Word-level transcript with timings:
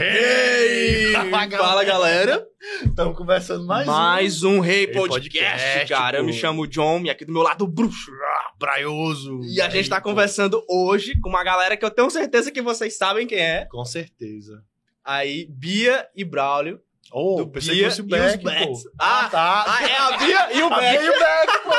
Hey! 0.00 1.12
Fala, 1.50 1.82
galera. 1.82 2.46
Estamos 2.84 3.16
conversando 3.18 3.66
mais, 3.66 3.84
mais 3.84 4.44
um, 4.44 4.60
Rei 4.60 4.82
Hey 4.84 4.92
Podcast, 4.92 5.50
Podcast, 5.50 5.88
cara. 5.92 6.18
Eu 6.18 6.24
me 6.24 6.30
pô. 6.32 6.38
chamo 6.38 6.68
John 6.68 7.00
e 7.00 7.10
aqui 7.10 7.24
do 7.24 7.32
meu 7.32 7.42
lado 7.42 7.64
o 7.64 7.66
bruxo. 7.66 8.12
Ah, 8.12 8.52
Braioso. 8.60 9.40
E 9.42 9.60
a 9.60 9.68
gente 9.68 9.88
tá 9.88 9.96
Aí, 9.96 10.02
pô, 10.02 10.10
conversando 10.10 10.64
hoje 10.70 11.18
com 11.20 11.28
uma 11.28 11.42
galera 11.42 11.76
que 11.76 11.84
eu 11.84 11.90
tenho 11.90 12.08
certeza 12.10 12.52
que 12.52 12.62
vocês 12.62 12.96
sabem 12.96 13.26
quem 13.26 13.40
é. 13.40 13.64
Com 13.64 13.84
certeza. 13.84 14.62
Aí, 15.04 15.48
Bia 15.50 16.06
e 16.14 16.24
Braulio. 16.24 16.78
Oh, 17.10 17.38
Do 17.38 17.48
pensei 17.48 17.74
Bia 17.74 17.84
que 17.84 17.90
fosse 17.90 18.00
o 18.02 18.04
Beck, 18.04 18.44
pô. 18.44 18.72
Ah, 19.00 19.28
tá. 19.28 19.64
Ah, 19.66 19.82
é 19.82 19.96
a 19.96 20.16
Bia 20.16 20.58
e 20.58 20.62
o 20.62 20.66
A 20.72 20.78
Beck. 20.78 20.98
Bia 20.98 21.06
e 21.06 21.10
o 21.10 21.18
Beck, 21.18 21.62
pô. 21.64 21.72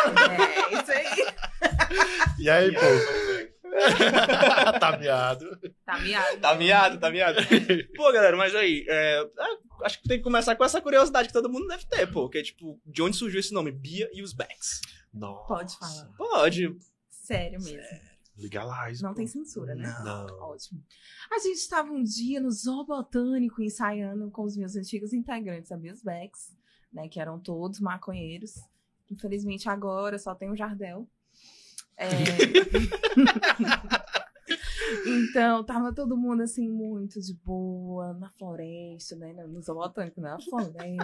É, 0.76 0.82
isso 0.82 0.92
aí. 0.92 1.30
E 2.40 2.50
aí, 2.50 2.72
pô? 2.74 2.80
tá 4.80 4.98
miado. 4.98 5.46
Tá 5.86 6.00
miado. 6.00 6.42
Tá 6.42 6.56
miado, 6.56 7.00
tá 7.00 7.12
miado. 7.12 7.40
Pô, 7.96 8.12
galera, 8.12 8.36
mas 8.38 8.56
aí, 8.56 8.86
é, 8.88 9.22
é, 9.22 9.86
acho 9.86 10.02
que 10.02 10.08
tem 10.08 10.18
que 10.18 10.24
começar 10.24 10.56
com 10.56 10.64
essa 10.64 10.82
curiosidade 10.82 11.28
que 11.28 11.34
todo 11.34 11.50
mundo 11.50 11.68
deve 11.68 11.86
ter, 11.86 12.12
pô. 12.12 12.30
Que 12.30 12.40
é 12.40 12.44
tipo, 12.44 12.80
de 12.86 13.02
onde 13.02 13.16
surgiu 13.16 13.40
esse 13.40 13.54
nome? 13.54 13.72
Bia 13.72 14.10
e 14.14 14.22
os 14.22 14.34
Becks. 14.34 14.82
Nossa. 15.14 15.48
Pode 15.48 15.78
falar. 15.78 16.10
Pode. 16.18 16.78
Sério 17.10 17.62
mesmo. 17.62 18.00
Legalize. 18.38 19.04
Não 19.04 19.12
pô. 19.12 19.18
tem 19.18 19.28
censura, 19.28 19.76
né? 19.76 19.94
Não. 20.04 20.26
Ótimo. 20.40 20.84
A 21.32 21.40
gente 21.40 21.58
estava 21.58 21.92
um 21.92 22.04
dia 22.04 22.40
no 22.40 22.52
Zoo 22.52 22.86
Botânico 22.86 23.62
ensaiando 23.62 24.32
com 24.32 24.44
os 24.44 24.56
meus 24.56 24.76
antigos 24.76 25.14
integrantes, 25.14 25.72
a 25.72 25.78
Bios 25.78 26.02
Becks, 26.02 26.56
né? 26.92 27.08
Que 27.08 27.20
eram 27.20 27.40
todos 27.40 27.80
maconheiros. 27.80 28.56
Infelizmente 29.12 29.68
agora 29.68 30.18
só 30.18 30.36
tem 30.36 30.50
o 30.50 30.56
Jardel. 30.56 31.08
É... 32.00 32.08
então, 35.06 35.64
tava 35.64 35.94
todo 35.94 36.18
mundo 36.18 36.42
assim, 36.44 36.70
muito 36.70 37.20
de 37.20 37.34
boa, 37.34 38.14
na 38.14 38.30
floresta, 38.32 39.18
né? 39.18 39.34
No 39.34 39.62
Zoo 39.62 39.76
Botânico, 39.76 40.22
na 40.22 40.40
floresta. 40.40 40.78
assim. 40.78 40.98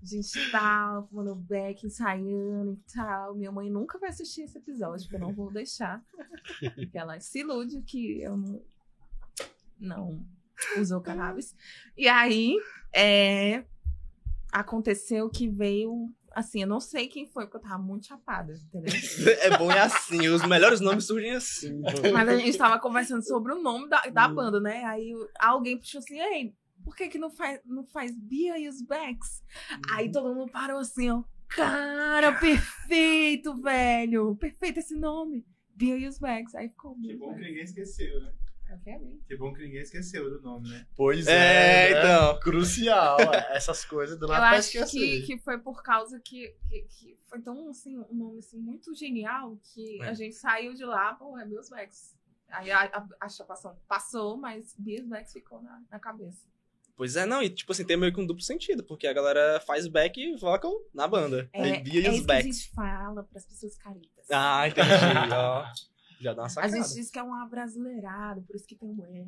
A 0.00 0.04
gente 0.04 0.52
tava 0.52 1.04
fumando 1.08 1.34
beck, 1.34 1.84
ensaiando 1.84 2.74
e 2.74 2.78
tal. 2.94 3.34
Minha 3.34 3.50
mãe 3.50 3.68
nunca 3.68 3.98
vai 3.98 4.10
assistir 4.10 4.42
esse 4.42 4.58
episódio, 4.58 5.04
porque 5.04 5.16
eu 5.16 5.26
não 5.26 5.34
vou 5.34 5.52
deixar. 5.52 6.00
Porque 6.74 6.96
ela 6.96 7.18
se 7.18 7.40
ilude 7.40 7.82
que 7.82 8.22
eu 8.22 8.36
não, 8.36 8.62
não 9.80 10.24
uso 10.78 11.00
cannabis. 11.00 11.56
E 11.96 12.06
aí, 12.08 12.56
é, 12.94 13.64
aconteceu 14.52 15.28
que 15.28 15.48
veio. 15.48 16.08
Assim, 16.36 16.60
eu 16.60 16.68
não 16.68 16.80
sei 16.80 17.08
quem 17.08 17.26
foi, 17.26 17.44
porque 17.46 17.56
eu 17.56 17.62
tava 17.62 17.82
muito 17.82 18.06
chapada, 18.08 18.52
entendeu? 18.52 18.92
É 19.40 19.56
bom 19.56 19.72
é 19.72 19.80
assim, 19.80 20.28
os 20.28 20.44
melhores 20.46 20.80
nomes 20.80 21.06
surgem 21.06 21.30
assim. 21.34 21.80
Mas 22.12 22.28
a 22.28 22.36
gente 22.36 22.58
tava 22.58 22.78
conversando 22.78 23.26
sobre 23.26 23.54
o 23.54 23.62
nome 23.62 23.88
da, 23.88 24.02
da 24.02 24.28
banda, 24.28 24.60
né? 24.60 24.84
Aí 24.84 25.14
alguém 25.40 25.78
puxou 25.78 25.98
assim, 26.00 26.20
ei, 26.20 26.54
por 26.84 26.94
que 26.94 27.08
que 27.08 27.16
não 27.18 27.30
faz, 27.30 27.58
não 27.64 27.86
faz 27.86 28.12
Bia 28.14 28.58
e 28.58 28.68
os 28.68 28.82
Becks? 28.82 29.42
Aí 29.92 30.12
todo 30.12 30.34
mundo 30.34 30.52
parou 30.52 30.78
assim, 30.78 31.08
ó. 31.08 31.24
Cara, 31.48 32.32
perfeito, 32.38 33.54
velho. 33.62 34.36
Perfeito 34.36 34.80
esse 34.80 34.94
nome. 34.94 35.42
Bia 35.74 35.96
e 35.96 36.06
os 36.06 36.18
Becks. 36.18 36.54
Aí 36.54 36.68
ficou 36.68 36.94
Que 36.96 37.00
muito. 37.00 37.18
bom 37.18 37.28
que 37.28 37.34
velho. 37.40 37.46
ninguém 37.48 37.64
esqueceu, 37.64 38.20
né? 38.20 38.30
Eu. 38.68 39.20
Que 39.26 39.36
bom 39.36 39.52
que 39.52 39.62
ninguém 39.62 39.80
esqueceu 39.82 40.28
do 40.30 40.40
nome, 40.42 40.68
né? 40.70 40.86
Pois 40.96 41.26
É, 41.26 41.90
é. 41.90 41.94
né? 41.94 41.98
então. 42.00 42.40
Crucial. 42.40 43.16
Essas 43.50 43.84
coisas 43.84 44.18
do 44.18 44.24
Eu 44.26 44.28
nada 44.28 44.40
pra 44.40 44.58
acho 44.58 44.68
esquecer. 44.78 44.98
que, 44.98 45.26
que 45.26 45.38
foi 45.38 45.58
por 45.58 45.82
causa 45.82 46.20
que, 46.20 46.54
que, 46.68 46.82
que 46.82 47.18
foi 47.28 47.40
tão, 47.40 47.68
assim, 47.68 47.96
um 48.10 48.14
nome 48.14 48.38
assim, 48.38 48.58
muito 48.58 48.94
genial 48.94 49.56
que 49.74 50.00
É. 50.02 50.08
a 50.08 50.14
gente 50.14 50.34
saiu 50.34 50.74
de 50.74 50.84
lá, 50.84 51.14
pô, 51.14 51.38
é 51.38 51.44
os 51.46 51.68
Becks. 51.70 52.14
Aí 52.48 52.70
a, 52.70 52.82
a, 52.84 53.06
a 53.22 53.28
chapação 53.28 53.76
passou, 53.88 54.36
mas 54.36 54.74
os 54.78 55.08
Becks 55.08 55.32
ficou 55.32 55.60
na, 55.62 55.82
na 55.90 55.98
cabeça. 55.98 56.46
Pois 56.96 57.14
é, 57.14 57.26
não, 57.26 57.42
e 57.42 57.50
tipo 57.50 57.72
assim, 57.72 57.84
tem 57.84 57.96
meio 57.96 58.12
que 58.12 58.18
um 58.20 58.26
duplo 58.26 58.42
sentido, 58.42 58.82
porque 58.82 59.06
a 59.06 59.12
galera 59.12 59.60
faz 59.66 59.86
back 59.86 60.18
e 60.18 60.34
vocal 60.36 60.72
na 60.94 61.06
banda. 61.06 61.48
É, 61.52 61.82
e 61.86 62.06
é 62.06 62.08
os 62.10 62.16
isso 62.16 62.26
que 62.26 62.32
a 62.32 62.40
gente 62.40 62.70
fala 62.72 63.22
pras 63.24 63.44
pessoas 63.44 63.76
caritas. 63.76 64.24
Ah, 64.30 64.66
entendi. 64.66 64.88
ó. 65.32 65.66
Já 66.20 66.32
dá 66.34 66.42
uma 66.42 66.46
A 66.46 66.50
sacada. 66.50 66.72
gente 66.76 66.94
diz 66.94 67.10
que 67.10 67.18
é 67.18 67.22
um 67.22 67.34
abrasileirado, 67.34 68.42
por 68.42 68.56
isso 68.56 68.66
que 68.66 68.74
tem 68.76 68.88
um 68.88 69.06
E. 69.06 69.26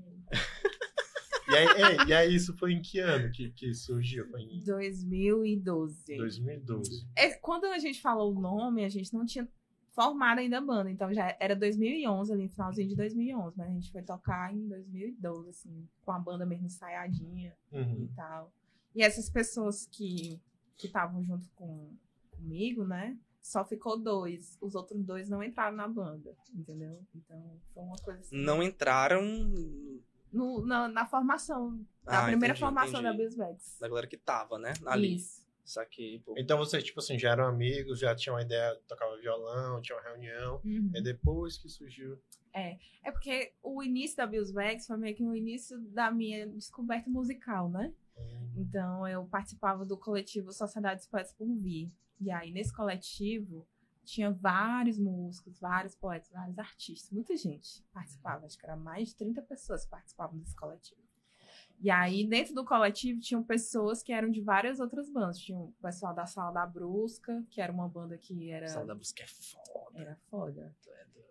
E 1.51 1.57
aí, 1.57 1.67
e 2.09 2.13
aí, 2.13 2.35
isso 2.35 2.55
foi 2.59 2.73
em 2.75 2.83
que 2.83 2.99
ano 3.01 3.31
que, 3.33 3.51
que 3.53 3.73
surgiu? 3.75 4.29
Foi 4.29 4.43
em 4.43 4.63
2012. 4.63 6.17
2012. 6.17 7.07
É, 7.17 7.31
quando 7.35 7.65
a 7.67 7.79
gente 7.79 8.01
falou 8.03 8.35
o 8.37 8.41
nome, 8.41 8.85
a 8.85 8.89
gente 8.89 9.13
não 9.15 9.25
tinha 9.25 9.49
formado 9.95 10.39
ainda 10.41 10.59
a 10.59 10.61
banda, 10.61 10.91
então 10.91 11.13
já 11.13 11.35
era 11.41 11.57
2011, 11.57 12.33
ali 12.33 12.43
no 12.45 12.49
finalzinho 12.51 12.89
de 12.89 12.95
2011, 12.95 13.57
mas 13.57 13.67
a 13.69 13.73
gente 13.73 13.91
foi 13.91 14.03
tocar 14.03 14.55
em 14.55 14.69
2012, 14.69 15.49
assim, 15.49 15.89
com 16.05 16.13
a 16.13 16.19
banda 16.19 16.45
mesmo 16.47 16.67
ensaiadinha 16.67 17.53
Uhum. 17.73 18.05
e 18.05 18.09
tal. 18.15 18.53
E 18.95 19.03
essas 19.03 19.29
pessoas 19.31 19.87
que 19.87 20.41
que 20.77 20.87
estavam 20.87 21.25
junto 21.25 21.49
com, 21.57 21.91
comigo, 22.31 22.85
né? 22.85 23.19
Só 23.49 23.65
ficou 23.65 23.99
dois. 23.99 24.59
Os 24.61 24.75
outros 24.75 25.03
dois 25.03 25.27
não 25.31 25.43
entraram 25.43 25.75
na 25.75 25.89
banda, 25.89 26.37
entendeu? 26.55 27.01
Então 27.15 27.59
foi 27.73 27.83
uma 27.83 27.97
coisa 27.97 28.21
assim. 28.21 28.37
Não 28.37 28.63
entraram 28.63 29.23
No- 30.31 30.67
na, 30.67 30.87
na 30.87 31.07
formação, 31.07 31.71
na 32.05 32.21
Ah, 32.21 32.27
primeira 32.27 32.53
entendi, 32.53 32.61
formação 32.61 33.01
entendi. 33.01 33.17
da 33.19 33.25
Bisbex. 33.25 33.79
da 33.81 33.89
galera 33.89 34.07
que 34.07 34.19
tava, 34.19 34.59
né? 34.59 34.75
Ali. 34.85 35.17
Isso. 35.17 35.47
Saquei, 35.65 36.19
pô. 36.21 36.35
Então 36.37 36.59
vocês, 36.59 36.85
tipo 36.85 37.01
assim, 37.01 37.19
já 37.19 37.31
eram 37.31 37.47
amigos, 37.47 37.99
já 37.99 38.15
tinham 38.15 38.37
uma 38.37 38.43
ideia, 38.43 38.75
tocava 38.87 39.17
violão, 39.17 39.81
tinha 39.81 39.97
uma 39.97 40.05
reunião. 40.05 40.61
Uhum. 40.63 40.91
É 40.95 41.01
depois 41.01 41.57
que 41.57 41.71
surgiu. 41.71 42.19
É 42.53 43.11
porque 43.13 43.53
o 43.63 43.83
início 43.83 44.17
da 44.19 44.27
Billsbags 44.27 44.87
foi 44.87 44.97
meio 44.99 45.15
que 45.17 45.23
o 45.25 45.35
início 45.35 45.79
da 45.81 46.11
minha 46.11 46.47
descoberta 46.49 47.09
musical, 47.09 47.71
né? 47.71 47.93
Então 48.57 49.07
eu 49.07 49.25
participava 49.27 49.85
do 49.85 49.97
coletivo 49.97 50.53
Sociedade 50.53 51.07
Poetas 51.09 51.33
por 51.33 51.47
Vir. 51.47 51.91
E 52.21 52.31
aí 52.31 52.51
nesse 52.53 52.73
coletivo 52.73 53.67
tinha 54.05 54.31
vários 54.31 54.99
músicos, 54.99 55.61
vários 55.61 55.95
poetas, 55.95 56.31
vários 56.31 56.59
artistas, 56.59 57.11
muita 57.11 57.37
gente 57.37 57.85
participava. 57.93 58.47
Acho 58.47 58.59
que 58.59 58.65
era 58.65 58.77
mais 58.77 59.09
de 59.09 59.17
30 59.17 59.43
pessoas 59.43 59.85
que 59.85 59.91
participavam 59.91 60.39
desse 60.39 60.57
coletivo. 60.57 61.01
E 61.81 61.91
aí 61.91 62.27
dentro 62.27 62.55
do 62.55 62.65
coletivo 62.65 63.21
tinham 63.21 63.43
pessoas 63.43 64.03
que 64.03 64.13
eram 64.13 64.31
de 64.31 64.41
várias 64.41 64.81
outras 64.81 65.09
bandas. 65.09 65.39
Tinha 65.39 65.59
o 65.59 65.73
pessoal 65.81 66.15
da 66.15 66.27
Sala 66.27 66.53
da 66.53 66.67
Brusca, 66.67 67.45
que 67.51 67.61
era 67.61 67.73
uma 67.73 67.89
banda 67.89 68.19
que 68.19 68.51
era 68.51 68.67
Sala 68.67 68.87
da 68.87 68.95
música 68.95 69.23
é 69.23 69.27
foda. 69.27 70.01
era 70.01 70.17
foda. 70.29 70.77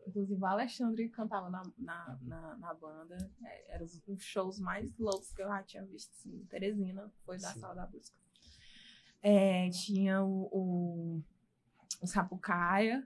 Inclusive, 0.07 0.40
o 0.41 0.45
Alexandre 0.45 1.09
cantava 1.09 1.50
na, 1.50 1.63
na, 1.78 2.18
na, 2.22 2.57
na 2.57 2.73
banda. 2.73 3.18
É, 3.44 3.75
Eram 3.75 3.85
os, 3.85 4.01
os 4.07 4.23
shows 4.23 4.59
mais 4.59 4.95
loucos 4.97 5.34
que 5.34 5.41
eu 5.41 5.47
já 5.47 5.62
tinha 5.63 5.85
visto. 5.85 6.12
Assim. 6.13 6.45
Teresina 6.50 7.12
foi 7.25 7.38
da 7.38 7.50
Sim. 7.53 7.59
Sala 7.59 7.75
da 7.75 7.85
Busca. 7.85 8.16
É, 9.22 9.69
tinha 9.69 10.23
o, 10.23 10.47
o, 10.51 11.23
o 12.01 12.07
Sapucaia. 12.07 13.03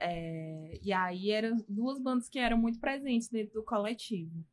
é, 0.00 0.78
e 0.82 0.92
aí 0.92 1.30
eram 1.30 1.56
duas 1.68 1.98
bandas 2.00 2.28
que 2.28 2.38
eram 2.38 2.58
muito 2.58 2.78
presentes 2.78 3.28
dentro 3.28 3.54
do 3.54 3.62
coletivo. 3.64 4.44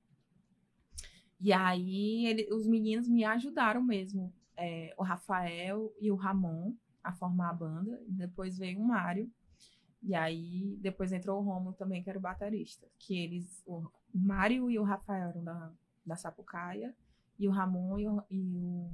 E 1.41 1.51
aí 1.51 2.25
ele- 2.27 2.53
os 2.53 2.65
meninos 2.67 3.07
me 3.09 3.23
ajudaram 3.25 3.81
mesmo. 3.83 4.33
é, 4.57 4.93
o 4.97 5.03
Rafael 5.03 5.93
e 5.99 6.09
o 6.09 6.15
Ramon 6.15 6.73
a 7.03 7.11
formar 7.11 7.49
a 7.49 7.53
banda. 7.53 8.01
Depois 8.07 8.57
veio 8.57 8.79
o 8.79 8.87
Mário. 8.87 9.29
E 10.07 10.13
aí, 10.13 10.77
depois 10.81 11.11
entrou 11.11 11.39
o 11.39 11.43
Romulo 11.43 11.73
também, 11.73 12.03
que 12.03 12.09
era 12.09 12.19
o 12.19 12.21
baterista. 12.21 12.87
Que 12.99 13.17
eles, 13.17 13.63
o 13.65 13.83
Mário 14.13 14.69
e 14.69 14.77
o 14.77 14.83
Rafael 14.83 15.29
eram 15.29 15.43
da, 15.43 15.71
da 16.05 16.15
Sapucaia, 16.15 16.95
e 17.39 17.47
o 17.47 17.51
Ramon 17.51 17.97
e 17.99 18.07
o, 18.07 18.23
e 18.29 18.39
o- 18.55 18.89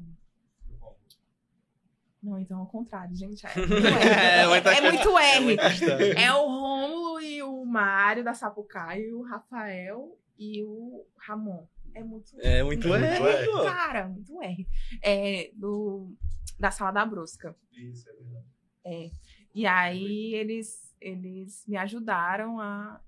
Não, 2.23 2.39
então 2.39 2.59
ao 2.59 2.67
contrário, 2.67 3.15
gente. 3.15 3.45
É 3.45 3.55
muito 3.55 3.73
É, 3.87 4.57
R. 4.57 4.77
É 4.77 4.91
muito 4.91 5.17
É 5.17 5.35
R. 5.35 5.43
muito 5.45 5.63
estranho. 5.65 6.17
É 6.17 6.33
o 6.33 6.45
Rômulo 6.47 7.19
e 7.21 7.43
o 7.43 7.65
Mário 7.65 8.23
da 8.23 8.33
Sapucaia, 8.33 9.01
e 9.05 9.11
o 9.13 9.21
Rafael 9.23 10.17
e 10.37 10.63
o 10.63 11.05
Ramon. 11.17 11.67
É 11.93 12.01
muito 12.03 12.31
É 12.39 12.63
muito 12.63 12.87
Muito 12.87 13.03
R, 13.03 13.17
R. 13.27 13.47
Cara, 13.65 14.07
muito 14.07 14.41
R. 14.41 14.67
É 15.03 15.51
do, 15.55 16.13
da 16.57 16.71
Sala 16.71 16.91
da 16.91 17.05
Brusca. 17.05 17.53
Isso, 17.73 18.07
é 18.09 18.13
verdade. 18.13 18.45
É. 18.85 19.11
E 19.53 19.65
aí 19.67 20.33
eles, 20.35 20.90
eles 21.01 21.65
me 21.67 21.75
ajudaram 21.77 22.59
a 22.59 23.01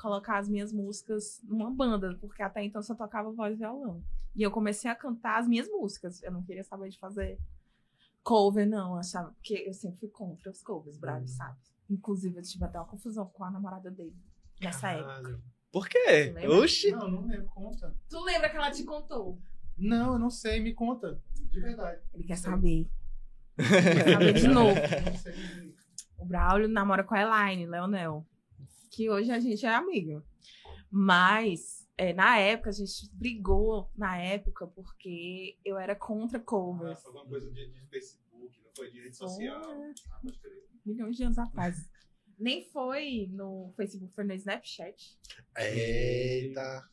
colocar 0.00 0.38
as 0.38 0.48
minhas 0.48 0.72
músicas 0.72 1.40
numa 1.44 1.70
banda, 1.70 2.16
porque 2.20 2.42
até 2.42 2.64
então 2.64 2.82
só 2.82 2.94
tocava 2.94 3.30
voz 3.32 3.54
e 3.54 3.58
violão. 3.58 4.02
E 4.34 4.42
eu 4.42 4.50
comecei 4.50 4.90
a 4.90 4.94
cantar 4.94 5.38
as 5.38 5.46
minhas 5.46 5.68
músicas. 5.68 6.22
Eu 6.22 6.32
não 6.32 6.42
queria 6.42 6.64
saber 6.64 6.88
de 6.88 6.98
fazer 6.98 7.38
cover, 8.22 8.66
não. 8.66 8.92
Eu 8.92 8.98
achava, 8.98 9.30
porque 9.32 9.64
eu 9.66 9.74
sempre 9.74 10.00
fui 10.00 10.08
contra 10.08 10.50
os 10.50 10.62
covers, 10.62 10.96
Bravo, 10.96 11.26
sabe? 11.26 11.58
Inclusive, 11.90 12.38
eu 12.38 12.42
tive 12.42 12.64
até 12.64 12.78
uma 12.78 12.86
confusão 12.86 13.26
com 13.26 13.44
a 13.44 13.50
namorada 13.50 13.90
dele 13.90 14.16
nessa 14.60 14.90
época. 14.92 15.14
Caralho. 15.14 15.42
Por 15.70 15.88
quê? 15.88 16.34
Oxi. 16.62 16.92
Não, 16.92 17.10
não 17.10 17.26
lembro, 17.26 17.46
conta. 17.46 17.94
Tu 18.08 18.20
lembra 18.20 18.48
que 18.48 18.56
ela 18.56 18.70
te 18.70 18.84
contou? 18.84 19.38
Não, 19.76 20.14
eu 20.14 20.18
não 20.18 20.30
sei, 20.30 20.60
me 20.60 20.74
conta. 20.74 21.20
De 21.50 21.60
verdade. 21.60 22.00
Ele 22.14 22.24
quer 22.24 22.36
Sei. 22.36 22.50
saber. 22.50 22.90
Quer 23.56 24.12
saber 24.12 24.32
de 24.32 24.48
novo. 24.48 24.78
Eu 24.78 25.02
não 25.12 25.18
sei. 25.18 25.34
O 26.22 26.24
Braulio 26.24 26.68
namora 26.68 27.02
com 27.02 27.14
a 27.14 27.20
Elaine, 27.20 27.66
Leonel. 27.66 28.24
Que 28.90 29.10
hoje 29.10 29.30
a 29.32 29.40
gente 29.40 29.66
é 29.66 29.74
amigo. 29.74 30.22
Mas 30.90 31.82
É, 31.96 32.12
na 32.12 32.38
época, 32.38 32.70
a 32.70 32.72
gente 32.72 33.08
brigou 33.12 33.90
na 33.96 34.16
época 34.16 34.66
porque 34.66 35.58
eu 35.64 35.76
era 35.78 35.94
contra 35.94 36.40
covers. 36.40 37.04
Alguma 37.04 37.26
coisa 37.26 37.50
de, 37.50 37.68
de 37.70 37.80
Facebook, 37.86 38.60
não 38.64 38.70
foi 38.74 38.90
de 38.90 39.02
rede 39.02 39.16
social. 39.16 39.62
Ah, 40.10 40.20
milhões 40.84 41.16
de 41.16 41.24
anos 41.24 41.38
atrás. 41.38 41.90
Nem 42.42 42.64
foi 42.72 43.28
no 43.30 43.72
Facebook, 43.76 44.12
foi 44.14 44.24
no 44.24 44.32
Snapchat. 44.34 45.16
Eita. 45.56 46.84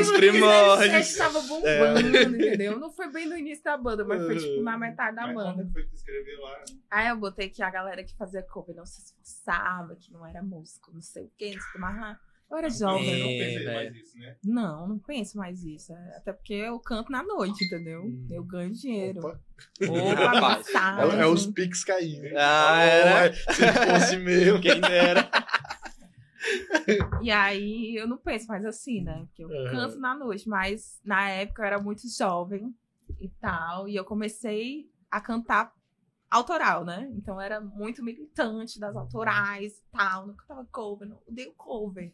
Os 0.00 0.10
primórdios. 0.12 0.86
Snapchat 0.86 1.16
tava 1.16 1.40
bombando, 1.48 2.36
entendeu? 2.36 2.78
Não 2.78 2.92
foi 2.92 3.10
bem 3.10 3.26
no 3.26 3.38
início 3.38 3.64
da 3.64 3.78
banda, 3.78 4.04
mas 4.04 4.22
foi 4.22 4.36
tipo 4.38 4.62
na 4.62 4.76
metade 4.76 5.16
da 5.16 5.26
Mas 5.28 5.34
banda. 5.34 5.54
como 5.62 5.72
foi 5.72 5.82
que 5.84 5.88
tu 5.88 5.94
escreveu 5.96 6.42
lá? 6.42 6.64
Aí 6.90 7.08
eu 7.08 7.16
botei 7.16 7.48
que 7.48 7.62
a 7.62 7.70
galera 7.70 8.04
que 8.04 8.14
fazia 8.18 8.42
cover 8.42 8.76
não 8.76 8.84
se 8.84 9.00
esforçava, 9.00 9.96
que 9.96 10.12
não 10.12 10.26
era 10.26 10.42
músico, 10.42 10.92
não 10.92 11.00
sei 11.00 11.24
o 11.24 11.32
quê, 11.38 11.54
não 11.54 11.60
sei 11.60 11.68
o 11.70 11.72
que 11.72 11.78
mais. 11.78 11.96
Ah, 11.96 12.20
Eu 12.50 12.56
era 12.58 12.66
Eu 12.68 12.70
jovem. 12.70 13.18
não 13.20 13.28
É, 13.30 13.38
pensei 13.38 13.72
mais 13.74 13.94
isso, 13.96 14.18
né? 14.18 14.36
Não, 14.44 14.88
não 14.88 14.98
penso 14.98 15.36
mais 15.36 15.64
isso. 15.64 15.92
É, 15.92 16.16
Até 16.16 16.32
porque 16.32 16.54
eu 16.54 16.78
canto 16.78 17.10
na 17.10 17.22
noite, 17.22 17.64
entendeu? 17.64 18.04
Hum. 18.04 18.28
Eu 18.30 18.44
ganho 18.44 18.72
dinheiro. 18.72 19.20
Opa. 19.20 19.40
Opa. 19.82 20.62
É, 21.16 21.20
é 21.22 21.26
os 21.26 21.46
pics 21.46 21.82
caindo. 21.84 22.28
Ah, 22.36 22.80
era? 22.82 23.32
Se 23.34 23.72
fosse 23.72 24.16
meu. 24.18 24.60
Quem 24.60 24.80
dera. 24.80 25.28
E 27.20 27.30
aí 27.30 27.96
eu 27.96 28.06
não 28.06 28.16
penso 28.16 28.46
mais 28.46 28.64
assim, 28.64 29.02
né? 29.02 29.24
Porque 29.26 29.42
eu 29.44 29.48
Uhum. 29.48 29.70
canto 29.70 29.98
na 29.98 30.14
noite, 30.14 30.48
mas 30.48 31.00
na 31.04 31.28
época 31.28 31.62
eu 31.62 31.66
era 31.66 31.80
muito 31.80 32.02
jovem 32.08 32.72
e 33.20 33.28
tal. 33.40 33.88
E 33.88 33.96
eu 33.96 34.04
comecei 34.04 34.88
a 35.10 35.20
cantar 35.20 35.72
autoral, 36.30 36.84
né? 36.84 37.08
Então 37.16 37.34
eu 37.34 37.40
era 37.40 37.60
muito 37.60 38.04
militante 38.04 38.78
das 38.78 38.96
autorais 38.96 39.78
e 39.78 39.82
tal. 39.90 40.28
Não 40.28 40.34
cantava 40.34 40.64
cover, 40.70 41.08
não 41.08 41.18
odeio 41.26 41.52
cover. 41.54 42.12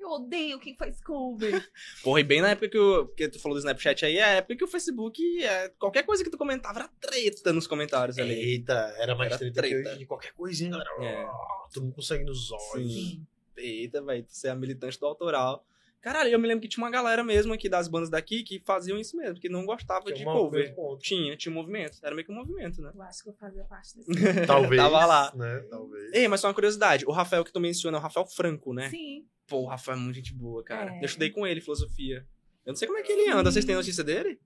Eu 0.00 0.08
odeio 0.12 0.58
quem 0.58 0.74
faz 0.74 1.00
cover. 1.02 1.70
Porra, 2.02 2.20
e 2.20 2.24
bem 2.24 2.40
na 2.40 2.48
época 2.50 2.68
que, 2.70 2.78
o, 2.78 3.06
que 3.08 3.28
tu 3.28 3.38
falou 3.38 3.54
do 3.54 3.58
Snapchat 3.58 4.06
aí, 4.06 4.16
é 4.16 4.24
a 4.24 4.28
época 4.36 4.56
que 4.56 4.64
o 4.64 4.68
Facebook, 4.68 5.44
é, 5.44 5.68
qualquer 5.78 6.04
coisa 6.04 6.24
que 6.24 6.30
tu 6.30 6.38
comentava 6.38 6.78
era 6.80 6.88
treta 7.00 7.52
nos 7.52 7.66
comentários 7.66 8.18
ali. 8.18 8.32
Eita, 8.32 8.94
era 8.98 9.14
mais 9.14 9.30
Era 9.32 9.38
treta, 9.38 9.62
que 9.62 9.68
treta. 9.68 9.96
dia. 9.96 10.06
Qualquer 10.06 10.32
coisinha, 10.32 10.70
galera. 10.70 10.90
É. 11.04 11.28
Tu 11.72 11.82
não 11.82 11.90
consegue 11.90 12.24
nos 12.24 12.50
olhos. 12.50 12.92
Sim. 12.92 13.26
Eita, 13.56 14.00
velho, 14.02 14.24
tu 14.24 14.34
ser 14.34 14.48
a 14.48 14.54
militante 14.54 14.98
do 14.98 15.06
autoral. 15.06 15.64
Caralho, 16.00 16.30
eu 16.30 16.38
me 16.38 16.48
lembro 16.48 16.62
que 16.62 16.68
tinha 16.68 16.82
uma 16.82 16.90
galera 16.90 17.22
mesmo 17.22 17.52
aqui 17.52 17.68
das 17.68 17.86
bandas 17.86 18.08
daqui 18.08 18.42
que 18.42 18.58
faziam 18.60 18.98
isso 18.98 19.16
mesmo, 19.16 19.38
que 19.38 19.48
não 19.48 19.66
gostava 19.66 20.04
Tinha 20.06 20.16
de 20.16 20.22
uma- 20.24 20.32
cover. 20.32 20.74
Tinha, 20.98 21.36
tinha 21.36 21.52
um 21.52 21.54
movimento. 21.54 21.98
Era 22.02 22.14
meio 22.14 22.24
que 22.26 22.32
um 22.32 22.36
movimento, 22.36 22.80
né? 22.80 22.90
Eu 22.94 23.02
acho 23.02 23.22
que 23.22 23.28
eu 23.28 23.34
fazia 23.34 23.64
parte 23.64 23.96
desse. 23.96 24.08
Talvez. 24.46 24.80
Tava 24.80 25.04
lá. 25.04 25.32
Né? 25.34 25.60
Talvez. 25.68 26.12
Ei, 26.14 26.26
mas 26.26 26.40
só 26.40 26.48
uma 26.48 26.54
curiosidade, 26.54 27.04
o 27.06 27.10
Rafael 27.12 27.44
que 27.44 27.52
tu 27.52 27.60
menciona 27.60 27.98
é 27.98 28.00
o 28.00 28.02
Rafael 28.02 28.26
Franco, 28.26 28.72
né? 28.72 28.88
Sim. 28.88 29.26
Pô, 29.46 29.58
o 29.62 29.66
Rafael 29.66 29.98
é 29.98 30.00
muito 30.00 30.16
gente 30.16 30.32
boa, 30.32 30.62
cara. 30.64 30.94
É. 30.94 31.00
Eu 31.00 31.04
estudei 31.06 31.30
com 31.30 31.46
ele 31.46 31.60
filosofia. 31.60 32.26
Eu 32.64 32.70
não 32.72 32.76
sei 32.76 32.86
como 32.86 32.98
é 32.98 33.02
que 33.02 33.12
ele 33.12 33.28
anda. 33.30 33.50
Vocês 33.50 33.64
têm 33.64 33.74
notícia 33.74 34.04
dele? 34.04 34.38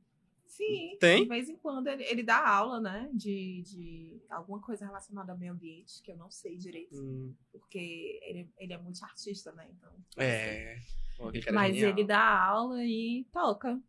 Sim. 0.57 0.97
Tem? 1.01 1.23
De 1.25 1.29
vez 1.29 1.49
em 1.49 1.57
quando 1.57 1.89
ele, 1.89 2.05
ele 2.05 2.23
dá 2.23 2.47
aula, 2.47 2.81
né? 2.81 3.11
De, 3.13 3.63
de 3.63 4.23
alguma 4.31 4.61
coisa 4.61 4.87
relacionada 4.87 5.33
ao 5.33 5.39
meio 5.39 5.53
ambiente, 5.53 6.01
que 6.03 6.13
eu 6.13 6.17
não 6.17 6.31
sei 6.31 6.57
direito. 6.57 6.95
Hum, 6.97 7.35
Porque 7.51 8.21
ele, 8.23 8.49
ele 8.59 8.73
é 8.73 8.79
muito 8.79 9.03
artista, 9.05 9.51
né? 9.53 9.67
Então. 9.77 9.93
é. 10.17 10.79
Pô, 11.17 11.31
Mas 11.53 11.75
genial. 11.75 11.91
ele 11.93 12.05
dá 12.05 12.21
aula 12.45 12.85
e 12.85 13.25
toca. 13.33 13.81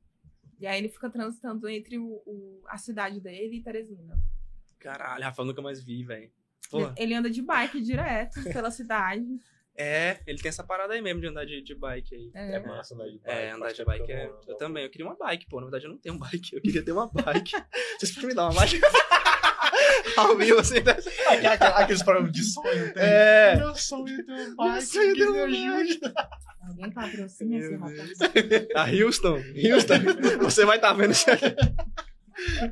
E 0.60 0.66
aí 0.68 0.78
ele 0.80 0.90
fica 0.90 1.10
transitando 1.10 1.68
entre 1.68 1.98
o, 2.00 2.22
o- 2.26 2.64
a 2.68 2.78
cidade 2.78 3.20
dele 3.20 3.58
e 3.58 3.62
Teresina. 3.64 4.18
Caralho, 4.80 5.24
Rafael 5.24 5.46
nunca 5.48 5.62
mais 5.62 5.84
vi, 5.84 6.04
velho. 6.04 6.32
Ele 6.98 7.14
anda 7.14 7.30
de 7.30 7.42
bike 7.42 7.82
direto 7.82 8.42
pela 8.44 8.72
cidade. 8.72 9.26
É, 9.78 10.20
ele 10.26 10.40
tem 10.40 10.50
essa 10.50 10.64
parada 10.64 10.94
aí 10.94 11.02
mesmo 11.02 11.20
de 11.22 11.28
andar 11.28 11.46
de, 11.46 11.62
de 11.62 11.76
bike 11.76 12.16
aí. 12.16 12.32
É. 12.34 12.56
É 12.56 12.60
massa 12.60 12.94
andar 12.96 13.06
de 13.08 13.18
bike. 13.20 13.24
É, 13.30 13.52
andar 13.52 13.72
de 13.74 13.86
bike 13.86 14.12
é. 14.12 14.32
Eu 14.48 14.56
também, 14.58 14.84
eu 14.84 14.90
queria 14.90 15.06
uma 15.06 15.16
bike, 15.18 15.48
pô. 15.50 15.58
Na 15.58 15.66
verdade, 15.66 15.86
eu 15.86 15.92
não 15.92 15.98
tenho 15.98 16.16
um 16.16 16.20
bike. 16.20 16.56
Eu 16.56 16.62
queria 16.62 16.84
ter 16.84 16.92
uma 16.92 17.08
bike. 17.08 17.52
Vocês 18.00 18.12
podem 18.14 18.30
me 18.30 18.36
dar 18.36 18.50
uma 18.50 18.54
bike? 18.60 18.80
Ao 20.18 20.36
vivo, 20.38 20.60
assim. 20.60 20.76
né? 20.82 20.92
Aquele- 21.28 21.48
aquele- 21.48 21.74
Aqueles 21.74 22.04
programas 22.04 22.32
de 22.32 22.44
sonho, 22.44 22.94
tem. 22.94 23.04
É. 23.04 23.56
Meu 23.58 23.76
sonho 23.76 24.08
é 24.08 24.24
ter 24.24 24.32
uma 24.32 24.46
Meu 24.46 24.56
bike, 24.56 24.86
sonho 24.86 25.12
é 25.12 25.14
me 25.14 25.24
uma 25.26 25.76
ajude. 25.78 26.00
Alguém 26.68 26.92
patrocina 26.92 27.58
esse 27.58 27.76
rapaz. 27.76 28.12
A 28.76 28.90
Houston. 28.92 29.36
Houston. 29.38 29.96
Você 30.42 30.66
vai 30.66 30.78
estar 30.78 30.94
vendo 30.94 31.12
isso 31.12 31.30
aqui. 31.30 31.46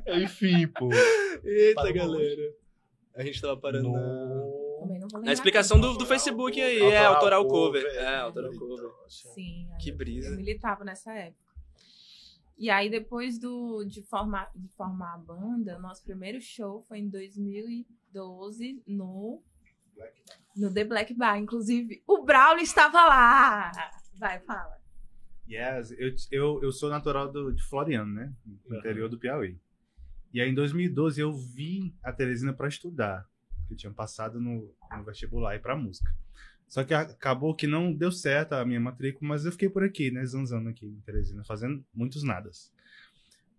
Enfim, 0.07 0.67
pô. 0.67 0.89
Eita, 1.44 1.75
Parou. 1.81 1.94
galera. 1.94 2.41
A 3.15 3.23
gente 3.23 3.41
tava 3.41 3.57
parando. 3.57 3.89
No... 3.89 4.62
Também 4.94 5.00
não 5.01 5.07
vou 5.07 5.19
na 5.19 5.19
lembrar 5.19 5.34
explicação 5.34 5.80
do, 5.80 5.94
do 5.98 6.06
Facebook 6.06 6.62
aí. 6.62 6.80
é, 6.81 7.06
autoral 7.06 7.48
cover. 7.48 7.84
É, 7.95 8.18
autoral 8.18 8.51
cover. 8.54 8.90
Sim. 9.10 9.68
aí 9.72 9.78
Que 9.80 9.90
eu- 9.92 9.98
brisa. 9.98 10.30
Eu 10.30 10.38
militava 10.38 10.84
nessa 10.84 11.13
época. 11.13 11.42
E 12.57 12.69
aí, 12.69 12.90
depois 12.90 13.40
do, 13.40 13.84
de, 13.84 14.01
formar, 14.04 14.51
de 14.56 14.68
formar 14.69 15.16
a 15.16 15.18
banda, 15.18 15.80
nosso 15.80 16.04
primeiro 16.04 16.40
show 16.40 16.84
foi 16.88 17.00
em 17.00 17.10
2012 17.10 18.84
no, 18.88 19.42
no 20.56 20.74
The 20.74 20.84
Black 20.84 21.13
Bar. 21.16 21.38
Inclusive, 21.40 22.04
o 22.07 22.24
Braulio 22.24 22.63
estava 22.63 23.04
lá. 23.06 23.72
Vai, 24.16 24.40
fala. 24.42 24.78
Yes, 25.50 25.92
eu, 25.98 26.13
eu, 26.31 26.63
eu 26.63 26.72
sou 26.72 26.90
natural 26.90 27.30
do, 27.31 27.51
de 27.51 27.62
Floriano, 27.63 28.13
né? 28.13 28.31
No 28.45 28.57
Aham. 28.72 28.80
interior 28.80 29.10
do 29.10 29.18
Piauí. 29.19 29.60
E 30.31 30.40
aí, 30.40 30.50
em 30.50 30.54
2012, 30.54 31.19
eu 31.19 31.34
vim 31.34 31.95
a 32.04 32.13
Teresina 32.13 32.54
para 32.54 32.68
estudar. 32.68 33.28
Que 33.68 33.74
eu 33.74 33.77
tinha 33.77 33.92
passado 33.94 34.39
no, 34.39 34.74
no 34.95 35.04
vestibular 35.04 35.56
e 35.56 35.60
para 35.60 35.75
música. 35.75 36.13
Só 36.68 36.83
que 36.83 36.94
a- 36.94 37.01
acabou 37.01 37.54
que 37.56 37.68
não 37.68 37.94
deu 37.94 38.12
certo 38.12 38.54
a 38.54 38.65
minha 38.65 38.80
matrícula, 38.80 39.27
mas 39.30 39.45
eu 39.45 39.51
fiquei 39.51 39.69
por 39.69 39.83
aqui, 39.83 40.10
né? 40.12 40.25
Zanzando 40.25 40.69
aqui 40.69 40.86
em 40.88 41.00
Teresina, 41.01 41.44
fazendo 41.44 41.83
muitos 41.94 42.24
nadas. 42.24 42.71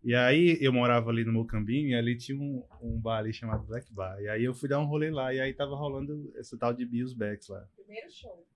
E 0.02 0.14
aí, 0.14 0.58
eu 0.60 0.70
morava 0.72 1.08
ali 1.10 1.24
no 1.24 1.32
Mocambinho 1.32 1.88
e 1.88 1.94
ali 1.94 2.14
tinha 2.16 2.38
um, 2.38 2.62
um 2.82 2.98
bar 3.00 3.18
ali 3.20 3.32
chamado 3.32 3.64
Black 3.64 3.90
Bar. 3.92 4.20
E 4.20 4.28
aí, 4.28 4.44
eu 4.44 4.52
fui 4.54 4.68
dar 4.68 4.78
um 4.80 4.84
rolê 4.84 5.10
lá 5.10 5.32
e 5.32 5.40
aí 5.40 5.54
tava 5.54 5.74
rolando 5.74 6.30
esse 6.36 6.58
tal 6.58 6.74
de 6.74 6.84
Bills 6.84 7.16
Backs 7.16 7.48
lá. 7.48 7.64
Primeiro 7.76 8.10
show. 8.10 8.46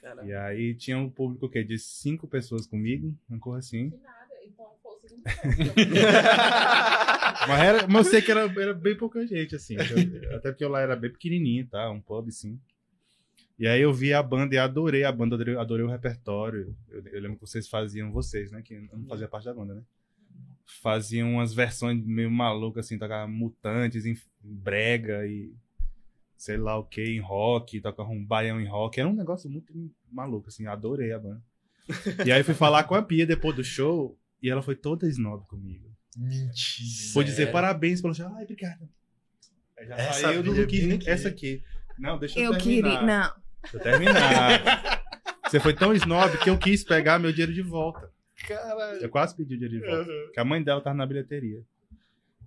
Caralho. 0.00 0.28
E 0.28 0.34
aí, 0.34 0.74
tinha 0.76 0.96
um 0.98 1.10
público, 1.10 1.46
o 1.46 1.48
quê? 1.48 1.64
De 1.64 1.76
cinco 1.78 2.28
pessoas 2.28 2.66
comigo, 2.68 3.16
uma 3.28 3.38
coisa 3.40 3.58
assim. 3.58 3.88
De 3.88 3.96
nada. 3.96 4.28
Então, 4.46 4.66
foi 4.82 4.92
o 4.92 5.00
segundo 5.00 5.24
show. 5.28 5.74
Mas, 7.48 7.60
era, 7.62 7.86
mas 7.86 8.06
eu 8.06 8.10
sei 8.10 8.22
que 8.22 8.30
era, 8.30 8.40
era 8.60 8.74
bem 8.74 8.96
pouca 8.96 9.26
gente, 9.26 9.54
assim. 9.54 9.76
Eu- 9.76 10.36
até 10.36 10.50
porque 10.50 10.64
lá 10.66 10.80
era 10.80 10.96
bem 10.96 11.10
pequenininho, 11.10 11.66
tá? 11.66 11.90
Um 11.90 12.00
pub, 12.00 12.28
assim. 12.28 12.58
E 13.58 13.66
aí 13.66 13.80
eu 13.80 13.92
vi 13.92 14.12
a 14.12 14.22
banda 14.22 14.54
e 14.54 14.58
adorei 14.58 15.04
a 15.04 15.12
banda, 15.12 15.34
adorei, 15.36 15.56
adorei 15.56 15.84
o 15.84 15.88
repertório. 15.90 16.74
Eu, 16.88 17.06
eu 17.06 17.20
lembro 17.20 17.36
que 17.36 17.46
vocês 17.46 17.68
faziam, 17.68 18.10
vocês, 18.10 18.50
né? 18.50 18.62
Que 18.62 18.74
eu 18.74 18.98
não 18.98 19.06
fazia 19.06 19.28
parte 19.28 19.44
da 19.44 19.54
banda, 19.54 19.74
né? 19.74 19.82
Faziam 20.82 21.32
umas 21.34 21.52
versões 21.52 22.02
meio 22.04 22.30
malucas, 22.30 22.86
assim, 22.86 22.98
tocavam 22.98 23.32
mutantes 23.32 24.06
em 24.06 24.16
brega 24.40 25.26
e 25.26 25.52
sei 26.36 26.56
lá 26.56 26.76
o 26.76 26.84
que, 26.84 27.02
em 27.04 27.20
rock, 27.20 27.80
tocavam 27.80 28.14
um 28.16 28.24
baião 28.24 28.60
em 28.60 28.66
rock. 28.66 28.98
Era 28.98 29.08
um 29.08 29.14
negócio 29.14 29.48
muito 29.50 29.72
maluco, 30.10 30.48
assim, 30.48 30.66
adorei 30.66 31.12
a 31.12 31.18
banda. 31.18 31.42
E 32.24 32.32
aí 32.32 32.42
fui 32.42 32.54
falar 32.54 32.84
com 32.84 32.94
a 32.94 33.02
Pia 33.02 33.26
depois 33.26 33.54
do 33.54 33.62
show 33.62 34.18
e 34.42 34.48
ela 34.50 34.62
foi 34.62 34.74
toda 34.74 35.06
snob 35.08 35.46
comigo. 35.46 35.91
Mentira. 36.16 37.12
Foi 37.12 37.24
dizer 37.24 37.50
parabéns 37.50 38.00
pelo 38.00 38.14
show. 38.14 38.26
Ai, 38.36 38.44
obrigado. 38.44 38.88
Já 39.86 39.96
Essa 39.96 40.20
saiu, 40.20 40.36
eu 40.36 40.42
Bia 40.42 40.54
não 40.62 40.66
quis 40.66 40.84
nem 40.84 40.96
aqui. 40.96 41.10
essa 41.10 41.28
aqui. 41.28 41.62
Não, 41.98 42.18
deixa 42.18 42.38
eu, 42.38 42.52
Eu 42.52 42.58
terminar. 42.58 42.90
queria. 42.90 43.02
Não. 43.02 43.34
Deixa 43.62 43.76
eu 43.76 43.80
terminar. 43.80 45.02
Você 45.48 45.60
foi 45.60 45.74
tão 45.74 45.92
snob 45.94 46.38
que 46.38 46.48
eu 46.50 46.56
quis 46.58 46.84
pegar 46.84 47.18
meu 47.18 47.30
dinheiro 47.32 47.52
de 47.52 47.62
volta. 47.62 48.10
Caralho. 48.46 49.00
Eu 49.00 49.08
quase 49.08 49.34
pedi 49.36 49.54
o 49.54 49.58
dinheiro 49.58 49.80
de 49.84 49.90
volta. 49.90 50.10
Porque 50.24 50.40
a 50.40 50.44
mãe 50.44 50.62
dela 50.62 50.80
tava 50.80 50.96
na 50.96 51.06
bilheteria. 51.06 51.62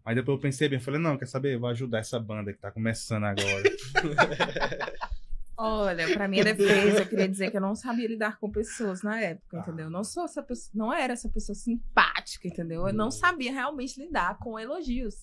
Mas 0.04 0.16
depois 0.16 0.38
eu 0.38 0.42
pensei 0.42 0.70
bem, 0.70 0.78
eu 0.78 0.84
falei, 0.84 1.00
não, 1.00 1.18
quer 1.18 1.26
saber? 1.28 1.56
Eu 1.56 1.60
vou 1.60 1.70
ajudar 1.70 2.00
essa 2.00 2.20
banda 2.20 2.54
que 2.54 2.60
tá 2.60 2.72
começando 2.72 3.24
agora. 3.26 3.64
Olha, 5.58 6.14
pra 6.14 6.28
minha 6.28 6.44
defesa, 6.44 7.00
eu 7.04 7.08
queria 7.08 7.28
dizer 7.28 7.52
que 7.52 7.58
eu 7.58 7.62
não 7.62 7.76
sabia 7.76 8.08
lidar 8.08 8.38
com 8.40 8.52
pessoas 8.52 9.02
na 9.02 9.20
época, 9.20 9.60
entendeu? 9.60 9.86
Eu 9.86 9.92
Não 9.92 10.04
sou 10.04 10.26
essa 10.26 10.44
pessoa, 10.44 10.72
não 10.74 10.94
era 10.94 11.14
essa 11.14 11.30
pessoa 11.30 11.56
simpática, 11.56 12.48
entendeu? 12.48 12.88
Eu 12.88 12.94
não 12.94 13.10
sabia 13.10 13.52
realmente 13.52 14.00
lidar 14.00 14.38
com 14.40 14.60
elogios. 14.60 15.16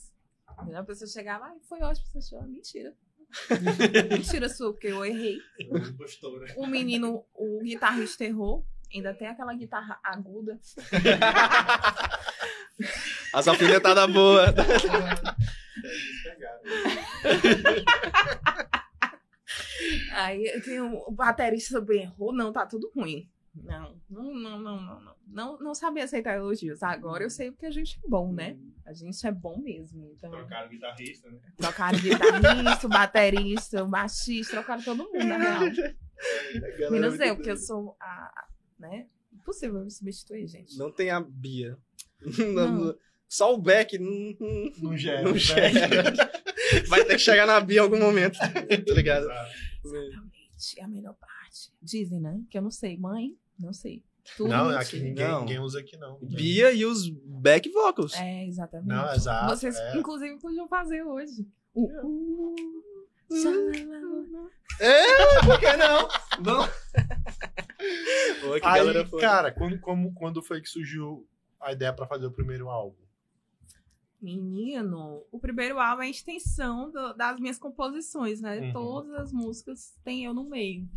Entendeu? 0.61 0.81
A 0.81 0.85
pessoa 0.85 1.09
chegava, 1.09 1.47
ai, 1.47 1.57
foi 1.69 1.81
ótimo, 1.81 2.07
você 2.07 2.19
achou? 2.19 2.43
Mentira. 2.49 2.93
Mentira 4.11 4.49
sua, 4.49 4.73
porque 4.73 4.89
eu 4.89 5.05
errei. 5.05 5.39
O 6.57 6.67
menino, 6.67 7.25
o 7.35 7.61
guitarrista 7.63 8.25
errou. 8.25 8.67
Ainda 8.95 9.15
tem 9.15 9.27
aquela 9.27 9.55
guitarra 9.55 9.99
aguda. 10.05 10.61
As 13.33 13.49
alfinetadas 13.49 14.13
boas. 14.13 14.51
Aí 20.13 20.45
eu 20.47 20.63
tenho 20.63 20.95
o 21.07 21.11
baterista 21.11 21.81
também 21.81 22.03
errou. 22.03 22.33
Não, 22.33 22.53
tá 22.53 22.67
tudo 22.67 22.91
ruim. 22.95 23.29
Não, 23.55 24.01
não, 24.09 24.35
não, 24.35 24.59
não, 24.59 24.81
não, 24.81 25.01
não. 25.01 25.13
Não, 25.27 25.59
não 25.59 25.75
sabia 25.75 26.05
aceitar 26.05 26.37
elogios. 26.37 26.83
Agora 26.83 27.23
eu 27.23 27.31
sei 27.31 27.51
porque 27.51 27.67
a 27.67 27.71
gente 27.71 27.99
é 28.03 28.09
bom, 28.09 28.33
né? 28.33 28.57
A 28.85 28.93
gente 28.93 29.27
é 29.27 29.33
bom 29.33 29.59
mesmo. 29.61 30.11
Então, 30.17 30.31
Trocaram 30.31 30.69
guitarrista, 30.69 31.31
né? 31.31 31.39
trocaram 31.57 31.99
guitarrista, 31.99 32.89
baterista, 32.89 33.85
baixista, 33.85 34.53
trocaram 34.53 34.83
todo 34.83 35.05
mundo, 35.05 35.25
na 35.25 35.37
real. 35.39 35.61
Menos 36.91 37.19
eu, 37.21 37.37
porque 37.37 37.51
eu 37.51 37.57
sou 37.57 37.97
a. 38.01 38.47
né? 38.79 39.07
Impossível 39.33 39.81
me 39.85 39.91
substituir, 39.91 40.47
gente. 40.47 40.77
Não 40.79 40.91
tem 40.91 41.11
a 41.11 41.21
Bia. 41.21 41.77
Não. 42.55 42.97
Só 43.29 43.55
o 43.55 43.59
Beck 43.59 43.99
não, 43.99 44.37
não, 44.39 44.73
Não 44.91 44.97
gera. 44.97 45.23
não 45.23 45.33
né? 45.33 45.39
Vai 46.89 47.05
ter 47.05 47.15
que 47.15 47.19
chegar 47.19 47.47
na 47.47 47.61
Bia 47.61 47.79
em 47.79 47.81
algum 47.81 47.99
momento. 47.99 48.39
Tá 48.87 48.95
ligado? 48.95 49.27
Exatamente. 49.85 50.33
É 50.79 50.85
a 50.85 50.89
melhor 50.89 51.15
parte. 51.15 51.73
Dizem, 51.83 52.21
né? 52.21 52.41
Que 52.51 52.59
eu 52.59 52.63
não 52.63 52.71
sei. 52.71 52.97
Mãe, 52.97 53.37
não 53.59 53.73
sei. 53.73 54.03
Tudo 54.37 54.51
Não, 54.51 54.67
mentira. 54.67 54.81
aqui 54.81 55.01
ninguém, 55.01 55.27
Não. 55.29 55.41
ninguém 55.41 55.59
usa 55.59 55.81
aqui, 55.81 55.97
não. 55.97 56.17
Bia 56.23 56.73
e 56.73 56.85
os 56.85 57.09
back 57.09 57.69
vocals. 57.71 58.15
É, 58.15 58.47
exatamente. 58.47 58.89
Não, 58.89 59.13
exato. 59.13 59.51
Vocês, 59.51 59.77
é. 59.77 59.97
inclusive, 59.99 60.39
podiam 60.39 60.69
fazer 60.69 61.03
hoje. 61.03 61.45
O. 61.75 62.55
Uh, 63.29 63.37
xalala. 63.37 63.73
Por 65.45 65.59
que 65.59 65.77
não? 65.77 66.09
Que 68.61 68.67
Aí, 68.67 68.79
galera 68.79 69.07
foi. 69.07 69.21
cara, 69.21 69.51
quando, 69.53 69.81
como, 69.81 70.13
quando 70.15 70.43
foi 70.43 70.61
que 70.61 70.69
surgiu 70.69 71.27
a 71.61 71.73
ideia 71.73 71.93
pra 71.93 72.07
fazer 72.07 72.27
o 72.27 72.33
primeiro 72.33 72.69
álbum? 72.69 73.02
Menino, 74.23 75.25
o 75.33 75.39
primeiro 75.41 75.79
álbum 75.81 76.03
é 76.03 76.07
a 76.07 76.11
extensão 76.11 76.91
do- 76.91 77.13
das 77.15 77.41
minhas 77.41 77.59
composições, 77.59 78.41
né? 78.41 78.61
Uhum. 78.61 78.73
Todas 78.73 79.13
as 79.15 79.33
músicas 79.33 79.99
tem 80.05 80.25
eu 80.25 80.33
no 80.33 80.45
meio. 80.49 80.89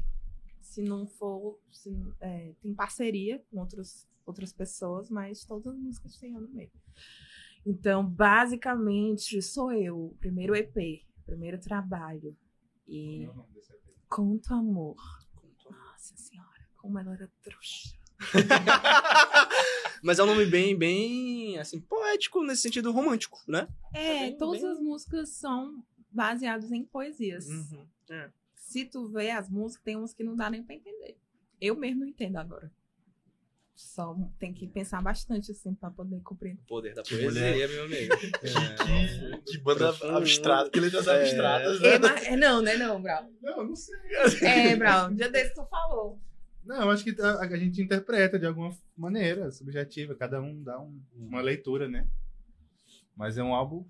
Se 0.62 0.82
não 0.82 1.08
for. 1.08 1.60
se- 1.72 2.14
é, 2.22 2.54
tem 2.62 2.74
parceria 2.74 3.44
com 3.50 3.60
outros, 3.60 4.08
outras 4.26 4.54
pessoas, 4.54 5.10
mas 5.10 5.44
todas 5.44 5.74
as 5.74 5.80
músicas 5.80 6.18
tem 6.18 6.34
eu 6.34 6.42
no 6.42 6.48
meio. 6.50 6.72
Então, 7.66 8.06
basicamente, 8.06 9.42
sou 9.42 9.72
eu, 9.74 10.06
o 10.08 10.16
primeiro 10.20 10.56
EP, 10.56 11.04
primeiro 11.26 11.60
trabalho. 11.60 12.36
E 12.88 13.28
Conto 14.08 14.54
Amor. 14.54 14.96
Nossa 15.70 16.16
senhora, 16.16 16.68
como 16.78 17.00
ela 17.00 17.14
era 17.14 17.28
trouxa. 17.42 17.95
Mas 20.04 20.20
é 20.20 20.24
um 20.24 20.28
nome 20.28 20.46
bem, 20.46 20.78
bem, 20.78 21.58
assim, 21.58 21.80
poético 21.80 22.44
nesse 22.44 22.62
sentido 22.62 22.92
romântico, 22.92 23.40
né? 23.48 23.68
É, 23.94 24.20
bem- 24.28 24.38
todas 24.38 24.62
bem- 24.62 24.72
as 24.72 24.80
músicas 24.80 25.30
são 25.30 25.84
baseadas 26.12 26.72
em 26.72 26.84
poesias. 26.86 27.48
Uhum. 27.48 27.86
É. 28.12 28.30
Se 28.56 28.86
tu 28.86 29.08
vê 29.10 29.32
as 29.32 29.50
músicas, 29.50 29.84
tem 29.84 29.98
uns 29.98 30.14
que 30.14 30.24
não 30.24 30.36
dá 30.36 30.50
nem 30.50 30.62
pra 30.64 30.76
entender. 30.76 31.18
Eu 31.60 31.76
mesmo 31.76 32.02
não 32.02 32.08
entendo 32.08 32.38
agora. 32.38 32.72
Só 33.76 34.16
tem 34.40 34.54
que 34.54 34.68
pensar 34.68 35.02
bastante, 35.02 35.52
assim, 35.52 35.74
pra 35.74 35.90
poder 35.92 36.22
compreender. 36.22 36.62
O 36.62 36.66
poder 36.68 36.94
da 36.94 37.04
poesia, 37.04 37.68
meu 37.68 37.84
amigo. 37.86 38.18
Que, 38.18 38.32
que, 38.32 39.52
que 39.52 39.58
banda 39.58 39.92
Profundo. 39.92 40.18
abstrata, 40.18 40.70
que 40.70 40.80
letras 40.80 41.08
É. 41.08 41.22
abstratas, 41.22 41.82
né? 41.82 41.88
É, 41.96 42.00
mas- 42.00 42.24
é, 42.26 42.36
não, 42.38 42.62
né, 42.62 42.78
não, 42.78 43.02
Brau. 43.02 43.30
Não, 43.42 43.66
não 43.66 43.76
sei. 43.76 43.96
É, 44.44 44.76
Brau, 44.78 45.10
um 45.10 45.16
dia 45.16 45.30
desse 45.30 45.54
tu 45.54 45.66
falou. 45.66 46.18
Não, 46.66 46.82
eu 46.82 46.90
acho 46.90 47.04
que 47.04 47.22
a, 47.22 47.40
a 47.42 47.58
gente 47.58 47.82
interpreta 47.82 48.40
de 48.40 48.46
alguma 48.46 48.76
maneira, 48.98 49.52
subjetiva. 49.52 50.16
Cada 50.16 50.42
um 50.42 50.62
dá 50.64 50.80
um- 50.80 51.00
uma 51.16 51.42
leitura, 51.42 51.88
né? 51.88 52.08
Mas 53.16 53.38
é 53.38 53.44
um 53.44 53.54
álbum 53.54 53.86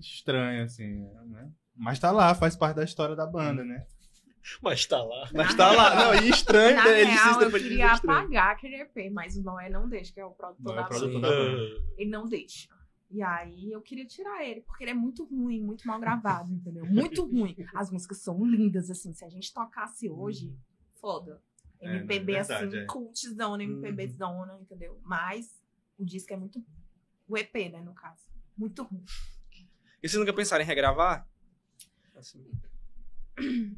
estranho, 0.00 0.64
assim, 0.64 1.06
né? 1.26 1.50
Mas 1.74 1.98
tá 1.98 2.10
lá, 2.10 2.34
faz 2.34 2.56
parte 2.56 2.76
da 2.76 2.84
história 2.84 3.14
da 3.14 3.26
banda, 3.26 3.62
né? 3.64 3.86
Mas 4.62 4.86
tá 4.86 5.02
lá. 5.02 5.28
Mas 5.34 5.54
tá 5.54 5.72
lá. 5.72 5.94
Não, 5.96 6.14
e 6.24 6.30
estranho, 6.30 6.76
Na 6.76 6.84
né? 6.84 7.00
Ele 7.00 7.10
real, 7.10 7.42
eu 7.42 7.50
queria 7.50 7.92
apagar 7.92 8.52
aquele 8.52 8.76
EP, 8.76 9.10
mas 9.12 9.36
o 9.36 9.42
Noé 9.42 9.68
não 9.68 9.88
deixa, 9.88 10.12
que 10.12 10.20
é 10.20 10.24
o 10.24 10.30
produtor 10.30 10.72
é 10.72 10.76
da 10.76 10.82
o 10.84 10.88
produtor 10.88 11.20
banda. 11.20 11.28
da 11.28 11.36
banda. 11.44 11.82
Ele 11.98 12.10
não 12.10 12.28
deixa. 12.28 12.68
E 13.10 13.22
aí 13.22 13.70
eu 13.72 13.80
queria 13.82 14.06
tirar 14.06 14.44
ele, 14.44 14.60
porque 14.62 14.84
ele 14.84 14.92
é 14.92 14.94
muito 14.94 15.24
ruim, 15.24 15.60
muito 15.60 15.86
mal 15.86 15.98
gravado, 16.00 16.52
entendeu? 16.52 16.86
Muito 16.86 17.24
ruim. 17.26 17.56
As 17.74 17.90
músicas 17.90 18.18
são 18.18 18.44
lindas, 18.44 18.88
assim. 18.90 19.12
Se 19.12 19.24
a 19.24 19.28
gente 19.28 19.52
tocasse 19.52 20.08
hoje, 20.08 20.52
foda. 21.00 21.40
É, 21.80 21.86
não, 21.86 21.92
é 21.94 21.96
MPB, 21.98 22.32
verdade, 22.32 22.64
assim, 22.66 22.78
é. 22.78 22.84
cultzona, 22.86 23.62
MPB 23.62 24.08
zona, 24.08 24.58
entendeu? 24.60 24.98
Mas 25.04 25.62
o 25.98 26.04
disco 26.04 26.32
é 26.32 26.36
muito 26.36 26.58
ruim. 26.58 26.66
O 27.28 27.36
EP, 27.36 27.54
né, 27.72 27.80
no 27.80 27.94
caso. 27.94 28.22
Muito 28.56 28.82
ruim. 28.82 29.04
E 30.02 30.08
vocês 30.08 30.18
nunca 30.18 30.32
pensaram 30.32 30.62
em 30.62 30.66
regravar? 30.66 31.26
Assim, 32.14 32.50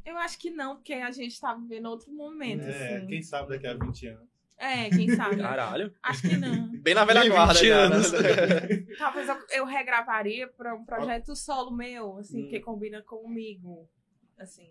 Eu 0.05 0.17
acho 0.19 0.39
que 0.39 0.51
não, 0.51 0.77
porque 0.77 0.93
a 0.95 1.11
gente 1.11 1.41
tá 1.41 1.55
vivendo 1.55 1.87
outro 1.87 2.13
momento, 2.13 2.63
É, 2.65 2.97
assim. 2.99 3.07
quem 3.09 3.23
sabe 3.23 3.49
daqui 3.49 3.67
a 3.67 3.75
20 3.75 4.07
anos. 4.07 4.29
É, 4.57 4.89
quem 4.91 5.09
sabe. 5.15 5.37
caralho. 5.37 5.93
Acho 6.03 6.23
que 6.23 6.37
não. 6.37 6.69
Bem 6.83 6.95
na 6.95 7.05
velha 7.05 7.29
guarda 7.29 7.55
20 7.55 7.67
já, 7.67 7.89
né? 7.89 7.95
anos. 7.97 8.13
Talvez 8.99 9.29
eu, 9.29 9.37
eu 9.51 9.65
regravaria 9.65 10.49
pra 10.49 10.75
um 10.75 10.85
projeto 10.85 11.35
solo 11.37 11.71
meu, 11.77 12.19
assim, 12.19 12.45
Hum. 12.47 12.49
que 12.49 12.61
combina 12.61 13.03
comigo. 13.03 13.89
Assim. 14.37 14.69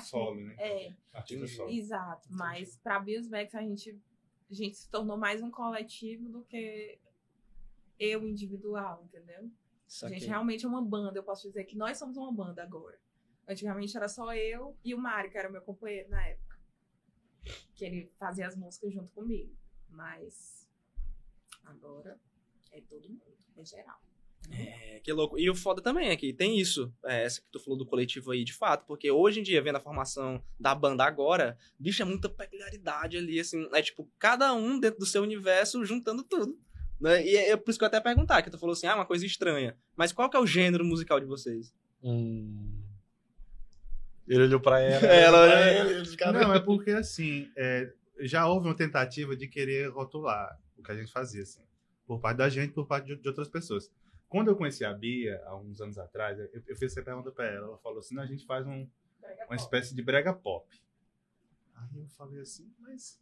Solo, 0.00 0.40
né? 0.40 0.54
É, 0.58 0.94
Artista 1.12 1.46
solo. 1.46 1.70
exato. 1.70 2.28
Mas 2.30 2.76
pra 2.76 2.98
Biosbacks 2.98 3.54
a 3.54 3.62
gente, 3.62 3.98
a 4.50 4.54
gente 4.54 4.76
se 4.76 4.90
tornou 4.90 5.16
mais 5.16 5.42
um 5.42 5.50
coletivo 5.50 6.28
do 6.28 6.42
que 6.44 6.98
eu 7.98 8.26
individual, 8.26 9.02
entendeu? 9.04 9.50
A 10.02 10.08
gente 10.08 10.26
realmente 10.26 10.64
é 10.64 10.68
uma 10.68 10.82
banda. 10.82 11.18
Eu 11.18 11.22
posso 11.22 11.46
dizer 11.46 11.64
que 11.64 11.76
nós 11.76 11.96
somos 11.96 12.16
uma 12.16 12.32
banda 12.32 12.62
agora. 12.62 12.98
Antigamente 13.48 13.96
era 13.96 14.08
só 14.08 14.34
eu 14.34 14.76
e 14.84 14.94
o 14.94 14.98
Mário, 14.98 15.30
que 15.30 15.38
era 15.38 15.48
o 15.48 15.52
meu 15.52 15.62
companheiro 15.62 16.10
na 16.10 16.26
época. 16.26 16.58
Que 17.74 17.84
ele 17.84 18.12
fazia 18.18 18.46
as 18.46 18.56
músicas 18.56 18.92
junto 18.92 19.12
comigo. 19.12 19.56
Mas 19.88 20.68
agora 21.64 22.20
é 22.72 22.80
todo 22.80 23.08
mundo, 23.08 23.36
é 23.56 23.64
geral. 23.64 24.00
É, 24.50 25.00
que 25.02 25.12
louco. 25.12 25.38
E 25.38 25.48
o 25.48 25.54
foda 25.54 25.80
também 25.80 26.08
é 26.08 26.16
que 26.16 26.32
tem 26.32 26.58
isso, 26.58 26.92
é, 27.04 27.24
essa 27.24 27.40
que 27.40 27.46
tu 27.50 27.60
falou 27.60 27.78
do 27.78 27.86
coletivo 27.86 28.32
aí, 28.32 28.44
de 28.44 28.52
fato, 28.52 28.84
porque 28.86 29.10
hoje 29.10 29.40
em 29.40 29.42
dia, 29.42 29.62
vendo 29.62 29.76
a 29.76 29.80
formação 29.80 30.42
da 30.58 30.74
banda 30.74 31.04
agora, 31.04 31.56
bicho, 31.78 32.02
é 32.02 32.04
muita 32.04 32.28
peculiaridade 32.28 33.16
ali, 33.16 33.38
assim, 33.38 33.68
é 33.72 33.82
tipo, 33.82 34.08
cada 34.18 34.52
um 34.52 34.78
dentro 34.78 35.00
do 35.00 35.06
seu 35.06 35.22
universo 35.22 35.84
juntando 35.84 36.22
tudo. 36.22 36.58
Né? 37.00 37.26
E 37.26 37.36
é 37.36 37.56
por 37.56 37.70
isso 37.70 37.78
que 37.78 37.84
eu 37.84 37.88
até 37.88 38.00
perguntar, 38.00 38.42
que 38.42 38.50
tu 38.50 38.58
falou 38.58 38.72
assim, 38.72 38.86
ah, 38.86 38.94
uma 38.94 39.06
coisa 39.06 39.26
estranha. 39.26 39.76
Mas 39.94 40.12
qual 40.12 40.30
que 40.30 40.36
é 40.36 40.40
o 40.40 40.46
gênero 40.46 40.84
musical 40.84 41.20
de 41.20 41.26
vocês? 41.26 41.72
Hum. 42.02 42.82
Ele 44.26 44.42
olhou 44.44 44.60
pra 44.60 44.80
ela. 44.80 45.06
Ela 45.06 45.40
olhou 45.42 45.56
pra 45.56 45.70
ele, 45.70 46.32
Não, 46.32 46.54
é 46.54 46.60
porque 46.60 46.90
assim, 46.90 47.48
é, 47.56 47.92
já 48.20 48.46
houve 48.46 48.66
uma 48.66 48.74
tentativa 48.74 49.36
de 49.36 49.46
querer 49.46 49.88
rotular 49.90 50.58
o 50.76 50.82
que 50.82 50.90
a 50.90 50.96
gente 50.96 51.12
fazia, 51.12 51.42
assim, 51.42 51.60
por 52.06 52.20
parte 52.20 52.38
da 52.38 52.48
gente, 52.48 52.72
por 52.72 52.86
parte 52.86 53.06
de, 53.06 53.16
de 53.16 53.28
outras 53.28 53.48
pessoas. 53.48 53.90
Quando 54.28 54.48
eu 54.48 54.56
conheci 54.56 54.84
a 54.84 54.92
Bia, 54.92 55.40
há 55.46 55.56
uns 55.56 55.80
anos 55.80 55.98
atrás, 55.98 56.38
eu, 56.38 56.48
eu 56.54 56.76
fiz 56.76 56.92
essa 56.92 57.02
pergunta 57.02 57.30
pra 57.30 57.46
ela. 57.46 57.68
Ela 57.68 57.78
falou 57.78 58.00
assim: 58.00 58.18
a 58.18 58.26
gente 58.26 58.44
faz 58.44 58.66
um, 58.66 58.86
uma 59.46 59.56
espécie 59.56 59.94
de 59.94 60.02
brega 60.02 60.32
pop. 60.32 60.66
Aí 61.74 62.00
eu 62.00 62.08
falei 62.08 62.40
assim, 62.40 62.72
mas 62.78 63.20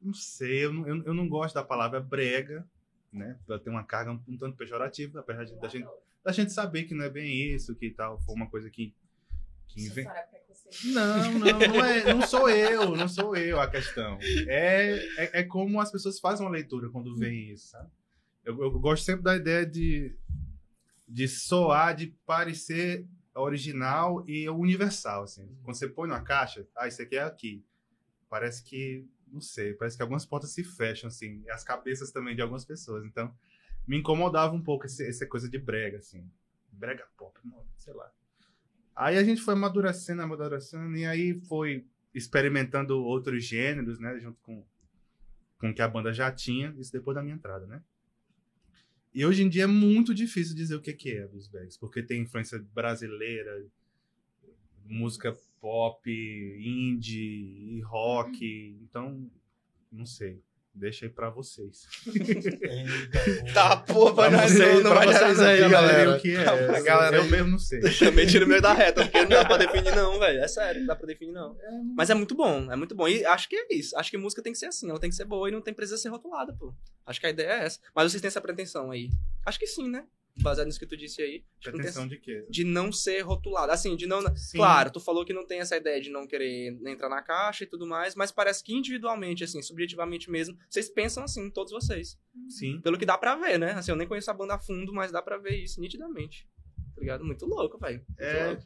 não 0.00 0.12
sei, 0.12 0.64
eu 0.66 0.72
não, 0.72 0.86
eu, 0.86 1.02
eu 1.04 1.14
não 1.14 1.28
gosto 1.28 1.54
da 1.54 1.64
palavra 1.64 2.00
brega, 2.00 2.66
né? 3.12 3.38
Ela 3.48 3.58
tem 3.58 3.72
uma 3.72 3.84
carga 3.84 4.12
um, 4.12 4.20
um 4.28 4.36
tanto 4.36 4.56
pejorativa, 4.56 5.20
apesar 5.20 5.44
de, 5.44 5.54
da, 5.56 5.68
gente, 5.68 5.88
da 6.24 6.32
gente 6.32 6.52
saber 6.52 6.84
que 6.84 6.94
não 6.94 7.04
é 7.04 7.10
bem 7.10 7.54
isso, 7.54 7.74
que 7.74 7.90
tal, 7.90 8.20
foi 8.20 8.34
uma 8.34 8.48
coisa 8.50 8.68
que, 8.68 8.94
que 9.68 9.80
inven- 9.86 10.06
não, 10.84 11.32
não, 11.38 11.58
não, 11.58 11.84
é, 11.84 12.14
não 12.14 12.26
sou 12.26 12.50
eu, 12.50 12.96
não 12.96 13.08
sou 13.08 13.36
eu 13.36 13.60
a 13.60 13.68
questão. 13.70 14.18
É, 14.46 14.96
é, 15.16 15.40
é 15.40 15.42
como 15.44 15.80
as 15.80 15.90
pessoas 15.90 16.18
fazem 16.20 16.44
uma 16.44 16.52
leitura 16.52 16.90
quando 16.90 17.16
veem 17.16 17.50
isso, 17.52 17.68
sabe? 17.68 17.90
Eu, 18.48 18.62
eu 18.62 18.70
gosto 18.80 19.04
sempre 19.04 19.22
da 19.22 19.36
ideia 19.36 19.66
de, 19.66 20.16
de 21.06 21.28
soar, 21.28 21.94
de 21.94 22.06
parecer 22.24 23.06
original 23.34 24.24
e 24.26 24.48
universal, 24.48 25.24
assim. 25.24 25.46
Quando 25.62 25.76
você 25.76 25.86
põe 25.86 26.08
numa 26.08 26.22
caixa, 26.22 26.66
ah, 26.74 26.88
isso 26.88 27.02
aqui 27.02 27.16
é 27.16 27.22
aqui. 27.22 27.62
Parece 28.30 28.64
que, 28.64 29.06
não 29.30 29.42
sei, 29.42 29.74
parece 29.74 29.96
que 29.98 30.02
algumas 30.02 30.24
portas 30.24 30.50
se 30.50 30.64
fecham, 30.64 31.08
assim, 31.08 31.42
e 31.44 31.50
as 31.50 31.62
cabeças 31.62 32.10
também 32.10 32.34
de 32.34 32.40
algumas 32.40 32.64
pessoas. 32.64 33.04
Então, 33.04 33.30
me 33.86 33.98
incomodava 33.98 34.54
um 34.54 34.62
pouco 34.62 34.86
esse- 34.86 35.06
essa 35.06 35.26
coisa 35.26 35.46
de 35.46 35.58
brega, 35.58 35.98
assim. 35.98 36.26
Brega 36.72 37.06
pop, 37.18 37.38
sei 37.76 37.92
lá. 37.92 38.10
Aí 38.96 39.18
a 39.18 39.24
gente 39.24 39.42
foi 39.42 39.52
amadurecendo, 39.52 40.22
amadurecendo, 40.22 40.96
e 40.96 41.04
aí 41.04 41.34
foi 41.42 41.86
experimentando 42.14 42.98
outros 43.04 43.44
gêneros, 43.44 43.98
né? 44.00 44.18
Junto 44.18 44.40
com, 44.40 44.64
com 45.60 45.68
o 45.70 45.74
que 45.74 45.82
a 45.82 45.88
banda 45.88 46.14
já 46.14 46.32
tinha, 46.32 46.74
isso 46.78 46.90
depois 46.92 47.14
da 47.14 47.22
minha 47.22 47.34
entrada, 47.34 47.66
né? 47.66 47.82
E 49.18 49.26
hoje 49.26 49.42
em 49.42 49.48
dia 49.48 49.64
é 49.64 49.66
muito 49.66 50.14
difícil 50.14 50.54
dizer 50.54 50.76
o 50.76 50.80
que 50.80 50.92
que 50.92 51.10
é 51.10 51.26
Blues 51.26 51.48
Bags, 51.48 51.76
porque 51.76 52.04
tem 52.04 52.22
influência 52.22 52.64
brasileira, 52.72 53.66
música 54.84 55.36
pop, 55.60 56.08
indie 56.08 57.80
rock, 57.80 58.78
então, 58.80 59.28
não 59.90 60.06
sei. 60.06 60.40
Deixa 60.74 61.06
aí 61.06 61.10
pra 61.10 61.28
vocês. 61.28 61.86
Eita, 62.06 63.50
Tá, 63.52 63.76
pô, 63.78 64.14
Pra 64.14 64.28
vai 64.28 64.48
vocês- 64.48 64.82
não, 64.84 64.94
vai 64.94 65.06
vocês 65.08 65.38
nada. 65.38 65.48
aí, 65.50 65.58
Galera, 65.60 65.70
galera. 65.70 66.16
o 66.16 66.20
que 66.20 66.36
é? 66.36 66.46
A 66.76 66.80
galera 66.80 67.16
eu 67.16 67.22
aí. 67.22 67.30
mesmo 67.30 67.48
não 67.50 67.58
sei. 67.58 67.80
Também 67.98 68.26
tira 68.26 68.44
o 68.44 68.48
meio 68.48 68.62
da 68.62 68.72
reta, 68.72 69.02
porque 69.02 69.20
não 69.22 69.28
dá 69.28 69.44
pra 69.44 69.56
definir, 69.56 69.94
não, 69.96 70.18
velho. 70.20 70.38
É 70.40 70.46
sério, 70.46 70.80
não 70.80 70.86
dá 70.86 70.94
pra 70.96 71.06
definir, 71.06 71.32
não. 71.32 71.56
Mas 71.96 72.10
é 72.10 72.14
muito 72.14 72.34
bom, 72.36 72.70
é 72.70 72.76
muito 72.76 72.94
bom. 72.94 73.08
E 73.08 73.24
acho 73.26 73.48
que 73.48 73.56
é 73.56 73.74
isso. 73.74 73.96
Acho 73.98 74.10
que 74.10 74.16
música 74.18 74.40
tem 74.42 74.52
que 74.52 74.58
ser 74.58 74.66
assim, 74.66 74.88
ela 74.88 75.00
tem 75.00 75.10
que 75.10 75.16
ser 75.16 75.24
boa 75.24 75.48
e 75.48 75.52
não 75.52 75.60
tem 75.60 75.74
precisa 75.74 75.98
ser 75.98 76.10
rotulada, 76.10 76.52
pô. 76.52 76.72
Acho 77.04 77.18
que 77.20 77.26
a 77.26 77.30
ideia 77.30 77.48
é 77.54 77.64
essa. 77.64 77.80
Mas 77.94 78.10
vocês 78.12 78.20
têm 78.20 78.28
essa 78.28 78.40
pretensão 78.40 78.90
aí? 78.92 79.10
Acho 79.44 79.58
que 79.58 79.66
sim, 79.66 79.88
né? 79.90 80.04
Baseado 80.42 80.66
nisso 80.66 80.78
que 80.78 80.86
tu 80.86 80.96
disse 80.96 81.20
aí. 81.22 81.44
Pretensão 81.62 82.06
de 82.06 82.18
quê? 82.18 82.44
de 82.48 82.64
não 82.64 82.90
ser 82.92 83.20
rotulado. 83.20 83.72
Assim, 83.72 83.96
de 83.96 84.06
não. 84.06 84.20
Sim. 84.36 84.58
Claro, 84.58 84.90
tu 84.90 85.00
falou 85.00 85.24
que 85.24 85.32
não 85.32 85.46
tem 85.46 85.60
essa 85.60 85.76
ideia 85.76 86.00
de 86.00 86.10
não 86.10 86.26
querer 86.26 86.78
entrar 86.86 87.08
na 87.08 87.22
caixa 87.22 87.64
e 87.64 87.66
tudo 87.66 87.86
mais, 87.86 88.14
mas 88.14 88.30
parece 88.32 88.62
que 88.62 88.74
individualmente, 88.74 89.44
assim, 89.44 89.60
subjetivamente 89.62 90.30
mesmo, 90.30 90.56
vocês 90.68 90.88
pensam 90.88 91.24
assim, 91.24 91.50
todos 91.50 91.72
vocês. 91.72 92.18
Sim. 92.48 92.80
Pelo 92.80 92.98
que 92.98 93.06
dá 93.06 93.16
pra 93.18 93.36
ver, 93.36 93.58
né? 93.58 93.72
Assim, 93.72 93.90
eu 93.90 93.96
nem 93.96 94.06
conheço 94.08 94.30
a 94.30 94.34
banda 94.34 94.54
a 94.54 94.58
fundo, 94.58 94.92
mas 94.92 95.10
dá 95.12 95.20
pra 95.22 95.38
ver 95.38 95.56
isso 95.56 95.80
nitidamente. 95.80 96.48
Tá 96.94 97.00
ligado? 97.00 97.24
Muito 97.24 97.46
louco, 97.46 97.78
velho. 97.78 98.04
É, 98.16 98.46
louco. 98.48 98.62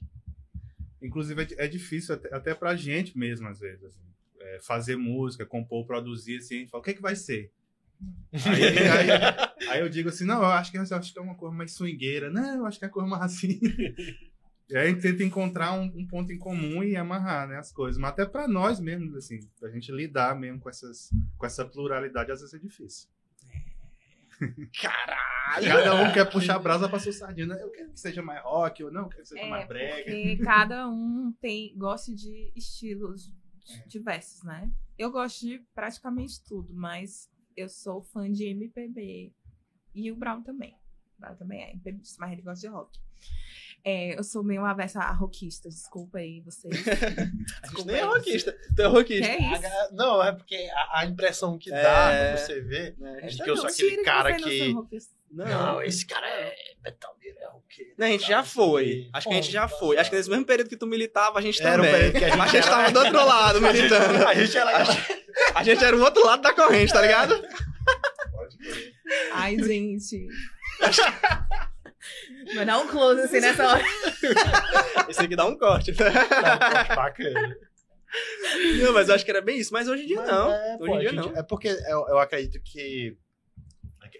Inclusive, 1.02 1.42
é 1.58 1.64
é 1.64 1.68
difícil 1.68 2.14
até, 2.14 2.34
até 2.34 2.54
pra 2.54 2.76
gente 2.76 3.16
mesmo, 3.18 3.48
às 3.48 3.58
vezes. 3.60 3.84
assim. 3.84 4.00
É, 4.40 4.58
fazer 4.60 4.96
música, 4.96 5.46
compor, 5.46 5.86
produzir, 5.86 6.38
assim, 6.38 6.56
a 6.56 6.58
gente 6.60 6.70
fala, 6.70 6.80
o 6.80 6.84
que, 6.84 6.90
é 6.90 6.94
que 6.94 7.02
vai 7.02 7.14
ser? 7.14 7.50
Aí, 8.32 8.64
aí- 8.64 9.51
aí 9.72 9.80
eu 9.80 9.88
digo 9.88 10.08
assim, 10.08 10.24
não, 10.24 10.38
eu 10.38 10.46
acho 10.46 10.70
que, 10.70 10.78
eu 10.78 10.82
acho 10.82 11.12
que 11.12 11.18
é 11.18 11.22
uma 11.22 11.34
coisa 11.34 11.54
mais 11.54 11.72
swingueira. 11.72 12.30
Não, 12.30 12.56
eu 12.58 12.66
acho 12.66 12.78
que 12.78 12.84
é 12.84 12.88
uma 12.88 12.92
coisa 12.94 13.08
mais 13.08 13.22
assim. 13.22 13.58
E 14.70 14.76
aí 14.76 14.86
a 14.86 14.90
gente 14.90 15.02
tenta 15.02 15.22
encontrar 15.22 15.72
um, 15.74 15.82
um 15.94 16.06
ponto 16.06 16.32
em 16.32 16.38
comum 16.38 16.82
e 16.82 16.96
amarrar 16.96 17.46
né, 17.46 17.58
as 17.58 17.70
coisas. 17.70 18.00
Mas 18.00 18.12
até 18.12 18.24
pra 18.24 18.48
nós 18.48 18.80
mesmo, 18.80 19.14
assim, 19.18 19.38
pra 19.60 19.68
gente 19.68 19.92
lidar 19.92 20.34
mesmo 20.34 20.60
com, 20.60 20.70
essas, 20.70 21.10
com 21.36 21.44
essa 21.44 21.62
pluralidade, 21.62 22.32
às 22.32 22.40
vezes 22.40 22.54
é 22.54 22.58
difícil. 22.58 23.06
Caralho! 24.80 25.66
Cada 25.68 25.94
um 26.02 26.12
quer 26.12 26.30
puxar 26.30 26.56
a 26.56 26.58
brasa 26.58 26.88
pra 26.88 26.98
sua 26.98 27.12
sardinha. 27.12 27.54
Eu 27.54 27.70
quero 27.70 27.90
que 27.90 28.00
seja 28.00 28.22
mais 28.22 28.42
rock, 28.42 28.82
ou 28.82 28.90
não, 28.90 29.02
eu 29.02 29.08
quero 29.08 29.22
que 29.22 29.28
seja 29.28 29.42
É, 29.42 29.48
mais 29.50 29.68
brega. 29.68 30.04
porque 30.04 30.36
cada 30.38 30.88
um 30.88 31.32
tem, 31.40 31.76
gosta 31.76 32.14
de 32.14 32.50
estilos 32.56 33.30
É. 33.70 33.86
diversos, 33.86 34.42
né? 34.42 34.70
Eu 34.98 35.10
gosto 35.10 35.40
de 35.46 35.62
praticamente 35.74 36.42
tudo, 36.44 36.72
mas 36.72 37.28
eu 37.54 37.68
sou 37.68 38.02
fã 38.02 38.30
de 38.30 38.44
MPB. 38.46 39.32
E 39.94 40.10
o 40.10 40.16
Brown 40.16 40.42
também. 40.42 40.74
O 41.18 41.20
Brown 41.20 41.34
também 41.36 41.62
é 41.62 41.70
MPB, 41.72 42.00
mas 42.18 42.32
ele 42.32 42.42
gosta 42.42 42.60
de 42.66 42.72
rock. 42.72 42.98
É, 43.84 44.16
eu 44.18 44.22
sou 44.22 44.44
meio 44.44 44.64
avessa 44.64 45.00
a 45.00 45.12
rockista, 45.12 45.68
desculpa 45.68 46.18
aí 46.18 46.40
vocês. 46.40 46.72
A 47.62 47.66
gente 47.68 47.84
nem 47.86 47.96
é 47.96 48.02
rockista. 48.04 48.56
Tu 48.76 48.82
é 48.82 48.86
rockista. 48.86 49.26
Que 49.26 49.42
é 49.42 49.52
isso? 49.52 49.94
Não, 49.94 50.22
é 50.22 50.30
porque 50.32 50.54
a, 50.72 51.00
a 51.00 51.06
impressão 51.06 51.58
que 51.58 51.68
dá 51.70 52.12
É. 52.12 52.28
quando 52.34 52.38
você 52.46 52.60
vê. 52.60 52.94
Né? 52.98 53.18
A 53.22 53.26
De 53.26 53.28
gente 53.32 53.42
que 53.44 53.50
eu 53.50 53.56
sou 53.56 53.66
aquele 53.68 54.02
cara 54.04 54.30
não 54.38 54.48
que- 54.48 54.72
rockista. 54.72 55.14
Não, 55.34 55.82
esse 55.82 56.04
cara 56.06 56.28
é 56.28 56.54
metaleiro, 56.84 57.38
é 57.40 57.46
roqueiro. 57.46 57.94
Não, 57.96 58.06
a 58.06 58.10
gente 58.10 58.28
já 58.28 58.44
foi. 58.44 59.08
Acho 59.14 59.28
que 59.28 59.32
a 59.32 59.36
gente 59.40 59.50
já 59.50 59.66
foi. 59.66 59.96
Acho 59.96 60.10
que 60.10 60.16
nesse 60.16 60.28
mesmo 60.28 60.44
período 60.44 60.68
que 60.68 60.76
tu 60.76 60.86
militava, 60.86 61.38
a 61.38 61.42
gente 61.42 61.60
Era 61.62 61.80
um 61.80 61.84
também. 61.86 61.92
período 61.92 62.18
que 62.18 62.24
a 62.24 62.28
gente 62.28 62.36
Mas 62.38 62.48
a 62.50 62.52
gente 62.52 62.66
era- 62.68 62.76
tava 62.76 62.92
do 62.92 62.98
outro 62.98 63.16
lado 63.26 63.60
militando. 63.62 64.28
A 64.28 64.34
gente 64.34 64.56
era. 64.58 64.82
A 65.54 65.64
gente 65.64 65.82
era 65.82 65.96
o 65.96 66.00
outro 66.02 66.24
lado 66.26 66.42
da 66.42 66.52
corrente, 66.54 66.92
tá 66.92 67.00
ligado? 67.00 67.34
Ai, 69.32 69.58
gente. 69.58 70.26
Vai 72.54 72.64
dar 72.66 72.78
um 72.78 72.88
close 72.88 73.20
assim 73.22 73.40
nessa 73.40 73.66
hora. 73.68 73.84
Esse 75.08 75.20
aqui 75.20 75.36
dá 75.36 75.46
um 75.46 75.56
corte. 75.56 75.92
Bacana. 75.92 77.56
Não, 78.82 78.92
mas 78.92 79.08
eu 79.08 79.14
acho 79.14 79.24
que 79.24 79.30
era 79.30 79.40
bem 79.40 79.58
isso. 79.58 79.72
Mas 79.72 79.88
hoje 79.88 80.02
em 80.02 80.06
dia 80.06 80.16
Mas 80.18 80.28
não. 80.28 80.52
É, 80.52 80.76
hoje 80.80 80.86
pô, 80.86 80.96
em 80.96 81.00
dia 81.00 81.10
gente- 81.10 81.18
não. 81.32 81.36
é 81.36 81.42
porque 81.42 81.68
eu, 81.68 82.06
eu 82.08 82.18
acredito 82.18 82.60
que 82.64 83.16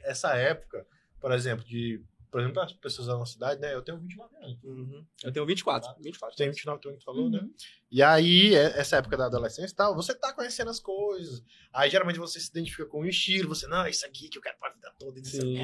essa 0.04 0.34
época, 0.37 0.87
por 1.20 1.32
exemplo, 1.32 1.64
de. 1.64 2.00
Por 2.33 2.41
exemplo, 2.41 2.62
as 2.62 2.73
pessoas 2.73 3.07
da 3.09 3.12
nossa 3.15 3.35
cidade, 3.35 3.61
né? 3.61 3.75
Eu 3.75 3.83
tenho 3.83 3.99
29 3.99 4.35
anos. 4.37 4.59
Uhum. 4.65 5.05
Eu 5.23 5.31
tenho 5.31 5.45
24. 5.45 5.95
24. 6.03 6.35
Tem 6.35 6.49
29 6.49 6.81
que 6.81 6.93
tu 6.97 7.05
falou, 7.05 7.29
né? 7.29 7.39
Uhum. 7.41 7.55
E 7.91 8.03
aí, 8.03 8.55
é- 8.55 8.81
essa 8.81 8.97
época 8.97 9.19
da 9.19 9.27
adolescência 9.27 9.71
e 9.71 9.77
tal, 9.77 9.95
você 9.95 10.15
tá 10.15 10.33
conhecendo 10.33 10.71
as 10.71 10.81
coisas. 10.81 11.45
Aí, 11.71 11.91
geralmente, 11.91 12.19
você 12.19 12.41
se 12.41 12.49
identifica 12.49 12.87
com 12.87 13.03
um 13.03 13.05
estilo. 13.05 13.51
Você, 13.55 13.67
não, 13.67 13.87
isso 13.87 14.07
aqui 14.07 14.31
que 14.31 14.39
eu 14.39 14.43
quero 14.43 14.57
pra 14.59 14.71
vida 14.71 14.91
toda, 14.99 15.19
e 15.19 15.23
não 15.23 15.29
sei 15.29 15.41
o 15.41 15.43
Sim. 15.43 15.55
quê. 15.55 15.61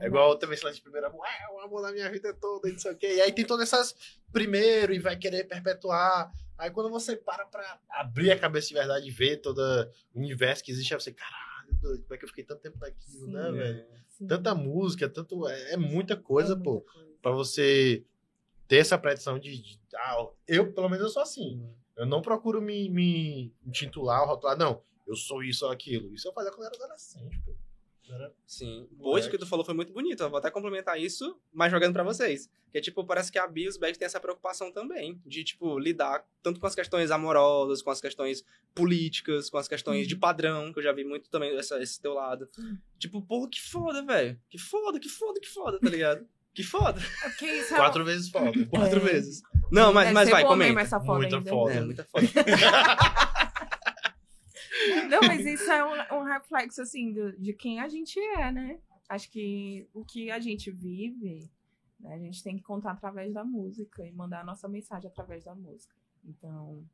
É, 0.00 0.04
É 0.04 0.06
igual 0.06 0.38
também 0.38 0.54
esse 0.54 0.64
lance 0.64 0.76
de 0.78 0.82
primeiro 0.82 1.06
amor, 1.06 1.26
é 1.26 1.52
o 1.52 1.60
amor 1.60 1.82
da 1.82 1.92
minha 1.92 2.10
vida 2.10 2.32
toda, 2.32 2.66
e 2.66 2.72
não 2.72 2.78
sei 2.78 2.92
o 2.92 2.96
quê. 2.96 3.16
E 3.16 3.20
aí 3.20 3.30
tem 3.30 3.44
todas 3.44 3.70
essas 3.70 3.94
primeiro 4.32 4.94
e 4.94 4.98
vai 4.98 5.16
querer 5.18 5.44
perpetuar. 5.44 6.32
Aí 6.56 6.70
quando 6.70 6.88
você 6.88 7.14
para 7.14 7.44
pra 7.44 7.78
abrir 7.90 8.30
a 8.30 8.38
cabeça 8.38 8.68
de 8.68 8.74
verdade 8.74 9.06
e 9.06 9.10
ver 9.10 9.36
todo 9.42 9.58
o 10.14 10.18
universo 10.18 10.64
que 10.64 10.72
existe, 10.72 10.94
aí 10.94 10.98
você, 11.00 11.12
caralho, 11.12 11.74
doido, 11.82 12.02
como 12.04 12.14
é 12.14 12.16
que 12.18 12.24
eu 12.24 12.28
fiquei 12.28 12.44
tanto 12.44 12.62
tempo 12.62 12.78
naquilo, 12.78 13.26
Sim. 13.26 13.32
né, 13.34 13.52
velho? 13.52 13.86
Sim. 14.16 14.26
Tanta 14.26 14.54
música, 14.54 15.08
tanto. 15.08 15.46
É, 15.46 15.72
é 15.74 15.76
muita 15.76 16.16
coisa, 16.16 16.54
É 16.54 16.56
pô, 16.56 16.84
pra 17.20 17.30
você 17.32 18.04
ter 18.66 18.76
essa 18.78 18.98
pretensão 18.98 19.38
de. 19.38 19.60
de- 19.60 19.80
ah, 19.94 20.26
eu, 20.48 20.72
pelo 20.72 20.88
menos, 20.88 21.04
eu 21.04 21.10
sou 21.10 21.22
assim. 21.22 21.62
Eu 21.96 22.06
não 22.06 22.22
procuro 22.22 22.60
me, 22.60 22.88
me 22.90 23.52
intitular 23.64 24.22
ou 24.22 24.28
rotular, 24.28 24.56
não. 24.58 24.82
Eu 25.06 25.14
sou 25.14 25.42
isso 25.42 25.64
ou 25.66 25.70
aquilo. 25.72 26.12
Isso 26.14 26.28
eu 26.28 26.32
fazia 26.32 26.50
quando 26.50 26.62
eu 26.62 26.66
era 26.74 26.76
adolescente, 26.84 27.38
pô. 27.44 27.54
Era- 28.08 28.32
Sim. 28.46 28.88
Pô, 28.98 29.18
isso 29.18 29.28
que 29.30 29.36
tu 29.38 29.46
falou 29.46 29.64
foi 29.64 29.74
muito 29.74 29.92
bonito. 29.92 30.22
Eu 30.22 30.30
vou 30.30 30.38
até 30.38 30.50
complementar 30.50 31.00
isso, 31.00 31.36
mas 31.52 31.70
jogando 31.72 31.92
pra 31.92 32.02
vocês. 32.04 32.48
Que 32.70 32.78
é 32.78 32.80
tipo, 32.80 33.04
parece 33.04 33.32
que 33.32 33.38
a 33.38 33.46
Bia 33.46 33.64
e 33.66 33.68
os 33.68 33.76
Beck 33.76 33.98
têm 33.98 34.06
essa 34.06 34.20
preocupação 34.20 34.70
também. 34.72 35.20
De, 35.26 35.42
tipo, 35.42 35.78
lidar 35.78 36.24
tanto 36.42 36.60
com 36.60 36.66
as 36.66 36.74
questões 36.74 37.10
amorosas, 37.10 37.82
com 37.82 37.90
as 37.90 38.00
questões 38.00 38.44
políticas, 38.74 39.50
com 39.50 39.58
as 39.58 39.66
questões 39.68 40.06
de 40.06 40.14
padrão, 40.16 40.72
que 40.72 40.78
eu 40.78 40.82
já 40.82 40.92
vi 40.92 41.04
muito 41.04 41.28
também 41.30 41.56
essa, 41.56 41.80
esse 41.82 42.00
teu 42.00 42.14
lado. 42.14 42.48
Hum. 42.58 42.76
Tipo, 42.98 43.20
porra, 43.22 43.48
que 43.50 43.60
foda, 43.60 44.02
velho. 44.04 44.38
Que 44.48 44.58
foda, 44.58 45.00
que 45.00 45.08
foda, 45.08 45.40
que 45.40 45.48
foda, 45.48 45.78
tá 45.80 45.88
ligado? 45.88 46.26
Que 46.54 46.62
foda. 46.62 47.00
É 47.42 47.58
isso 47.58 47.74
é 47.74 47.76
Quatro 47.76 48.04
vezes 48.04 48.28
foda. 48.30 48.66
Quatro 48.66 49.00
É. 49.00 49.02
vezes. 49.12 49.42
Não, 49.70 49.92
mas, 49.92 50.04
Deve 50.04 50.14
mas 50.14 50.28
vai, 50.30 50.42
bom 50.44 50.54
mesmo 50.56 50.74
comenta. 50.74 50.86
essa 50.86 51.00
foda 51.00 51.18
Muita 51.18 51.36
ainda. 51.38 51.50
foda. 51.50 51.72
É, 51.74 51.80
muita 51.80 52.04
foda. 52.04 52.26
Não, 55.08 55.20
mas 55.22 55.44
isso 55.46 55.70
é 55.70 55.84
um, 55.84 56.20
um 56.20 56.24
reflexo, 56.24 56.82
assim, 56.82 57.12
do- 57.12 57.36
de 57.38 57.52
quem 57.52 57.80
a 57.80 57.88
gente 57.88 58.18
é, 58.18 58.50
né? 58.52 58.78
Acho 59.08 59.30
que 59.30 59.88
o 59.94 60.04
que 60.04 60.30
a 60.30 60.38
gente 60.40 60.70
vive, 60.70 61.48
né, 62.00 62.14
a 62.14 62.18
gente 62.18 62.42
tem 62.42 62.56
que 62.56 62.62
contar 62.62 62.92
através 62.92 63.32
da 63.32 63.44
música 63.44 64.04
e 64.04 64.12
mandar 64.12 64.40
a 64.40 64.44
nossa 64.44 64.68
mensagem 64.68 65.08
através 65.08 65.44
da 65.44 65.54
música. 65.54 65.94
Então, 66.24 66.84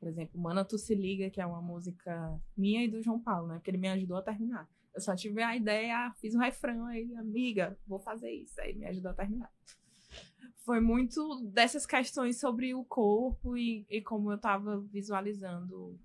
por 0.00 0.08
exemplo, 0.08 0.40
Mana 0.40 0.64
Tu 0.64 0.76
Se 0.78 0.94
Liga, 0.94 1.30
que 1.30 1.40
é 1.40 1.46
uma 1.46 1.62
música 1.62 2.40
minha 2.56 2.84
e 2.84 2.88
do 2.88 3.00
João 3.02 3.20
Paulo, 3.20 3.46
né? 3.48 3.60
Que 3.62 3.70
ele 3.70 3.78
me 3.78 3.88
ajudou 3.88 4.16
a 4.16 4.22
terminar. 4.22 4.68
Eu 4.94 5.00
só 5.00 5.14
tive 5.14 5.40
a 5.42 5.56
ideia, 5.56 6.12
fiz 6.20 6.34
um 6.34 6.40
refrão 6.40 6.84
aí, 6.86 7.14
amiga, 7.16 7.78
vou 7.86 7.98
fazer 8.00 8.30
isso. 8.30 8.60
Aí 8.60 8.74
me 8.74 8.84
ajudou 8.86 9.12
a 9.12 9.14
terminar. 9.14 9.50
Foi 10.64 10.80
muito 10.80 11.40
dessas 11.52 11.86
questões 11.86 12.38
sobre 12.38 12.74
o 12.74 12.84
corpo 12.84 13.56
e, 13.56 13.86
e 13.88 14.00
como 14.02 14.30
eu 14.32 14.38
tava 14.38 14.80
visualizando 14.80 15.98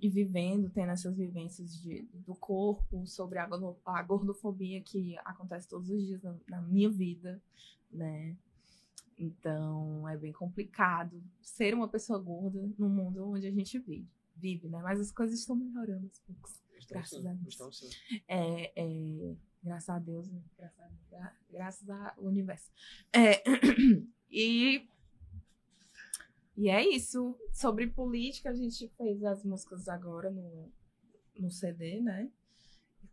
e 0.00 0.08
vivendo, 0.08 0.68
tendo 0.70 0.90
essas 0.90 1.16
vivências 1.16 1.80
de, 1.80 2.02
do 2.26 2.34
corpo, 2.34 3.06
sobre 3.06 3.38
a, 3.38 3.46
gordo- 3.46 3.76
a 3.84 4.02
gordofobia 4.02 4.80
que 4.80 5.16
acontece 5.18 5.68
todos 5.68 5.88
os 5.90 6.04
dias 6.04 6.22
na, 6.22 6.34
na 6.48 6.62
minha 6.62 6.90
vida, 6.90 7.40
né? 7.90 8.36
Então 9.18 10.06
é 10.08 10.16
bem 10.16 10.32
complicado 10.32 11.22
ser 11.40 11.72
uma 11.74 11.88
pessoa 11.88 12.18
gorda 12.18 12.68
no 12.78 12.88
mundo 12.88 13.26
onde 13.30 13.46
a 13.46 13.50
gente 13.50 13.78
vive, 13.78 14.06
vive 14.34 14.68
né? 14.68 14.80
Mas 14.82 15.00
as 15.00 15.10
coisas 15.10 15.38
estão 15.40 15.56
melhorando 15.56 16.04
aos 16.06 16.18
poucos. 16.20 16.60
Graças 16.88 17.24
a 17.26 17.32
Deus. 17.32 17.54
Então, 17.54 17.72
sim. 17.72 17.88
É, 18.28 18.72
é, 18.76 19.34
graças 19.62 19.88
a 19.88 19.98
Deus, 19.98 20.28
né? 20.28 20.40
graças, 20.58 20.78
a, 20.80 20.90
gra- 21.10 21.36
graças 21.50 21.88
ao 21.90 22.12
universo. 22.18 22.70
É, 23.12 23.42
e, 24.30 24.86
e 26.56 26.68
é 26.68 26.86
isso. 26.88 27.36
Sobre 27.52 27.86
política, 27.88 28.50
a 28.50 28.54
gente 28.54 28.88
fez 28.96 29.22
as 29.24 29.44
músicas 29.44 29.88
agora 29.88 30.30
no, 30.30 30.72
no 31.38 31.50
CD, 31.50 32.00
né? 32.00 32.30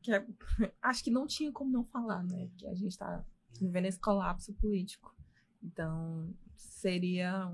Que 0.02 0.14
é- 0.14 0.28
acho 0.82 1.04
que 1.04 1.12
não 1.12 1.26
tinha 1.28 1.52
como 1.52 1.72
não 1.72 1.84
falar, 1.84 2.24
né? 2.24 2.50
Que 2.58 2.68
a 2.68 2.74
gente 2.74 2.92
está 2.92 3.24
vivendo 3.60 3.86
esse 3.86 4.00
colapso 4.00 4.54
político. 4.54 5.16
Então, 5.62 6.34
seria 6.58 7.54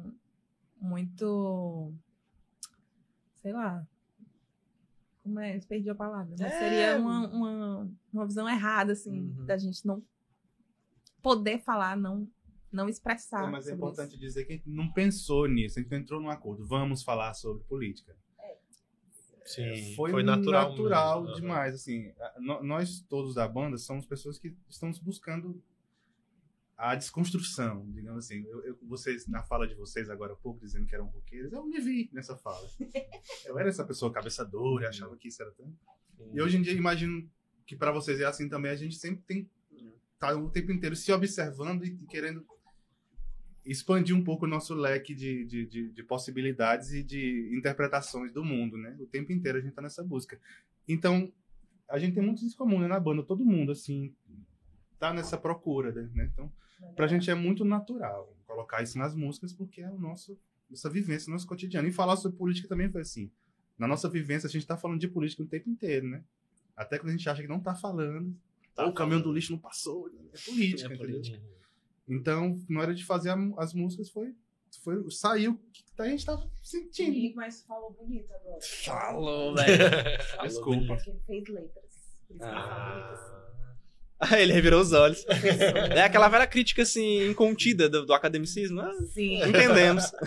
muito. 0.80 1.93
Sei 3.41 3.52
lá. 3.54 3.88
Como 5.23 5.39
é? 5.39 5.60
Perdi 5.60 5.89
a 5.89 5.95
palavra. 5.95 6.36
Mas 6.39 6.52
É. 6.54 6.60
seria 6.60 6.97
uma, 6.97 7.28
uma, 7.28 7.91
uma 8.12 8.25
visão 8.25 8.49
errada, 8.49 8.93
assim, 8.93 9.30
Uhum. 9.38 9.45
da 9.45 9.58
gente 9.58 9.86
não 9.86 10.02
poder 11.21 11.60
falar, 11.60 11.95
não, 11.97 12.28
não 12.71 12.88
expressar. 12.89 13.47
É, 13.47 13.51
mas 13.51 13.67
é 13.67 13.73
importante 13.73 14.12
isso. 14.12 14.19
dizer 14.19 14.45
que 14.45 14.53
a 14.53 14.55
gente 14.55 14.69
não 14.69 14.91
pensou 14.91 15.47
nisso, 15.47 15.79
a 15.79 15.82
gente 15.82 15.91
não 15.91 15.97
entrou 15.99 16.21
num 16.21 16.29
acordo. 16.29 16.65
Vamos 16.65 17.03
falar 17.03 17.34
sobre 17.34 17.63
política. 17.63 18.15
Sim, 19.45 19.95
foi, 19.95 20.21
natural. 20.21 20.69
natural, 20.69 21.23
mesmo. 21.23 21.36
demais. 21.41 21.73
Assim, 21.73 22.13
a- 22.19 22.36
no- 22.39 22.62
nós 22.63 23.01
todos 23.10 23.34
da 23.34 23.47
banda 23.47 23.77
somos 23.79 24.05
pessoas 24.05 24.38
que 24.38 24.55
estamos 24.69 24.99
buscando 24.99 25.60
a 26.77 26.93
desconstrução, 26.95 27.84
digamos 27.89 28.25
assim. 28.25 28.45
Eu, 28.47 28.63
eu- 28.63 28.77
vocês, 28.84 29.27
na 29.27 29.41
fala 29.43 29.67
de 29.67 29.73
vocês 29.73 30.08
agora 30.10 30.34
há 30.34 30.36
pouco, 30.36 30.60
dizendo 30.60 30.86
que 30.86 30.93
eram 30.93 31.08
roqueiros, 31.08 31.51
eu 31.51 31.65
me 31.65 31.79
vi 31.79 32.10
nessa 32.13 32.38
fala. 32.38 32.69
Eu 33.45 33.58
era 33.58 33.69
essa 33.69 33.84
pessoa 33.84 34.12
cabeça 34.12 34.45
dura, 34.45 34.88
achava 34.89 35.17
que 35.17 35.27
isso 35.29 35.41
era 35.41 35.51
tão... 35.53 35.73
E 36.32 36.39
hoje 36.41 36.58
em 36.58 36.62
dia, 36.62 36.73
imagino 36.73 37.27
que 37.65 37.75
para 37.75 37.91
vocês 37.91 38.19
é 38.19 38.25
assim 38.25 38.47
também, 38.47 38.69
a 38.71 38.75
gente 38.75 38.95
sempre 38.95 39.23
tem 39.25 39.49
tá 40.19 40.36
o 40.38 40.49
tempo 40.49 40.71
inteiro 40.71 40.95
se 40.95 41.12
observando 41.12 41.84
e 41.86 41.97
querendo 42.08 42.45
expandir 43.71 44.15
um 44.15 44.23
pouco 44.23 44.45
o 44.45 44.47
nosso 44.47 44.73
leque 44.73 45.13
de, 45.13 45.45
de, 45.45 45.65
de, 45.65 45.89
de 45.91 46.03
possibilidades 46.03 46.91
e 46.91 47.03
de 47.03 47.49
interpretações 47.53 48.32
do 48.32 48.43
mundo, 48.43 48.77
né? 48.77 48.95
O 48.99 49.05
tempo 49.05 49.32
inteiro 49.32 49.58
a 49.58 49.62
gente 49.62 49.73
tá 49.73 49.82
nessa 49.82 50.03
busca. 50.03 50.39
Então, 50.88 51.32
a 51.88 51.99
gente 51.99 52.13
tem 52.13 52.23
muito 52.23 52.43
isso 52.43 52.55
em 52.55 52.58
comum, 52.58 52.79
né, 52.79 52.88
na 52.88 52.99
banda, 52.99 53.23
todo 53.23 53.45
mundo, 53.45 53.71
assim, 53.71 54.13
tá 54.97 55.13
nessa 55.13 55.38
procura, 55.38 55.91
né? 56.13 56.29
Então, 56.34 56.51
pra 56.95 57.08
gente 57.08 57.29
é 57.29 57.36
muito 57.36 57.63
natural 57.63 58.36
colocar 58.45 58.82
isso 58.82 58.97
nas 58.97 59.13
músicas 59.15 59.53
porque 59.53 59.82
é 59.82 59.89
o 59.89 59.99
nosso 59.99 60.38
nossa 60.69 60.89
vivência, 60.89 61.32
nosso 61.32 61.47
cotidiano. 61.47 61.88
E 61.88 61.91
falar 61.91 62.15
sobre 62.15 62.38
política 62.38 62.67
também 62.67 62.91
foi 62.91 63.01
assim. 63.01 63.32
Na 63.77 63.88
nossa 63.88 64.08
vivência, 64.08 64.45
a 64.45 64.49
gente 64.49 64.67
tá 64.67 64.77
falando 64.77 64.99
de 64.99 65.08
política 65.08 65.41
o 65.41 65.47
tempo 65.47 65.69
inteiro, 65.69 66.08
né? 66.08 66.23
Até 66.75 66.99
quando 66.99 67.10
a 67.10 67.12
gente 67.12 67.27
acha 67.27 67.41
que 67.41 67.47
não 67.47 67.60
tá 67.60 67.73
falando, 67.73 68.36
Tá 68.79 68.86
o 68.88 68.93
caminhão 68.93 69.21
do 69.21 69.32
lixo 69.32 69.51
não 69.51 69.60
passou, 69.60 70.10
é 70.32 70.38
política, 70.39 70.93
É 70.93 70.97
política. 70.97 71.41
Então, 72.09 72.59
na 72.67 72.81
hora 72.81 72.93
de 72.95 73.05
fazer 73.05 73.29
a- 73.29 73.37
as 73.57 73.73
músicas, 73.73 74.09
foi, 74.09 74.33
foi 74.83 74.95
saiu 75.11 75.51
o 75.51 75.57
que 75.71 75.83
a 76.01 76.05
gente 76.07 76.25
tava 76.25 76.49
sentindo. 76.61 77.13
Sim, 77.13 77.33
mas 77.35 77.61
falou 77.63 77.91
bonito 77.91 78.31
agora. 78.33 78.59
Falou, 78.83 79.53
velho. 79.55 80.23
Falou, 80.31 80.47
Desculpa. 80.47 80.95
Porque 80.95 81.09
ele 81.11 81.19
fez 81.27 81.47
letras. 81.49 81.83
Por 82.27 82.35
isso 82.35 82.39
que 82.39 82.49
ele 82.49 82.61
fala 82.61 82.93
bonitas. 82.93 83.39
Ah, 84.21 84.37
ele 84.41 84.51
revirou 84.51 84.81
os 84.81 84.91
olhos. 84.91 85.23
Professor. 85.23 85.77
É 85.93 86.01
aquela 86.03 86.27
velha 86.27 86.45
crítica, 86.45 86.81
assim, 86.81 87.29
incontida 87.29 87.87
do, 87.87 88.05
do 88.05 88.13
academicismo. 88.13 88.81
Ah, 88.81 88.93
Sim. 89.13 89.41
entendemos. 89.41 90.11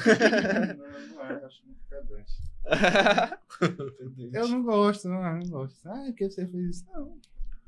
não, 0.78 0.86
não 1.16 1.24
é, 1.26 1.44
acho 1.44 1.62
muito 1.66 1.80
pedante. 1.90 2.32
Eu 4.32 4.48
não 4.48 4.62
gosto, 4.62 5.08
não, 5.08 5.22
não 5.40 5.46
gosto. 5.48 5.86
Ah, 5.86 6.04
porque 6.06 6.30
você 6.30 6.46
fez 6.46 6.76
isso? 6.76 6.86
Não, 6.92 7.18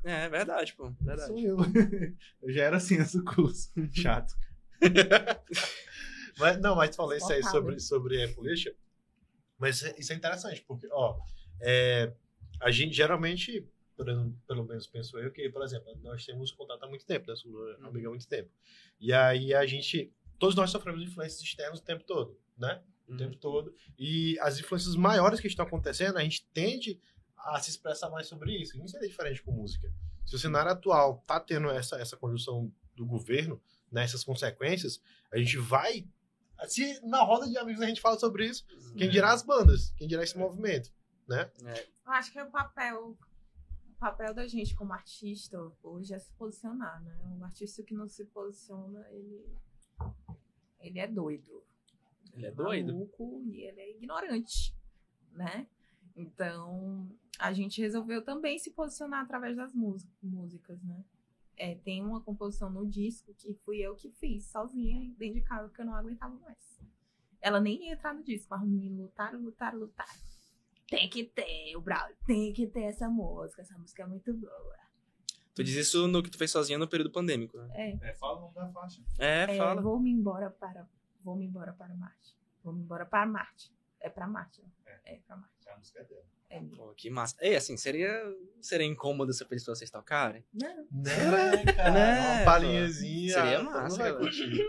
é, 0.05 0.25
é 0.25 0.29
verdade, 0.29 0.73
pô. 0.75 0.89
Verdade. 1.01 1.27
sou 1.27 1.39
eu. 1.39 1.57
Eu 2.41 2.51
já 2.53 2.63
era 2.63 2.77
assim 2.77 2.97
nesse 2.97 3.21
curso. 3.23 3.71
Chato. 3.91 4.35
Mas, 6.37 6.59
não, 6.59 6.75
mas 6.75 6.89
tu 6.89 6.97
falou 6.97 7.13
isso 7.15 7.31
aí 7.31 7.41
sobre, 7.43 7.79
sobre 7.79 8.21
a 8.23 8.33
política. 8.33 8.75
Mas 9.57 9.77
isso 9.77 9.87
é- 9.87 9.95
isso 9.97 10.13
é 10.13 10.15
interessante, 10.17 10.61
porque, 10.67 10.85
ó, 10.91 11.17
é, 11.61 12.11
a 12.59 12.69
gente 12.71 12.93
geralmente, 12.93 13.65
pelo, 13.95 14.33
pelo 14.45 14.65
menos 14.65 14.85
penso 14.87 15.17
eu, 15.17 15.31
que, 15.31 15.49
por 15.49 15.63
exemplo, 15.63 15.97
nós 16.03 16.25
temos 16.25 16.51
contato 16.51 16.83
há 16.83 16.89
muito 16.89 17.05
tempo, 17.05 17.25
né? 17.29 17.35
Somos 17.37 17.75
amiga 17.81 18.07
há 18.07 18.09
muito 18.09 18.27
tempo. 18.27 18.49
E 18.99 19.13
aí 19.13 19.53
a 19.53 19.65
gente, 19.65 20.11
todos 20.37 20.55
nós 20.55 20.69
sofremos 20.71 21.01
influências 21.01 21.41
externas 21.41 21.79
o 21.79 21.83
tempo 21.83 22.03
todo, 22.03 22.37
né? 22.57 22.81
O 23.07 23.11
Uhum. 23.11 23.17
tempo 23.17 23.35
todo. 23.37 23.73
E 23.97 24.37
as 24.41 24.59
influências 24.59 24.95
maiores 24.97 25.39
que 25.39 25.47
estão 25.47 25.65
acontecendo, 25.65 26.17
a 26.17 26.21
gente 26.23 26.45
tende 26.53 26.99
a 27.45 27.59
se 27.59 27.69
expressar 27.69 28.09
mais 28.09 28.27
sobre 28.27 28.51
isso. 28.59 28.77
Não 28.77 28.87
seria 28.87 29.07
diferente 29.07 29.41
com 29.43 29.51
música. 29.51 29.91
Se 30.25 30.35
o 30.35 30.39
cenário 30.39 30.71
atual 30.71 31.23
tá 31.27 31.39
tendo 31.39 31.69
essa, 31.69 31.97
essa 31.97 32.17
conjunção 32.17 32.73
do 32.95 33.05
governo, 33.05 33.61
né, 33.91 34.03
essas 34.03 34.23
consequências, 34.23 34.99
a 35.31 35.37
gente 35.37 35.57
vai. 35.57 36.07
Se 36.67 36.99
na 37.05 37.21
roda 37.21 37.47
de 37.47 37.57
amigos 37.57 37.81
a 37.81 37.85
gente 37.85 38.01
fala 38.01 38.17
sobre 38.17 38.47
isso, 38.47 38.65
quem 38.97 39.09
dirá 39.09 39.31
as 39.31 39.43
bandas, 39.43 39.91
quem 39.91 40.07
dirá 40.07 40.23
esse 40.23 40.37
movimento, 40.37 40.91
né? 41.27 41.51
Eu 42.05 42.11
acho 42.13 42.31
que 42.31 42.39
é 42.39 42.43
o 42.43 42.49
papel, 42.49 43.17
o 43.89 43.95
papel 43.99 44.33
da 44.33 44.47
gente 44.47 44.73
como 44.73 44.93
artista 44.93 45.59
hoje 45.83 46.13
é 46.13 46.19
se 46.19 46.31
posicionar, 46.33 47.03
né? 47.03 47.15
Um 47.25 47.43
artista 47.43 47.83
que 47.83 47.93
não 47.93 48.07
se 48.07 48.25
posiciona, 48.25 49.05
ele, 49.11 49.45
ele 50.79 50.99
é 50.99 51.07
doido. 51.07 51.63
Ele 52.33 52.47
é 52.47 52.51
doido. 52.51 52.93
maluco 52.93 53.43
e 53.45 53.61
ele 53.61 53.81
é 53.81 53.91
ignorante, 53.91 54.75
né? 55.31 55.67
Então, 56.15 57.09
a 57.39 57.51
gente 57.53 57.81
resolveu 57.81 58.23
também 58.23 58.57
se 58.59 58.71
posicionar 58.71 59.23
através 59.23 59.55
das 59.55 59.73
mús- 59.73 60.07
músicas, 60.21 60.81
né? 60.83 61.03
É, 61.57 61.75
tem 61.75 62.03
uma 62.03 62.19
composição 62.21 62.69
no 62.69 62.85
disco 62.85 63.33
que 63.33 63.53
fui 63.65 63.77
eu 63.79 63.95
que 63.95 64.09
fiz, 64.11 64.45
sozinha, 64.47 65.13
dentro 65.17 65.35
de 65.35 65.41
casa, 65.41 65.67
porque 65.69 65.81
eu 65.81 65.85
não 65.85 65.95
aguentava 65.95 66.35
mais. 66.39 66.79
Ela 67.41 67.61
nem 67.61 67.85
ia 67.87 67.93
entrar 67.93 68.13
no 68.13 68.23
disco, 68.23 68.47
mas 68.49 68.67
me 68.67 68.89
lutaram, 68.89 69.39
lutaram, 69.39 69.79
lutaram. 69.79 70.19
Tem 70.89 71.09
que 71.09 71.23
ter, 71.23 71.75
o 71.75 71.81
Braulio, 71.81 72.15
tem 72.25 72.51
que 72.53 72.67
ter 72.67 72.83
essa 72.83 73.09
música, 73.09 73.61
essa 73.61 73.77
música 73.77 74.03
é 74.03 74.05
muito 74.05 74.33
boa. 74.33 74.75
Tu 75.55 75.63
diz 75.63 75.75
isso 75.75 76.07
no 76.07 76.21
que 76.21 76.29
tu 76.29 76.37
fez 76.37 76.51
sozinha 76.51 76.77
no 76.77 76.87
período 76.87 77.11
pandêmico, 77.11 77.57
né? 77.57 77.69
É, 77.73 78.09
É, 78.09 78.13
fala 78.15 78.37
o 78.37 78.41
nome 78.41 78.53
da 78.55 78.67
faixa. 78.69 79.01
É, 79.17 79.43
é, 79.43 79.57
fala. 79.57 79.81
vou-me 79.81 80.11
embora 80.11 80.49
para, 80.49 80.85
vou-me 81.23 81.45
embora 81.45 81.71
para 81.71 81.95
Marte. 81.95 82.35
Vou-me 82.61 82.81
embora 82.81 83.05
para 83.05 83.25
Marte. 83.25 83.71
É 84.01 84.09
para 84.09 84.27
Marte, 84.27 84.61
né? 84.61 84.69
É, 85.05 85.15
pra 85.25 85.37
Marte. 85.37 85.54
A 85.75 85.77
música 85.77 86.03
dela. 86.03 86.23
É. 86.49 86.59
Pô, 86.75 86.93
que 86.95 87.09
massa. 87.09 87.35
E 87.41 87.53
assim, 87.55 87.75
seria, 87.75 88.21
seria 88.61 88.87
incômodo 88.87 89.33
se 89.33 89.43
pedisse 89.43 89.65
pra 89.65 89.75
vocês 89.75 89.89
tocarem? 89.91 90.43
Não. 90.53 90.87
Né, 90.91 91.63
cara? 91.75 91.91
Né, 91.91 92.37
Uma 92.37 92.45
palhinhazinha. 92.45 93.33
Seria 93.33 93.63
massa, 93.63 93.97
vai 93.97 94.13
curtir. 94.17 94.65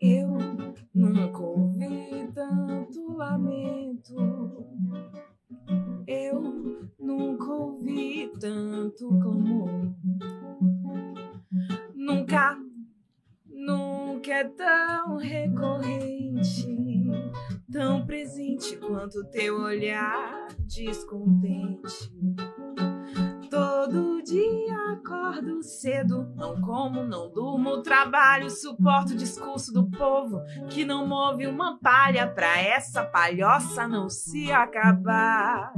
Eu 0.00 0.28
nunca 0.94 1.38
ouvi 1.38 2.28
tanto 2.34 3.12
lamento. 3.16 4.14
Eu 6.06 6.40
nunca 6.98 7.52
ouvi 7.52 8.30
tanto 8.38 9.08
é 14.34 14.42
tão 14.42 15.16
recorrente, 15.16 16.66
tão 17.72 18.04
presente 18.04 18.76
quanto 18.78 19.22
teu 19.30 19.60
olhar 19.60 20.48
descontente. 20.66 22.12
Todo 23.48 24.20
dia 24.24 24.74
acordo 24.92 25.62
cedo, 25.62 26.32
não 26.34 26.60
como, 26.60 27.04
não 27.04 27.30
durmo, 27.30 27.80
trabalho, 27.82 28.50
suporto 28.50 29.12
o 29.12 29.16
discurso 29.16 29.72
do 29.72 29.88
povo 29.88 30.42
que 30.68 30.84
não 30.84 31.06
move 31.06 31.46
uma 31.46 31.78
palha 31.78 32.26
pra 32.26 32.60
essa 32.60 33.04
palhoça 33.04 33.86
não 33.86 34.08
se 34.08 34.50
acabar. 34.50 35.72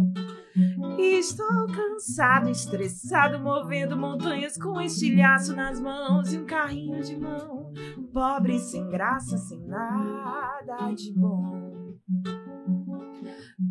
Estou 0.99 1.67
cansado, 1.67 2.49
estressado, 2.49 3.39
movendo 3.39 3.99
montanhas 3.99 4.57
com 4.57 4.81
estilhaço 4.81 5.55
nas 5.55 5.79
mãos 5.79 6.33
e 6.33 6.39
um 6.39 6.47
carrinho 6.47 7.03
de 7.03 7.15
mão. 7.15 7.66
Pobre, 8.13 8.59
sem 8.59 8.89
graça, 8.89 9.37
sem 9.39 9.61
nada 9.67 10.93
de 10.93 11.13
bom. 11.13 11.95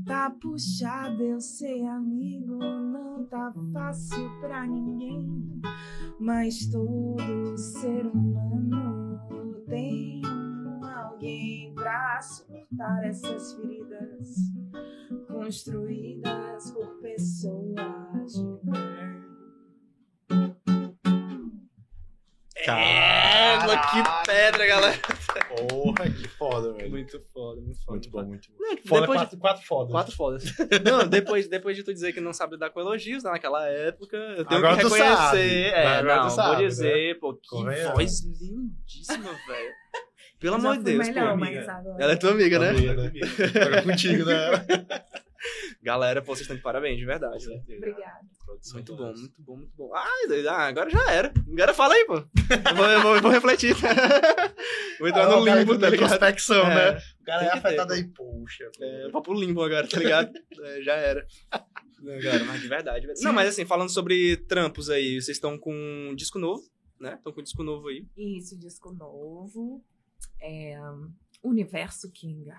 Tá 0.06 0.30
puxado, 0.41 1.22
eu 1.24 1.39
sei, 1.39 1.86
amigo, 1.86 2.58
não 2.58 3.26
tá 3.26 3.54
fácil 3.74 4.30
pra 4.39 4.65
ninguém. 4.65 5.62
Mas 6.20 6.68
todo 6.68 7.58
ser 7.58 8.06
humano 8.06 9.63
tem 9.68 10.22
alguém 10.82 11.74
pra 11.74 12.22
suportar 12.22 13.06
essas 13.06 13.54
feridas 13.54 14.36
construídas 15.28 16.72
por 16.72 17.00
pessoas 17.02 18.34
de 18.34 18.44
bem. 18.63 19.14
Égua, 22.71 23.78
que 23.78 24.25
pedra, 24.28 24.65
galera. 24.65 24.97
Porra, 25.69 26.10
que 26.10 26.28
foda, 26.28 26.73
velho. 26.73 26.89
Muito 26.89 27.21
foda, 27.34 27.62
muito 27.62 27.80
foda. 27.84 27.91
Muito 27.91 28.10
bom, 28.10 28.23
muito 28.23 28.49
bom. 28.51 28.56
Não, 28.60 28.78
Foda, 28.86 29.01
depois 29.01 29.19
de- 29.19 29.25
quatro, 29.25 29.38
quatro 29.39 29.65
fodas. 29.65 29.91
Quatro 29.91 30.15
fodas. 30.15 30.43
Não, 30.84 31.08
depois, 31.08 31.47
depois 31.47 31.75
de 31.78 31.84
tu 31.84 31.93
dizer 31.93 32.13
que 32.13 32.19
não 32.21 32.34
sabe 32.34 32.54
lidar 32.54 32.69
com 32.71 32.80
elogios 32.80 33.23
né, 33.23 33.32
naquela 33.32 33.67
época, 33.67 34.17
eu 34.17 34.45
tenho 34.45 34.60
Agora 34.60 34.75
que 34.75 34.82
tu 34.82 34.88
reconhecer. 34.93 35.15
sabe. 35.17 35.63
É, 35.67 35.88
Agora 35.97 36.17
tu 36.19 36.23
não, 36.23 36.30
sabe, 36.30 36.56
vou 36.58 36.67
dizer, 36.67 37.19
pô, 37.19 37.34
que 37.36 37.47
Convenhamos. 37.49 37.93
voz 37.93 38.21
lindíssima, 38.23 39.30
velho. 39.47 39.71
Pelo 40.39 40.56
amor 40.56 40.78
de 40.78 40.84
Deus, 40.84 41.08
melhor, 41.08 41.38
pô. 41.38 41.43
agora. 41.45 41.95
Ela 41.99 42.12
é 42.12 42.15
tua 42.17 42.32
amiga, 42.32 42.60
né? 42.60 42.69
Amiga, 42.69 42.93
né? 42.95 43.12
Agora 43.65 43.82
contigo, 43.84 44.25
né? 44.25 44.36
Galera, 45.81 46.21
pô, 46.21 46.27
vocês 46.27 46.41
estão 46.41 46.55
de 46.55 46.62
parabéns, 46.62 46.97
de 46.97 47.05
verdade. 47.05 47.45
Obrigada. 47.77 48.21
Muito 48.73 48.95
bom, 48.95 49.13
muito 49.13 49.41
bom, 49.41 49.58
muito 49.58 49.75
bom. 49.75 49.91
Ah, 49.93 50.08
ah, 50.49 50.67
agora 50.67 50.89
já 50.89 51.12
era. 51.12 51.34
Agora 51.51 51.73
fala 51.73 51.93
aí, 51.93 52.05
pô. 52.05 52.15
Eu 52.15 52.75
vou, 52.75 52.86
eu 52.86 53.01
vou, 53.01 53.15
eu 53.15 53.21
vou 53.21 53.31
refletir. 53.31 53.75
vou 54.99 55.08
entrar 55.08 55.27
no 55.29 55.43
limbo, 55.45 55.77
tá 55.77 55.89
ligado? 55.89 56.05
Introspecção, 56.05 56.65
É, 56.65 56.93
né? 56.93 57.01
O 57.21 57.23
cara 57.25 57.43
é 57.43 57.49
ter, 57.49 57.58
afetado 57.58 57.93
aí, 57.93 58.03
poxa. 58.05 58.69
É, 58.79 59.10
vou 59.10 59.21
pro 59.21 59.34
limbo 59.34 59.63
agora, 59.63 59.88
tá 59.88 59.97
ligado? 59.97 60.31
É, 60.62 60.81
já 60.81 60.93
era. 60.93 61.25
Não, 62.01 62.19
cara, 62.21 62.43
mas 62.45 62.62
de 62.62 62.67
verdade. 62.67 63.01
de 63.01 63.08
verdade. 63.08 63.25
Não, 63.25 63.34
mas 63.34 63.49
assim, 63.49 63.65
falando 63.65 63.89
sobre 63.89 64.38
trampos 64.38 64.89
aí, 64.89 65.21
vocês 65.21 65.38
estão 65.38 65.58
com 65.58 65.73
um 65.73 66.15
disco 66.15 66.39
novo, 66.39 66.63
né? 66.99 67.15
Estão 67.15 67.34
com 67.34 67.41
um 67.41 67.43
disco 67.43 67.63
novo 67.63 67.88
aí. 67.88 68.05
Isso, 68.17 68.58
disco 68.58 68.91
novo. 68.91 69.84
É, 70.41 70.79
Universo 71.43 72.12
Kinga. 72.12 72.58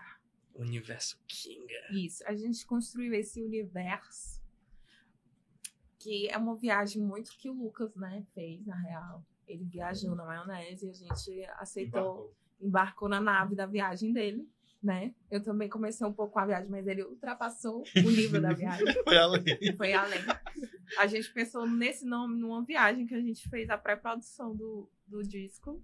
Universo 0.59 1.19
Kinga. 1.27 1.92
Isso, 1.92 2.23
a 2.27 2.35
gente 2.35 2.64
construiu 2.66 3.14
esse 3.14 3.42
universo 3.42 4.37
que 5.99 6.29
é 6.29 6.38
uma 6.38 6.55
viagem 6.55 7.03
muito 7.03 7.37
que 7.37 7.51
o 7.51 7.53
Lucas, 7.53 7.92
né, 7.97 8.25
fez, 8.33 8.64
na 8.64 8.77
real. 8.77 9.25
Ele 9.45 9.64
viajou 9.64 10.14
na 10.14 10.25
maionese 10.25 10.87
e 10.87 10.90
a 10.90 10.92
gente 10.92 11.45
aceitou, 11.57 12.33
embarcou 12.61 13.09
na 13.09 13.21
nave 13.21 13.57
da 13.57 13.66
viagem 13.66 14.12
dele, 14.12 14.49
né? 14.81 15.12
Eu 15.29 15.42
também 15.42 15.69
comecei 15.69 16.07
um 16.07 16.12
pouco 16.12 16.35
com 16.35 16.38
a 16.38 16.47
viagem, 16.47 16.71
mas 16.71 16.87
ele 16.87 17.03
ultrapassou 17.03 17.83
o 17.97 18.11
nível 18.11 18.40
da 18.40 18.53
viagem. 18.53 18.87
Foi 19.03 19.19
além. 19.19 19.77
Foi 19.77 19.92
além. 19.92 20.21
A 20.97 21.09
gente 21.09 21.33
pensou 21.33 21.69
nesse 21.69 22.05
nome 22.07 22.37
numa 22.37 22.62
viagem 22.62 23.05
que 23.05 23.14
a 23.14 23.21
gente 23.21 23.49
fez 23.49 23.69
a 23.69 23.77
pré-produção 23.77 24.55
do, 24.55 24.88
do 25.09 25.25
disco. 25.25 25.83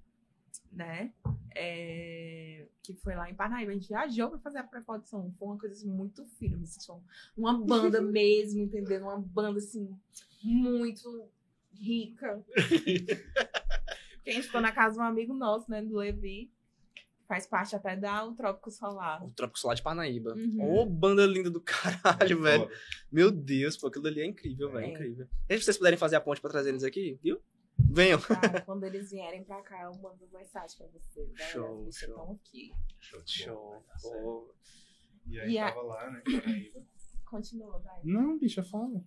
Né? 0.73 1.13
É, 1.55 2.67
que 2.83 2.95
foi 2.95 3.15
lá 3.15 3.31
em 3.31 3.35
Parnaíba. 3.35 3.71
A 3.71 3.75
gente 3.75 3.89
viajou 3.89 4.31
pra 4.31 4.39
fazer 4.39 4.59
a 4.59 4.65
pré-produção. 4.65 5.33
Foi 5.39 5.49
uma 5.49 5.59
coisa 5.59 5.75
assim, 5.75 5.91
muito 5.91 6.25
firme. 6.25 6.65
Assim, 6.65 6.93
uma 7.37 7.59
banda 7.59 8.01
mesmo, 8.03 8.63
entendeu? 8.63 9.03
Uma 9.03 9.19
banda 9.19 9.59
assim, 9.59 9.95
muito 10.43 11.29
rica. 11.75 12.43
que 14.25 14.31
a 14.31 14.33
gente 14.33 14.47
ficou 14.47 14.61
na 14.61 14.73
casa 14.73 14.97
de 14.97 15.01
um 15.01 15.05
amigo 15.05 15.35
nosso, 15.35 15.71
né? 15.71 15.83
Do 15.83 15.97
Levi. 15.97 16.51
Faz 17.29 17.47
parte 17.47 17.75
até 17.75 17.97
da 17.97 18.27
O 18.27 18.35
Trópico 18.35 18.71
Solar. 18.71 19.25
O 19.25 19.31
Trópico 19.31 19.59
Solar 19.59 19.77
de 19.77 19.83
Parnaíba. 19.83 20.35
Uhum. 20.35 20.81
Ô, 20.81 20.87
banda 20.87 21.25
linda 21.25 21.49
do 21.51 21.61
caralho, 21.61 22.43
velho. 22.43 22.69
Meu 23.11 23.31
Deus, 23.31 23.77
pô, 23.77 23.87
aquilo 23.87 24.07
ali 24.07 24.21
é 24.21 24.27
incrível, 24.27 24.71
velho. 24.71 24.85
É. 24.85 24.91
Incrível. 24.91 25.29
E 25.49 25.59
se 25.59 25.65
vocês 25.65 25.79
puderem 25.79 25.99
fazer 25.99 26.17
a 26.17 26.21
ponte 26.21 26.41
pra 26.41 26.51
trazer 26.51 26.71
eles 26.71 26.85
aqui, 26.85 27.19
viu? 27.23 27.41
Venham. 27.93 28.21
Cara, 28.21 28.61
quando 28.63 28.85
eles 28.85 29.11
vierem 29.11 29.45
pra 29.45 29.61
cá, 29.63 29.83
eu 29.83 29.93
mando 30.01 30.27
mensagem 30.33 30.77
pra 30.79 30.87
vocês. 30.89 31.31
Galera, 31.33 31.53
Show, 31.53 31.85
Vocês 31.85 31.97
show. 31.97 32.09
estão 32.11 32.33
aqui. 32.33 32.73
Show. 33.01 33.21
Show. 33.27 33.85
Tá 33.87 33.95
E 35.27 35.41
aí 35.41 35.51
E 35.53 35.59
a- 35.59 35.69
tava 35.69 35.83
lá, 35.83 36.11
né? 36.11 36.23
Paraíba. 36.25 36.87
Continua, 37.27 37.79
vai. 37.79 38.01
Não, 38.05 38.39
bicha, 38.39 38.63
fala. 38.63 39.03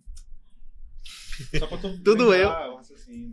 Só 1.59 1.67
pra 1.67 1.77
tu 1.77 1.87
Tudo 2.03 2.29
raciocínio. 2.77 3.31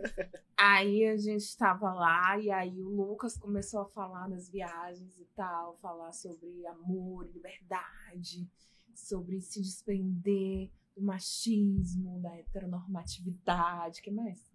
Aí 0.59 1.07
a 1.07 1.17
gente 1.17 1.43
estava 1.43 1.93
lá 1.95 2.39
e 2.39 2.51
aí 2.51 2.81
o 2.83 2.89
Lucas 2.89 3.37
começou 3.39 3.81
a 3.83 3.87
falar 3.89 4.29
das 4.29 4.51
viagens 4.51 5.19
e 5.19 5.25
tal, 5.35 5.77
falar 5.79 6.13
sobre 6.13 6.67
amor, 6.67 7.27
liberdade, 7.33 8.47
sobre 8.95 9.41
se 9.41 9.61
desprender 9.63 10.71
do 10.95 11.03
machismo, 11.03 12.21
da 12.21 12.37
heteronormatividade, 12.37 14.03
que 14.03 14.11
mais? 14.11 14.52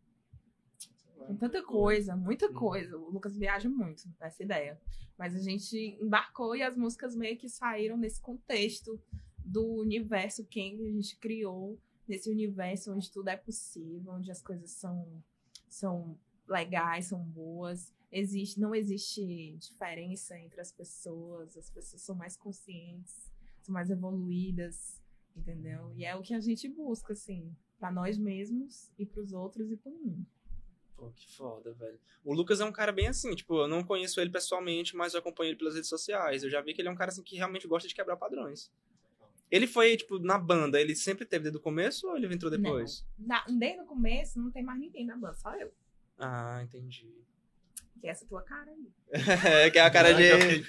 Tem 1.26 1.36
tanta 1.36 1.64
coisa, 1.64 2.16
muita 2.16 2.52
coisa. 2.54 2.98
O 2.98 3.10
Lucas 3.10 3.36
viaja 3.36 3.70
muito 3.70 4.04
nessa 4.20 4.44
ideia. 4.44 4.80
Mas 5.18 5.36
a 5.36 5.40
gente 5.40 5.98
embarcou 6.02 6.56
e 6.56 6.62
as 6.62 6.78
músicas 6.78 7.16
meio 7.16 7.38
que 7.38 7.50
saíram 7.50 7.98
nesse 7.98 8.22
contexto 8.22 9.02
do 9.44 9.66
universo 9.76 10.46
que 10.46 10.60
a 10.60 10.92
gente 10.92 11.18
criou, 11.18 11.80
nesse 12.08 12.30
universo 12.30 12.94
onde 12.94 13.12
tudo 13.12 13.30
é 13.30 13.38
possível, 13.38 14.14
onde 14.14 14.30
as 14.30 14.42
coisas 14.42 14.72
são, 14.72 15.24
são 15.68 16.18
legais, 16.48 17.08
são 17.08 17.24
boas. 17.24 17.94
Existe, 18.12 18.60
não 18.60 18.74
existe 18.76 19.58
diferença 19.58 20.38
entre 20.40 20.62
as 20.62 20.72
pessoas, 20.72 21.58
as 21.58 21.70
pessoas 21.70 22.02
são 22.02 22.16
mais 22.16 22.38
conscientes, 22.38 23.32
são 23.62 23.74
mais 23.74 23.90
evoluídas, 23.90 25.02
entendeu? 25.36 25.94
E 25.96 26.06
é 26.06 26.16
o 26.16 26.22
que 26.22 26.34
a 26.34 26.40
gente 26.40 26.70
busca, 26.70 27.14
assim, 27.14 27.54
para 27.78 27.92
nós 27.92 28.18
mesmos 28.18 28.92
e 28.98 29.06
para 29.06 29.22
os 29.22 29.34
outros 29.34 29.72
e 29.72 29.78
para 29.78 29.92
o 29.92 29.96
mundo. 29.96 30.26
Pô, 30.98 31.12
que 31.16 31.32
foda, 31.32 31.72
velho. 31.74 32.00
O 32.26 32.34
Lucas 32.34 32.60
é 32.60 32.66
um 32.66 32.72
cara 32.72 32.92
bem 32.92 33.08
assim, 33.08 33.36
tipo, 33.36 33.62
eu 33.62 33.68
não 33.68 33.84
conheço 33.84 34.20
ele 34.20 34.32
pessoalmente, 34.32 34.96
mas 34.96 35.14
eu 35.14 35.20
acompanho 35.20 35.50
ele 35.52 35.58
pelas 35.58 35.76
redes 35.76 35.90
sociais. 35.90 36.44
Eu 36.44 36.50
já 36.50 36.60
vi 36.60 36.74
que 36.74 36.82
ele 36.82 36.88
é 36.90 36.92
um 36.92 36.96
cara 36.96 37.12
assim 37.12 37.22
que 37.24 37.36
realmente 37.38 37.68
gosta 37.68 37.88
de 37.88 37.94
quebrar 37.94 38.18
padrões. 38.18 38.72
Ele 39.50 39.68
foi, 39.68 39.96
tipo, 39.96 40.18
na 40.20 40.38
banda, 40.38 40.82
ele 40.82 40.96
sempre 40.96 41.24
teve 41.26 41.44
desde 41.44 41.58
o 41.58 41.62
começo 41.62 42.08
ou 42.10 42.18
ele 42.18 42.34
entrou 42.34 42.52
depois? 42.52 43.06
Na- 43.18 43.46
desde 43.48 43.80
o 43.82 43.86
começo, 43.86 44.40
não 44.40 44.52
tem 44.52 44.64
mais 44.64 44.80
ninguém 44.80 45.06
na 45.06 45.16
banda, 45.16 45.36
só 45.36 45.56
eu. 45.56 45.72
Ah, 46.18 46.62
entendi. 46.64 47.08
Que 48.02 48.08
é 48.08 48.10
essa 48.10 48.26
tua 48.26 48.42
cara 48.42 48.70
aí. 48.72 48.92
É, 49.64 49.70
que 49.70 49.78
é 49.80 49.82
a 49.82 49.90
cara 49.92 50.14
de. 50.14 50.24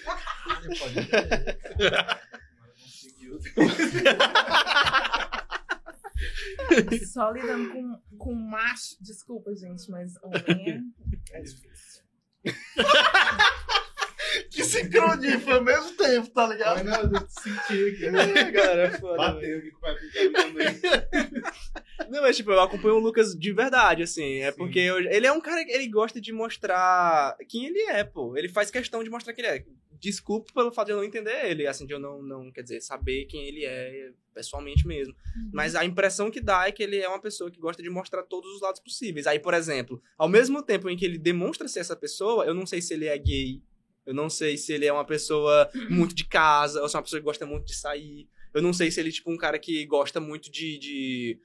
Só 7.12 7.30
lidando 7.30 7.70
com, 7.72 8.00
com 8.18 8.34
macho. 8.34 8.96
Desculpa, 9.00 9.54
gente, 9.54 9.90
mas 9.90 10.14
homem 10.22 10.94
é, 11.32 11.38
é 11.38 11.40
difícil. 11.42 12.02
Que 14.50 14.62
sincronia, 14.62 15.40
foi 15.40 15.54
ao 15.54 15.64
mesmo 15.64 15.92
tempo, 15.96 16.28
tá 16.30 16.46
ligado? 16.46 16.84
Mas 16.84 17.10
não, 17.10 17.20
eu 17.20 17.26
senti 17.28 17.88
aqui. 17.88 18.10
né? 18.10 18.52
cara, 18.52 18.82
é 18.82 18.90
foda. 18.98 19.16
Bateu 19.16 19.58
aqui 19.58 19.70
com 19.70 19.78
o 19.78 19.80
pai 19.80 19.96
também. 20.32 20.80
Não, 22.10 22.22
mas 22.22 22.36
tipo, 22.36 22.50
eu 22.52 22.60
acompanho 22.60 22.94
o 22.94 22.98
Lucas 23.00 23.34
de 23.34 23.52
verdade, 23.52 24.02
assim. 24.02 24.38
É 24.40 24.50
Sim. 24.52 24.56
porque 24.56 24.78
eu- 24.78 24.98
ele 24.98 25.26
é 25.26 25.32
um 25.32 25.40
cara 25.40 25.64
que 25.64 25.72
ele 25.72 25.88
gosta 25.88 26.20
de 26.20 26.32
mostrar 26.32 27.36
quem 27.48 27.66
ele 27.66 27.80
é, 27.82 28.04
pô. 28.04 28.36
Ele 28.36 28.48
faz 28.48 28.70
questão 28.70 29.02
de 29.02 29.10
mostrar 29.10 29.32
quem 29.34 29.44
ele 29.44 29.56
é. 29.58 29.64
Desculpe 30.00 30.52
pelo 30.52 30.72
fato 30.72 30.86
de 30.86 30.92
eu 30.92 30.96
não 30.96 31.04
entender 31.04 31.46
ele, 31.46 31.66
assim, 31.66 31.86
de 31.86 31.92
eu 31.92 31.98
não, 31.98 32.22
não 32.22 32.52
quer 32.52 32.62
dizer, 32.62 32.80
saber 32.80 33.24
quem 33.26 33.44
ele 33.44 33.64
é 33.64 34.12
pessoalmente 34.34 34.86
mesmo. 34.86 35.14
Mas 35.52 35.74
a 35.74 35.84
impressão 35.84 36.30
que 36.30 36.40
dá 36.40 36.68
é 36.68 36.72
que 36.72 36.82
ele 36.82 36.98
é 36.98 37.08
uma 37.08 37.20
pessoa 37.20 37.50
que 37.50 37.58
gosta 37.58 37.82
de 37.82 37.90
mostrar 37.90 38.22
todos 38.22 38.54
os 38.54 38.60
lados 38.60 38.80
possíveis. 38.80 39.26
Aí, 39.26 39.38
por 39.38 39.54
exemplo, 39.54 40.00
ao 40.16 40.28
mesmo 40.28 40.62
tempo 40.62 40.88
em 40.88 40.96
que 40.96 41.04
ele 41.04 41.18
demonstra 41.18 41.66
ser 41.66 41.80
essa 41.80 41.96
pessoa, 41.96 42.44
eu 42.44 42.54
não 42.54 42.64
sei 42.64 42.80
se 42.80 42.94
ele 42.94 43.06
é 43.06 43.18
gay, 43.18 43.62
eu 44.06 44.14
não 44.14 44.30
sei 44.30 44.56
se 44.56 44.72
ele 44.72 44.86
é 44.86 44.92
uma 44.92 45.04
pessoa 45.04 45.68
muito 45.90 46.14
de 46.14 46.24
casa, 46.24 46.80
ou 46.80 46.88
se 46.88 46.96
é 46.96 46.98
uma 46.98 47.02
pessoa 47.02 47.20
que 47.20 47.24
gosta 47.24 47.44
muito 47.44 47.66
de 47.66 47.74
sair. 47.74 48.28
Eu 48.54 48.62
não 48.62 48.72
sei 48.72 48.90
se 48.90 49.00
ele 49.00 49.10
é 49.10 49.12
tipo 49.12 49.30
um 49.30 49.36
cara 49.36 49.58
que 49.58 49.84
gosta 49.84 50.20
muito 50.20 50.50
de, 50.50 50.78
de 50.78 51.40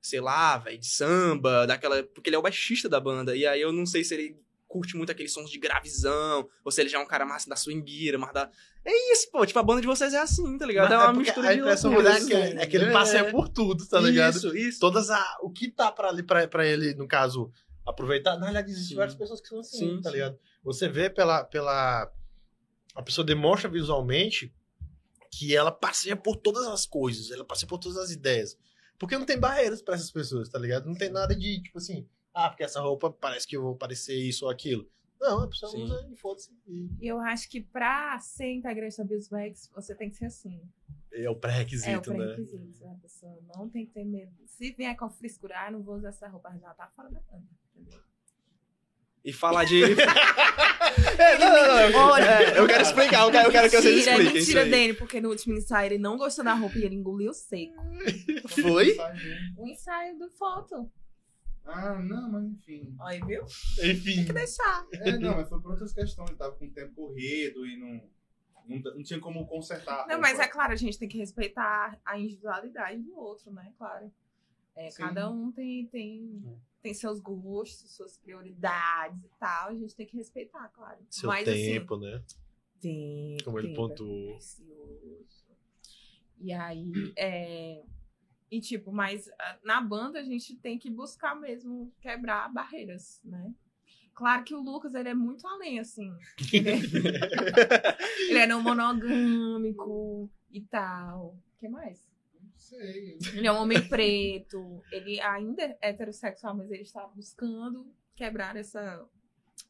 sei 0.00 0.20
lá, 0.20 0.56
velho, 0.56 0.78
de 0.78 0.86
samba, 0.86 1.66
daquela, 1.66 2.02
porque 2.04 2.30
ele 2.30 2.36
é 2.36 2.38
o 2.38 2.42
baixista 2.42 2.88
da 2.88 3.00
banda. 3.00 3.36
E 3.36 3.44
aí 3.44 3.60
eu 3.60 3.72
não 3.72 3.84
sei 3.84 4.02
se 4.04 4.14
ele 4.14 4.36
curte 4.66 4.96
muito 4.96 5.10
aqueles 5.10 5.32
sons 5.32 5.50
de 5.50 5.58
gravizão, 5.58 6.48
ou 6.64 6.70
se 6.70 6.80
ele 6.80 6.90
já 6.90 6.98
é 6.98 7.00
um 7.00 7.06
cara 7.06 7.24
mais 7.24 7.44
da 7.46 7.56
swingueira, 7.56 8.18
mais 8.18 8.32
da 8.32 8.50
É 8.84 9.12
isso, 9.12 9.30
pô, 9.30 9.44
tipo 9.46 9.58
a 9.58 9.62
banda 9.62 9.80
de 9.80 9.86
vocês 9.86 10.12
é 10.12 10.18
assim, 10.18 10.58
tá 10.58 10.66
ligado? 10.66 10.90
Mas 10.90 10.92
é 10.92 10.96
uma 10.96 11.06
porque 11.06 11.22
mistura 11.22 11.48
a 11.48 11.52
de 11.52 11.60
impressão 11.60 11.90
loucuras, 11.92 12.28
dá 12.28 12.38
é 12.38 12.50
que, 12.50 12.58
é 12.58 12.66
que 12.66 12.76
ele 12.76 12.92
passeia 12.92 13.30
por 13.30 13.48
tudo, 13.48 13.86
tá 13.86 14.00
ligado? 14.00 14.36
Isso, 14.36 14.56
isso. 14.56 14.80
Todas 14.80 15.10
a, 15.10 15.38
o 15.42 15.50
que 15.50 15.70
tá 15.70 15.90
pra, 15.90 16.08
ali, 16.08 16.22
pra, 16.22 16.46
pra 16.48 16.66
ele, 16.66 16.94
no 16.94 17.06
caso, 17.06 17.50
aproveitar, 17.86 18.36
na 18.36 18.46
realidade 18.46 18.70
existem 18.70 18.90
Sim. 18.90 18.96
várias 18.96 19.14
pessoas 19.14 19.40
que 19.40 19.48
são 19.48 19.60
assim, 19.60 19.78
Sim, 19.78 20.00
tá 20.00 20.10
sim. 20.10 20.16
ligado? 20.16 20.38
Você 20.64 20.88
vê 20.88 21.08
pela, 21.08 21.44
pela... 21.44 22.10
A 22.94 23.02
pessoa 23.02 23.24
demonstra 23.24 23.70
visualmente 23.70 24.52
que 25.30 25.54
ela 25.54 25.70
passeia 25.70 26.16
por 26.16 26.36
todas 26.36 26.66
as 26.66 26.86
coisas, 26.86 27.30
ela 27.30 27.44
passeia 27.44 27.68
por 27.68 27.78
todas 27.78 27.98
as 27.98 28.10
ideias. 28.10 28.56
Porque 28.98 29.18
não 29.18 29.26
tem 29.26 29.38
barreiras 29.38 29.82
pra 29.82 29.94
essas 29.94 30.10
pessoas, 30.10 30.48
tá 30.48 30.58
ligado? 30.58 30.86
Não 30.86 30.94
tem 30.94 31.10
nada 31.10 31.36
de, 31.36 31.62
tipo 31.62 31.78
assim, 31.78 32.08
ah, 32.36 32.50
porque 32.50 32.64
essa 32.64 32.82
roupa 32.82 33.10
parece 33.10 33.46
que 33.46 33.56
eu 33.56 33.62
vou 33.62 33.74
parecer 33.74 34.14
isso 34.14 34.44
ou 34.44 34.50
aquilo. 34.50 34.86
Não, 35.18 35.44
a 35.44 35.48
pessoa 35.48 35.72
Sim. 35.72 35.84
usa 35.84 36.06
e 36.12 36.16
foda-se. 36.16 36.50
E 36.68 37.06
eu 37.06 37.18
acho 37.18 37.48
que 37.48 37.62
pra 37.62 38.18
ser 38.20 38.52
integrante 38.52 38.98
da 38.98 39.04
Bisbex, 39.04 39.70
você 39.74 39.94
tem 39.94 40.10
que 40.10 40.16
ser 40.16 40.26
assim. 40.26 40.60
é 41.10 41.30
o 41.30 41.34
pré-requisito, 41.34 42.12
é 42.12 42.14
o 42.14 42.18
né? 42.18 42.26
pré-requisito. 42.26 42.86
A 42.86 42.94
pessoa 43.00 43.38
não 43.56 43.70
tem 43.70 43.86
que 43.86 43.92
ter 43.92 44.04
medo. 44.04 44.30
Se 44.44 44.70
vier 44.72 44.94
com 44.96 45.08
frescura, 45.08 45.54
ah, 45.58 45.70
não 45.70 45.82
vou 45.82 45.96
usar 45.96 46.10
essa 46.10 46.28
roupa, 46.28 46.54
já 46.60 46.74
tá 46.74 46.86
fora 46.94 47.08
da 47.08 47.20
banda. 47.20 47.46
entendeu? 47.74 48.00
E 49.24 49.32
falar 49.32 49.64
de. 49.64 49.82
é, 51.18 51.38
não, 51.38 51.50
não, 51.50 51.90
não. 51.90 51.98
Olha. 52.10 52.24
É, 52.24 52.58
eu 52.58 52.66
quero 52.66 52.82
explicar, 52.82 53.24
eu 53.24 53.30
quero, 53.30 53.48
eu 53.48 53.50
quero 53.50 53.70
que 53.70 53.80
vocês 53.80 53.96
mentira, 53.96 54.12
expliquem 54.12 54.40
mentira 54.40 54.64
dele, 54.66 54.92
porque 54.92 55.22
no 55.22 55.30
último 55.30 55.56
ensaio 55.56 55.86
ele 55.86 55.98
não 55.98 56.18
gostou 56.18 56.44
da 56.44 56.52
roupa 56.52 56.78
e 56.78 56.84
ele 56.84 56.94
engoliu 56.96 57.32
seco. 57.32 57.82
Foi? 58.46 58.94
O 59.56 59.66
ensaio 59.66 60.18
do 60.18 60.30
foto. 60.30 60.92
Ah, 61.66 61.98
não, 62.00 62.30
mas 62.30 62.44
enfim. 62.44 62.96
Aí, 63.00 63.20
viu? 63.20 63.42
Enfim. 63.42 64.16
Tem 64.16 64.24
que 64.26 64.32
deixar. 64.32 64.86
É, 64.92 65.18
não, 65.18 65.36
mas 65.36 65.48
foi 65.48 65.60
por 65.60 65.72
outras 65.72 65.92
questões. 65.92 66.30
Ele 66.30 66.38
tava 66.38 66.54
com 66.56 66.64
o 66.64 66.70
tempo 66.70 66.94
corrido 66.94 67.66
e 67.66 67.76
não, 67.76 68.08
não, 68.68 68.94
não 68.94 69.02
tinha 69.02 69.20
como 69.20 69.46
consertar. 69.46 70.06
Não, 70.06 70.20
mas 70.20 70.38
é 70.38 70.46
claro, 70.46 70.72
a 70.72 70.76
gente 70.76 70.98
tem 70.98 71.08
que 71.08 71.18
respeitar 71.18 72.00
a 72.04 72.18
individualidade 72.18 73.02
do 73.02 73.16
outro, 73.16 73.52
né? 73.52 73.72
Claro. 73.76 74.12
É, 74.76 74.90
cada 74.90 75.30
um 75.30 75.50
tem, 75.50 75.86
tem, 75.86 76.60
tem 76.82 76.94
seus 76.94 77.18
gostos, 77.18 77.96
suas 77.96 78.16
prioridades 78.18 79.24
e 79.24 79.30
tal. 79.38 79.70
A 79.70 79.74
gente 79.74 79.96
tem 79.96 80.06
que 80.06 80.16
respeitar, 80.16 80.68
claro. 80.68 80.98
Seu 81.10 81.28
mas, 81.28 81.44
tempo, 81.44 81.96
né? 81.96 82.14
Assim, 82.16 82.36
tempo, 82.80 83.44
Como 83.44 83.58
ele 83.58 83.68
tempo 83.68 83.84
é 83.84 83.88
pontuou. 83.88 84.38
E 86.38 86.52
aí, 86.52 86.92
é... 87.16 87.82
E 88.50 88.60
tipo, 88.60 88.92
mas 88.92 89.28
ah, 89.40 89.58
na 89.64 89.80
banda 89.80 90.20
a 90.20 90.22
gente 90.22 90.54
tem 90.56 90.78
que 90.78 90.88
buscar 90.90 91.34
mesmo 91.34 91.92
quebrar 92.00 92.52
barreiras, 92.52 93.20
né? 93.24 93.52
Claro 94.14 94.44
que 94.44 94.54
o 94.54 94.60
Lucas, 94.62 94.94
ele 94.94 95.08
é 95.10 95.14
muito 95.14 95.46
além, 95.46 95.78
assim. 95.78 96.10
Ele 96.52 96.70
é, 96.70 96.76
ele 98.30 98.38
é 98.38 98.46
não 98.46 98.62
monogâmico 98.62 100.30
e 100.50 100.62
tal. 100.62 101.34
O 101.34 101.58
que 101.58 101.68
mais? 101.68 102.08
Não 102.40 102.50
sei. 102.56 103.18
Ele 103.34 103.46
é 103.46 103.52
um 103.52 103.56
homem 103.60 103.86
preto. 103.88 104.82
Ele 104.90 105.20
ainda 105.20 105.62
é 105.62 105.76
heterossexual, 105.82 106.56
mas 106.56 106.70
ele 106.70 106.82
está 106.82 107.06
buscando 107.08 107.92
quebrar 108.14 108.56
essa, 108.56 109.06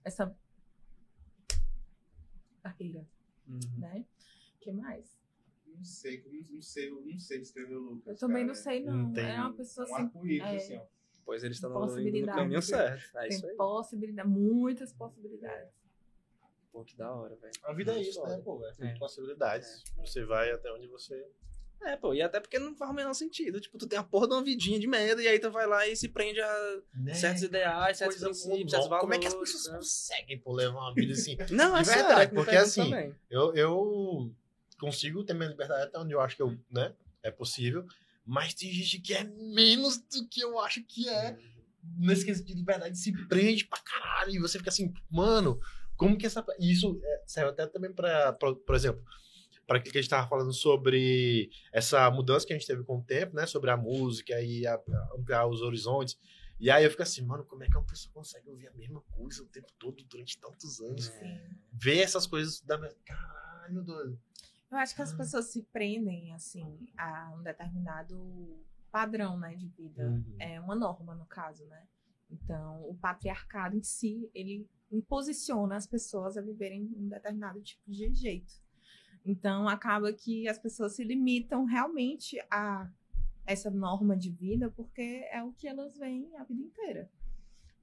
essa 0.05 0.33
barreira, 2.63 3.07
Uhum. 3.49 3.59
né? 3.79 4.05
O 4.57 4.59
que 4.61 4.73
mais? 4.73 5.16
Não 5.77 5.85
sei, 5.85 6.23
não, 6.25 6.55
não 6.55 6.63
sei, 6.63 6.89
eu 6.89 7.03
não 7.05 7.19
sei 7.19 7.39
descrever 7.41 7.75
o 7.75 7.81
Lucas. 7.81 8.07
Eu 8.15 8.17
também 8.17 8.43
cara. 8.43 8.47
não 8.47 8.55
sei, 8.55 8.85
não. 8.85 8.97
Não 8.97 9.13
tem 9.13 9.25
É 9.25 9.41
uma 9.41 9.53
pessoa 9.53 9.87
Um 9.89 9.95
assim. 9.95 10.03
arco-íris, 10.05 10.43
é. 10.43 10.57
assim, 10.57 10.77
ó. 10.79 10.83
Pois 11.25 11.43
ele 11.43 11.53
está 11.55 11.69
no, 11.69 12.27
caminho 12.27 12.63
certo. 12.63 13.17
É 13.17 13.21
Tem 13.23 13.29
isso 13.31 13.47
aí. 13.47 13.57
possibilidade, 13.57 14.29
muitas 14.29 14.93
possibilidades. 14.93 15.75
Pô, 16.73 16.85
que 16.85 16.97
da 16.97 17.13
hora, 17.13 17.35
velho. 17.37 17.53
A 17.65 17.73
vida 17.73 17.93
é 17.93 17.95
Muito 17.97 18.09
isso, 18.11 18.23
né, 18.23 18.39
pô? 18.45 18.63
É, 18.79 18.87
É. 18.87 18.95
possibilidades. 18.99 19.83
Você 19.97 20.25
vai 20.25 20.51
até 20.53 20.71
onde 20.73 20.87
você 20.87 21.27
É, 21.83 21.97
pô, 21.97 22.15
e 22.15 22.23
até 22.23 22.39
porque 22.41 22.59
não 22.59 22.75
faz 22.77 22.91
o 22.91 22.95
menor 22.95 23.13
sentido. 23.15 23.61
Tipo, 23.61 23.77
tu 23.77 23.87
tem 23.89 23.99
a 23.99 24.03
porra 24.05 24.29
de 24.29 24.35
uma 24.35 24.43
vidinha 24.45 24.79
de 24.79 24.87
merda 24.87 25.21
e 25.23 25.27
aí 25.29 25.39
tu 25.39 25.51
vai 25.51 25.67
lá 25.67 25.87
e 25.87 25.97
se 25.97 26.09
prende 26.09 26.41
a 26.41 26.81
Né? 26.95 27.13
certos 27.15 27.43
ideais, 27.43 27.99
certos 27.99 28.19
princípios, 28.23 28.71
certos 28.71 28.89
valores. 28.89 29.01
Como 29.01 29.15
é 29.15 29.19
que 29.19 29.27
as 29.27 29.35
pessoas 29.35 29.67
né? 29.67 29.77
conseguem 29.77 30.39
pô, 30.39 30.53
levar 30.53 30.79
uma 30.79 30.95
vida 30.95 31.13
assim? 31.13 31.37
Não, 31.51 31.77
é 31.77 31.83
verdade, 31.83 32.33
porque 32.35 32.57
assim, 32.57 32.85
também. 32.85 33.15
Eu, 33.29 33.55
eu 33.55 34.33
consigo 34.79 35.25
ter 35.25 35.35
minha 35.35 35.49
liberdade 35.49 35.85
até 35.85 35.99
onde 35.99 36.13
eu 36.13 36.21
acho 36.21 36.37
que 36.37 36.43
eu, 36.43 36.59
né, 36.71 36.95
é 37.23 37.31
possível, 37.31 37.87
mas 38.25 38.55
tem 38.55 38.71
gente 38.73 39.01
que 39.01 39.15
é 39.15 39.25
menos 39.25 39.99
do 39.99 40.27
que 40.29 40.41
eu 40.41 40.59
acho 40.61 40.83
que 40.85 41.09
é. 41.09 41.37
Nesse 41.99 42.25
quesito 42.25 42.49
de 42.49 42.55
liberdade, 42.55 42.99
se 42.99 43.13
prende 43.29 43.65
pra 43.65 43.79
caralho. 43.81 44.33
E 44.33 44.39
você 44.41 44.59
fica 44.59 44.71
assim, 44.71 44.93
mano, 45.09 45.61
como 45.97 46.19
que 46.19 46.27
essa. 46.27 46.45
e 46.59 46.73
Isso 46.73 47.01
é, 47.01 47.23
serve 47.27 47.51
até 47.51 47.65
também 47.69 47.93
pra, 47.93 48.33
pra- 48.33 48.55
por 48.57 48.75
exemplo, 48.75 49.05
para 49.69 49.79
aquilo 49.79 49.93
que 49.93 49.99
a 49.99 50.01
gente 50.03 50.11
tava 50.11 50.29
falando 50.29 50.53
sobre 50.53 51.49
essa 51.73 52.11
mudança 52.11 52.45
que 52.45 52.53
a 52.53 52.59
gente 52.59 52.67
teve 52.67 52.83
com 52.83 52.99
o 52.99 53.05
tempo, 53.05 53.37
né? 53.37 53.47
Sobre 53.47 53.71
a 53.71 53.77
música 53.77 54.41
e 54.43 54.67
a- 54.67 54.75
a 54.75 55.15
ampliar 55.17 55.47
os 55.47 55.63
horizontes. 55.63 56.19
E 56.59 56.71
aí 56.73 56.83
eu 56.85 56.91
fico 56.91 57.03
assim, 57.05 57.23
mano, 57.23 57.45
como 57.45 57.63
é 57.63 57.69
que 57.69 57.77
uma 57.77 57.87
pessoa 57.87 58.13
consegue 58.13 58.49
ouvir 58.51 58.67
a 58.67 58.73
mesma 58.73 59.01
coisa 59.13 59.43
o 59.45 59.47
tempo 59.47 59.69
todo 59.79 60.03
durante 60.09 60.37
tantos 60.39 60.81
anos? 60.81 61.09
Ver 61.73 61.99
essas 62.01 62.27
coisas 62.27 62.61
da. 62.63 62.79
Caralho, 63.05 63.83
doido. 63.85 64.19
Eu 64.71 64.79
acho 64.79 64.95
que 64.95 65.03
as 65.03 65.13
Ah. 65.13 65.17
pessoas 65.17 65.47
se 65.47 65.63
prendem, 65.73 66.33
assim, 66.35 66.89
a 66.97 67.33
um 67.35 67.43
determinado 67.43 68.65
padrão, 68.91 69.39
né, 69.39 69.55
de 69.55 69.69
vida. 69.69 70.09
Uhum. 70.09 70.37
É 70.39 70.61
uma 70.61 70.75
norma, 70.75 71.15
no 71.15 71.27
caso, 71.27 71.65
né? 71.67 71.87
Então, 72.31 72.83
o 72.89 72.95
patriarcado 72.95 73.77
em 73.77 73.83
si, 73.83 74.29
ele 74.35 74.69
imposiciona 74.91 75.77
as 75.77 75.87
pessoas 75.87 76.37
a 76.37 76.41
viverem 76.43 76.83
um 76.97 77.09
determinado 77.09 77.61
tipo 77.61 77.89
de 77.91 78.13
jeito. 78.15 78.55
Então, 79.25 79.69
acaba 79.69 80.13
que 80.13 80.49
as 80.49 80.59
pessoas 80.59 80.95
se 80.95 81.05
limitam 81.05 81.65
realmente 81.65 82.39
a 82.51 82.91
essa 83.45 83.71
norma 83.71 84.17
de 84.17 84.31
vida 84.31 84.71
porque 84.71 85.25
é 85.31 85.43
o 85.43 85.53
que 85.53 85.69
elas 85.69 85.97
veem 85.97 86.35
a 86.37 86.45
vida 86.45 86.63
inteira. 86.63 87.11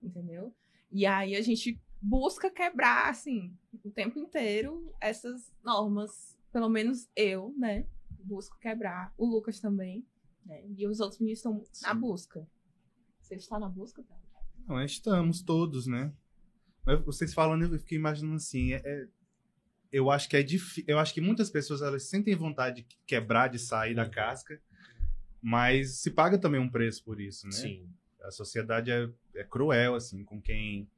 Entendeu? 0.01 0.53
E 0.91 1.05
aí 1.05 1.35
a 1.35 1.41
gente 1.41 1.79
busca 2.01 2.49
quebrar, 2.49 3.09
assim, 3.09 3.55
o 3.83 3.89
tempo 3.89 4.19
inteiro 4.19 4.93
essas 4.99 5.53
normas. 5.63 6.32
Pelo 6.53 6.69
menos 6.69 7.09
eu, 7.15 7.53
né? 7.57 7.85
Busco 8.23 8.57
quebrar. 8.59 9.13
O 9.17 9.25
Lucas 9.25 9.59
também. 9.59 10.05
Né? 10.45 10.63
E 10.77 10.87
os 10.87 10.99
outros 10.99 11.19
meninos 11.19 11.39
estão 11.39 11.63
na 11.81 11.93
busca. 11.93 12.47
Você 13.19 13.35
está 13.35 13.59
na 13.59 13.67
busca, 13.67 14.03
tá? 14.03 14.15
Não, 14.67 14.75
nós 14.75 14.91
estamos 14.91 15.41
todos, 15.41 15.87
né? 15.87 16.13
Mas 16.85 17.03
vocês 17.03 17.33
falando, 17.33 17.63
eu 17.63 17.79
fiquei 17.79 17.97
imaginando 17.97 18.35
assim, 18.35 18.73
é- 18.73 18.81
é- 18.85 19.07
eu 19.91 20.09
acho 20.11 20.29
que 20.29 20.35
é 20.37 20.43
difícil, 20.43 20.83
eu 20.87 20.99
acho 20.99 21.13
que 21.13 21.21
muitas 21.21 21.49
pessoas 21.49 21.81
elas 21.81 22.03
sentem 22.09 22.35
vontade 22.35 22.81
de 22.83 22.97
quebrar, 23.05 23.47
de 23.47 23.59
sair 23.59 23.95
da 23.95 24.09
casca, 24.09 24.59
mas 25.41 25.97
se 25.97 26.11
paga 26.11 26.37
também 26.37 26.59
um 26.59 26.69
preço 26.69 27.03
por 27.03 27.19
isso, 27.21 27.45
né? 27.45 27.53
Sim. 27.53 27.89
A 28.21 28.31
sociedade 28.31 28.91
é, 28.91 29.09
é 29.35 29.43
cruel 29.43 29.95
assim 29.95 30.23
com 30.23 30.41
quem 30.41 30.89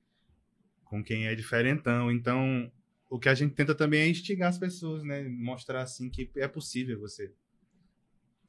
com 0.84 1.04
quem 1.04 1.28
é 1.28 1.36
diferentão, 1.36 2.12
então 2.12 2.72
o 3.15 3.19
que 3.19 3.30
a 3.30 3.34
gente 3.34 3.54
tenta 3.56 3.73
também 3.73 4.01
é 4.01 4.08
instigar 4.10 4.49
as 4.49 4.58
pessoas, 4.58 5.04
né? 5.04 5.23
Mostrar 5.23 5.82
assim 5.82 6.10
que 6.10 6.30
é 6.36 6.47
possível 6.47 6.99
você 6.99 7.34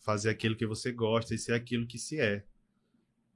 fazer 0.01 0.31
aquilo 0.31 0.57
que 0.57 0.67
você 0.67 0.93
gosta 0.93 1.35
e 1.35 1.39
ser 1.39 1.53
aquilo 1.53 1.87
que 1.87 1.99
se 1.99 2.21
é. 2.21 2.45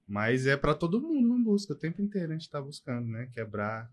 Mas 0.07 0.47
é 0.47 0.57
para 0.57 0.75
todo 0.75 1.01
mundo 1.01 1.29
uma 1.29 1.43
busca, 1.45 1.73
o 1.73 1.77
tempo 1.79 2.03
inteiro 2.03 2.33
a 2.33 2.37
gente 2.37 2.51
tá 2.51 2.61
buscando, 2.61 3.07
né? 3.09 3.27
Quebrar 3.33 3.90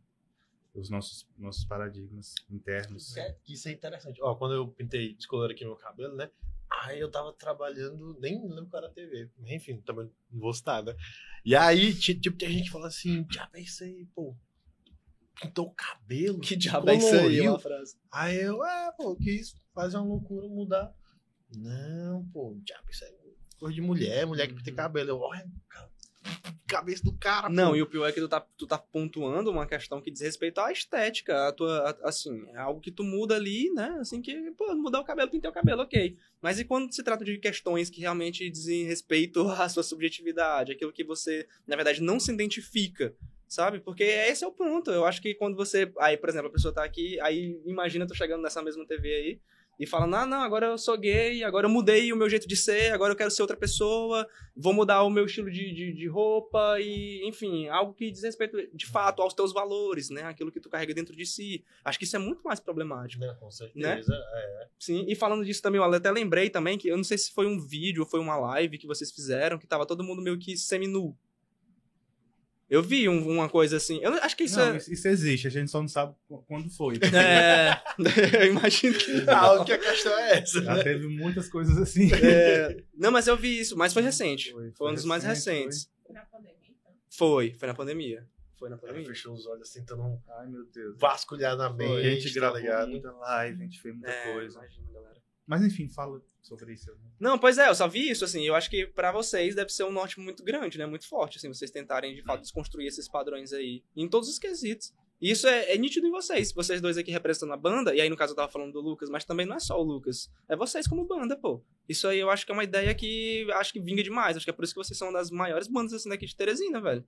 os 0.74 0.90
nossos, 0.90 1.28
nossos 1.38 1.64
paradigmas 1.66 2.34
internos. 2.50 3.16
É, 3.18 3.38
isso 3.48 3.68
é 3.70 3.72
interessante. 3.72 4.20
Ó, 4.22 4.36
quando 4.36 4.56
eu 4.56 4.68
pintei, 4.68 5.14
descolor 5.16 5.52
aqui 5.52 5.64
meu 5.64 5.76
cabelo, 5.76 6.16
né? 6.16 6.30
Aí 6.84 7.00
eu 7.00 7.10
tava 7.10 7.34
trabalhando, 7.34 8.18
nem 8.20 8.42
lembro 8.48 8.68
qual 8.68 8.84
era 8.84 8.92
a 8.92 8.94
TV. 8.94 9.30
Enfim, 9.48 9.80
também 9.82 10.10
não 10.32 10.40
vou 10.40 10.54
citar, 10.54 10.84
né? 10.84 10.94
E 11.46 11.56
aí, 11.56 11.94
ti- 11.94 12.20
tipo, 12.20 12.38
tem 12.38 12.50
gente 12.52 12.66
que 12.66 12.72
fala 12.72 12.88
assim, 12.88 13.26
isso 13.56 13.84
aí, 13.84 14.06
pô. 14.14 14.36
Pintou 15.42 15.68
o 15.68 15.72
cabelo. 15.76 16.40
Que 16.40 16.56
diabo 16.56 16.90
é 16.90 16.96
isso 16.96 17.16
aí, 17.16 17.42
uma 17.48 17.60
frase. 17.60 17.96
Aí 18.12 18.42
eu, 18.42 18.64
é, 18.64 18.92
pô, 18.98 19.16
quis 19.16 19.56
fazer 19.74 19.98
uma 19.98 20.06
loucura, 20.08 20.48
mudar. 20.48 20.94
Não, 21.56 22.26
pô, 22.34 22.58
diabo, 22.64 22.90
isso 22.90 23.04
é 23.06 23.12
coisa 23.60 23.74
de 23.76 23.82
mulher, 23.82 24.26
mulher 24.26 24.48
que 24.48 24.54
pinta 24.56 24.72
cabelo. 24.72 25.10
Eu, 25.10 25.20
olha, 25.20 25.48
cabeça 26.68 27.04
do 27.04 27.14
cara, 27.14 27.48
Não, 27.50 27.70
pô. 27.70 27.76
e 27.78 27.82
o 27.82 27.86
pior 27.88 28.06
é 28.08 28.12
que 28.12 28.20
tu 28.20 28.28
tá, 28.28 28.42
tu 28.58 28.68
tá 28.68 28.78
pontuando 28.78 29.50
uma 29.50 29.66
questão 29.66 30.02
que 30.02 30.12
diz 30.12 30.22
respeito 30.22 30.60
à 30.60 30.72
estética, 30.72 31.48
a 31.48 31.52
tua, 31.54 31.90
a- 31.92 32.10
assim, 32.10 32.46
é 32.50 32.58
algo 32.58 32.82
que 32.82 32.92
tu 32.92 33.04
muda 33.04 33.36
ali, 33.36 33.72
né? 33.74 33.96
Assim 34.02 34.22
que, 34.22 34.52
pô, 34.52 34.76
mudar 34.76 35.00
o 35.00 35.06
cabelo, 35.06 35.32
pintar 35.32 35.52
o 35.52 35.54
cabelo, 35.54 35.84
ok. 35.84 36.18
Mas 36.42 36.60
e 36.60 36.66
quando 36.66 36.94
se 36.94 37.02
trata 37.04 37.24
de 37.24 37.38
questões 37.38 37.90
que 37.90 38.02
realmente 38.02 38.50
dizem 38.50 38.86
respeito 38.86 39.48
à 39.52 39.70
sua 39.70 39.84
subjetividade, 39.84 40.74
aquilo 40.74 40.92
que 40.92 41.04
você, 41.04 41.48
na 41.66 41.76
verdade, 41.76 42.02
não 42.02 42.20
se 42.20 42.32
identifica, 42.32 43.16
sabe? 43.48 43.80
Porque 43.80 44.04
esse 44.04 44.44
é 44.44 44.48
o 44.48 44.52
ponto. 44.52 44.92
Eu 44.92 45.06
acho 45.06 45.22
que 45.22 45.34
quando 45.36 45.56
você, 45.56 45.92
aí, 46.00 46.18
por 46.18 46.30
exemplo, 46.30 46.48
a 46.50 46.52
pessoa 46.52 46.74
tá 46.74 46.84
aqui, 46.84 47.20
aí 47.22 47.60
imagina 47.66 48.08
tu 48.08 48.16
chegando 48.16 48.42
nessa 48.42 48.62
mesma 48.62 48.86
TV 48.86 49.14
aí, 49.14 49.40
e 49.80 49.86
falando, 49.86 50.16
ah, 50.16 50.26
não, 50.26 50.42
agora 50.42 50.68
eu 50.68 50.78
sou 50.78 50.98
gay, 50.98 51.44
agora 51.44 51.68
eu 51.68 51.70
mudei 51.70 52.12
o 52.12 52.18
meu 52.18 52.28
jeito 52.28 52.48
de 52.48 52.56
ser, 52.56 52.92
agora 52.92 53.14
eu 53.14 53.16
quero 53.16 53.30
ser 53.30 53.44
outra 53.44 53.56
pessoa, 53.56 54.28
vou 54.56 54.74
mudar 54.74 55.04
o 55.04 55.10
meu 55.10 55.26
estilo 55.26 55.52
de, 55.52 55.72
de, 55.72 55.94
de 55.94 56.08
roupa 56.08 56.80
e, 56.80 57.22
enfim, 57.28 57.68
algo 57.68 57.94
que 57.94 58.10
diz 58.10 58.24
respeito, 58.24 58.58
de 58.74 58.88
fato, 58.88 59.22
aos 59.22 59.36
teus 59.36 59.54
valores, 59.54 60.10
né? 60.10 60.24
Aquilo 60.24 60.52
que 60.52 60.60
tu 60.60 60.68
carrega 60.68 60.96
dentro 60.96 61.16
de 61.16 61.28
si. 61.28 61.64
Acho 61.86 62.00
que 62.00 62.06
isso 62.06 62.16
é 62.16 62.20
muito 62.20 62.42
mais 62.44 62.60
problemático. 62.60 63.24
Né, 63.24 63.36
com 63.40 63.52
certeza. 63.52 64.14
É. 64.14 64.68
Sim, 64.80 65.06
e 65.08 65.14
falando 65.14 65.46
disso 65.46 65.62
também, 65.62 65.80
eu 65.80 65.84
até 65.84 66.10
lembrei 66.10 66.50
também 66.50 66.78
que, 66.78 66.88
eu 66.88 66.98
não 66.98 67.04
sei 67.04 67.18
se 67.18 67.32
foi 67.32 67.46
um 67.46 67.60
vídeo 67.60 68.02
ou 68.02 68.10
foi 68.10 68.20
uma 68.20 68.36
live 68.36 68.80
que 68.80 68.88
vocês 68.88 69.12
fizeram, 69.12 69.60
que 69.60 69.68
tava 69.68 69.86
todo 69.86 70.04
mundo 70.04 70.24
meio 70.24 70.40
que 70.40 70.58
semi-nu. 70.58 71.16
Eu 72.70 72.84
vi 72.84 73.08
um- 73.08 73.30
uma 73.30 73.48
coisa 73.48 73.78
assim, 73.78 74.00
eu 74.02 74.12
não- 74.12 74.18
acho 74.22 74.36
que 74.36 74.44
isso 74.44 74.58
Não, 74.60 74.74
é... 74.74 74.78
isso, 74.78 75.08
existe, 75.08 75.48
a 75.48 75.50
gente 75.50 75.72
só 75.72 75.80
não 75.82 75.88
sabe 75.88 76.14
qu- 76.28 76.44
quando 76.48 76.70
foi. 76.70 76.96
É, 77.16 77.82
eu 78.44 78.48
imagino 78.52 78.98
que 78.98 79.12
Ah, 79.30 79.54
o 79.62 79.66
que 79.66 79.72
a 79.72 79.78
questão 79.78 80.12
é 80.20 80.40
essa? 80.40 80.62
Já 80.62 80.84
teve 80.84 81.08
muitas 81.08 81.48
coisas 81.50 81.78
assim. 81.78 82.10
É, 82.14 82.84
não, 82.94 83.10
mas 83.12 83.26
eu 83.28 83.38
vi 83.38 83.58
isso, 83.60 83.78
mas 83.78 83.94
foi 83.94 84.02
recente. 84.02 84.52
Foi, 84.52 84.64
Foi, 84.64 84.72
foi 84.76 84.92
um 84.92 84.96
dos 84.96 85.06
mais 85.06 85.24
recente, 85.24 85.66
recentes. 85.68 85.90
Foi 86.06 86.14
na 86.14 86.26
pandemia, 86.26 86.56
então. 86.70 86.92
Foi, 87.10 87.54
foi 87.58 87.68
na 87.70 87.74
pandemia. 87.74 88.28
Foi 88.60 88.70
na 88.70 88.78
pandemia. 88.78 89.06
fechou 89.06 89.34
os 89.34 89.46
olhos 89.46 89.70
assim, 89.70 89.80
tentando 89.82 90.20
Ai, 90.40 90.48
meu 90.48 90.66
Deus. 90.66 90.98
vasculhar 91.00 91.56
na 91.56 91.68
Foi, 91.74 91.78
mente, 91.78 92.06
a 92.08 92.10
gente 92.20 92.34
tá 92.34 92.40
gravou 92.40 92.60
ligado? 92.60 92.90
muita 92.90 93.12
live, 93.12 93.62
a 93.62 93.64
gente 93.66 93.80
fez 93.82 93.94
muita 93.96 94.10
É, 94.10 94.34
coisa. 94.34 94.58
imagina, 94.60 94.88
galera. 94.92 95.18
Mas 95.46 95.64
enfim, 95.64 95.88
fala 95.88 96.22
sobre 96.48 96.74
isso. 96.74 96.92
Não, 97.20 97.38
pois 97.38 97.58
é, 97.58 97.70
eu 97.70 97.76
só 97.76 97.88
vi 97.88 98.10
isso, 98.10 98.26
assim, 98.26 98.44
eu 98.44 98.56
acho 98.56 98.70
que 98.70 98.88
pra 98.88 99.12
vocês 99.12 99.56
deve 99.56 99.70
ser 99.70 99.84
um 99.84 99.92
norte 99.92 100.20
muito 100.20 100.44
grande, 100.44 100.78
né, 100.78 100.86
muito 100.86 101.08
forte, 101.08 101.38
assim, 101.38 101.48
vocês 101.48 101.72
tentarem, 101.72 102.16
de 102.16 102.24
fato, 102.24 102.42
desconstruir 102.42 102.88
esses 102.88 103.08
padrões 103.08 103.54
aí, 103.54 103.84
em 103.96 104.08
todos 104.08 104.30
os 104.30 104.40
quesitos. 104.40 104.94
E 105.20 105.32
isso 105.32 105.48
é, 105.48 105.74
é 105.74 105.78
nítido 105.78 106.06
em 106.06 106.12
vocês, 106.12 106.54
vocês 106.54 106.80
dois 106.80 106.98
aqui 106.98 107.12
representando 107.12 107.54
a 107.54 107.58
banda, 107.58 107.94
e 107.94 108.00
aí 108.00 108.10
no 108.10 108.16
caso 108.16 108.34
eu 108.34 108.36
tava 108.36 108.52
falando 108.52 108.74
do 108.74 108.82
Lucas, 108.82 109.10
mas 109.10 109.26
também 109.26 109.46
não 109.46 109.56
é 109.56 109.60
só 109.60 109.80
o 109.80 109.84
Lucas, 109.84 110.30
é 110.48 110.56
vocês 110.56 110.88
como 110.88 111.06
banda, 111.06 111.36
pô. 111.36 111.64
Isso 111.90 112.08
aí 112.08 112.20
eu 112.20 112.30
acho 112.30 112.46
que 112.46 112.52
é 112.52 112.54
uma 112.54 112.64
ideia 112.64 112.94
que 112.94 113.48
acho 113.54 113.74
que 113.74 113.80
vinga 113.80 114.04
demais, 114.04 114.38
acho 114.38 114.46
que 114.46 114.50
é 114.52 114.54
por 114.54 114.64
isso 114.64 114.74
que 114.74 114.84
vocês 114.84 114.98
são 114.98 115.08
uma 115.08 115.18
das 115.18 115.32
maiores 115.32 115.68
bandas, 115.68 115.94
assim, 115.94 116.10
daqui 116.10 116.26
de 116.26 116.36
Teresina, 116.36 116.80
velho. 116.80 117.04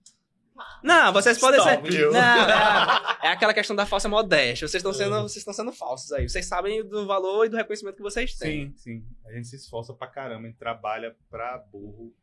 Não, 0.84 1.12
vocês 1.14 1.38
podem 1.40 1.62
ser... 1.62 1.74
Stop. 1.74 1.90
Não, 2.12 2.20
é, 2.20 3.18
é 3.28 3.32
aquela 3.32 3.54
questão 3.54 3.76
da 3.76 3.86
falsa 3.86 4.08
modéstia. 4.10 4.68
Vocês 4.68 4.80
estão 4.82 4.94
sendo, 4.94 5.22
vocês 5.22 5.38
estão 5.38 5.54
sendo 5.54 5.72
falsos 5.72 6.12
aí. 6.12 6.28
Vocês 6.28 6.46
sabem 6.46 6.84
do 6.88 7.06
valor 7.06 7.46
e 7.46 7.50
do 7.50 7.58
reconhecimento 7.58 7.96
que 7.96 8.02
vocês 8.02 8.36
têm. 8.36 8.74
Sim, 8.76 8.78
sim. 8.78 9.06
A 9.26 9.32
gente 9.34 9.48
se 9.48 9.56
esforça 9.56 9.94
pra 9.94 10.08
caramba, 10.08 10.44
a 10.44 10.48
gente 10.48 10.58
trabalha 10.58 11.16
pra 11.30 11.58
burro 11.58 12.14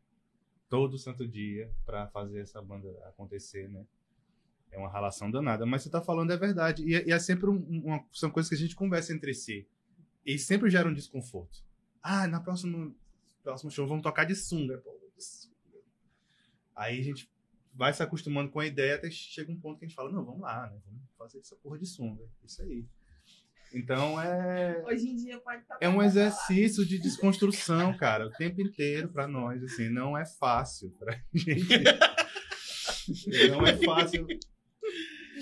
todo 0.69 0.99
santo 0.99 1.27
dia 1.27 1.71
pra 1.85 2.07
fazer 2.09 2.41
essa 2.41 2.61
banda 2.61 2.89
acontecer, 3.09 3.69
né? 3.69 3.85
É 4.71 4.79
uma 4.79 4.91
relação 4.91 5.31
danada. 5.31 5.65
Mas 5.65 5.83
você 5.83 5.91
tá 5.91 6.01
falando 6.01 6.33
é 6.33 6.37
verdade. 6.37 6.83
E, 6.85 6.95
é- 6.95 7.07
e 7.09 7.13
é 7.13 7.19
sempre 7.19 7.49
um- 7.49 7.55
um- 7.71 7.83
uma, 7.87 8.05
são 8.13 8.31
coisas 8.31 8.49
que 8.49 8.55
a 8.57 8.59
gente 8.59 8.75
conversa 8.75 9.13
entre 9.13 9.33
si. 9.33 9.67
E 10.25 10.39
sempre 10.39 10.69
gera 10.69 10.89
um 10.89 10.93
desconforto. 10.93 11.65
Ah, 12.03 12.27
na 12.27 12.41
próxima 12.41 12.93
próximo 13.45 13.71
show 13.71 13.87
vamos 13.87 14.03
tocar 14.03 14.25
de 14.25 14.35
sunga. 14.35 14.79
Pô, 14.79 14.91
de 15.17 15.23
sunga. 15.25 15.55
Aí 16.75 16.99
a 16.99 17.03
gente 17.03 17.31
vai 17.77 17.93
se 17.93 18.03
acostumando 18.03 18.51
com 18.51 18.59
a 18.61 18.67
ideia 18.67 18.95
até 18.97 19.11
chega 19.11 19.53
um 19.53 19.61
ponto 19.61 19.79
que 19.79 19.85
a 19.85 19.89
gente 19.89 19.95
fala, 19.97 20.11
não, 20.11 20.25
vamos 20.25 20.41
lá, 20.41 20.69
né? 20.71 20.79
Vamos 20.87 21.03
fazer 21.19 21.39
essa 21.39 21.55
porra 21.57 21.79
de 21.79 21.87
sunga. 21.87 22.25
Isso 22.45 22.63
aí. 22.63 22.85
Então 23.75 24.21
é 24.21 24.83
Hoje 24.87 25.09
em 25.11 25.17
dia 25.17 25.39
pode 25.41 25.61
estar. 25.63 25.77
é 25.81 25.89
um 25.89 26.03
exercício 26.03 26.87
de 26.87 26.99
desconstrução, 26.99 27.97
cara, 27.97 28.27
o 28.27 28.31
tempo 28.31 28.61
inteiro 28.63 29.09
pra 29.09 29.27
nós, 29.27 29.63
assim, 29.63 29.89
não 29.89 30.17
é 30.17 30.25
fácil 30.25 30.91
pra 30.99 31.21
gente. 31.35 31.67
não 33.51 33.67
é 33.67 33.77
fácil. 33.85 34.27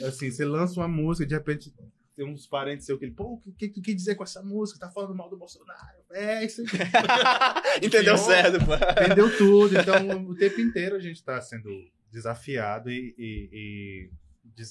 Assim, 0.06 0.30
você 0.30 0.44
lança 0.44 0.80
uma 0.80 0.88
música, 0.88 1.26
de 1.26 1.34
repente 1.34 1.72
tem 2.16 2.26
uns 2.26 2.46
parentes 2.46 2.86
seus 2.86 2.98
que 2.98 3.04
ele, 3.04 3.14
pô, 3.14 3.34
o 3.44 3.52
que, 3.52 3.68
que 3.68 3.74
tu 3.74 3.82
quer 3.82 3.92
dizer 3.94 4.14
com 4.14 4.22
essa 4.24 4.42
música? 4.42 4.78
Tá 4.80 4.90
falando 4.90 5.14
mal 5.14 5.28
do 5.28 5.36
Bolsonaro? 5.36 5.98
É, 6.12 6.44
isso. 6.44 6.62
Entendeu 7.82 8.12
Nossa. 8.14 8.30
certo, 8.30 8.64
pô. 8.64 8.72
Entendeu 8.74 9.36
tudo. 9.36 9.76
Então, 9.78 10.24
o 10.26 10.34
tempo 10.36 10.60
inteiro 10.60 10.96
a 10.96 11.00
gente 11.00 11.22
tá 11.22 11.40
sendo 11.40 11.68
desafiado 12.14 12.90
e, 12.90 13.14
e- 13.18 13.50
e 13.52 14.10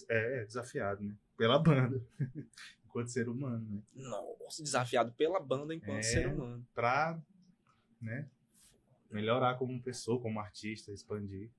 é, 0.10 0.42
é, 0.42 0.46
desafiado, 0.46 1.04
né? 1.04 1.16
Pela 1.38 1.60
banda. 1.60 2.02
Enquanto 2.86 3.08
ser 3.10 3.28
humano, 3.28 3.68
né? 3.70 3.82
Nossa, 3.96 4.64
desafiado 4.64 5.12
pela 5.14 5.40
banda 5.40 5.74
enquanto 5.74 5.98
É. 6.00 6.04
ser 6.04 6.28
humano. 6.28 6.66
pra 6.76 7.20
né? 8.02 8.30
Melhorar 9.10 9.58
como 9.58 9.82
pessoa, 9.82 10.22
como 10.22 10.40
artista, 10.40 10.92
expandir. 10.92 11.50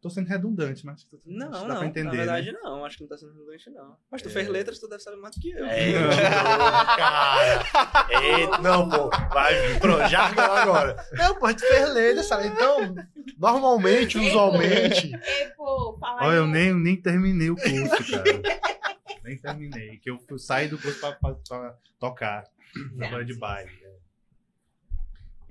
Tô 0.00 0.08
sendo 0.08 0.28
redundante, 0.28 0.86
mas 0.86 0.96
acho 0.96 1.06
que 1.06 1.16
tô- 1.16 1.20
Não, 1.26 1.48
acho 1.50 1.62
que 1.62 1.68
não. 1.68 1.80
dá 1.80 1.86
entender, 1.86 2.04
na 2.04 2.12
verdade, 2.12 2.52
né? 2.52 2.58
não. 2.62 2.84
Acho 2.84 2.96
que 2.98 3.02
não 3.02 3.08
tá 3.08 3.18
sendo 3.18 3.32
redundante, 3.32 3.68
não. 3.70 3.96
Mas 4.08 4.22
tu 4.22 4.28
É. 4.28 4.32
fez 4.32 4.48
letras, 4.48 4.78
tu 4.78 4.88
deve 4.88 5.02
saber 5.02 5.16
mais 5.16 5.34
do 5.34 5.40
que 5.40 5.50
eu. 5.50 5.64
É, 5.66 5.92
cara. 6.96 8.22
Eita, 8.22 8.58
não, 8.58 8.88
pô. 8.88 9.10
Vai 9.34 9.78
pro 9.80 10.08
jargão 10.08 10.52
agora. 10.54 11.04
Não, 11.14 11.34
pô, 11.36 11.48
gente 11.48 11.66
fez 11.66 11.92
letra, 11.94 12.22
sabe? 12.22 12.46
Então, 12.46 12.94
normalmente, 13.36 14.18
usualmente. 14.18 15.10
Ei, 15.14 15.48
pô, 15.56 15.96
fala 15.98 16.26
Olha, 16.28 16.36
eu 16.36 16.46
nem, 16.46 16.72
nem 16.74 16.96
terminei 17.00 17.50
o 17.50 17.56
curso, 17.56 18.12
cara. 18.12 18.40
nem 19.24 19.36
terminei. 19.36 19.98
Que 19.98 20.10
eu 20.10 20.20
saí 20.38 20.68
do 20.68 20.78
curso 20.78 21.00
pra, 21.00 21.12
pra- 21.12 21.34
pra 21.34 21.74
tocar 21.98 22.44
de 23.26 23.34
baile. 23.36 23.70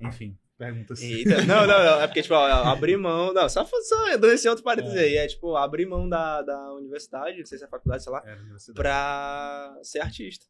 né? 0.00 0.08
Enfim, 0.08 0.38
pergunta 0.58 0.92
assim. 0.92 1.06
Eita, 1.06 1.44
não, 1.44 1.66
não, 1.66 1.84
não. 1.84 2.00
É 2.02 2.06
porque, 2.06 2.22
tipo, 2.22 2.34
abrir 2.34 2.96
mão. 2.96 3.32
Não, 3.32 3.48
só, 3.48 3.64
só 3.64 4.16
dando 4.16 4.32
esse 4.32 4.48
outro 4.48 4.64
parênteses 4.64 4.96
É. 4.96 5.04
aí. 5.04 5.16
É, 5.16 5.26
tipo, 5.26 5.56
abrir 5.56 5.86
mão 5.86 6.08
da, 6.08 6.42
da 6.42 6.74
universidade, 6.74 7.38
não 7.38 7.46
sei 7.46 7.58
se 7.58 7.64
é 7.64 7.68
faculdade, 7.68 8.02
sei 8.02 8.12
lá, 8.12 8.22
universidade. 8.22 8.76
pra 8.76 9.78
ser 9.82 10.00
artista. 10.00 10.44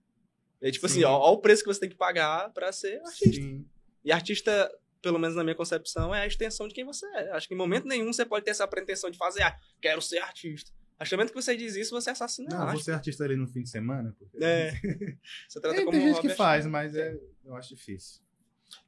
É 0.60 0.70
tipo 0.70 0.88
Sim. 0.88 0.94
assim, 0.94 1.04
ó, 1.04 1.12
ó 1.12 1.32
o 1.32 1.38
preço 1.38 1.62
que 1.62 1.68
você 1.68 1.80
tem 1.80 1.88
que 1.88 1.96
pagar 1.96 2.52
pra 2.52 2.72
ser 2.72 3.00
artista. 3.04 3.42
Sim. 3.42 3.64
E 4.04 4.10
artista, 4.10 4.72
pelo 5.00 5.18
menos 5.18 5.36
na 5.36 5.44
minha 5.44 5.54
concepção, 5.54 6.14
é 6.14 6.22
a 6.22 6.26
extensão 6.26 6.66
de 6.66 6.74
quem 6.74 6.84
você 6.84 7.06
é. 7.14 7.30
Acho 7.32 7.46
que 7.46 7.54
em 7.54 7.56
momento 7.56 7.86
nenhum 7.86 8.12
você 8.12 8.24
pode 8.24 8.44
ter 8.44 8.50
essa 8.50 8.66
pretensão 8.66 9.10
de 9.10 9.18
fazer, 9.18 9.42
ah, 9.42 9.56
quero 9.80 10.00
ser 10.00 10.18
artista. 10.18 10.72
Acho 10.98 11.10
que 11.10 11.14
no 11.14 11.20
momento 11.20 11.32
que 11.32 11.40
você 11.40 11.56
diz 11.56 11.76
isso, 11.76 11.92
você 11.92 12.10
assassina 12.10 12.48
a 12.56 12.66
Não, 12.66 12.72
você 12.72 12.90
é 12.90 12.94
artista 12.94 13.22
ali 13.22 13.36
no 13.36 13.46
fim 13.46 13.62
de 13.62 13.70
semana? 13.70 14.12
Porque... 14.18 14.42
É. 14.42 14.72
Você 15.48 15.60
trata 15.60 15.76
Tem, 15.76 15.84
como 15.84 15.96
tem 15.96 16.10
um 16.10 16.14
gente 16.14 16.20
que 16.20 16.30
faz, 16.30 16.66
mas 16.66 16.96
é, 16.96 17.16
eu 17.44 17.54
acho 17.54 17.68
difícil. 17.68 18.20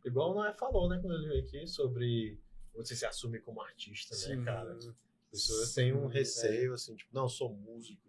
Igual 0.04 0.32
o 0.32 0.34
Noé 0.34 0.52
falou, 0.54 0.88
né, 0.88 0.98
quando 1.00 1.14
ele 1.14 1.28
veio 1.28 1.42
aqui, 1.42 1.66
sobre 1.66 2.38
você 2.74 2.94
se 2.96 3.04
assumir 3.06 3.40
como 3.42 3.60
artista, 3.62 4.14
Sim. 4.14 4.36
né, 4.36 4.44
cara? 4.44 4.72
As 4.74 4.90
pessoas 5.30 5.74
têm 5.74 5.92
um 5.92 6.06
receio, 6.06 6.72
assim, 6.74 6.94
tipo, 6.96 7.10
não, 7.14 7.22
eu 7.22 7.28
sou 7.28 7.52
músico. 7.54 8.02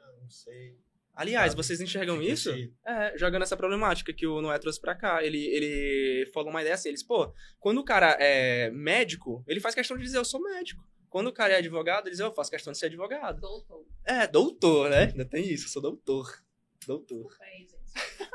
Ah, 0.00 0.12
não 0.20 0.30
sei. 0.30 0.78
Aliás, 1.14 1.52
Sabe? 1.52 1.62
vocês 1.64 1.80
enxergam 1.80 2.18
Fica 2.18 2.32
isso? 2.32 2.50
esse- 2.50 2.72
É, 2.84 3.16
jogando 3.16 3.42
essa 3.42 3.56
problemática 3.56 4.12
que 4.12 4.26
o 4.26 4.42
Noé 4.42 4.58
trouxe 4.58 4.78
pra 4.80 4.94
cá. 4.94 5.24
Ele, 5.24 5.38
ele 5.46 6.30
falou 6.32 6.50
uma 6.50 6.60
ideia 6.60 6.74
assim, 6.74 6.88
eles, 6.90 7.02
pô, 7.02 7.32
quando 7.58 7.78
o 7.78 7.84
cara 7.84 8.16
é 8.20 8.70
médico, 8.70 9.42
ele 9.46 9.60
faz 9.60 9.74
questão 9.74 9.96
de 9.96 10.02
dizer, 10.04 10.18
eu 10.18 10.24
sou 10.26 10.42
médico. 10.42 10.84
Quando 11.08 11.28
o 11.28 11.32
cara 11.32 11.54
é 11.54 11.56
advogado, 11.56 12.06
ele 12.06 12.10
diz, 12.10 12.20
eu 12.20 12.32
faço 12.34 12.50
questão 12.50 12.70
de 12.72 12.78
ser 12.78 12.86
advogado. 12.86 13.40
Doutor. 13.40 13.86
É, 14.04 14.26
doutor, 14.26 14.90
né? 14.90 15.04
Ainda 15.04 15.24
tem 15.24 15.48
isso, 15.50 15.64
eu 15.64 15.68
sou 15.70 15.80
doutor. 15.80 16.42
Doutor. 16.86 17.28
Desculpa 17.28 17.44
aí, 17.44 17.60
gente. 17.66 18.25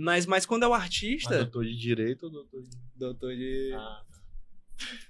Mas, 0.00 0.26
mas 0.26 0.46
quando 0.46 0.62
é 0.62 0.66
o 0.66 0.70
Mas 0.70 0.82
artista, 0.82 1.38
doutor 1.38 1.64
de 1.64 1.76
direito 1.76 2.24
ou 2.24 2.30
doutor 2.30 2.62
de... 2.62 2.70
doutor 2.94 3.34
de... 3.34 3.72
Ah, 3.74 4.02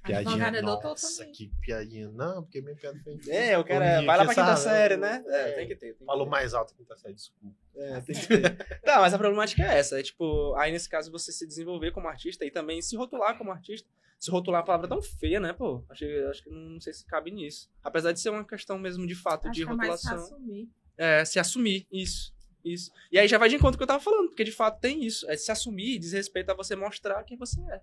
Advogado 0.03 0.57
é 0.57 0.62
doutor 0.62 0.89
Nossa, 0.89 1.26
que 1.26 1.51
piadinha. 1.61 2.09
Não, 2.09 2.43
porque 2.43 2.62
minha 2.62 2.74
piada 2.74 2.99
foi... 3.01 3.18
É, 3.28 3.59
o 3.59 3.64
cara 3.64 4.03
vai 4.03 4.16
lá 4.16 4.26
que 4.26 4.32
pra 4.32 4.34
quinta 4.34 4.57
série, 4.57 4.97
né? 4.97 5.22
É, 5.26 5.51
é. 5.51 5.53
tem 5.53 5.68
que 5.68 5.76
ter. 5.76 5.89
Tem 5.89 5.99
que 5.99 6.05
Falou 6.07 6.24
ter. 6.24 6.30
mais 6.30 6.55
alto 6.55 6.72
que 6.72 6.78
quinta 6.78 6.97
série, 6.97 7.12
desculpa. 7.12 7.55
É, 7.76 8.01
tem 8.01 8.14
que 8.14 8.26
ter. 8.26 8.57
tá, 8.80 8.99
mas 9.01 9.12
a 9.12 9.18
problemática 9.18 9.62
é 9.62 9.78
essa. 9.78 10.01
É 10.01 10.03
tipo, 10.03 10.55
aí 10.57 10.72
nesse 10.72 10.89
caso 10.89 11.12
você 11.12 11.30
se 11.30 11.47
desenvolver 11.47 11.91
como 11.91 12.09
artista 12.09 12.47
e 12.47 12.51
também 12.51 12.80
se 12.80 12.97
rotular 12.97 13.36
como 13.36 13.53
artista. 13.53 13.86
Se 14.18 14.30
rotular 14.30 14.61
é 14.61 14.62
uma 14.62 14.66
palavra 14.66 14.89
tão 14.89 15.03
feia, 15.03 15.39
né, 15.39 15.53
pô? 15.53 15.84
Acho, 15.91 16.05
acho 16.30 16.43
que 16.43 16.51
não 16.51 16.80
sei 16.80 16.95
se 16.95 17.05
cabe 17.05 17.30
nisso. 17.30 17.70
Apesar 17.84 18.12
de 18.12 18.20
ser 18.20 18.30
uma 18.30 18.45
questão 18.45 18.78
mesmo 18.78 19.07
de 19.07 19.14
fato 19.14 19.49
Acho 19.49 19.55
de 19.55 19.66
que 19.66 19.70
é 19.70 19.74
mais 19.74 20.01
se 20.01 20.07
rotulação. 20.09 20.36
assumir. 20.36 20.68
É, 20.97 21.24
se 21.26 21.39
assumir, 21.39 21.86
isso. 21.93 22.34
Isso. 22.64 22.90
E 23.11 23.18
aí 23.18 23.26
já 23.28 23.38
vai 23.38 23.48
de 23.48 23.54
encontro 23.56 23.72
com 23.72 23.76
o 23.76 23.78
que 23.78 23.82
eu 23.84 23.94
tava 23.94 24.02
falando, 24.02 24.28
porque 24.28 24.44
de 24.44 24.52
fato 24.52 24.80
tem 24.80 25.04
isso. 25.04 25.28
É 25.30 25.36
se 25.36 25.50
assumir, 25.50 25.98
diz 25.98 26.12
respeito 26.12 26.50
a 26.50 26.54
você 26.54 26.74
mostrar 26.76 27.22
quem 27.24 27.36
você 27.36 27.61
é. 27.70 27.82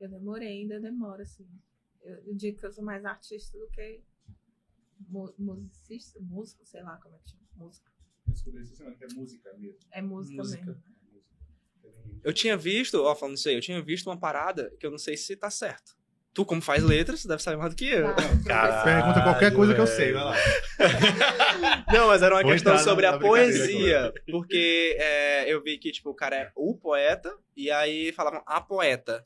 Eu 0.00 0.08
demorei, 0.08 0.62
ainda 0.62 0.80
demora, 0.80 1.22
assim. 1.22 1.46
Eu, 2.02 2.16
eu 2.26 2.34
digo 2.34 2.58
que 2.58 2.66
eu 2.66 2.72
sou 2.72 2.84
mais 2.84 3.04
artista 3.04 3.58
do 3.58 3.68
que 3.68 4.00
mu- 5.08 5.34
musicista, 5.38 6.18
músico, 6.20 6.64
sei 6.64 6.82
lá 6.82 6.96
como 6.98 7.14
é 7.14 7.18
que 7.18 7.30
chama. 7.30 7.42
Música. 7.56 7.90
É 9.00 9.14
música 9.14 9.52
mesmo. 9.58 9.78
É 9.90 10.02
música, 10.02 10.36
Música. 10.42 10.66
mesmo. 10.66 10.82
Eu 12.22 12.32
tinha 12.32 12.56
visto, 12.56 13.02
ó, 13.02 13.14
falando 13.14 13.36
isso 13.36 13.48
aí, 13.48 13.54
eu 13.54 13.60
tinha 13.60 13.80
visto 13.82 14.06
uma 14.08 14.18
parada 14.18 14.70
que 14.78 14.86
eu 14.86 14.90
não 14.90 14.98
sei 14.98 15.16
se 15.16 15.34
tá 15.36 15.50
certo. 15.50 15.96
Tu, 16.34 16.44
como 16.44 16.60
faz 16.60 16.84
letras, 16.84 17.24
deve 17.24 17.42
saber 17.42 17.56
mais 17.56 17.70
do 17.72 17.76
que 17.76 17.86
eu. 17.86 18.14
Tá, 18.14 18.22
Caralho, 18.46 18.84
Pergunta 18.84 19.22
qualquer 19.22 19.52
coisa 19.54 19.74
que 19.74 19.80
eu 19.80 19.86
sei, 19.86 20.12
vai 20.12 20.24
lá. 20.24 20.34
Não, 21.92 22.08
mas 22.08 22.22
era 22.22 22.34
uma 22.34 22.42
Vou 22.42 22.52
questão 22.52 22.72
entrar 22.74 22.84
sobre 22.84 23.06
a 23.06 23.18
poesia. 23.18 24.12
Porque 24.30 24.96
é, 24.98 25.52
eu 25.52 25.62
vi 25.62 25.78
que, 25.78 25.90
tipo, 25.90 26.10
o 26.10 26.14
cara 26.14 26.36
é 26.36 26.52
o 26.54 26.74
poeta, 26.76 27.36
e 27.56 27.70
aí 27.70 28.12
falavam 28.12 28.42
a 28.46 28.60
poeta. 28.60 29.24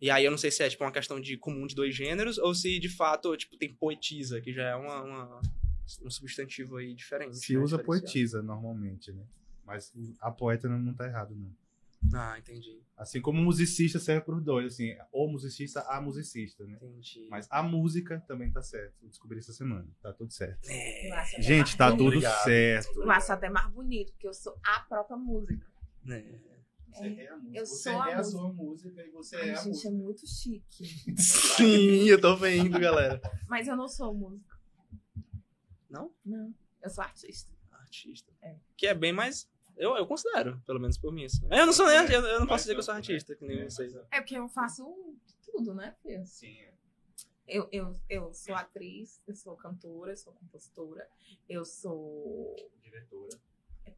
E 0.00 0.10
aí 0.10 0.24
eu 0.24 0.30
não 0.30 0.38
sei 0.38 0.50
se 0.50 0.62
é, 0.62 0.68
tipo, 0.68 0.84
uma 0.84 0.92
questão 0.92 1.20
de 1.20 1.36
comum 1.36 1.66
de 1.66 1.74
dois 1.74 1.94
gêneros, 1.94 2.36
ou 2.38 2.54
se, 2.54 2.78
de 2.78 2.88
fato, 2.88 3.34
tipo, 3.36 3.56
tem 3.56 3.72
poetisa, 3.72 4.40
que 4.40 4.52
já 4.52 4.64
é 4.70 4.74
uma, 4.74 5.02
uma- 5.02 5.40
um 6.02 6.10
substantivo 6.10 6.76
aí 6.76 6.94
diferente. 6.94 7.36
Se 7.36 7.54
né, 7.56 7.62
usa 7.62 7.78
poetisa 7.78 8.42
normalmente, 8.42 9.12
né? 9.12 9.22
Mas 9.64 9.92
a 10.20 10.30
poeta 10.30 10.68
não, 10.68 10.78
não 10.78 10.92
tá 10.94 11.06
errado, 11.06 11.34
não. 11.34 11.50
Ah, 12.14 12.38
entendi. 12.38 12.80
Assim 12.96 13.20
como 13.20 13.42
musicista 13.42 13.98
serve 13.98 14.24
pros 14.24 14.42
dois, 14.42 14.72
assim, 14.74 14.94
ou 15.10 15.28
musicista, 15.28 15.80
a 15.88 16.00
musicista, 16.00 16.64
né? 16.64 16.76
Entendi. 16.80 17.26
Mas 17.28 17.46
a 17.50 17.60
música 17.62 18.22
também 18.28 18.52
tá 18.52 18.62
certo. 18.62 18.94
Eu 19.02 19.08
descobri 19.08 19.38
essa 19.40 19.52
semana. 19.52 19.88
Tá 20.00 20.12
tudo 20.12 20.32
certo. 20.32 20.60
É, 20.68 21.10
até 21.12 21.42
Gente, 21.42 21.76
tá 21.76 21.86
bonito. 21.86 21.98
tudo 21.98 22.06
Obrigado. 22.08 22.44
certo. 22.44 23.02
Eu 23.02 23.10
acho 23.10 23.32
até 23.32 23.50
mais 23.50 23.68
bonito, 23.72 24.12
porque 24.12 24.28
eu 24.28 24.32
sou 24.34 24.56
a 24.64 24.80
própria 24.80 25.16
música. 25.16 25.66
né. 26.04 26.24
Você 26.88 27.06
é 27.08 27.28
a 27.28 27.36
música. 27.36 27.58
Eu 27.58 27.66
Você 27.66 27.90
sou 27.90 28.00
a 28.02 28.10
é 28.10 28.14
a 28.14 28.16
música. 28.18 28.38
sua 28.38 28.52
música 28.52 29.02
e 29.04 29.10
você 29.10 29.36
Ai, 29.36 29.48
é 29.48 29.52
a 29.52 29.56
gente, 29.56 29.66
é 29.66 29.90
música. 29.90 29.90
muito 29.90 30.26
chique. 30.28 30.84
Sim, 31.18 32.04
eu 32.08 32.20
tô 32.20 32.36
vendo, 32.36 32.78
galera. 32.78 33.20
Mas 33.48 33.66
eu 33.66 33.74
não 33.76 33.88
sou 33.88 34.14
música. 34.14 34.54
Não? 35.90 36.12
Não. 36.24 36.54
Eu 36.80 36.90
sou 36.90 37.02
artista. 37.02 37.52
Artista. 37.72 38.32
É. 38.40 38.54
Que 38.76 38.86
é 38.86 38.94
bem 38.94 39.12
mais. 39.12 39.48
Eu, 39.76 39.96
eu 39.96 40.06
considero, 40.06 40.60
pelo 40.66 40.78
menos 40.80 40.96
por 40.98 41.12
mim. 41.12 41.24
Assim. 41.24 41.46
Eu 41.50 41.66
não 41.66 41.72
sou 41.72 41.86
nem 41.86 41.96
eu, 41.96 42.20
eu 42.26 42.40
não 42.40 42.46
posso 42.46 42.64
dizer 42.64 42.74
que 42.74 42.78
eu 42.80 42.82
sou 42.84 42.94
artista, 42.94 43.34
que 43.34 43.44
nem 43.44 43.60
É, 43.60 43.64
vocês. 43.70 43.94
É 44.10 44.20
porque 44.20 44.36
eu 44.38 44.48
faço 44.48 44.84
tudo, 45.44 45.74
né, 45.74 45.94
filho? 46.02 46.24
Sim. 46.26 46.56
é. 46.60 46.72
Eu, 47.46 47.68
eu, 47.70 47.92
eu 48.08 48.32
sou 48.32 48.54
atriz, 48.54 49.20
eu 49.26 49.34
sou 49.34 49.54
cantora, 49.56 50.12
eu 50.12 50.16
sou 50.16 50.32
compositora, 50.32 51.06
eu 51.48 51.62
sou 51.64 52.56
Diretora, 52.82 53.38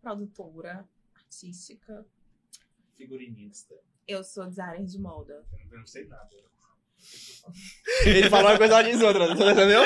produtora 0.03 0.89
artística, 1.15 2.05
figurinista. 2.97 3.75
eu 4.09 4.25
sou 4.25 4.47
designer 4.47 4.85
de 4.85 4.99
moda. 4.99 5.45
Eu 5.71 5.79
não, 5.79 5.87
sei 5.87 6.07
nada. 6.07 6.29
Ele 8.05 8.29
falou 8.31 8.51
uma 8.51 8.59
coisa, 8.59 8.75
ela 8.81 8.83
diz 8.91 9.01
outra, 9.01 9.25
entendeu? 9.31 9.83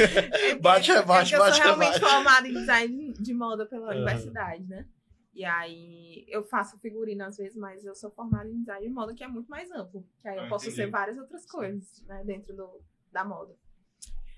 Bate, 0.62 0.90
é 0.92 1.02
bate, 1.02 1.30
porque 1.30 1.34
eu 1.34 1.38
bate, 1.40 1.56
sou 1.56 1.64
realmente 1.64 2.00
bate. 2.00 2.00
formada 2.00 2.48
em 2.48 2.52
design 2.54 3.12
de 3.14 3.34
moda 3.34 3.66
pela 3.66 3.88
Aham. 3.90 3.96
universidade, 3.96 4.64
né? 4.64 4.86
E 5.34 5.44
aí 5.44 6.24
eu 6.28 6.44
faço 6.44 6.78
figurino 6.78 7.24
às 7.24 7.36
vezes, 7.36 7.56
mas 7.56 7.84
eu 7.84 7.94
sou 7.94 8.10
formada 8.10 8.48
em 8.48 8.60
design 8.60 8.86
de 8.86 8.92
moda, 8.92 9.12
que 9.14 9.24
é 9.24 9.28
muito 9.28 9.48
mais 9.50 9.70
amplo. 9.72 10.06
Que 10.22 10.28
aí 10.28 10.36
eu 10.36 10.44
Ah, 10.44 10.48
posso 10.48 10.66
entendi. 10.66 10.82
ser 10.82 10.90
várias 10.90 11.18
outras 11.18 11.44
coisas, 11.44 12.00
né, 12.02 12.22
dentro 12.24 12.54
do, 12.54 12.80
da 13.10 13.24
moda. 13.24 13.56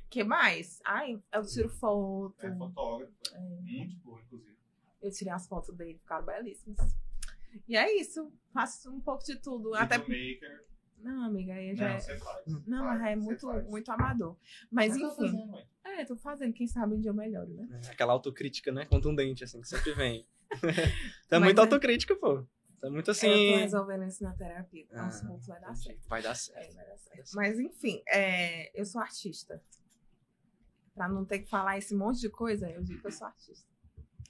que 0.09 0.25
mais? 0.25 0.81
Ai, 0.85 1.21
eu 1.33 1.45
tiro 1.45 1.69
foto. 1.69 2.35
É 2.47 2.55
fotógrafo. 2.57 3.13
é 3.35 3.39
Muito 3.41 3.97
boa, 3.99 4.21
inclusive. 4.23 4.57
Eu 5.03 5.11
tirei 5.11 5.33
as 5.33 5.47
fotos 5.47 5.75
dele, 5.77 5.99
ficaram 5.99 6.25
belíssimas. 6.25 6.79
E 7.69 7.77
é 7.77 7.95
isso. 8.01 8.33
Faço 8.53 8.91
um 8.91 9.01
pouco 9.01 9.25
de 9.25 9.37
tudo. 9.37 9.75
Até. 9.75 9.99
Videomaker. 9.99 10.65
Não, 10.99 11.25
amiga, 11.25 11.53
aí 11.55 11.77
já 11.77 11.89
Não, 11.89 11.95
é. 11.95 12.01
você 12.01 12.19
faz. 12.19 12.47
Não, 12.67 12.79
Faz, 12.85 13.01
mas 13.01 13.11
é 13.11 13.17
muito, 13.17 13.47
faz. 13.47 13.69
muito 13.69 13.93
amador. 13.93 14.37
Mas, 14.71 14.97
Mas 14.99 15.03
enfim. 15.03 15.15
fazendo. 15.31 15.59
É, 15.85 16.05
tô 16.07 16.17
fazendo. 16.17 16.53
Quem 16.55 16.67
sabe 16.67 16.95
um 16.95 17.01
dia 17.01 17.11
eu 17.11 17.15
melhoro, 17.15 17.53
né? 17.53 17.69
Aquela 17.91 18.13
autocrítica, 18.15 18.73
né? 18.73 18.87
Contundente, 18.87 19.45
assim, 19.45 19.61
que 19.61 19.69
sempre 19.69 19.93
vem. 19.93 20.27
tá 21.29 21.41
Mas 21.41 21.43
muito 21.45 21.59
é- 21.59 21.61
autocrítica, 21.63 22.17
pô. 22.17 22.45
Tá 22.81 22.91
muito 22.91 23.01
Eu 23.01 23.05
tô 23.05 23.11
assim. 23.13 23.57
resolvendo 23.57 24.05
isso 24.05 24.23
na 24.23 24.33
terapia. 24.35 24.87
Ah, 24.93 25.07
Aos 25.07 25.21
poucos 25.23 25.47
vai 25.47 25.61
dar 25.61 25.75
certo. 25.75 26.09
Vai 26.09 26.23
dar 26.23 26.31
É, 26.31 26.35
certo. 26.35 26.75
vai 26.75 26.87
dar 26.87 26.99
certo. 26.99 27.31
Mas 27.35 27.59
enfim, 27.59 28.03
é, 28.09 28.79
eu 28.79 28.85
sou 28.85 29.01
artista. 29.01 29.63
Pra 30.95 31.09
não 31.09 31.25
ter 31.25 31.41
que 31.41 31.49
falar 31.51 31.77
esse 31.79 31.95
monte 31.95 32.21
de 32.21 32.31
coisa, 32.31 32.71
eu 32.71 32.83
digo 32.83 33.01
que 33.01 33.07
eu 33.07 33.13
sou 33.13 33.27
artista. 33.27 33.67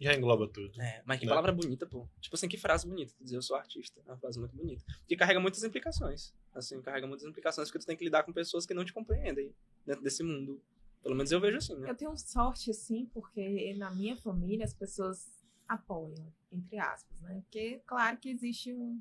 Já 0.01 0.15
engloba 0.15 0.47
tudo. 0.49 0.79
É, 0.81 1.03
mas 1.07 1.19
que 1.19 1.25
Né? 1.27 1.31
palavra 1.31 1.53
bonita, 1.53 1.87
pô. 1.87 2.07
Tipo 2.21 2.37
assim, 2.37 2.49
que 2.49 2.59
frase 2.59 2.87
bonita. 2.87 3.15
Dizer 3.21 3.37
eu 3.37 3.43
sou 3.43 3.57
artista. 3.57 4.01
É 4.05 4.11
uma 4.11 4.19
frase 4.19 4.39
muito 4.39 4.55
bonita. 4.55 4.85
Que 5.07 5.17
carrega 5.17 5.41
muitas 5.41 5.63
implicações. 5.65 6.35
Assim, 6.55 6.81
carrega 6.83 7.07
muitas 7.07 7.27
implicações 7.27 7.69
porque 7.69 7.79
tu 7.79 7.87
tem 7.87 7.97
que 7.97 8.05
lidar 8.05 8.23
com 8.25 8.33
pessoas 8.33 8.67
que 8.67 8.75
não 8.75 8.85
te 8.85 8.93
compreendem 8.93 9.55
dentro 9.87 10.03
desse 10.03 10.23
mundo. 10.23 10.61
Pelo 11.03 11.15
menos 11.15 11.31
eu 11.33 11.41
vejo 11.41 11.57
assim, 11.59 11.77
né? 11.77 11.89
Eu 11.89 11.95
tenho 11.95 12.17
sorte, 12.17 12.71
assim, 12.71 13.07
porque 13.15 13.75
na 13.79 13.91
minha 13.91 14.17
família 14.17 14.65
as 14.65 14.75
pessoas 14.75 15.31
apoiam, 15.69 16.33
entre 16.53 16.79
aspas, 16.79 17.19
né? 17.21 17.41
Porque, 17.41 17.83
claro 17.87 18.19
que 18.19 18.29
existe 18.29 18.75
um. 18.75 19.01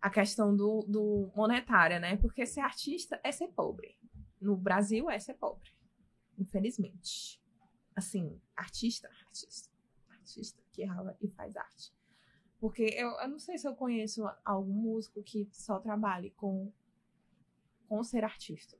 A 0.00 0.10
questão 0.10 0.54
do, 0.54 0.80
do 0.86 1.32
monetária, 1.34 1.98
né? 1.98 2.16
Porque 2.16 2.46
ser 2.46 2.60
artista 2.60 3.20
é 3.24 3.32
ser 3.32 3.48
pobre. 3.48 3.96
No 4.40 4.56
Brasil 4.56 5.10
é 5.10 5.18
ser 5.18 5.34
pobre. 5.34 5.70
Infelizmente. 6.38 7.42
Assim, 7.96 8.40
artista, 8.56 9.08
artista. 9.08 9.68
Artista 10.08 10.62
que 10.72 10.84
rala 10.84 11.16
e 11.20 11.28
faz 11.28 11.56
arte. 11.56 11.92
Porque 12.60 12.82
eu, 12.82 13.08
eu 13.20 13.28
não 13.28 13.38
sei 13.38 13.58
se 13.58 13.66
eu 13.66 13.74
conheço 13.74 14.28
algum 14.44 14.72
músico 14.72 15.22
que 15.22 15.48
só 15.52 15.80
trabalhe 15.80 16.30
com, 16.30 16.72
com 17.88 18.02
ser 18.04 18.24
artista. 18.24 18.76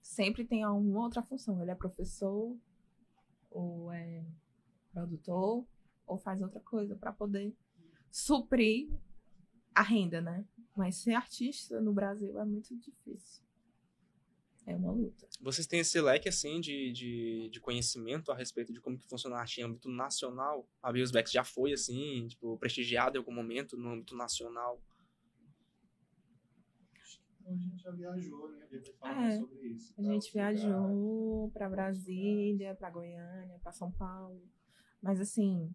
Sempre 0.00 0.44
tem 0.44 0.62
alguma 0.62 1.00
outra 1.00 1.22
função. 1.22 1.60
Ele 1.60 1.70
é 1.70 1.74
professor, 1.74 2.56
ou 3.50 3.92
é 3.92 4.24
produtor, 4.92 5.66
ou 6.06 6.18
faz 6.18 6.40
outra 6.42 6.60
coisa 6.60 6.96
para 6.96 7.12
poder 7.12 7.54
suprir 8.10 8.90
a 9.74 9.82
renda, 9.82 10.20
né? 10.20 10.44
Mas 10.76 10.96
ser 10.96 11.14
artista 11.14 11.80
no 11.80 11.92
Brasil 11.92 12.38
é 12.38 12.44
muito 12.44 12.76
difícil. 12.76 13.42
É 14.66 14.76
uma 14.76 14.92
luta. 14.92 15.26
Vocês 15.40 15.66
têm 15.66 15.80
esse 15.80 16.00
leque, 16.00 16.28
assim, 16.28 16.60
de, 16.60 16.92
de, 16.92 17.48
de 17.50 17.60
conhecimento 17.60 18.30
a 18.30 18.36
respeito 18.36 18.72
de 18.72 18.80
como 18.80 18.98
que 18.98 19.08
funciona 19.08 19.36
a 19.36 19.40
arte 19.40 19.60
em 19.60 19.64
âmbito 19.64 19.88
nacional? 19.88 20.68
A 20.82 20.92
Biosbex 20.92 21.30
já 21.30 21.42
foi, 21.42 21.72
assim, 21.72 22.26
tipo, 22.28 22.56
prestigiada 22.58 23.16
em 23.16 23.20
algum 23.20 23.32
momento 23.32 23.76
no 23.76 23.90
âmbito 23.90 24.14
nacional? 24.14 24.80
A 27.46 27.52
gente 27.52 27.82
já 27.82 27.90
viajou, 27.90 28.52
né? 28.52 28.68
É, 29.02 29.38
sobre 29.38 29.68
isso. 29.68 29.94
A 29.98 30.02
gente 30.02 30.32
viajou 30.32 31.50
para 31.52 31.68
Brasília, 31.68 32.74
para 32.76 32.90
Goiânia, 32.90 33.58
para 33.60 33.72
São 33.72 33.90
Paulo. 33.90 34.40
Mas 35.02 35.20
assim, 35.20 35.74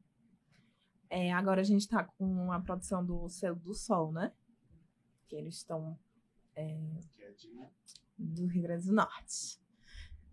é, 1.09 1.31
agora 1.33 1.61
a 1.61 1.63
gente 1.63 1.81
está 1.81 2.03
com 2.03 2.51
a 2.51 2.59
produção 2.59 3.05
do 3.05 3.27
Selo 3.29 3.57
do 3.57 3.73
Sol, 3.73 4.11
né? 4.11 4.33
Que 5.27 5.35
eles 5.35 5.55
estão 5.55 5.97
é, 6.55 6.77
do 8.17 8.45
Rio 8.47 8.63
Grande 8.63 8.87
do 8.87 8.93
Norte, 8.93 9.59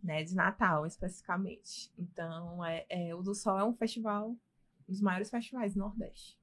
né? 0.03 0.23
De 0.23 0.35
Natal, 0.35 0.87
especificamente. 0.87 1.93
Então, 1.99 2.65
é, 2.65 2.87
é, 2.89 3.15
o 3.15 3.23
do 3.23 3.35
Sol 3.35 3.59
é 3.59 3.65
um 3.65 3.75
festival, 3.75 4.31
um 4.31 4.39
dos 4.89 5.01
maiores 5.01 5.31
festivais 5.31 5.75
do 5.75 5.81
Nordeste, 5.81 6.39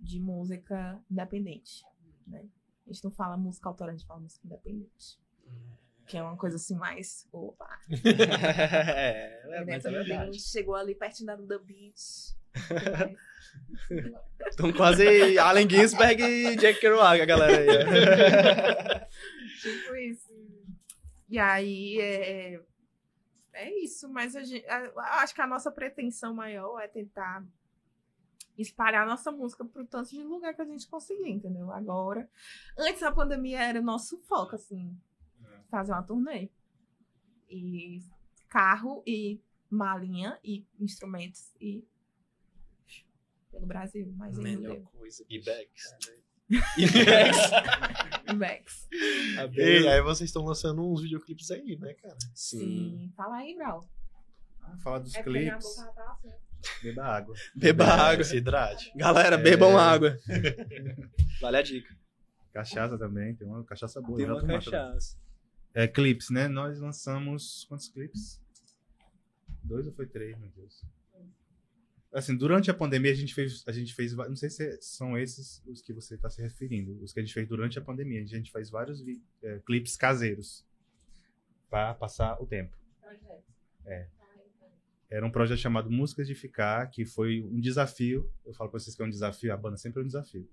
de 0.00 0.20
música 0.20 1.00
independente, 1.10 1.84
né? 2.26 2.48
A 2.86 2.92
gente 2.92 3.04
não 3.04 3.10
fala 3.10 3.36
música 3.36 3.68
autoral, 3.68 3.94
a 3.94 3.96
gente 3.96 4.06
fala 4.06 4.20
música 4.20 4.46
independente. 4.46 5.18
Que 6.06 6.18
é 6.18 6.22
uma 6.22 6.36
coisa 6.36 6.56
assim 6.56 6.76
mais. 6.76 7.26
Opa! 7.32 7.68
é, 7.90 9.40
é, 9.50 9.64
mas 9.64 9.84
é 9.84 10.32
Chegou 10.34 10.74
ali 10.74 10.94
pertinho 10.94 11.26
da 11.26 11.36
Duda 11.36 11.58
Beach. 11.58 12.34
Estão 14.48 14.72
quase 14.72 15.38
Allen 15.38 15.68
Ginsberg 15.68 16.22
e 16.22 16.56
Jack 16.56 16.80
Kerouac, 16.80 17.20
a 17.20 17.24
galera 17.24 17.58
aí. 17.58 19.06
tipo 19.60 19.94
isso. 19.96 20.34
E 21.28 21.38
aí 21.38 21.98
é, 22.00 22.60
é 23.54 23.78
isso, 23.82 24.08
mas 24.08 24.36
a 24.36 24.42
gente, 24.44 24.66
a- 24.66 25.22
acho 25.22 25.34
que 25.34 25.40
a 25.40 25.46
nossa 25.46 25.70
pretensão 25.70 26.34
maior 26.34 26.80
é 26.80 26.88
tentar 26.88 27.44
espalhar 28.58 29.02
a 29.02 29.06
nossa 29.10 29.32
música 29.32 29.64
pro 29.64 29.84
tanto 29.84 30.10
de 30.10 30.22
lugar 30.22 30.54
que 30.54 30.62
a 30.62 30.66
gente 30.66 30.86
conseguir, 30.88 31.30
entendeu? 31.30 31.72
Agora, 31.72 32.28
antes 32.78 33.00
da 33.00 33.10
pandemia 33.10 33.60
era 33.60 33.80
o 33.80 33.84
nosso 33.84 34.18
foco, 34.28 34.54
assim, 34.54 34.96
fazer 35.74 35.92
uma 35.92 36.02
turnê. 36.02 36.48
E 37.50 38.00
carro 38.48 39.02
e 39.06 39.40
malinha 39.70 40.38
e 40.44 40.66
instrumentos 40.78 41.52
e 41.60 41.86
pelo 43.50 43.66
Brasil, 43.66 44.12
mas 44.16 44.36
Melhor 44.38 44.74
deu. 44.74 44.84
coisa. 44.92 45.24
E 45.28 45.38
bags. 45.42 45.84
E 46.76 48.34
Bex. 48.34 48.88
Aí 49.90 50.02
vocês 50.02 50.28
estão 50.28 50.44
lançando 50.44 50.82
uns 50.86 51.02
videoclipes 51.02 51.50
aí, 51.50 51.76
né, 51.78 51.94
cara? 51.94 52.16
Sim. 52.34 52.58
Sim. 52.58 53.12
Fala 53.16 53.36
aí, 53.36 53.54
Brau. 53.56 53.88
Ah, 54.62 54.76
Falar 54.82 54.98
dos 54.98 55.14
É 55.14 55.22
clipes, 55.22 55.74
tá 55.76 56.12
assim. 56.12 56.30
beba 56.82 57.04
água. 57.04 57.34
Beba 57.54 57.84
água. 57.86 58.24
Se 58.24 58.36
hidrate. 58.36 58.92
Galera, 58.96 59.36
É. 59.36 59.42
bebam 59.42 59.78
água. 59.78 60.16
Vale 61.40 61.56
a 61.56 61.62
dica. 61.62 61.94
Cachaça 62.52 62.98
também, 62.98 63.34
tem 63.34 63.46
uma 63.48 63.64
cachaça 63.64 64.00
boa. 64.00 64.16
Tem 64.16 64.26
já 64.26 64.34
uma 64.34 64.46
cachaça. 64.46 65.16
É, 65.74 65.88
clipes, 65.88 66.30
né? 66.30 66.46
Nós 66.48 66.78
lançamos 66.78 67.64
quantos 67.68 67.88
clipes? 67.88 68.40
Dois 69.62 69.86
ou 69.86 69.92
foi 69.92 70.06
três, 70.06 70.38
meu 70.38 70.48
Deus? 70.50 70.84
Assim, 72.12 72.36
durante 72.36 72.70
a 72.70 72.74
pandemia 72.74 73.10
a 73.10 73.14
gente 73.14 73.34
fez, 73.34 73.64
a 73.66 73.72
gente 73.72 73.92
fez, 73.92 74.12
não 74.14 74.36
sei 74.36 74.48
se 74.48 74.80
são 74.80 75.18
esses 75.18 75.60
os 75.66 75.82
que 75.82 75.92
você 75.92 76.14
está 76.14 76.30
se 76.30 76.40
referindo, 76.40 77.02
os 77.02 77.12
que 77.12 77.18
a 77.18 77.22
gente 77.22 77.34
fez 77.34 77.48
durante 77.48 77.76
a 77.76 77.82
pandemia. 77.82 78.22
A 78.22 78.26
gente 78.26 78.52
fez 78.52 78.70
vários 78.70 79.00
vi- 79.00 79.20
é, 79.42 79.58
clipes 79.66 79.96
caseiros 79.96 80.64
para 81.68 81.92
passar 81.94 82.40
o 82.40 82.46
tempo. 82.46 82.76
É. 83.84 84.06
Era 85.10 85.26
um 85.26 85.30
projeto 85.30 85.58
chamado 85.58 85.90
Músicas 85.90 86.28
de 86.28 86.34
Ficar, 86.36 86.86
que 86.88 87.04
foi 87.04 87.42
um 87.42 87.58
desafio. 87.60 88.30
Eu 88.44 88.54
falo 88.54 88.70
para 88.70 88.78
vocês 88.78 88.94
que 88.94 89.02
é 89.02 89.04
um 89.04 89.10
desafio, 89.10 89.52
a 89.52 89.56
banda 89.56 89.76
sempre 89.76 90.00
é 90.00 90.04
um 90.04 90.06
desafio. 90.06 90.48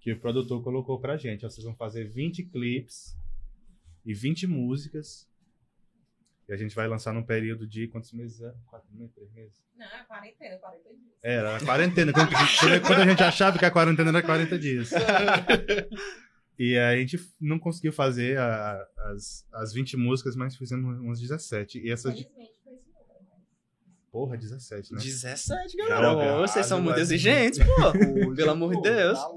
Que 0.00 0.12
o 0.12 0.18
produtor 0.20 0.62
colocou 0.62 0.98
pra 0.98 1.16
gente. 1.18 1.44
ó, 1.44 1.50
Vocês 1.50 1.64
vão 1.64 1.74
fazer 1.74 2.04
20 2.04 2.42
clipes 2.44 3.14
e 4.06 4.14
20 4.14 4.46
músicas. 4.46 5.28
E 6.48 6.52
a 6.52 6.56
gente 6.56 6.74
vai 6.76 6.86
lançar 6.86 7.12
num 7.12 7.24
período 7.24 7.66
de 7.66 7.88
quantos 7.88 8.12
meses 8.12 8.40
é? 8.40 8.54
Quatro 8.66 8.88
meses, 8.94 9.12
três 9.12 9.30
meses? 9.32 9.60
Não, 9.76 9.84
é 9.84 10.04
quarentena, 10.04 10.56
40 10.58 10.88
dias. 10.90 11.10
Era 11.22 11.56
a 11.56 11.60
quarentena. 11.60 12.12
Quando, 12.12 12.28
quando- 12.30 12.80
quando 12.86 13.00
a 13.00 13.06
gente 13.06 13.22
achava 13.24 13.58
que 13.58 13.64
a 13.64 13.70
quarentena 13.70 14.10
era 14.10 14.22
40 14.22 14.56
dias. 14.58 14.90
E 16.58 16.74
a 16.78 16.96
gente 16.96 17.18
não 17.38 17.58
conseguiu 17.58 17.92
fazer 17.92 18.38
a- 18.38 18.82
as, 19.12 19.46
as 19.52 19.74
20 19.74 19.94
músicas, 19.98 20.34
mas 20.34 20.56
fizemos 20.56 20.98
umas 21.00 21.20
17. 21.20 21.78
E 21.80 21.90
essas. 21.90 22.14
de- 22.16 22.22
Felizmente 22.24 22.54
foi 22.64 22.72
esse 22.72 22.86
número, 22.88 23.06
mas- 23.28 24.10
Porra, 24.10 24.38
17, 24.38 24.94
né? 24.94 24.98
17, 25.02 25.76
Já 25.76 25.86
galera. 25.86 26.24
é 26.24 26.32
Ô, 26.32 26.38
vocês 26.46 26.64
são 26.64 26.80
muito 26.80 26.98
exigentes, 26.98 27.58
pô. 27.58 27.92
Pelo 28.34 28.50
amor 28.52 28.70
de 28.70 28.76
Pô, 28.76 28.80
Deus. 28.80 29.18
Tá. 29.18 29.28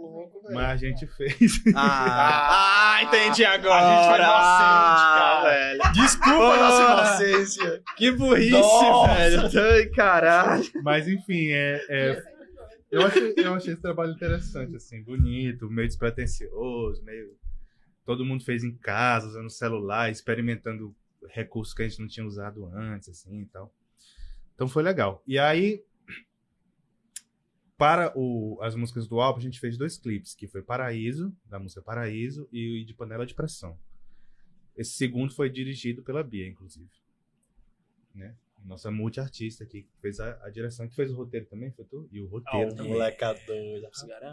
Mas 0.54 0.66
a 0.70 0.76
gente 0.78 1.06
fez. 1.08 1.62
Ah, 1.76 2.96
ah, 2.98 3.04
entendi 3.04 3.44
agora. 3.46 3.86
A 3.86 3.96
gente 3.96 4.08
foi 4.08 4.18
inocente, 4.18 4.34
Ah, 4.36 5.18
cara. 5.20 5.50
velho. 5.50 5.94
Desculpa 5.94 6.54
a 6.54 6.58
nossa 6.58 7.24
inocência. 7.24 7.84
Que 7.96 8.12
burrice, 8.12 8.52
Nossa. 8.52 9.14
velho. 9.14 9.72
Ai, 9.74 9.86
caralho. 9.88 10.64
Mas 10.84 11.08
enfim, 11.08 11.50
é, 11.52 11.86
é- 11.90 12.24
eu, 12.92 13.06
achei, 13.06 13.34
eu 13.38 13.54
achei 13.54 13.74
esse 13.74 13.82
trabalho 13.82 14.12
interessante, 14.14 14.76
assim, 14.76 15.04
bonito, 15.04 15.70
meio 15.70 15.88
despretensioso, 15.88 17.04
meio. 17.04 17.38
Todo 18.06 18.26
mundo 18.26 18.44
fez 18.44 18.64
em 18.64 18.76
casa, 18.76 19.28
usando 19.28 19.50
celular, 19.50 20.10
experimentando 20.10 20.96
recursos 21.30 21.74
que 21.76 21.84
a 21.84 21.88
gente 21.88 22.00
não 22.00 22.08
tinha 22.08 22.26
usado 22.26 22.66
antes, 22.74 23.10
assim 23.10 23.42
e 23.42 23.46
tal. 23.46 23.72
Então 24.56 24.68
foi 24.68 24.82
legal. 24.82 25.22
E 25.28 25.38
aí, 25.38 25.84
para 27.80 28.12
o- 28.14 28.60
as 28.62 28.76
músicas 28.76 29.08
do 29.08 29.22
álbum, 29.22 29.40
a 29.40 29.42
gente 29.42 29.58
fez 29.60 29.78
dois 29.78 29.98
clipes, 29.98 30.36
que 30.36 30.48
foi 30.48 30.62
Paraíso, 30.62 31.34
da 31.46 31.58
música 31.58 31.82
Paraíso, 31.82 32.48
e 32.52 32.84
de 32.84 32.94
Panela 32.94 33.26
de 33.26 33.34
Pressão. 33.34 33.80
Esse 34.76 34.92
segundo 34.92 35.34
foi 35.34 35.50
dirigido 35.50 36.04
pela 36.04 36.22
Bia, 36.22 36.46
inclusive. 36.46 36.90
Né? 38.14 38.36
Nossa 38.66 38.92
multiartista 38.92 39.64
aqui, 39.64 39.84
que 39.84 39.98
fez 40.02 40.20
a, 40.20 40.38
a 40.46 40.50
direção, 40.50 40.88
que 40.90 40.96
fez 40.96 41.10
o 41.12 41.16
roteiro 41.16 41.46
também, 41.46 41.72
foi 41.72 41.86
tu? 41.86 42.08
E 42.12 42.20
o 42.20 42.28
roteiro 42.28 42.72
Ah, 42.72 42.76
também. 42.76 42.92
molecada 42.92 43.40
doida. 43.48 43.90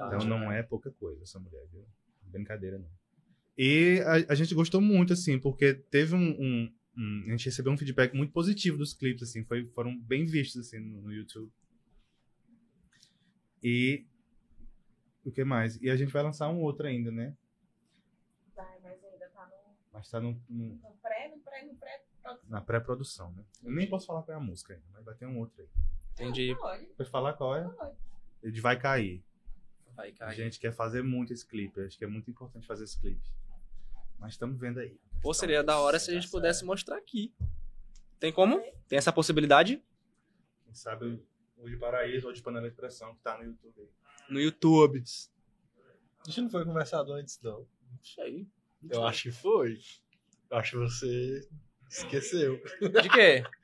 Então 0.09 0.25
não 0.25 0.51
é 0.51 0.63
pouca 0.65 0.91
coisa 0.91 1.23
essa 1.23 1.39
mulher, 1.39 1.65
viu? 1.73 1.85
Brincadeira 2.25 2.79
não. 2.79 2.91
E 3.57 4.01
a, 4.05 4.33
a 4.33 4.35
gente 4.35 4.55
gostou 4.55 4.81
muito, 4.81 5.13
assim, 5.13 5.39
porque 5.39 5.73
teve 5.73 6.15
um, 6.17 6.31
um- 6.41 6.73
um- 6.99 7.25
A 7.29 7.31
gente 7.31 7.45
recebeu 7.47 7.73
um 7.73 7.79
feedback 7.79 8.13
muito 8.15 8.33
positivo 8.33 8.77
dos 8.77 8.93
clipes, 8.93 9.23
assim, 9.23 9.45
foi, 9.45 9.67
foram 9.69 9.97
bem 9.99 10.27
vistos, 10.27 10.67
assim, 10.67 10.79
no, 10.81 11.03
no 11.03 11.13
YouTube. 11.13 11.51
E. 13.63 14.07
O 15.25 15.33
que 15.33 15.43
mais? 15.45 15.81
E 15.83 15.91
a 15.91 15.97
gente 15.97 16.13
vai 16.13 16.23
lançar 16.23 16.49
um 16.49 16.61
outro 16.61 16.87
ainda, 16.87 17.11
né? 17.11 17.37
Vai, 18.55 18.79
mas 18.81 19.03
ainda 19.05 19.29
tá 19.29 19.47
no, 19.47 19.75
Mas 19.93 20.09
tá 20.11 20.21
no- 20.21 20.41
no- 20.49 20.75
no 20.77 20.97
pré, 21.03 21.29
no 21.35 21.39
pré, 21.41 21.65
no 21.65 21.75
pré. 21.75 22.03
na 22.49 22.61
pré-produção, 22.61 23.33
né? 23.33 23.45
Eu 23.65 23.73
nem 23.73 23.89
posso 23.89 24.07
falar 24.07 24.23
qual 24.23 24.37
é 24.37 24.41
a 24.41 24.43
música 24.43 24.75
ainda, 24.75 24.85
mas 24.93 25.05
vai 25.05 25.15
ter 25.15 25.27
um 25.27 25.39
outro 25.39 25.63
aí. 25.63 25.69
Entendi. 26.13 26.55
Pode, 26.57 26.87
Pode 26.87 27.11
falar 27.11 27.33
qual 27.35 27.55
é? 27.57 27.69
pode. 27.69 27.97
Ele 28.43 28.61
vai 28.61 28.79
cair. 28.79 29.23
Vai, 29.95 30.11
A 30.11 30.15
cair. 30.15 30.37
gente 30.37 30.59
quer 30.61 30.73
fazer 30.73 31.03
muito 31.03 31.33
esse 31.33 31.45
clipe. 31.47 31.81
Acho 31.81 31.97
que 31.99 32.05
é 32.05 32.09
muito 32.09 32.31
importante 32.31 32.67
fazer 32.67 32.85
esse 32.85 32.99
clipe. 33.01 33.29
Mas 34.19 34.33
estamos 34.33 34.59
vendo 34.59 34.79
aí. 34.81 34.99
Pô, 35.23 35.33
seria 35.35 35.63
da 35.63 35.79
hora 35.79 35.99
se 35.99 36.11
a 36.11 36.15
gente 36.15 36.31
pudesse 36.31 36.65
mostrar 36.65 36.97
aqui. 36.97 37.35
Tem 38.19 38.33
como? 38.33 38.61
Tem 38.89 38.97
essa 38.99 39.13
possibilidade? 39.13 39.83
Quem 40.65 40.75
sabe 40.75 41.23
o 41.57 41.69
de 41.69 41.77
Paraíso 41.77 42.27
ou 42.27 42.33
de 42.33 42.43
Panela 42.43 42.69
de 42.69 42.77
Pressão 42.77 43.15
que 43.15 43.23
tá 43.23 43.37
no 43.39 43.45
YouTube 43.45 43.75
aí. 43.81 43.89
No 44.29 44.41
YouTube. 44.41 45.03
A 46.21 46.29
gente 46.29 46.41
não 46.43 46.51
foi 46.51 46.65
conversado 46.65 47.13
antes, 47.13 47.41
não. 47.43 47.61
Não 47.61 48.03
sei. 48.03 48.47
Eu 48.91 49.05
acho 49.05 49.25
que 49.25 49.33
foi. 49.33 49.79
Eu 50.51 50.57
acho 50.59 50.73
que 50.73 50.77
você 50.79 51.49
esqueceu. 51.89 52.61
De 52.81 53.09
quê? 53.09 53.45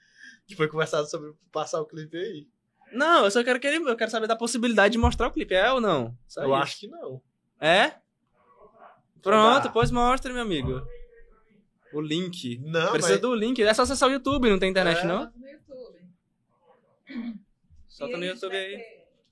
Que 0.45 0.57
foi 0.57 0.67
conversado 0.67 1.09
sobre 1.09 1.33
passar 1.53 1.81
o 1.81 1.87
clipe 1.87 2.17
aí. 2.17 2.49
Não, 2.93 3.25
eu 3.25 3.31
só 3.31 3.45
quero 3.45 3.61
que 3.61 3.67
ele. 3.67 3.77
Eu 3.89 3.97
quero 3.97 4.11
saber 4.11 4.27
da 4.27 4.35
possibilidade 4.37 4.93
de 4.93 4.99
mostrar 4.99 5.29
o 5.29 5.33
clipe. 5.33 5.55
É 5.55 5.73
ou 5.73 5.81
não? 5.81 6.19
Só 6.27 6.43
eu 6.43 6.49
isso. 6.49 6.55
acho 6.57 6.81
que 6.81 6.89
não. 6.89 7.23
É? 7.61 7.95
Pronto, 9.23 9.65
Dá. 9.65 9.71
pois 9.71 9.93
mostre, 9.93 10.33
meu 10.33 10.43
amigo. 10.43 10.83
O 11.93 12.01
link. 12.01 12.59
Não, 12.59 12.91
Precisa 12.91 13.15
mas... 13.15 13.23
do 13.23 13.35
link. 13.37 13.63
É 13.63 13.73
só 13.73 13.83
acessar 13.83 14.09
o 14.09 14.13
YouTube, 14.13 14.51
não 14.51 14.59
tem 14.59 14.69
internet, 14.71 14.99
É. 14.99 15.05
não? 15.05 15.33
No 15.37 15.49
YouTube. 15.49 16.01
Solta 17.93 18.15
E 18.15 18.17
no 18.19 18.25
a 18.25 18.27
YouTube 18.29 18.57
aí. 18.57 18.83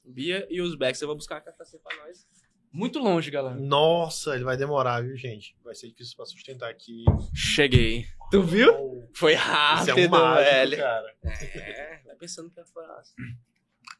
Bia 0.04 0.46
e 0.50 0.60
os 0.60 0.74
Becks. 0.74 1.00
Eu 1.00 1.08
vou 1.08 1.16
buscar 1.16 1.36
uma 1.36 1.40
cachaça 1.40 1.78
pra 1.78 1.96
nós. 1.98 2.26
Muito 2.72 2.98
longe, 3.00 3.30
galera. 3.30 3.56
Nossa, 3.58 4.34
ele 4.34 4.44
vai 4.44 4.56
demorar, 4.56 5.02
viu, 5.02 5.16
gente? 5.16 5.56
Vai 5.64 5.74
ser 5.74 5.88
difícil 5.88 6.16
pra 6.16 6.24
sustentar 6.26 6.70
aqui. 6.70 7.04
Cheguei. 7.34 8.06
Tu 8.30 8.42
viu? 8.42 8.72
Oh, 8.72 9.08
Foi 9.12 9.32
Isso 9.34 9.42
rápido, 9.42 9.98
é 9.98 10.06
um 10.06 10.08
mágico, 10.10 10.50
velho. 10.52 10.76
cara. 10.76 11.16
É, 11.24 12.00
vai 12.06 12.16
pensando 12.16 12.50
que 12.50 12.60
é 12.60 12.64
fácil. 12.64 13.14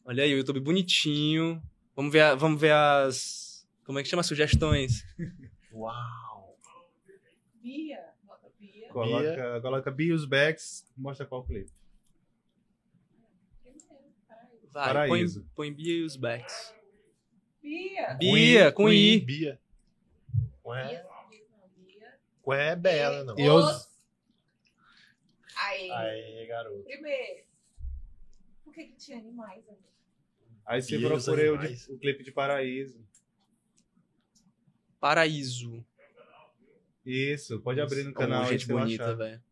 Olha 0.05 0.23
aí, 0.23 0.33
o 0.35 0.37
YouTube 0.39 0.61
bonitinho. 0.61 1.61
Vamos 1.97 2.13
ver, 2.13 2.21
a- 2.21 2.35
vamos 2.37 2.61
ver 2.61 2.73
as. 2.73 3.67
Como 3.85 3.99
é 3.99 4.03
que 4.05 4.09
chama? 4.09 4.23
Sugestões. 4.23 5.03
Uau. 5.73 6.57
Bia, 7.61 7.99
bota 8.23 8.49
Bia. 8.59 8.89
Coloca, 8.91 9.61
coloca 9.61 9.91
Bios 9.91 10.25
Backs, 10.25 10.87
mostra 10.97 11.27
qual 11.27 11.45
clipe. 11.45 11.73
Vai, 14.73 14.87
Paraíso. 14.87 15.41
põe, 15.55 15.71
põe 15.71 15.73
Bia 15.75 15.95
e 15.95 16.03
os 16.05 16.17
Becks. 16.17 16.75
Bia. 17.63 18.15
Bia, 18.15 18.73
com 18.73 18.89
I. 18.91 19.21
Bia. 19.21 19.61
Ué, 20.65 20.87
Bia, 20.89 21.45
Bia. 21.87 22.19
ué 22.47 22.69
é 22.69 22.77
Bela, 22.77 23.25
não. 23.25 23.39
E 23.39 23.49
os- 23.49 23.89
Aí. 25.57 25.91
Aí, 25.91 26.47
garoto. 26.47 26.83
Primeiro. 26.85 27.45
Por 28.65 28.73
que 28.73 28.85
que 28.85 28.97
tinha 28.97 29.19
animais 29.19 29.69
ali? 29.69 29.79
Aí 30.65 30.81
você 30.81 30.97
Bios 30.97 31.25
procurei 31.25 31.51
o, 31.51 31.55
o 31.57 31.99
clipe 31.99 32.23
de 32.23 32.31
Paraíso. 32.33 33.05
Paraíso. 35.01 35.85
Isso, 37.05 37.61
pode 37.61 37.81
abrir 37.81 38.05
no 38.05 38.13
canal 38.13 38.45
gente 38.47 38.67
bonita, 38.67 39.15
velho. 39.17 39.43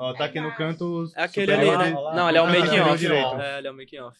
Ó, 0.00 0.14
tá 0.14 0.26
aqui 0.26 0.40
no 0.40 0.54
canto 0.54 1.10
É 1.16 1.24
aquele 1.24 1.52
ali, 1.52 1.76
né? 1.76 1.90
Não, 1.90 2.28
ele 2.28 2.38
é 2.38 2.40
o 2.40 2.44
ah, 2.44 2.48
making 2.48 2.66
superior 2.66 2.88
off. 2.88 2.98
direito. 2.98 3.40
É, 3.40 3.58
ele 3.58 3.66
é 3.66 3.70
o 3.72 3.74
making 3.74 3.98
off. 3.98 4.18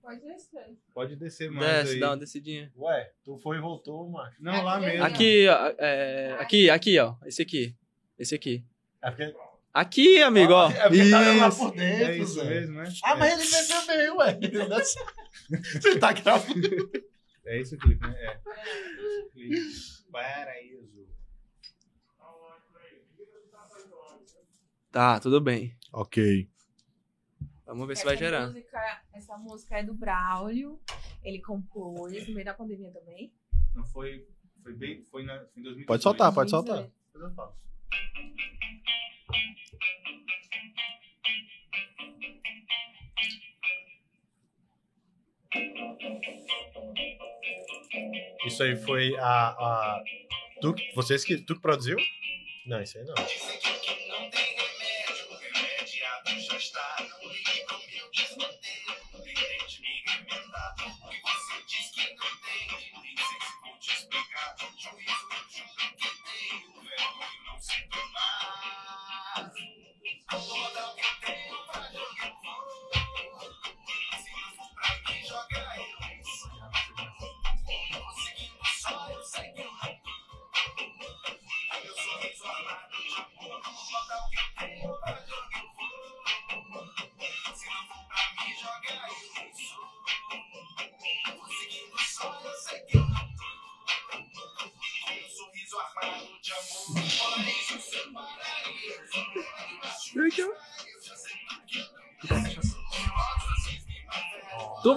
Pode 0.00 0.20
descer. 0.20 0.78
Pode 0.94 1.16
descer 1.16 1.50
mais 1.50 1.66
Desce, 1.66 1.94
aí. 1.94 2.00
dá 2.00 2.10
uma 2.10 2.16
descidinha. 2.16 2.72
Ué, 2.76 3.10
tu 3.24 3.36
foi 3.38 3.56
e 3.56 3.60
voltou, 3.60 4.08
macho. 4.08 4.36
Não, 4.40 4.62
lá 4.62 4.78
mesmo. 4.78 5.04
Aqui, 5.04 5.48
ó, 5.48 5.72
é, 5.76 6.36
aqui, 6.38 6.70
aqui, 6.70 6.98
ó. 7.00 7.16
Esse 7.26 7.42
aqui. 7.42 7.74
Esse 8.16 8.36
aqui. 8.36 8.64
É 9.02 9.10
porque, 9.10 9.34
Aqui, 9.74 10.22
amigo, 10.22 10.52
ó. 10.52 10.70
é 10.70 10.88
porque 10.88 11.10
tá 11.10 11.20
lá 11.20 11.48
Isso. 11.48 11.58
por 11.58 11.72
dentro, 11.72 12.04
É 12.04 12.16
isso 12.18 12.44
mesmo, 12.44 12.74
né? 12.76 12.92
Ah, 13.02 13.16
mas 13.16 13.32
ele 13.32 13.42
fez 13.42 13.68
também, 13.68 14.10
ué. 14.10 14.38
Você 15.80 15.98
tá 15.98 16.12
gravando. 16.12 16.62
É, 17.44 17.56
é 17.56 17.60
esse 17.60 17.74
o 17.74 17.78
clipe, 17.78 18.06
né? 18.06 18.14
É. 18.16 18.38
Esse 18.94 19.30
clipe. 19.32 20.12
Paraíso. 20.12 21.01
Tá, 24.92 25.18
tudo 25.18 25.40
bem. 25.40 25.74
Ok. 25.90 26.46
Vamos 27.64 27.88
ver 27.88 27.96
se 27.96 28.04
vai 28.04 28.14
gerar. 28.14 28.48
Música, 28.48 29.02
essa 29.14 29.38
música 29.38 29.78
é 29.78 29.82
do 29.82 29.94
Braulio. 29.94 30.78
Ele 31.24 31.40
compôs 31.40 32.28
no 32.28 32.34
meio 32.34 32.44
da 32.44 32.52
pandemia 32.52 32.90
também. 32.90 33.32
Não 33.74 33.86
foi. 33.86 34.28
Foi 34.62 34.74
bem. 34.74 35.02
Foi 35.10 35.22
na, 35.22 35.38
foi 35.46 35.60
em 35.60 35.62
2018. 35.62 35.86
Pode 35.86 36.02
soltar, 36.02 36.34
pode 36.34 36.50
soltar. 36.50 36.90
Isso 48.46 48.62
aí 48.62 48.76
foi 48.76 49.16
a. 49.16 49.48
a... 49.48 50.04
Tu, 50.60 50.74
vocês 50.94 51.24
que, 51.24 51.38
tu 51.38 51.54
que 51.54 51.62
produziu? 51.62 51.96
Não, 52.66 52.82
isso 52.82 52.98
aí 52.98 53.04
não. 53.04 53.14
Tu 56.34 56.40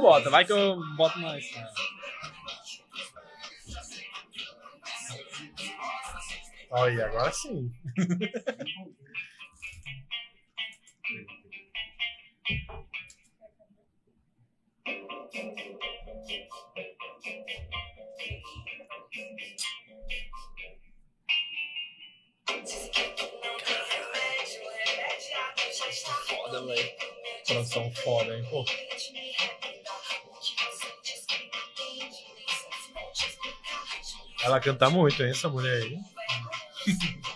bota, 0.05 0.29
vai 0.29 0.45
que 0.45 0.51
eu 0.51 0.79
boto 0.95 1.17
mais. 1.19 1.43
Olha, 6.69 7.07
agora 7.07 7.31
sim. 7.31 7.71
Foda, 26.27 26.65
velho. 26.65 26.95
Produção 27.47 27.91
foda, 27.91 28.37
hein? 28.37 28.45
Pô. 28.51 28.65
Ela 34.45 34.59
canta 34.59 34.89
muito, 34.91 35.21
hein, 35.23 35.31
essa 35.31 35.49
mulher 35.49 35.81
aí. 35.81 35.99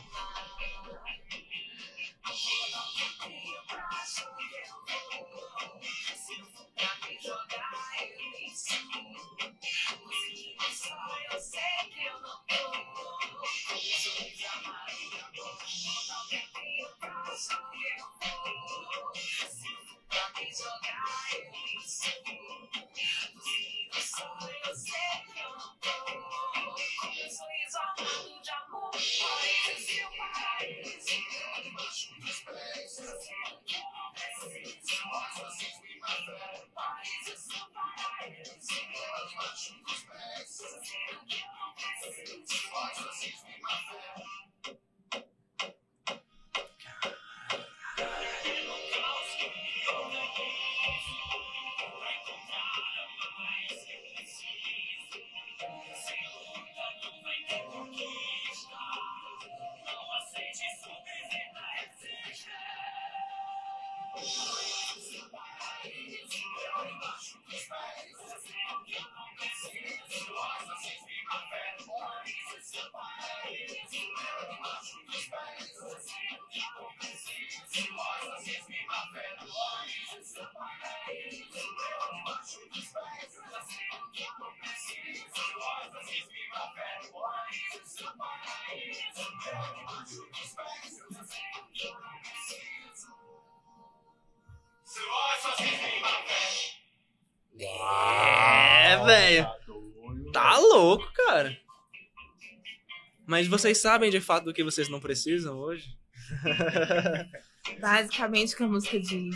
vocês 103.49 103.77
sabem 103.77 104.09
de 104.09 104.21
fato 104.21 104.45
do 104.45 104.53
que 104.53 104.63
vocês 104.63 104.87
não 104.89 104.99
precisam 104.99 105.57
hoje? 105.57 105.97
Basicamente 107.79 108.53
o 108.53 108.57
que 108.57 108.63
a 108.63 108.67
música 108.67 108.99
diz. 108.99 109.35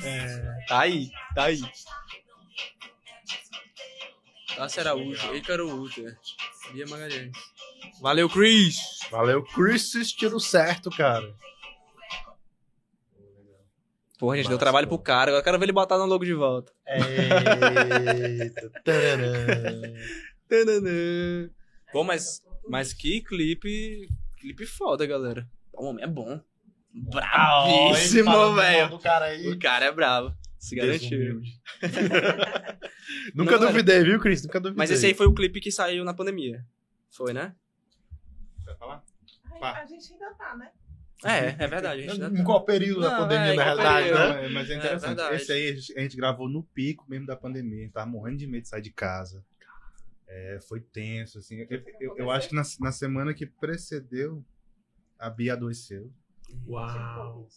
Tá 0.68 0.82
aí, 0.82 1.10
tá 1.36 1.46
aí. 1.46 1.62
Tassi 4.56 4.80
Araújo, 4.80 5.36
Ícaro 5.36 5.82
Uter, 5.82 6.18
Bia 6.72 6.86
Magalhães. 6.88 7.32
Valeu, 8.02 8.30
Chris! 8.30 8.78
Valeu, 9.10 9.44
Chris, 9.44 9.92
tiro 10.12 10.40
certo, 10.40 10.90
cara. 10.92 11.36
Porra, 14.20 14.36
a 14.36 14.38
gente 14.38 14.48
deu 14.48 14.58
trabalho 14.58 14.88
pô. 14.88 14.98
pro 14.98 15.04
cara, 15.04 15.32
agora 15.32 15.40
eu 15.40 15.44
quero 15.44 15.60
ver 15.60 15.66
ele 15.66 15.74
botar 15.74 15.98
no 15.98 16.06
logo 16.06 16.24
de 16.24 16.34
volta. 16.34 16.72
Eita. 16.88 18.72
Tararã. 18.86 19.82
Tananã. 20.48 21.50
Pô, 21.92 22.04
mas, 22.04 22.42
mas 22.68 22.94
que 22.94 23.22
clipe. 23.22 24.08
Clipe 24.38 24.66
foda, 24.66 25.06
galera. 25.06 25.48
O 25.74 25.86
homem 25.86 26.04
é 26.04 26.08
bom. 26.08 26.40
Ah, 27.16 27.64
Bravíssimo, 27.66 28.26
falando 28.26 28.56
velho. 28.56 28.96
O 28.96 29.60
cara 29.60 29.86
é 29.86 29.92
bravo. 29.92 30.36
Se 30.60 30.76
garantiu. 30.76 31.42
Nunca 33.36 33.58
Não, 33.58 33.68
duvidei, 33.68 34.04
viu, 34.04 34.20
Cris? 34.20 34.44
Nunca 34.44 34.60
duvidei. 34.60 34.78
Mas 34.78 34.92
esse 34.92 35.06
aí 35.06 35.14
foi 35.14 35.28
o 35.28 35.34
clipe 35.34 35.60
que 35.60 35.72
saiu 35.72 36.04
na 36.04 36.14
pandemia. 36.14 36.64
Foi, 37.12 37.34
né? 37.34 37.54
Vai 38.66 38.76
falar? 38.78 39.04
Pá. 39.60 39.82
A 39.82 39.86
gente 39.86 40.14
ainda 40.14 40.34
tá, 40.36 40.56
né? 40.56 40.72
É, 41.26 41.64
é 41.64 41.68
verdade. 41.68 42.00
A 42.02 42.04
gente 42.04 42.12
ainda 42.22 42.28
Em 42.28 42.38
tá- 42.38 42.44
qual 42.44 42.66
período 42.66 43.02
da 43.02 43.12
Não, 43.12 43.18
pandemia, 43.20 43.54
é, 43.54 43.56
na 43.56 43.64
realidade, 43.64 44.10
período? 44.10 44.34
né? 44.42 44.48
Mas 44.50 44.70
é 44.70 44.74
É, 44.74 44.78
interessante. 44.78 45.08
verdade. 45.16 45.36
Esse 45.36 45.52
aí 45.52 45.70
a 45.70 45.76
gente, 45.76 45.98
a 45.98 46.02
gente 46.02 46.18
gravou 46.18 46.50
no 46.50 46.64
pico 46.64 47.06
mesmo 47.10 47.26
da 47.26 47.36
pandemia. 47.36 47.80
A 47.80 47.82
gente 47.84 47.94
tava 47.94 48.06
morrendo 48.10 48.38
de 48.38 48.48
medo 48.48 48.64
de 48.64 48.70
sair 48.70 48.82
de 48.82 48.92
casa. 48.92 49.44
É, 50.36 50.60
foi 50.68 50.80
tenso, 50.82 51.38
assim. 51.38 51.58
Eu, 51.70 51.84
eu- 52.00 52.18
eu 52.18 52.32
acho 52.32 52.50
que 52.50 52.56
na, 52.56 52.64
na 52.80 52.92
semana 52.92 53.34
que 53.34 53.46
precedeu, 53.46 54.44
a 55.20 55.30
Bia 55.30 55.54
adoeceu. 55.54 56.12
Uau. 56.68 57.48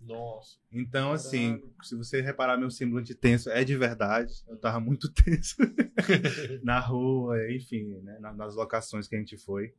Nossa. 0.00 0.56
Então, 0.72 1.12
assim, 1.12 1.62
se 1.82 1.94
você 1.94 2.20
reparar 2.22 2.56
meu 2.56 2.70
semblante 2.70 3.14
tenso, 3.14 3.50
é 3.50 3.62
de 3.62 3.76
verdade. 3.76 4.32
Eu 4.48 4.56
tava 4.56 4.80
muito 4.80 5.12
tenso 5.12 5.56
na 6.64 6.80
rua, 6.80 7.36
enfim, 7.52 7.84
né, 8.02 8.18
na- 8.18 8.32
nas 8.32 8.54
locações 8.56 9.06
que 9.06 9.14
a 9.14 9.18
gente 9.18 9.36
foi. 9.36 9.74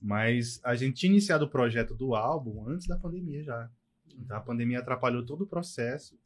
Mas 0.00 0.60
a 0.62 0.76
gente 0.76 0.96
tinha 1.00 1.10
iniciado 1.10 1.44
o 1.46 1.50
projeto 1.50 1.94
do 1.94 2.14
álbum 2.14 2.68
antes 2.68 2.86
da 2.86 2.96
pandemia 2.96 3.42
já. 3.42 3.68
Então 4.16 4.36
a 4.36 4.40
pandemia 4.40 4.78
atrapalhou 4.78 5.24
todo 5.24 5.42
o 5.42 5.46
processo. 5.46 6.16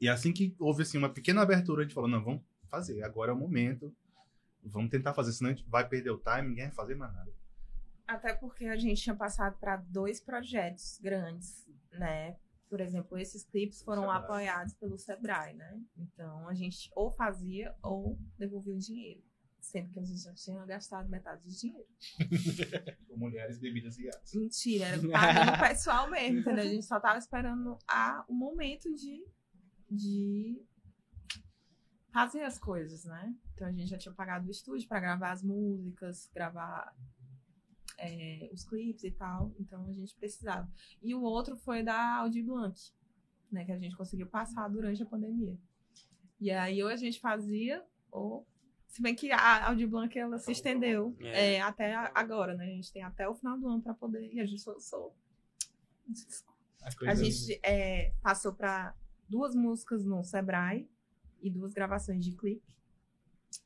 E 0.00 0.08
assim 0.08 0.32
que 0.32 0.54
houve 0.58 0.82
assim, 0.82 0.96
uma 0.98 1.08
pequena 1.10 1.42
abertura, 1.42 1.80
a 1.82 1.84
gente 1.84 1.94
falou: 1.94 2.08
não, 2.08 2.22
vamos 2.24 2.42
fazer, 2.70 3.02
agora 3.02 3.30
é 3.30 3.34
o 3.34 3.38
momento. 3.38 3.94
Vamos 4.62 4.90
tentar 4.90 5.12
fazer, 5.12 5.32
senão 5.32 5.50
a 5.50 5.54
gente 5.54 5.68
vai 5.68 5.88
perder 5.88 6.10
o 6.10 6.18
time, 6.18 6.48
ninguém 6.48 6.66
vai 6.66 6.74
fazer 6.74 6.94
mais 6.94 7.12
nada. 7.12 7.32
Até 8.06 8.34
porque 8.34 8.66
a 8.66 8.76
gente 8.76 9.02
tinha 9.02 9.16
passado 9.16 9.58
para 9.58 9.76
dois 9.76 10.20
projetos 10.20 10.98
grandes, 11.02 11.66
né? 11.92 12.36
Por 12.68 12.80
exemplo, 12.80 13.18
esses 13.18 13.44
clipes 13.44 13.82
foram 13.82 14.02
Sebrae. 14.02 14.18
apoiados 14.22 14.74
pelo 14.74 14.96
Sebrae, 14.96 15.54
né? 15.54 15.80
Então 15.96 16.48
a 16.48 16.54
gente 16.54 16.90
ou 16.94 17.10
fazia 17.10 17.74
ou 17.82 18.18
devolvia 18.38 18.74
o 18.74 18.78
dinheiro. 18.78 19.22
Sendo 19.60 19.90
que 19.90 20.00
a 20.00 20.02
gente 20.02 20.20
já 20.20 20.34
tinha 20.34 20.64
gastado 20.66 21.08
metade 21.08 21.42
do 21.42 21.50
dinheiro. 21.54 21.86
Com 23.06 23.16
mulheres, 23.16 23.58
bebidas 23.58 23.96
e 23.98 24.04
gatos. 24.04 24.34
Mentira, 24.34 24.86
era 24.86 24.96
pagando 25.08 25.56
o 25.56 25.68
pessoal 25.68 26.10
mesmo, 26.10 26.40
entendeu? 26.40 26.64
A 26.64 26.68
gente 26.68 26.84
só 26.84 26.98
tava 26.98 27.18
esperando 27.18 27.78
a, 27.86 28.24
o 28.28 28.34
momento 28.34 28.92
de, 28.94 29.24
de 29.88 30.66
fazer 32.12 32.42
as 32.42 32.58
coisas, 32.58 33.04
né? 33.04 33.34
Então 33.62 33.68
a 33.70 33.72
gente 33.72 33.90
já 33.90 33.96
tinha 33.98 34.12
pagado 34.12 34.48
o 34.48 34.50
estúdio 34.50 34.88
para 34.88 34.98
gravar 34.98 35.30
as 35.30 35.40
músicas, 35.40 36.28
gravar 36.34 36.92
é, 37.96 38.50
os 38.52 38.64
clipes 38.64 39.04
e 39.04 39.12
tal. 39.12 39.54
Então 39.60 39.86
a 39.86 39.92
gente 39.92 40.12
precisava. 40.16 40.68
E 41.00 41.14
o 41.14 41.22
outro 41.22 41.54
foi 41.56 41.80
da 41.84 42.16
Audi 42.16 42.42
Blanc, 42.42 42.76
né? 43.52 43.64
Que 43.64 43.70
a 43.70 43.78
gente 43.78 43.96
conseguiu 43.96 44.26
passar 44.26 44.66
durante 44.66 45.00
a 45.00 45.06
pandemia. 45.06 45.56
E 46.40 46.50
aí 46.50 46.82
ou 46.82 46.88
a 46.88 46.96
gente 46.96 47.20
fazia, 47.20 47.84
ou. 48.10 48.44
Se 48.88 49.00
bem 49.00 49.14
que 49.14 49.30
a 49.30 49.68
Audi 49.68 49.86
Blanc 49.86 50.18
ela 50.18 50.38
se 50.40 50.50
estendeu 50.50 51.16
É. 51.20 51.54
é, 51.54 51.60
até 51.60 51.94
a- 51.94 52.10
agora, 52.16 52.54
né? 52.56 52.64
A 52.64 52.74
gente 52.74 52.92
tem 52.92 53.04
até 53.04 53.28
o 53.28 53.34
final 53.36 53.56
do 53.56 53.68
ano 53.68 53.80
para 53.80 53.94
poder. 53.94 54.28
E 54.34 54.40
a 54.40 54.44
gente 54.44 54.68
lançou. 54.68 55.14
A 57.06 57.14
gente 57.14 57.60
é, 57.62 58.12
passou 58.20 58.52
para 58.52 58.92
duas 59.28 59.54
músicas 59.54 60.04
no 60.04 60.24
Sebrae 60.24 60.90
e 61.40 61.48
duas 61.48 61.72
gravações 61.72 62.24
de 62.24 62.32
clipe 62.32 62.72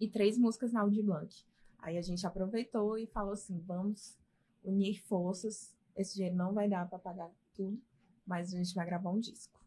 e 0.01 0.09
três 0.09 0.39
músicas 0.39 0.73
na 0.73 0.81
Audi 0.81 1.03
Blanc. 1.03 1.45
Aí 1.79 1.99
a 1.99 2.03
gente 2.03 2.27
aproveitou 2.27 2.99
e 2.99 3.07
falou 3.07 3.33
assim: 3.33 3.61
vamos 3.61 4.19
unir 4.65 5.03
forças. 5.07 5.75
Esse 5.95 6.15
dinheiro 6.15 6.37
não 6.37 6.53
vai 6.53 6.69
dar 6.69 6.89
para 6.89 6.99
pagar 6.99 7.31
tudo, 7.55 7.81
mas 8.27 8.53
a 8.53 8.57
gente 8.57 8.75
vai 8.75 8.85
gravar 8.85 9.11
um 9.11 9.21
disco. 9.21 9.61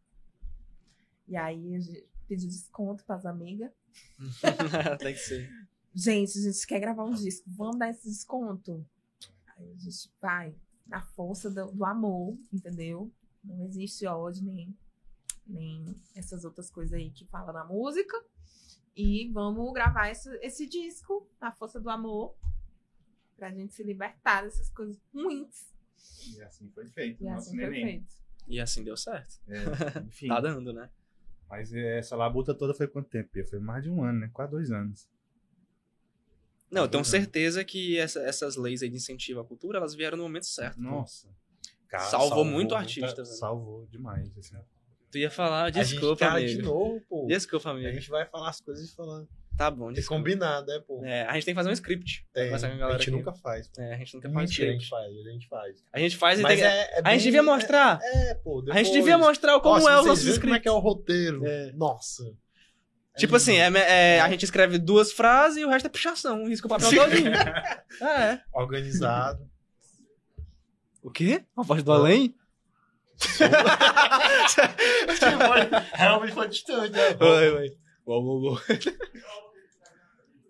E 1.27 1.35
aí 1.35 1.75
a 1.75 1.79
gente 1.79 2.07
pediu 2.27 2.49
desconto 2.49 3.05
para 3.05 3.15
as 3.15 3.25
amigas. 3.25 3.71
Tem 4.99 5.13
que 5.13 5.19
ser. 5.19 5.49
Gente, 5.93 6.37
a 6.37 6.41
gente 6.41 6.67
quer 6.67 6.79
gravar 6.79 7.03
um 7.03 7.13
disco, 7.13 7.49
vamos 7.49 7.79
dar 7.79 7.89
esse 7.89 8.07
desconto? 8.07 8.85
Aí 9.47 9.71
a 9.71 9.77
gente 9.77 10.11
vai 10.21 10.55
na 10.85 11.01
força 11.01 11.49
do, 11.49 11.71
do 11.71 11.85
amor, 11.85 12.37
entendeu? 12.53 13.11
Não 13.43 13.65
existe 13.65 14.05
ódio, 14.05 14.43
nem, 14.43 14.75
nem 15.47 15.95
essas 16.15 16.43
outras 16.45 16.69
coisas 16.69 16.93
aí 16.93 17.09
que 17.09 17.25
fala 17.25 17.51
na 17.51 17.63
música. 17.63 18.15
E 19.01 19.29
vamos 19.31 19.71
gravar 19.73 20.09
esse, 20.09 20.29
esse 20.41 20.67
disco 20.67 21.25
na 21.39 21.51
força 21.53 21.79
do 21.79 21.89
amor 21.89 22.35
pra 23.37 23.49
gente 23.49 23.73
se 23.73 23.81
libertar 23.81 24.43
dessas 24.43 24.69
coisas 24.69 24.99
ruins. 25.13 25.73
E 26.35 26.41
assim 26.41 26.69
foi 26.71 26.89
feito. 26.89 27.23
E 27.23 27.25
nosso 27.25 27.47
assim 27.47 27.57
foi 27.57 27.69
neném. 27.69 27.85
feito. 27.85 28.13
E 28.47 28.59
assim 28.59 28.83
deu 28.83 28.97
certo. 28.97 29.39
É, 29.47 29.53
enfim. 30.05 30.27
Tá 30.27 30.41
dando, 30.41 30.73
né? 30.73 30.89
Mas 31.49 31.73
essa 31.73 32.15
labuta 32.17 32.53
toda 32.53 32.73
foi 32.73 32.87
quanto 32.87 33.09
tempo? 33.09 33.29
Foi 33.49 33.59
mais 33.59 33.83
de 33.83 33.89
um 33.89 34.03
ano, 34.03 34.19
né? 34.19 34.29
Quase 34.33 34.51
dois 34.51 34.69
anos. 34.69 35.07
Não, 36.69 36.81
eu 36.83 36.87
tenho 36.89 37.05
certeza 37.05 37.63
que 37.63 37.97
essa- 37.97 38.21
essas 38.21 38.55
leis 38.57 38.83
aí 38.83 38.89
de 38.89 38.97
incentivo 38.97 39.39
à 39.39 39.45
cultura, 39.45 39.77
elas 39.79 39.95
vieram 39.95 40.17
no 40.17 40.23
momento 40.23 40.45
certo. 40.45 40.79
Nossa. 40.79 41.27
Cara, 41.87 42.03
Salvou 42.03 42.43
muito 42.43 42.53
muita- 42.75 42.77
artista, 42.77 43.23
velho. 43.23 43.35
Salvou 43.37 43.87
demais. 43.87 44.37
Assim. 44.37 44.57
Tu 45.11 45.17
ia 45.17 45.31
falar, 45.31 45.63
A 45.65 45.71
gente, 45.71 45.87
desculpa, 45.89 46.15
cara, 46.17 46.39
de 46.39 46.53
amigo. 46.53 46.61
novo, 46.63 47.01
pô. 47.09 47.25
Desculpa, 47.27 47.69
A 47.69 47.71
amigo. 47.73 47.91
gente 47.93 48.09
vai 48.09 48.25
falar 48.25 48.49
as 48.49 48.61
coisas 48.61 48.87
e 48.89 48.95
falando. 48.95 49.27
Tá 49.57 49.69
bom, 49.69 49.87
Tem 49.87 49.95
desculpa. 49.95 50.23
combinado, 50.23 50.67
né, 50.67 50.79
pô? 50.87 51.03
É, 51.03 51.23
a 51.23 51.33
gente 51.33 51.43
tem 51.45 51.53
que 51.53 51.57
fazer 51.57 51.69
um 51.69 51.73
script. 51.73 52.25
Tem. 52.33 52.49
a 52.53 52.55
A 52.55 52.57
gente 52.59 52.79
aqui. 52.95 53.11
nunca 53.11 53.33
faz. 53.33 53.67
pô. 53.67 53.81
É, 53.81 53.93
a 53.93 53.97
gente 53.97 54.13
nunca 54.15 54.29
faz 54.29 54.49
Mentira, 54.49 54.71
a 54.71 54.75
script. 54.75 54.83
gente 54.83 54.89
faz, 54.89 55.27
a 55.27 55.29
gente 55.31 55.47
faz. 55.49 55.83
A 55.91 55.99
gente 55.99 56.17
faz 56.17 56.39
e 56.39 56.43
Mas 56.43 56.59
tem... 56.59 56.63
é, 56.69 56.99
é 56.99 57.01
A 57.03 57.11
gente 57.13 57.23
devia 57.23 57.43
mostrar. 57.43 57.99
É, 58.01 58.35
pô. 58.35 58.59
A 58.59 58.61
gente 58.61 58.67
depois. 58.67 58.91
devia 58.93 59.17
mostrar 59.17 59.59
como 59.59 59.81
se 59.81 59.87
é 59.87 59.91
vocês 59.95 60.05
nossos 60.05 60.23
verem 60.23 60.39
como 60.41 60.55
é 60.55 60.59
que 60.61 60.67
é 60.67 60.71
o 60.71 60.79
roteiro. 60.79 61.45
É. 61.45 61.71
Nossa. 61.73 62.23
Tipo 63.17 63.35
assim, 63.35 63.57
é, 63.57 63.67
é, 64.15 64.21
a 64.21 64.29
gente 64.29 64.45
escreve 64.45 64.77
duas 64.77 65.11
frases 65.11 65.57
e 65.57 65.65
o 65.65 65.69
resto 65.69 65.87
é 65.87 65.89
puxação. 65.89 66.47
Risca 66.47 66.67
o 66.67 66.69
papel 66.69 66.89
todinho. 66.89 67.31
é. 68.01 68.41
Organizado. 68.53 69.45
O 71.03 71.11
quê? 71.11 71.43
A 71.57 71.63
voz 71.63 71.83
do 71.83 71.91
além? 71.91 72.33
Realmente 75.93 76.33
foi 76.33 76.47
distante, 76.47 76.91
né? 76.91 77.17
Oi, 77.19 77.49
oi. 77.51 77.71
Uou, 78.05 78.23
uou, 78.23 78.41
uou. 78.43 78.61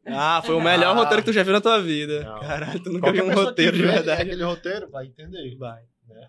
Ah, 0.07 0.41
foi 0.43 0.55
o 0.55 0.61
melhor 0.61 0.95
Ah. 0.95 0.99
roteiro 0.99 1.21
que 1.21 1.29
tu 1.29 1.33
já 1.33 1.43
viu 1.43 1.53
na 1.53 1.61
tua 1.61 1.81
vida. 1.81 2.23
Não. 2.23 2.39
Caralho, 2.39 2.79
tu 2.81 2.89
nunca 2.89 3.07
Qualquer 3.07 3.21
viu 3.23 3.31
um 3.31 3.35
roteiro 3.35 3.77
de 3.77 3.83
verdade. 3.83 4.21
Aquele 4.23 4.43
roteiro 4.43 4.89
vai 4.89 5.05
entender. 5.05 5.55
Vai? 5.57 5.81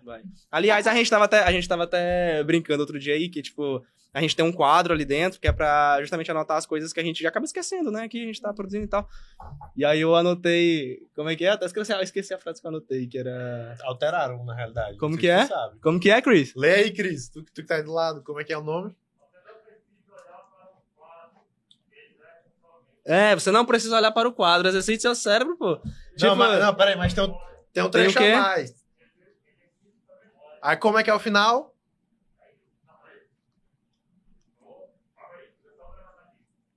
Vai. 0.03 0.21
Aliás, 0.51 0.87
a 0.87 0.93
gente, 0.93 1.09
tava 1.09 1.25
até, 1.25 1.43
a 1.43 1.51
gente 1.51 1.67
tava 1.67 1.83
até 1.83 2.43
brincando 2.43 2.81
outro 2.81 2.99
dia 2.99 3.13
aí 3.13 3.29
que, 3.29 3.41
tipo, 3.41 3.83
a 4.13 4.19
gente 4.19 4.35
tem 4.35 4.43
um 4.43 4.51
quadro 4.51 4.93
ali 4.93 5.05
dentro 5.05 5.39
que 5.39 5.47
é 5.47 5.51
pra 5.51 5.97
justamente 6.01 6.29
anotar 6.29 6.57
as 6.57 6.65
coisas 6.65 6.91
que 6.91 6.99
a 6.99 7.03
gente 7.03 7.23
já 7.23 7.29
acaba 7.29 7.45
esquecendo, 7.45 7.91
né? 7.91 8.09
Que 8.09 8.21
a 8.21 8.25
gente 8.25 8.41
tá 8.41 8.53
produzindo 8.53 8.83
e 8.83 8.87
tal. 8.87 9.07
E 9.75 9.85
aí 9.85 10.01
eu 10.01 10.15
anotei. 10.15 10.99
Como 11.15 11.29
é 11.29 11.35
que 11.35 11.45
é? 11.45 11.49
Até 11.49 11.65
esqueci, 11.65 11.93
eu 11.93 12.01
esqueci 12.01 12.33
a 12.33 12.37
frase 12.37 12.59
que 12.59 12.67
eu 12.67 12.69
anotei, 12.69 13.07
que 13.07 13.17
era. 13.17 13.75
Alteraram, 13.83 14.43
na 14.43 14.53
realidade. 14.53 14.97
Como 14.97 15.15
Não 15.15 15.19
que 15.21 15.29
é? 15.29 15.45
sabe. 15.45 15.79
Como 15.79 15.99
que 15.99 16.11
é, 16.11 16.21
Chris? 16.21 16.53
Lê 16.55 16.73
aí, 16.75 16.91
Cris. 16.91 17.29
Tu, 17.29 17.41
tu 17.43 17.61
que 17.61 17.63
tá 17.63 17.75
aí 17.75 17.83
do 17.83 17.93
lado, 17.93 18.21
como 18.23 18.41
é 18.41 18.43
que 18.43 18.51
é 18.51 18.57
o 18.57 18.63
nome? 18.63 18.93
É, 23.03 23.33
você 23.33 23.49
não 23.51 23.65
precisa 23.65 23.97
olhar 23.97 24.11
para 24.11 24.27
o 24.29 24.33
quadro, 24.33 24.67
exercite 24.67 25.01
seu 25.01 25.15
cérebro, 25.15 25.57
pô. 25.57 25.77
Tipo, 25.77 26.27
não, 26.27 26.35
mas, 26.35 26.59
não, 26.59 26.75
peraí, 26.75 26.95
mas 26.95 27.13
tem 27.13 27.23
um, 27.23 27.27
tem 27.27 27.35
um 27.35 27.43
Tem 27.73 27.83
o 27.83 27.89
trecho 27.89 28.17
quê? 28.17 28.25
a 28.25 28.41
mais. 28.41 28.80
Aí 30.61 30.77
como 30.77 30.97
é 30.97 31.03
que 31.03 31.09
é 31.09 31.13
o 31.13 31.19
final? 31.19 31.75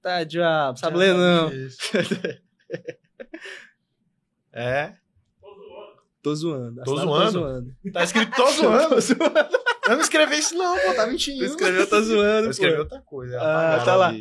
Tá, 0.02 0.22
diabo, 0.22 0.78
sabe 0.78 0.98
ler 0.98 1.14
não. 1.14 1.52
Isso. 1.52 1.78
É. 4.56 4.94
Tô 6.22 6.32
zoando. 6.32 6.80
Tô 6.84 6.96
zoando? 6.96 7.30
zoando. 7.32 7.76
Tá 7.92 8.04
escrito 8.04 8.36
tô 8.36 8.48
zoando. 8.52 8.94
Eu 9.88 9.96
não 9.96 10.00
escrevi 10.00 10.38
isso 10.38 10.54
não, 10.54 10.78
pô, 10.78 10.94
tá 10.94 11.08
mentindo. 11.08 11.40
Tu 11.40 11.44
escreveu, 11.46 11.88
tô 11.90 12.00
zoando, 12.00 12.46
Eu 12.46 12.50
escrevi 12.52 12.76
pô. 12.76 12.82
outra 12.82 13.00
coisa. 13.02 13.36
Ah, 13.42 13.84
tá 13.84 13.96
lá. 13.96 14.12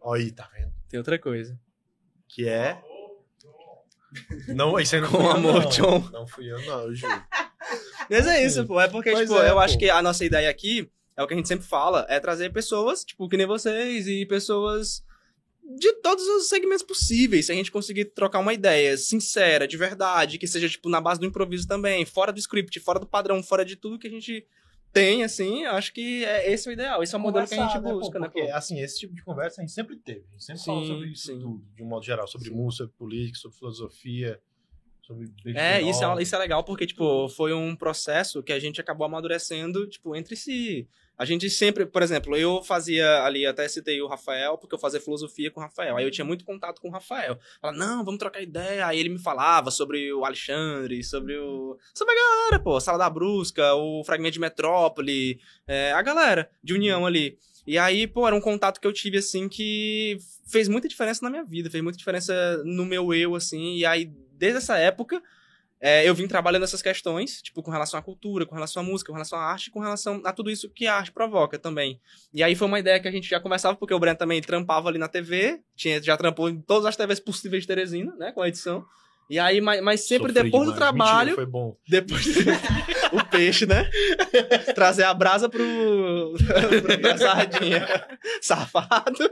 Ó 0.00 0.14
aí, 0.14 0.32
tá 0.32 0.48
vendo? 0.54 0.72
Tem 0.88 0.96
outra 0.96 1.18
coisa. 1.18 1.60
Que 2.26 2.48
é. 2.48 2.80
Não, 4.48 4.80
isso 4.80 4.94
aí 4.94 5.02
não 5.02 5.10
Com 5.10 5.28
amor, 5.30 5.62
não. 5.64 5.68
John. 5.68 5.98
Não 6.10 6.26
fui 6.26 6.50
eu, 6.50 6.58
não, 6.64 6.84
eu 6.84 6.94
juro. 6.94 7.22
Mas 8.10 8.26
é 8.26 8.44
isso, 8.44 8.66
pô. 8.66 8.80
É 8.80 8.88
porque, 8.88 9.10
Pois 9.10 9.28
tipo, 9.28 9.40
é, 9.40 9.50
eu 9.50 9.54
pô. 9.54 9.60
acho 9.60 9.78
que 9.78 9.90
a 9.90 10.02
nossa 10.02 10.24
ideia 10.24 10.48
aqui 10.50 10.88
é 11.16 11.22
o 11.22 11.26
que 11.26 11.34
a 11.34 11.36
gente 11.36 11.48
sempre 11.48 11.66
fala, 11.66 12.06
é 12.08 12.18
trazer 12.18 12.52
pessoas, 12.52 13.04
tipo, 13.04 13.28
que 13.28 13.36
nem 13.36 13.46
vocês 13.46 14.06
e 14.08 14.26
pessoas 14.26 15.04
de 15.78 15.92
todos 15.94 16.26
os 16.26 16.48
segmentos 16.48 16.82
possíveis. 16.82 17.46
Se 17.46 17.52
a 17.52 17.54
gente 17.54 17.70
conseguir 17.72 18.06
trocar 18.06 18.40
uma 18.40 18.52
ideia 18.52 18.96
sincera, 18.96 19.66
de 19.66 19.76
verdade, 19.76 20.38
que 20.38 20.46
seja, 20.46 20.68
tipo, 20.68 20.88
na 20.88 21.00
base 21.00 21.20
do 21.20 21.26
improviso 21.26 21.66
também, 21.66 22.04
fora 22.04 22.32
do 22.32 22.38
script, 22.38 22.78
fora 22.80 22.98
do 22.98 23.06
padrão, 23.06 23.42
fora 23.42 23.64
de 23.64 23.76
tudo 23.76 23.98
que 23.98 24.06
a 24.06 24.10
gente 24.10 24.46
tem, 24.92 25.24
assim, 25.24 25.64
eu 25.64 25.72
acho 25.72 25.92
que 25.92 26.24
é, 26.24 26.52
esse 26.52 26.68
é 26.68 26.70
o 26.70 26.72
ideal. 26.72 27.02
Esse 27.02 27.14
é 27.14 27.18
o 27.18 27.20
modelo 27.20 27.46
que 27.48 27.54
a 27.54 27.66
gente 27.66 27.80
né, 27.82 27.92
busca, 27.92 28.12
pô, 28.12 28.18
né, 28.20 28.28
Porque, 28.28 28.46
pô? 28.46 28.54
assim, 28.54 28.80
esse 28.80 29.00
tipo 29.00 29.14
de 29.14 29.24
conversa 29.24 29.60
a 29.60 29.64
gente 29.64 29.74
sempre 29.74 29.96
teve. 29.96 30.24
A 30.28 30.32
gente 30.32 30.44
sempre 30.44 30.60
Sim, 30.60 30.66
falou 30.66 30.84
sobre 30.84 31.08
isso 31.08 31.26
sim. 31.26 31.40
tudo, 31.40 31.64
de 31.74 31.82
um 31.82 31.86
modo 31.86 32.04
geral. 32.04 32.28
Sobre 32.28 32.48
Sim. 32.48 32.54
música, 32.54 32.84
sobre 32.84 32.96
política, 32.96 33.38
sobre 33.38 33.58
filosofia, 33.58 34.40
sobre... 35.06 35.30
É, 35.54 35.80
isso 35.82 36.04
é, 36.04 36.22
isso 36.22 36.34
é 36.34 36.38
legal 36.38 36.64
porque, 36.64 36.86
tipo, 36.86 37.28
foi 37.28 37.52
um 37.52 37.76
processo 37.76 38.42
que 38.42 38.52
a 38.52 38.58
gente 38.58 38.80
acabou 38.80 39.04
amadurecendo, 39.06 39.86
tipo, 39.86 40.14
entre 40.16 40.36
si. 40.36 40.88
A 41.16 41.24
gente 41.24 41.48
sempre, 41.48 41.86
por 41.86 42.02
exemplo, 42.02 42.36
eu 42.36 42.62
fazia 42.62 43.22
ali, 43.22 43.46
até 43.46 43.68
citei 43.68 44.02
o 44.02 44.08
Rafael, 44.08 44.58
porque 44.58 44.74
eu 44.74 44.78
fazia 44.78 45.00
filosofia 45.00 45.50
com 45.50 45.60
o 45.60 45.62
Rafael. 45.62 45.96
Aí 45.96 46.04
eu 46.04 46.10
tinha 46.10 46.24
muito 46.24 46.44
contato 46.44 46.80
com 46.80 46.88
o 46.88 46.90
Rafael. 46.90 47.38
Falava, 47.60 47.78
não, 47.78 48.04
vamos 48.04 48.18
trocar 48.18 48.42
ideia. 48.42 48.86
Aí 48.86 48.98
ele 48.98 49.10
me 49.10 49.18
falava 49.20 49.70
sobre 49.70 50.12
o 50.12 50.24
Alexandre, 50.24 51.04
sobre 51.04 51.38
o. 51.38 51.78
Sobre 51.94 52.14
a 52.14 52.16
galera, 52.16 52.58
pô, 52.58 52.80
Sala 52.80 52.98
da 52.98 53.08
Brusca, 53.08 53.74
o 53.74 54.02
Fragmento 54.02 54.32
de 54.32 54.40
Metrópole, 54.40 55.38
é, 55.68 55.92
a 55.92 56.02
galera 56.02 56.50
de 56.62 56.74
União 56.74 57.06
ali. 57.06 57.38
E 57.66 57.78
aí, 57.78 58.06
pô, 58.06 58.26
era 58.26 58.36
um 58.36 58.40
contato 58.40 58.80
que 58.80 58.86
eu 58.86 58.92
tive, 58.92 59.18
assim, 59.18 59.48
que 59.48 60.18
fez 60.46 60.68
muita 60.68 60.88
diferença 60.88 61.20
na 61.22 61.30
minha 61.30 61.44
vida, 61.44 61.70
fez 61.70 61.82
muita 61.82 61.96
diferença 61.96 62.62
no 62.64 62.84
meu 62.84 63.14
eu, 63.14 63.34
assim. 63.34 63.76
E 63.76 63.86
aí, 63.86 64.10
desde 64.36 64.58
essa 64.58 64.76
época, 64.78 65.22
é, 65.80 66.08
eu 66.08 66.14
vim 66.14 66.26
trabalhando 66.26 66.62
essas 66.62 66.80
questões, 66.80 67.42
tipo, 67.42 67.62
com 67.62 67.70
relação 67.70 68.00
à 68.00 68.02
cultura, 68.02 68.46
com 68.46 68.54
relação 68.54 68.82
à 68.82 68.86
música, 68.86 69.08
com 69.08 69.14
relação 69.14 69.38
à 69.38 69.42
arte, 69.42 69.70
com 69.70 69.80
relação 69.80 70.22
a 70.24 70.32
tudo 70.32 70.50
isso 70.50 70.70
que 70.70 70.86
a 70.86 70.96
arte 70.96 71.12
provoca 71.12 71.58
também. 71.58 72.00
E 72.32 72.42
aí 72.42 72.54
foi 72.54 72.66
uma 72.66 72.78
ideia 72.78 72.98
que 72.98 73.06
a 73.06 73.10
gente 73.10 73.28
já 73.28 73.38
conversava, 73.38 73.76
porque 73.76 73.92
o 73.92 73.98
Breno 73.98 74.16
também 74.16 74.40
trampava 74.40 74.88
ali 74.88 74.98
na 74.98 75.08
TV, 75.08 75.60
tinha, 75.76 76.02
já 76.02 76.16
trampou 76.16 76.48
em 76.48 76.60
todas 76.60 76.86
as 76.86 76.96
TVs 76.96 77.20
possíveis 77.20 77.64
de 77.64 77.66
Teresina, 77.66 78.14
né, 78.16 78.32
com 78.32 78.40
a 78.40 78.48
edição. 78.48 78.84
E 79.28 79.38
aí, 79.38 79.60
mas, 79.60 79.80
mas 79.82 80.00
sempre 80.06 80.32
Sofri 80.32 80.44
depois 80.44 80.66
do 80.66 80.74
demais. 80.74 80.76
trabalho, 80.76 81.30
Mentira, 81.30 81.34
foi 81.36 81.46
bom. 81.46 81.76
depois 81.88 82.26
o 83.12 83.24
peixe, 83.30 83.64
né? 83.66 83.88
Trazer 84.74 85.04
a 85.04 85.14
brasa 85.14 85.48
pro, 85.50 86.34
pra 87.00 87.16
sardinha. 87.18 87.86
Safado. 88.40 89.30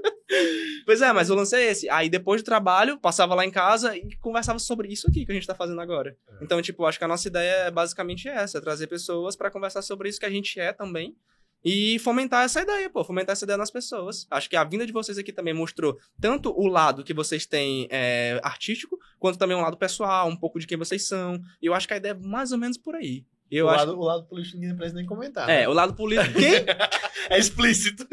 Pois 0.87 1.03
é, 1.03 1.13
mas 1.13 1.29
o 1.31 1.35
lance 1.35 1.55
é 1.55 1.71
esse. 1.71 1.91
Aí 1.91 2.09
depois 2.09 2.43
do 2.43 2.45
trabalho, 2.45 2.99
passava 2.99 3.35
lá 3.35 3.45
em 3.45 3.51
casa 3.51 3.97
e 3.97 4.17
conversava 4.17 4.59
sobre 4.59 4.89
isso 4.89 5.09
aqui 5.09 5.27
que 5.27 5.33
a 5.33 5.35
gente 5.35 5.47
tá 5.47 5.55
fazendo 5.55 5.81
agora. 5.81 6.17
É. 6.41 6.45
Então, 6.45 6.61
tipo, 6.63 6.87
acho 6.87 6.99
que 6.99 7.05
a 7.05 7.09
nossa 7.09 7.29
ideia 7.29 7.53
é 7.67 7.71
basicamente 7.71 8.29
essa, 8.29 8.59
é 8.59 8.61
trazer 8.61 8.87
pessoas 8.87 9.37
pra 9.37 9.51
conversar 9.51 9.83
sobre 9.83 10.09
isso 10.09 10.19
que 10.19 10.27
a 10.27 10.31
gente 10.31 10.59
é 10.59 10.73
também. 10.73 11.15
E 11.65 11.99
fomentar 12.01 12.45
essa 12.45 12.61
ideia, 12.61 12.91
pô, 12.91 13.05
fomentar 13.05 13.33
essa 13.35 13.45
ideia 13.45 13.57
nas 13.57 13.71
pessoas. 13.71 14.27
Acho 14.31 14.51
que 14.51 14.57
a 14.57 14.65
vinda 14.65 14.85
de 14.87 14.93
vocês 14.93 15.17
aqui 15.19 15.33
também 15.33 15.55
mostrou 15.55 15.97
tanto 16.21 16.51
o 16.51 16.67
lado 16.67 17.05
que 17.05 17.15
vocês 17.15 17.47
têm 17.47 17.87
é, 17.91 18.41
artístico, 18.43 18.99
quanto 19.19 19.39
também 19.39 19.57
um 19.57 19.61
lado 19.61 19.77
pessoal, 19.77 20.29
um 20.29 20.37
pouco 20.37 20.59
de 20.59 20.67
quem 20.67 20.77
vocês 20.79 21.07
são. 21.07 21.41
E 21.61 21.67
eu 21.67 21.75
acho 21.75 21.87
que 21.87 21.95
a 21.95 21.99
ideia 21.99 22.13
é 22.13 22.19
mais 22.19 22.51
ou 22.53 22.59
menos 22.59 22.77
por 22.77 22.95
aí. 22.97 23.25
Eu 23.51 23.67
o, 23.67 23.69
acho 23.69 23.87
lado, 23.87 23.99
o 23.99 24.05
lado 24.05 24.25
político 24.25 24.57
ninguém 24.59 24.75
precisa 24.75 24.97
nem 24.97 25.05
comentar. 25.07 25.47
é, 25.49 25.61
né? 25.61 25.69
o 25.69 25.73
lado 25.73 25.95
político. 25.95 26.39
Quem? 26.39 26.53
É 27.31 27.39
explícito. 27.39 28.05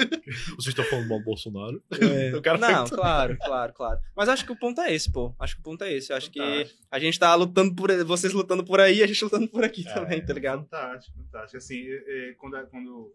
Vocês 0.56 0.68
estão 0.68 0.86
falando 0.86 1.10
mal 1.10 1.18
do 1.18 1.26
Bolsonaro? 1.26 1.82
O 2.38 2.42
cara 2.44 2.60
Não, 2.60 2.86
foi- 2.86 2.96
claro, 2.98 3.38
claro, 3.38 3.74
claro. 3.74 4.00
Mas 4.16 4.30
acho 4.30 4.46
que 4.46 4.52
o 4.52 4.56
ponto 4.56 4.80
é 4.82 4.94
esse, 4.94 5.12
pô. 5.12 5.34
Acho 5.40 5.56
que 5.56 5.62
o 5.62 5.64
ponto 5.64 5.84
é 5.84 5.92
esse. 5.92 6.12
Eu 6.14 6.18
acho 6.18 6.30
que 6.30 6.40
Fantástico. 6.40 6.80
a 6.92 7.00
gente 7.00 7.20
tá 7.20 7.34
lutando 7.34 7.74
por. 7.74 7.92
Vocês 8.06 8.32
lutando 8.34 8.64
por 8.64 8.80
aí, 8.80 9.02
a 9.02 9.08
gente 9.08 9.24
lutando 9.24 9.48
por 9.48 9.64
aqui 9.64 9.84
É, 9.88 9.94
também, 9.94 10.24
tá 10.24 10.32
ligado? 10.32 10.62
Fantástico, 10.62 11.18
fantástico. 11.18 11.58
Assim, 11.58 11.82
é, 11.88 12.30
é, 12.30 12.34
quando, 12.38 12.68
quando 12.68 13.12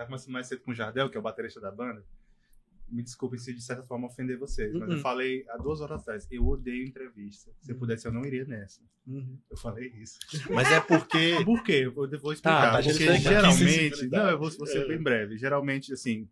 tava 0.00 0.08
conversando 0.08 0.32
mais 0.32 0.46
cedo 0.46 0.62
com 0.62 0.70
o 0.70 0.74
Jardel, 0.74 1.10
que 1.10 1.16
é 1.16 1.20
o 1.20 1.22
baterista 1.22 1.60
da 1.60 1.70
banda, 1.70 2.04
me 2.88 3.02
desculpem 3.02 3.38
se 3.38 3.54
de 3.54 3.62
certa 3.62 3.84
forma 3.84 4.06
ofender 4.08 4.36
vocês, 4.36 4.72
mas 4.72 4.88
Uhum. 4.88 4.96
eu 4.96 5.00
falei 5.00 5.44
há 5.50 5.56
duas 5.56 5.80
horas 5.80 6.00
atrás, 6.00 6.26
eu 6.30 6.44
odeio 6.46 6.84
entrevista. 6.84 7.52
Se 7.60 7.70
eu 7.70 7.76
pudesse, 7.76 8.06
eu 8.08 8.12
não 8.12 8.24
iria 8.24 8.44
nessa. 8.44 8.82
Uhum. 9.06 9.38
Eu 9.48 9.56
falei 9.56 9.88
isso. 9.90 10.18
Mas 10.52 10.70
é 10.72 10.80
porque... 10.80 11.36
Por 11.44 11.62
quê? 11.62 11.82
Eu 11.84 11.92
vou, 11.92 12.04
eu 12.10 12.18
vou 12.18 12.30
Tá, 12.30 12.34
explicar. 12.34 12.72
tá, 12.72 12.82
porque 12.82 13.18
geralmente. 13.18 14.08
Não, 14.08 14.28
eu 14.30 14.38
vou, 14.38 14.50
vou 14.50 14.66
ser 14.66 14.82
É. 14.82 14.88
bem 14.88 15.00
breve. 15.00 15.38
Geralmente, 15.38 15.92
assim, 15.92 16.28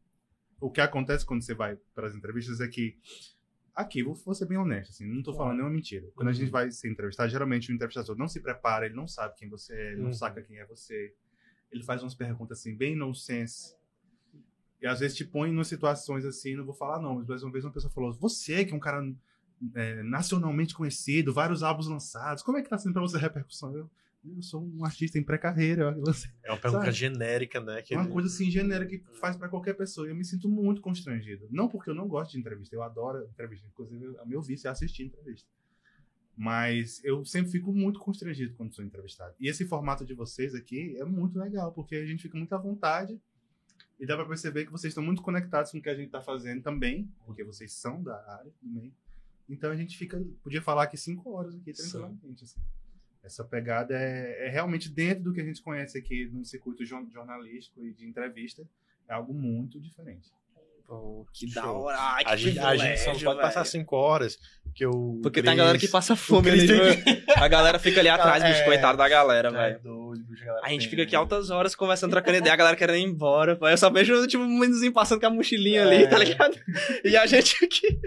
o 0.61 0.69
que 0.71 0.81
acontece 0.81 1.25
quando 1.25 1.43
você 1.43 1.55
vai 1.55 1.77
para 1.95 2.09
as 2.09 2.15
entrevistas 2.17 2.61
é 2.61 2.67
que. 2.67 2.97
Aqui, 3.73 4.03
vou, 4.03 4.15
vou 4.17 4.35
ser 4.35 4.47
bem 4.47 4.59
honesto, 4.59 4.91
assim, 4.91 5.07
não 5.07 5.23
tô 5.23 5.33
falando 5.33 5.53
nenhuma 5.59 5.73
mentira. 5.73 6.05
Quando 6.17 6.27
a 6.27 6.33
gente 6.33 6.51
vai 6.51 6.69
ser 6.73 6.91
entrevistado, 6.91 7.31
geralmente 7.31 7.71
o 7.71 7.73
entrevistador 7.73 8.17
não 8.17 8.27
se 8.27 8.41
prepara, 8.41 8.87
ele 8.87 8.97
não 8.97 9.07
sabe 9.07 9.37
quem 9.37 9.49
você 9.49 9.73
é, 9.73 9.87
ele 9.93 9.99
não 9.99 10.07
Uhum. 10.07 10.13
saca 10.13 10.43
quem 10.43 10.59
é 10.59 10.67
você. 10.67 11.15
Ele 11.71 11.83
faz 11.83 12.03
umas 12.03 12.15
perguntas 12.15 12.59
assim, 12.59 12.75
bem 12.75 12.97
nonsense. 12.97 13.77
E 14.81 14.87
às 14.87 15.01
vezes 15.01 15.17
te 15.17 15.25
põe 15.25 15.51
em 15.51 15.65
situações 15.65 16.25
assim, 16.25 16.55
não 16.55 16.65
vou 16.65 16.75
falar 16.75 17.01
não, 17.01 17.25
mas 17.27 17.43
uma 17.43 17.53
vez 17.53 17.65
uma 17.65 17.73
pessoa 17.73 17.93
falou: 17.93 18.13
Você 18.15 18.65
que 18.65 18.73
é 18.73 18.77
um 18.77 18.81
cara 18.81 19.03
é, 19.75 20.03
nacionalmente 20.03 20.75
conhecido, 20.75 21.33
vários 21.33 21.63
álbuns 21.63 21.89
lançados, 21.89 22.43
como 22.43 22.59
é 22.59 22.63
que 22.63 22.69
tá 22.69 22.79
sendo 22.79 22.93
pra 22.93 23.03
você 23.03 23.17
a 23.17 23.21
repercussão? 23.21 23.77
Eu, 23.77 23.91
eu 24.25 24.43
sou 24.43 24.63
um 24.63 24.85
artista 24.85 25.19
em 25.19 25.23
pré-carreira, 25.23 25.97
É 26.45 26.51
uma 26.51 26.61
pergunta 26.61 26.85
Sabe? 26.85 26.97
genérica, 26.97 27.61
né? 27.61 27.83
Que 27.83 27.95
uma 27.97 28.09
coisa 28.09 28.29
assim 28.29 28.51
genérica 28.51 28.99
que 28.99 29.19
faz 29.19 29.37
pra 29.37 29.49
qualquer 29.49 29.75
pessoa. 29.75 30.07
E 30.07 30.11
eu 30.11 30.17
me 30.17 30.25
sinto 30.25 30.49
muito 30.49 30.81
constrangido. 30.81 31.47
Não 31.51 31.69
porque 31.69 31.91
eu 31.91 31.95
não 31.95 32.07
gosto 32.07 32.33
de 32.33 32.39
entrevista, 32.39 32.75
eu 32.75 32.83
adoro 32.83 33.25
entrevista. 33.25 33.67
Inclusive, 33.67 34.07
o 34.07 34.27
meu 34.27 34.41
vício 34.41 34.69
é 34.69 34.71
assistir 34.71 35.05
entrevista. 35.05 35.49
Mas 36.41 37.03
eu 37.03 37.25
sempre 37.25 37.51
fico 37.51 37.73
muito 37.73 37.99
constrangido 37.99 38.55
quando 38.55 38.73
sou 38.73 38.85
entrevistado. 38.85 39.35
E 39.41 39.49
esse 39.49 39.67
formato 39.67 40.05
de 40.05 40.15
vocês 40.15 40.55
aqui 40.55 40.97
é 40.97 41.05
muito 41.05 41.37
legal, 41.37 41.73
porque 41.73 41.97
a 41.97 42.07
gente 42.07 42.23
fica 42.23 42.39
muito 42.39 42.53
à 42.55 42.59
vontade 42.59 43.21
e 43.99 44.07
dá 44.07 44.15
pra 44.15 44.25
perceber 44.25 44.65
que 44.65 44.71
vocês 44.71 44.93
estão 44.93 45.03
muito 45.03 45.21
conectados 45.21 45.73
com 45.73 45.79
o 45.79 45.83
que 45.83 45.89
a 45.89 45.97
gente 45.97 46.11
tá 46.11 46.21
fazendo 46.21 46.63
também, 46.63 47.13
porque 47.27 47.43
vocês 47.43 47.73
são 47.73 48.01
da 48.01 48.15
área 48.37 48.53
também. 48.63 48.95
Então 49.49 49.73
a 49.73 49.77
gente 49.77 49.99
fica, 49.99 50.25
podia 50.41 50.63
falar 50.63 50.85
aqui 50.85 50.97
cinco 50.97 51.29
horas 51.33 51.57
aqui 51.57 51.73
tranquilamente. 51.73 52.45
Assim. 52.45 52.61
Essa 53.21 53.43
pegada 53.45 53.95
é, 53.99 54.47
é 54.47 54.49
realmente 54.49 54.89
dentro 54.89 55.25
do 55.25 55.33
que 55.33 55.41
a 55.41 55.45
gente 55.45 55.61
conhece 55.61 55.99
aqui 55.99 56.27
no 56.27 56.45
circuito 56.45 56.85
jo- 56.85 57.11
jornalístico 57.11 57.85
e 57.85 57.93
de 57.93 58.07
entrevista, 58.07 58.65
é 59.09 59.13
algo 59.15 59.35
muito 59.35 59.81
diferente. 59.81 60.31
Pô, 60.87 61.27
que 61.35 61.47
Show. 61.51 61.63
da 61.63 61.71
hora. 61.71 61.97
Ai, 62.01 62.25
que 62.25 62.31
A 62.31 62.37
gente, 62.37 62.59
a 62.59 62.77
gente 62.77 63.01
só 63.01 63.13
pode 63.25 63.41
passar 63.43 63.63
cinco 63.67 63.95
horas, 63.95 64.39
que 64.75 64.85
eu... 64.85 65.19
Porque 65.23 65.43
tem 65.43 65.53
a 65.53 65.57
galera 65.57 65.79
que 65.79 65.89
passa 65.89 66.15
fome 66.17 66.51
ali. 66.51 66.67
tem 66.67 66.77
né? 66.77 67.23
A 67.37 67.49
galera 67.49 67.79
fica 67.79 68.01
ali 68.01 68.09
atrás, 68.09 68.43
bicho, 68.43 68.61
É. 68.61 68.65
coitado 68.65 68.97
da 68.99 69.09
galera, 69.09 69.49
É 69.49 69.53
velho. 69.53 69.81
doido, 69.83 70.25
bicho, 70.25 70.45
galera 70.45 70.67
A 70.67 70.69
gente 70.71 70.81
tem- 70.83 70.91
fica 70.91 71.03
aqui 71.03 71.17
altas 71.17 71.51
horas 71.51 71.75
conversando, 71.75 72.11
trocando 72.13 72.37
ideia, 72.39 72.53
a 72.53 72.57
galera 72.57 72.77
querendo 72.77 72.97
ir 72.99 73.03
embora. 73.05 73.57
pai. 73.57 73.73
Eu 73.73 73.79
só 73.79 73.91
vejo, 73.91 74.27
tipo, 74.27 74.43
um 74.43 74.59
meninozinho 74.59 74.93
passando 74.93 75.21
com 75.21 75.27
a 75.27 75.31
mochilinha 75.31 75.83
ali, 75.85 76.05
É. 76.05 76.07
tá 76.07 76.19
ligado? 76.19 76.57
E 77.05 77.17
a 77.17 77.27
gente 77.27 77.65
aqui. 77.65 77.99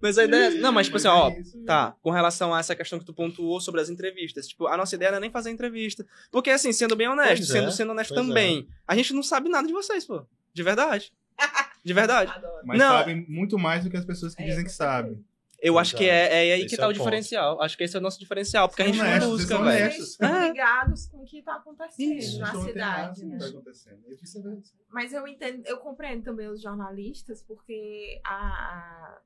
Mas 0.00 0.18
a 0.18 0.24
ideia. 0.24 0.50
Não, 0.60 0.70
mas 0.72 0.86
tipo 0.86 0.96
assim, 0.98 1.08
ó, 1.08 1.32
Tá, 1.64 1.94
com 2.02 2.10
relação 2.10 2.52
a 2.52 2.58
essa 2.60 2.74
questão 2.76 2.98
que 2.98 3.04
tu 3.06 3.14
pontuou 3.14 3.58
sobre 3.60 3.80
as 3.80 3.88
entrevistas. 3.88 4.46
Tipo, 4.48 4.66
a 4.66 4.76
nossa 4.76 4.94
ideia 4.94 5.10
não 5.12 5.18
é 5.18 5.20
nem 5.20 5.30
fazer 5.30 5.50
entrevista. 5.50 6.04
Porque, 6.30 6.50
assim, 6.50 6.72
sendo 6.72 6.94
bem 6.94 7.08
honesto, 7.08 7.36
Pois 7.38 7.48
sendo, 7.48 7.68
é, 7.68 7.70
sendo 7.70 7.92
honesto 7.92 8.12
pois 8.14 8.26
também, 8.26 8.68
a 8.86 8.94
gente 8.94 9.14
não 9.14 9.22
sabe 9.22 9.48
nada 9.48 9.66
de 9.66 9.72
vocês, 9.72 10.04
pô. 10.04 10.26
De 10.52 10.62
verdade. 10.62 11.12
De 11.84 11.92
verdade. 11.92 12.32
Adoro. 12.34 12.62
Mas 12.64 12.78
Não. 12.78 12.98
sabem 12.98 13.26
muito 13.28 13.58
mais 13.58 13.84
do 13.84 13.90
que 13.90 13.96
as 13.98 14.04
pessoas 14.06 14.34
que 14.34 14.42
É, 14.42 14.46
dizem 14.46 14.64
que 14.64 14.72
sabem. 14.72 15.22
Eu 15.66 15.78
acho 15.78 15.96
que 15.96 16.04
é, 16.04 16.48
é 16.48 16.52
aí 16.54 16.60
Esse 16.60 16.68
que 16.68 16.74
é 16.74 16.78
tá 16.78 16.86
o 16.86 16.90
o 16.90 16.92
ponto. 16.92 17.02
diferencial. 17.04 17.60
Acho 17.62 17.76
que 17.76 17.84
esse 17.84 17.96
é 17.96 17.98
o 17.98 18.02
nosso 18.02 18.18
diferencial, 18.20 18.68
porque 18.68 18.82
a 18.82 18.86
gente 18.86 18.96
São 18.98 19.04
não 19.06 19.10
honestos, 19.12 19.32
busca, 19.32 19.54
são 19.56 19.64
velho. 19.64 19.92
estão 20.02 20.36
É. 20.36 20.48
ligados 20.48 21.06
com 21.06 21.16
o 21.18 21.24
que 21.24 21.42
tá 21.42 21.54
acontecendo 21.56 22.12
Isso, 22.18 22.38
na 22.40 22.54
cidade, 22.62 23.24
o 23.24 23.28
né? 23.28 23.34
que 23.38 23.42
tá 23.44 23.48
acontecendo. 23.50 24.62
Mas 24.90 25.12
eu 25.12 25.26
entendo, 25.26 25.64
eu 25.66 25.78
compreendo 25.78 26.22
também 26.22 26.48
os 26.48 26.60
jornalistas, 26.60 27.42
porque 27.42 28.20
a, 28.24 29.20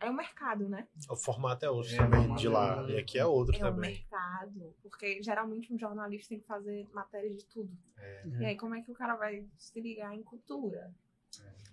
é 0.00 0.10
o 0.10 0.14
mercado, 0.14 0.68
né? 0.68 0.86
O 1.08 1.16
formato 1.16 1.64
é 1.64 1.70
outro 1.70 1.94
É, 1.94 1.96
também, 1.98 2.34
de 2.34 2.46
é 2.46 2.50
lá. 2.50 2.76
outro. 2.78 2.92
E 2.92 2.98
aqui 2.98 3.18
é 3.18 3.24
outro 3.26 3.54
É 3.54 3.58
o 3.58 3.60
também. 3.60 3.90
mercado. 3.92 4.74
Porque 4.82 5.22
geralmente 5.22 5.72
um 5.72 5.78
jornalista 5.78 6.30
tem 6.30 6.40
que 6.40 6.46
fazer 6.46 6.88
matéria 6.92 7.30
de 7.30 7.44
tudo. 7.46 7.70
É. 7.98 8.22
E 8.40 8.44
aí, 8.46 8.56
como 8.56 8.74
é 8.74 8.82
que 8.82 8.90
o 8.90 8.94
cara 8.94 9.14
vai 9.16 9.44
se 9.56 9.80
ligar 9.80 10.14
em 10.14 10.22
cultura? 10.22 10.92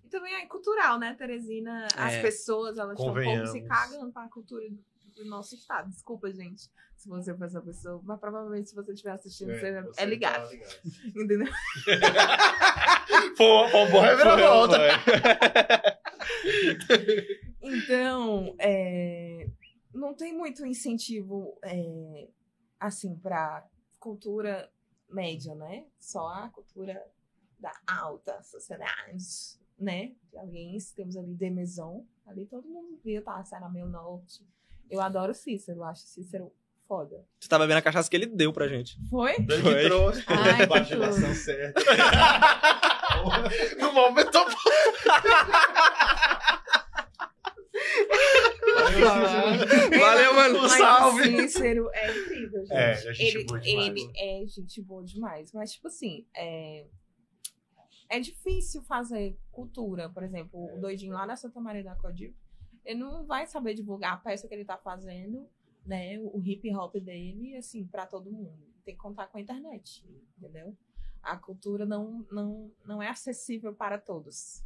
E 0.04 0.10
também 0.10 0.34
é 0.36 0.46
cultural, 0.46 0.98
né, 0.98 1.14
Teresina? 1.14 1.88
As 1.96 2.14
É. 2.14 2.22
pessoas, 2.22 2.78
elas 2.78 2.98
estão 2.98 3.14
um 3.14 3.24
pouco 3.24 3.48
se 3.48 3.62
cagando 3.62 4.12
pra 4.12 4.28
cultura 4.28 4.66
do, 5.16 5.26
nosso 5.26 5.54
estado. 5.56 5.90
Desculpa, 5.90 6.32
gente, 6.32 6.70
se 6.96 7.10
você 7.10 7.36
for 7.36 7.46
essa 7.46 7.62
pessoa. 7.62 8.02
Mas 8.04 8.20
provavelmente, 8.20 8.70
se 8.70 8.76
você 8.76 8.94
estiver 8.94 9.12
assistindo, 9.12 9.52
você, 9.54 9.82
você 9.82 10.02
é 10.02 10.06
ligado. 10.06 10.44
tá 10.46 10.50
ligado. 10.52 10.76
Entendeu? 11.16 11.48
Pô, 13.38 13.70
pô, 13.70 13.86
boa 13.92 14.06
reviravolta. 14.06 14.78
Então, 17.62 18.56
é, 18.58 19.48
não 19.94 20.14
tem 20.14 20.36
muito 20.36 20.66
incentivo, 20.66 21.58
é, 21.64 22.28
assim, 22.80 23.16
para 23.18 23.68
cultura 24.00 24.72
média, 25.10 25.54
né? 25.56 25.86
Só 26.00 26.28
a 26.28 26.50
cultura 26.50 27.04
da 27.60 27.74
alta 27.88 28.42
sociedade, 28.44 29.18
né? 29.78 30.14
De 30.32 30.38
alguém, 30.38 30.78
temos 30.96 31.18
ali 31.18 31.34
de 31.34 31.50
maison, 31.50 32.06
Ali 32.30 32.46
todo 32.46 32.68
mundo 32.68 33.00
viu, 33.04 33.24
tava 33.24 33.44
saindo 33.44 33.66
a 33.66 33.70
meio 33.70 33.88
norte. 33.88 34.46
Eu 34.88 35.02
adoro 35.02 35.32
o 35.32 35.36
Cícero, 35.36 35.80
eu 35.80 35.84
acho 35.84 36.04
Cícero 36.04 36.54
foda. 36.88 37.26
Você 37.40 37.50
tá 37.50 37.58
bebendo 37.58 37.80
a 37.80 37.82
cachaça 37.82 38.08
que 38.08 38.16
ele 38.16 38.28
deu 38.28 38.54
pra 38.54 38.68
gente. 38.68 39.00
Foi? 39.10 39.34
Ele 39.34 39.62
Foi. 39.62 39.84
trouxe. 39.86 40.24
Ai, 40.28 40.68
certa. 41.36 41.82
No 43.80 43.92
momento 43.92 44.38
eu 44.38 44.46
Valeu, 50.00 50.34
mano. 50.36 50.62
Mas 50.62 50.78
Salve. 50.78 51.22
o 51.22 51.42
Cícero 51.42 51.90
é 51.94 52.12
incrível, 52.12 52.62
gente. 52.62 52.74
É, 52.74 52.92
é 52.92 53.14
gente 53.14 53.38
ele, 53.38 53.46
boa 53.46 53.60
demais, 53.60 53.88
ele 53.88 54.02
mano. 54.02 54.14
é 54.16 54.46
gente 54.46 54.82
boa 54.82 55.04
demais. 55.04 55.52
Mas, 55.52 55.72
tipo 55.74 55.88
assim, 55.88 56.26
é... 56.36 56.86
é 58.10 58.20
difícil 58.20 58.82
fazer 58.82 59.38
cultura. 59.52 60.10
Por 60.10 60.24
exemplo, 60.24 60.76
o 60.76 60.80
doidinho 60.80 61.14
lá 61.14 61.26
na 61.26 61.36
Santa 61.36 61.60
Maria 61.62 61.84
da 61.84 61.96
Codil, 61.96 62.34
ele 62.84 63.00
não 63.00 63.26
vai 63.26 63.46
saber 63.46 63.74
divulgar 63.76 64.14
a 64.14 64.18
peça 64.18 64.48
que 64.48 64.54
ele 64.54 64.66
tá 64.66 64.78
fazendo, 64.78 65.48
né? 65.86 66.20
O 66.20 66.42
hip 66.44 66.76
hop 66.76 66.96
dele, 66.96 67.56
assim, 67.56 67.86
pra 67.86 68.06
todo 68.06 68.32
mundo. 68.32 68.68
Tem 68.84 68.96
que 68.96 69.02
contar 69.02 69.28
com 69.28 69.38
a 69.38 69.42
internet, 69.42 70.04
entendeu? 70.38 70.76
A 71.22 71.38
cultura 71.38 71.86
não, 71.86 72.26
não, 72.32 72.72
não 72.86 73.02
é 73.02 73.10
acessível 73.10 73.74
para 73.74 73.98
todos. 74.00 74.64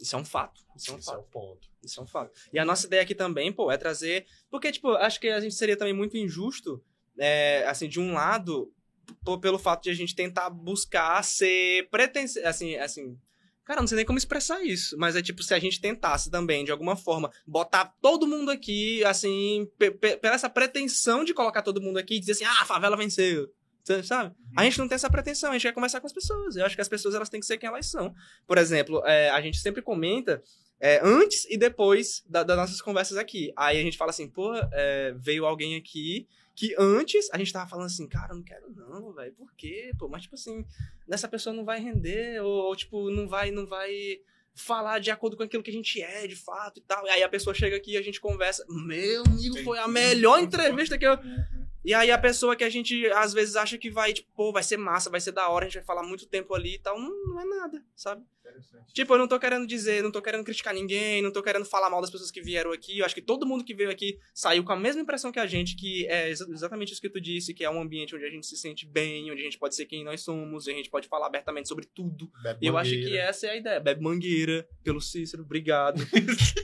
Isso 0.00 0.14
é 0.14 0.18
um 0.18 0.24
fato. 0.24 0.64
Isso 0.76 0.90
é 0.90 0.94
um 0.94 0.98
Esse 0.98 1.10
é 1.10 1.12
fato. 1.12 1.24
o 1.24 1.28
ponto. 1.28 1.68
Isso 1.82 2.00
é 2.00 2.02
um 2.02 2.06
fato. 2.06 2.32
E 2.52 2.58
a 2.58 2.64
nossa 2.64 2.86
ideia 2.86 3.02
aqui 3.02 3.14
também, 3.14 3.52
pô, 3.52 3.70
é 3.70 3.76
trazer. 3.76 4.26
Porque, 4.50 4.70
tipo, 4.70 4.90
acho 4.90 5.20
que 5.20 5.28
a 5.28 5.40
gente 5.40 5.54
seria 5.54 5.76
também 5.76 5.94
muito 5.94 6.16
injusto, 6.16 6.82
é, 7.18 7.66
assim, 7.66 7.88
de 7.88 7.98
um 7.98 8.12
lado, 8.12 8.72
pelo 9.40 9.58
fato 9.58 9.84
de 9.84 9.90
a 9.90 9.94
gente 9.94 10.14
tentar 10.14 10.50
buscar 10.50 11.22
ser 11.22 11.88
pretensioso. 11.90 12.46
Assim, 12.46 12.76
assim. 12.76 13.18
Cara, 13.64 13.80
não 13.80 13.88
sei 13.88 13.96
nem 13.96 14.04
como 14.06 14.16
expressar 14.18 14.62
isso, 14.64 14.96
mas 14.96 15.16
é 15.16 15.22
tipo 15.22 15.42
se 15.42 15.52
a 15.52 15.58
gente 15.58 15.80
tentasse 15.80 16.30
também, 16.30 16.64
de 16.64 16.70
alguma 16.70 16.94
forma, 16.94 17.32
botar 17.44 17.86
todo 18.00 18.24
mundo 18.26 18.50
aqui, 18.52 19.04
assim, 19.04 19.68
pe- 19.76 19.90
pe- 19.90 20.16
pela 20.18 20.36
essa 20.36 20.48
pretensão 20.48 21.24
de 21.24 21.34
colocar 21.34 21.62
todo 21.62 21.80
mundo 21.82 21.98
aqui 21.98 22.14
e 22.14 22.20
dizer 22.20 22.32
assim, 22.32 22.44
ah, 22.44 22.62
a 22.62 22.64
favela 22.64 22.96
venceu. 22.96 23.48
Sabe? 24.04 24.34
A 24.56 24.64
gente 24.64 24.78
não 24.78 24.88
tem 24.88 24.94
essa 24.96 25.10
pretensão, 25.10 25.50
a 25.50 25.52
gente 25.54 25.62
quer 25.62 25.72
conversar 25.72 26.00
com 26.00 26.06
as 26.06 26.12
pessoas. 26.12 26.56
Eu 26.56 26.64
acho 26.66 26.74
que 26.74 26.80
as 26.80 26.88
pessoas 26.88 27.14
elas 27.14 27.28
têm 27.28 27.38
que 27.40 27.46
ser 27.46 27.56
quem 27.58 27.68
elas 27.68 27.86
são. 27.86 28.12
Por 28.46 28.58
exemplo, 28.58 29.00
é, 29.06 29.30
a 29.30 29.40
gente 29.40 29.58
sempre 29.58 29.80
comenta 29.82 30.42
é, 30.80 31.00
antes 31.02 31.44
e 31.48 31.56
depois 31.56 32.22
da- 32.28 32.42
das 32.42 32.56
nossas 32.56 32.80
conversas 32.82 33.16
aqui. 33.16 33.52
Aí 33.56 33.78
a 33.78 33.82
gente 33.82 33.96
fala 33.96 34.10
assim, 34.10 34.28
pô, 34.28 34.52
é, 34.72 35.12
veio 35.18 35.46
alguém 35.46 35.76
aqui 35.76 36.26
que 36.56 36.74
antes 36.78 37.28
a 37.30 37.38
gente 37.38 37.52
tava 37.52 37.68
falando 37.68 37.86
assim, 37.86 38.08
cara, 38.08 38.32
eu 38.32 38.36
não 38.36 38.42
quero 38.42 38.70
não, 38.70 39.12
velho, 39.12 39.34
por 39.34 39.54
quê? 39.54 39.92
Pô, 39.98 40.08
mas 40.08 40.22
tipo 40.22 40.34
assim, 40.34 40.64
nessa 41.06 41.28
pessoa 41.28 41.54
não 41.54 41.66
vai 41.66 41.78
render, 41.78 42.42
ou, 42.42 42.64
ou, 42.64 42.74
tipo, 42.74 43.10
não 43.10 43.28
vai, 43.28 43.50
não 43.50 43.66
vai 43.66 43.92
falar 44.54 44.98
de 44.98 45.10
acordo 45.10 45.36
com 45.36 45.42
aquilo 45.42 45.62
que 45.62 45.68
a 45.70 45.72
gente 45.72 46.00
é, 46.00 46.26
de 46.26 46.34
fato 46.34 46.80
e 46.80 46.82
tal. 46.82 47.06
E 47.06 47.10
aí 47.10 47.22
a 47.22 47.28
pessoa 47.28 47.52
chega 47.52 47.76
aqui 47.76 47.92
e 47.92 47.96
a 47.98 48.02
gente 48.02 48.18
conversa, 48.18 48.64
meu 48.68 49.22
amigo, 49.24 49.62
foi 49.62 49.78
a 49.78 49.86
melhor 49.86 50.40
entrevista 50.40 50.96
que 50.96 51.06
eu... 51.06 51.18
E 51.84 51.94
aí 51.94 52.10
a 52.10 52.18
pessoa 52.18 52.56
que 52.56 52.64
a 52.64 52.70
gente 52.70 53.06
às 53.12 53.32
vezes 53.32 53.54
acha 53.54 53.78
que 53.78 53.90
vai, 53.90 54.14
tipo, 54.14 54.28
pô, 54.34 54.50
vai 54.50 54.62
ser 54.62 54.78
massa, 54.78 55.10
vai 55.10 55.20
ser 55.20 55.32
da 55.32 55.48
hora, 55.48 55.66
a 55.66 55.68
gente 55.68 55.76
vai 55.76 55.84
falar 55.84 56.02
muito 56.02 56.26
tempo 56.26 56.54
ali 56.54 56.74
e 56.74 56.78
tal, 56.78 56.98
não, 56.98 57.10
não 57.28 57.40
é 57.40 57.44
nada, 57.44 57.84
sabe? 57.94 58.24
Tipo, 58.92 59.14
eu 59.14 59.18
não 59.18 59.28
tô 59.28 59.38
querendo 59.38 59.66
dizer, 59.66 60.02
não 60.02 60.10
tô 60.10 60.22
querendo 60.22 60.44
criticar 60.44 60.72
ninguém, 60.74 61.20
não 61.22 61.30
tô 61.32 61.42
querendo 61.42 61.64
falar 61.64 61.90
mal 61.90 62.00
das 62.00 62.10
pessoas 62.10 62.30
que 62.30 62.40
vieram 62.40 62.72
aqui. 62.72 62.98
Eu 62.98 63.04
acho 63.04 63.14
que 63.14 63.20
todo 63.22 63.44
mundo 63.46 63.64
que 63.64 63.74
veio 63.74 63.90
aqui 63.90 64.18
saiu 64.34 64.64
com 64.64 64.72
a 64.72 64.76
mesma 64.76 65.02
impressão 65.02 65.30
que 65.30 65.38
a 65.38 65.46
gente, 65.46 65.76
que 65.76 66.06
é 66.06 66.30
exa- 66.30 66.46
exatamente 66.50 66.92
isso 66.92 67.00
que 67.00 67.10
tu 67.10 67.20
disse, 67.20 67.52
que 67.52 67.64
é 67.64 67.70
um 67.70 67.80
ambiente 67.80 68.14
onde 68.14 68.24
a 68.24 68.30
gente 68.30 68.46
se 68.46 68.56
sente 68.56 68.86
bem, 68.86 69.30
onde 69.30 69.40
a 69.40 69.44
gente 69.44 69.58
pode 69.58 69.74
ser 69.74 69.86
quem 69.86 70.04
nós 70.04 70.20
somos, 70.22 70.66
e 70.66 70.70
a 70.70 70.74
gente 70.74 70.88
pode 70.90 71.08
falar 71.08 71.26
abertamente 71.26 71.68
sobre 71.68 71.84
tudo. 71.86 72.30
Bebe 72.42 72.58
E 72.64 72.66
eu 72.68 72.78
acho 72.78 72.90
que 72.90 73.16
essa 73.18 73.46
é 73.46 73.50
a 73.50 73.56
ideia. 73.56 73.80
Bebe 73.80 74.02
Mangueira, 74.02 74.66
pelo 74.82 75.00
Cícero, 75.00 75.42
obrigado. 75.42 76.00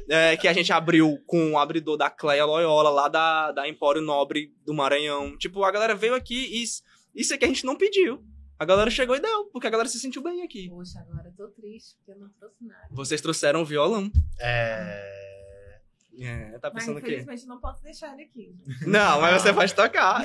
É, 0.08 0.36
que 0.36 0.46
a 0.48 0.52
gente 0.52 0.70
abriu 0.72 1.18
com 1.26 1.52
o 1.52 1.58
abridor 1.58 1.96
da 1.96 2.10
Cleia 2.10 2.44
Loyola, 2.44 2.90
lá 2.90 3.08
da, 3.08 3.50
da 3.52 3.68
Empório 3.68 4.02
Nobre 4.02 4.52
do 4.64 4.74
Maranhão. 4.74 5.36
Tipo, 5.38 5.64
a 5.64 5.70
galera 5.70 5.94
veio 5.94 6.14
aqui 6.14 6.34
e 6.34 6.62
isso- 6.62 6.82
isso 7.14 7.32
é 7.32 7.38
que 7.38 7.44
a 7.44 7.48
gente 7.48 7.64
não 7.64 7.76
pediu. 7.76 8.22
A 8.62 8.64
galera 8.64 8.90
chegou 8.90 9.16
e 9.16 9.20
deu, 9.20 9.46
porque 9.46 9.66
a 9.66 9.70
galera 9.70 9.88
se 9.88 9.98
sentiu 9.98 10.22
bem 10.22 10.44
aqui. 10.44 10.68
Poxa, 10.68 11.00
agora 11.00 11.28
eu 11.28 11.32
tô 11.32 11.48
triste, 11.52 11.96
porque 11.96 12.12
eu 12.12 12.18
não 12.20 12.28
trouxe 12.38 12.64
nada. 12.64 12.86
Vocês 12.92 13.20
trouxeram 13.20 13.62
o 13.62 13.64
violão. 13.64 14.08
É. 14.38 15.80
É, 16.20 16.58
tá 16.60 16.70
Mas 16.72 16.84
pensando 16.84 16.98
o 16.98 17.02
quê? 17.02 17.14
infelizmente 17.14 17.46
não 17.46 17.58
posso 17.58 17.82
deixar 17.82 18.12
ele 18.12 18.22
aqui. 18.22 18.54
Não, 18.86 19.20
mas 19.20 19.42
você 19.42 19.52
pode 19.52 19.74
tocar. 19.74 20.22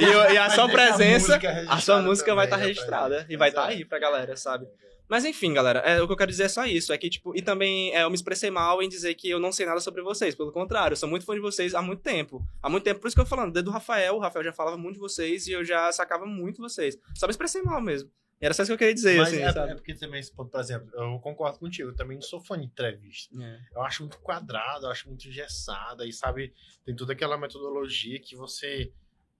e, 0.00 0.32
e 0.34 0.38
a 0.38 0.48
sua 0.50 0.68
Mas 0.68 0.72
presença, 0.72 1.26
música 1.32 1.66
a 1.68 1.80
sua 1.80 2.02
música 2.02 2.34
vai 2.36 2.44
estar 2.44 2.56
também, 2.56 2.68
registrada. 2.68 3.26
E 3.28 3.36
vai 3.36 3.48
estar 3.48 3.62
Exato. 3.62 3.76
aí 3.78 3.84
pra 3.84 3.98
galera, 3.98 4.36
sabe? 4.36 4.68
Mas 5.12 5.26
enfim, 5.26 5.52
galera, 5.52 5.80
é, 5.80 6.00
o 6.00 6.06
que 6.06 6.14
eu 6.14 6.16
quero 6.16 6.30
dizer 6.30 6.44
é 6.44 6.48
só 6.48 6.64
isso. 6.64 6.90
É 6.90 6.96
que, 6.96 7.10
tipo, 7.10 7.36
e 7.36 7.42
também 7.42 7.94
é, 7.94 8.02
eu 8.02 8.08
me 8.08 8.16
expressei 8.16 8.50
mal 8.50 8.82
em 8.82 8.88
dizer 8.88 9.14
que 9.14 9.28
eu 9.28 9.38
não 9.38 9.52
sei 9.52 9.66
nada 9.66 9.78
sobre 9.78 10.00
vocês. 10.00 10.34
Pelo 10.34 10.50
contrário, 10.50 10.94
eu 10.94 10.96
sou 10.96 11.06
muito 11.06 11.26
fã 11.26 11.34
de 11.34 11.40
vocês 11.40 11.74
há 11.74 11.82
muito 11.82 12.00
tempo. 12.00 12.42
Há 12.62 12.70
muito 12.70 12.84
tempo, 12.84 12.98
por 12.98 13.08
isso 13.08 13.14
que 13.14 13.20
eu 13.20 13.26
tô 13.26 13.28
falando, 13.28 13.52
desde 13.52 13.68
o 13.68 13.72
Rafael, 13.74 14.16
o 14.16 14.18
Rafael 14.18 14.42
já 14.42 14.54
falava 14.54 14.78
muito 14.78 14.94
de 14.94 15.00
vocês 15.00 15.46
e 15.46 15.52
eu 15.52 15.62
já 15.66 15.92
sacava 15.92 16.24
muito 16.24 16.62
vocês. 16.62 16.98
Só 17.14 17.26
me 17.26 17.30
expressei 17.30 17.60
mal 17.60 17.78
mesmo. 17.78 18.10
Era 18.40 18.54
só 18.54 18.62
isso 18.62 18.70
que 18.70 18.72
eu 18.72 18.78
queria 18.78 18.94
dizer, 18.94 19.18
Mas 19.18 19.28
assim, 19.28 19.42
é, 19.42 19.72
é 19.72 19.74
porque 19.74 19.94
também 19.94 20.18
esse 20.18 20.32
ponto, 20.32 20.50
por 20.50 20.60
exemplo, 20.60 20.90
eu 20.94 21.18
concordo 21.18 21.58
contigo, 21.58 21.90
eu 21.90 21.94
também 21.94 22.16
não 22.16 22.22
sou 22.22 22.40
fã 22.40 22.58
de 22.58 22.64
entrevista. 22.64 23.36
É. 23.38 23.60
Eu 23.76 23.82
acho 23.82 24.04
muito 24.04 24.18
quadrado, 24.18 24.86
eu 24.86 24.90
acho 24.90 25.08
muito 25.08 25.28
engessada, 25.28 26.06
e 26.06 26.12
sabe, 26.14 26.54
tem 26.86 26.96
toda 26.96 27.12
aquela 27.12 27.36
metodologia 27.36 28.18
que 28.18 28.34
você. 28.34 28.90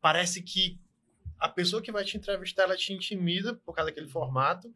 Parece 0.03 0.43
que 0.43 0.79
a 1.41 1.49
pessoa 1.49 1.81
que 1.81 1.91
vai 1.91 2.05
te 2.05 2.19
entrevistar, 2.19 2.65
ela 2.65 2.77
te 2.77 2.93
intimida 2.93 3.55
por 3.55 3.75
causa 3.75 3.91
daquele 3.91 4.07
formato, 4.07 4.71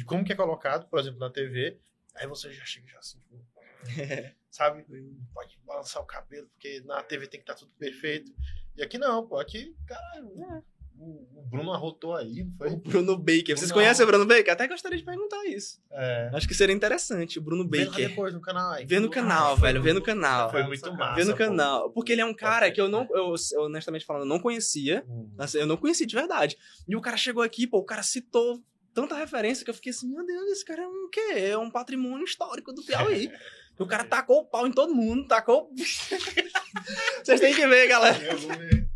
de 0.00 0.04
como 0.06 0.24
que 0.24 0.32
é 0.32 0.36
colocado, 0.36 0.88
por 0.88 0.98
exemplo, 0.98 1.20
na 1.20 1.28
TV. 1.28 1.76
Aí 2.14 2.26
você 2.26 2.50
já 2.50 2.64
chega 2.64 2.88
já 2.88 2.98
assim, 2.98 3.18
tipo, 3.18 3.44
sabe? 4.50 4.82
Pode 5.34 5.58
balançar 5.66 6.02
o 6.02 6.06
cabelo, 6.06 6.48
porque 6.54 6.80
na 6.86 7.02
TV 7.02 7.26
tem 7.26 7.38
que 7.38 7.44
estar 7.44 7.54
tudo 7.54 7.70
perfeito. 7.78 8.32
E 8.78 8.82
aqui 8.82 8.96
não, 8.96 9.26
pô, 9.26 9.38
aqui, 9.38 9.76
cara, 9.86 10.24
o, 10.98 11.26
o 11.34 11.42
Bruno 11.50 11.70
arrotou 11.72 12.14
aí, 12.14 12.44
não 12.44 12.52
O 12.66 12.70
foi? 12.70 12.76
Bruno 12.76 13.18
Baker. 13.18 13.58
Vocês 13.58 13.70
conhecem 13.70 14.02
o 14.02 14.06
Bruno 14.06 14.24
Baker? 14.24 14.50
Até 14.54 14.66
gostaria 14.66 14.96
de 14.96 15.04
perguntar 15.04 15.44
isso. 15.44 15.82
É. 15.90 16.30
Acho 16.32 16.48
que 16.48 16.54
seria 16.54 16.74
interessante, 16.74 17.38
o 17.38 17.42
Bruno 17.42 17.68
Vê 17.68 17.84
Baker. 17.84 18.08
depois 18.08 18.32
no 18.32 18.40
canal 18.40 18.72
aí. 18.72 18.86
Vê 18.86 18.98
no 19.00 19.10
canal, 19.10 19.54
velho, 19.54 19.82
vê 19.82 19.92
no 19.92 20.00
canal. 20.00 20.50
Foi 20.50 20.62
muito 20.62 20.92
massa. 20.94 21.16
Vê 21.16 21.24
no 21.24 21.32
pô. 21.32 21.38
canal. 21.38 21.90
Porque 21.90 22.12
ele 22.12 22.22
é 22.22 22.24
um 22.24 22.34
cara 22.34 22.70
que 22.70 22.80
eu 22.80 22.88
não, 22.88 23.06
eu, 23.10 23.34
eu, 23.52 23.62
honestamente 23.64 24.06
falando, 24.06 24.24
não 24.24 24.40
conhecia. 24.40 25.04
Hum. 25.06 25.30
Assim, 25.36 25.58
eu 25.58 25.66
não 25.66 25.76
conheci 25.76 26.06
de 26.06 26.14
verdade. 26.14 26.56
E 26.88 26.96
o 26.96 27.02
cara 27.02 27.18
chegou 27.18 27.42
aqui, 27.42 27.66
pô, 27.66 27.78
o 27.78 27.84
cara 27.84 28.02
citou 28.02 28.62
tanta 28.94 29.14
referência 29.14 29.64
que 29.64 29.70
eu 29.70 29.74
fiquei 29.74 29.90
assim, 29.90 30.08
meu 30.08 30.24
Deus, 30.24 30.50
esse 30.50 30.64
cara 30.64 30.82
é 30.82 30.86
um 30.86 31.08
quê? 31.10 31.32
É 31.36 31.58
um 31.58 31.70
patrimônio 31.70 32.24
histórico 32.24 32.72
do 32.72 32.82
Piauí. 32.84 33.30
O 33.78 33.86
cara 33.86 34.04
tacou 34.04 34.40
o 34.40 34.44
pau 34.44 34.66
em 34.66 34.72
todo 34.72 34.94
mundo, 34.94 35.26
tacou. 35.26 35.70
Vocês 37.24 37.40
têm 37.40 37.54
que 37.54 37.66
ver, 37.66 37.88
galera. 37.88 38.22
Eu 38.22 38.36
vou 38.38 38.50
ver. 38.56 38.88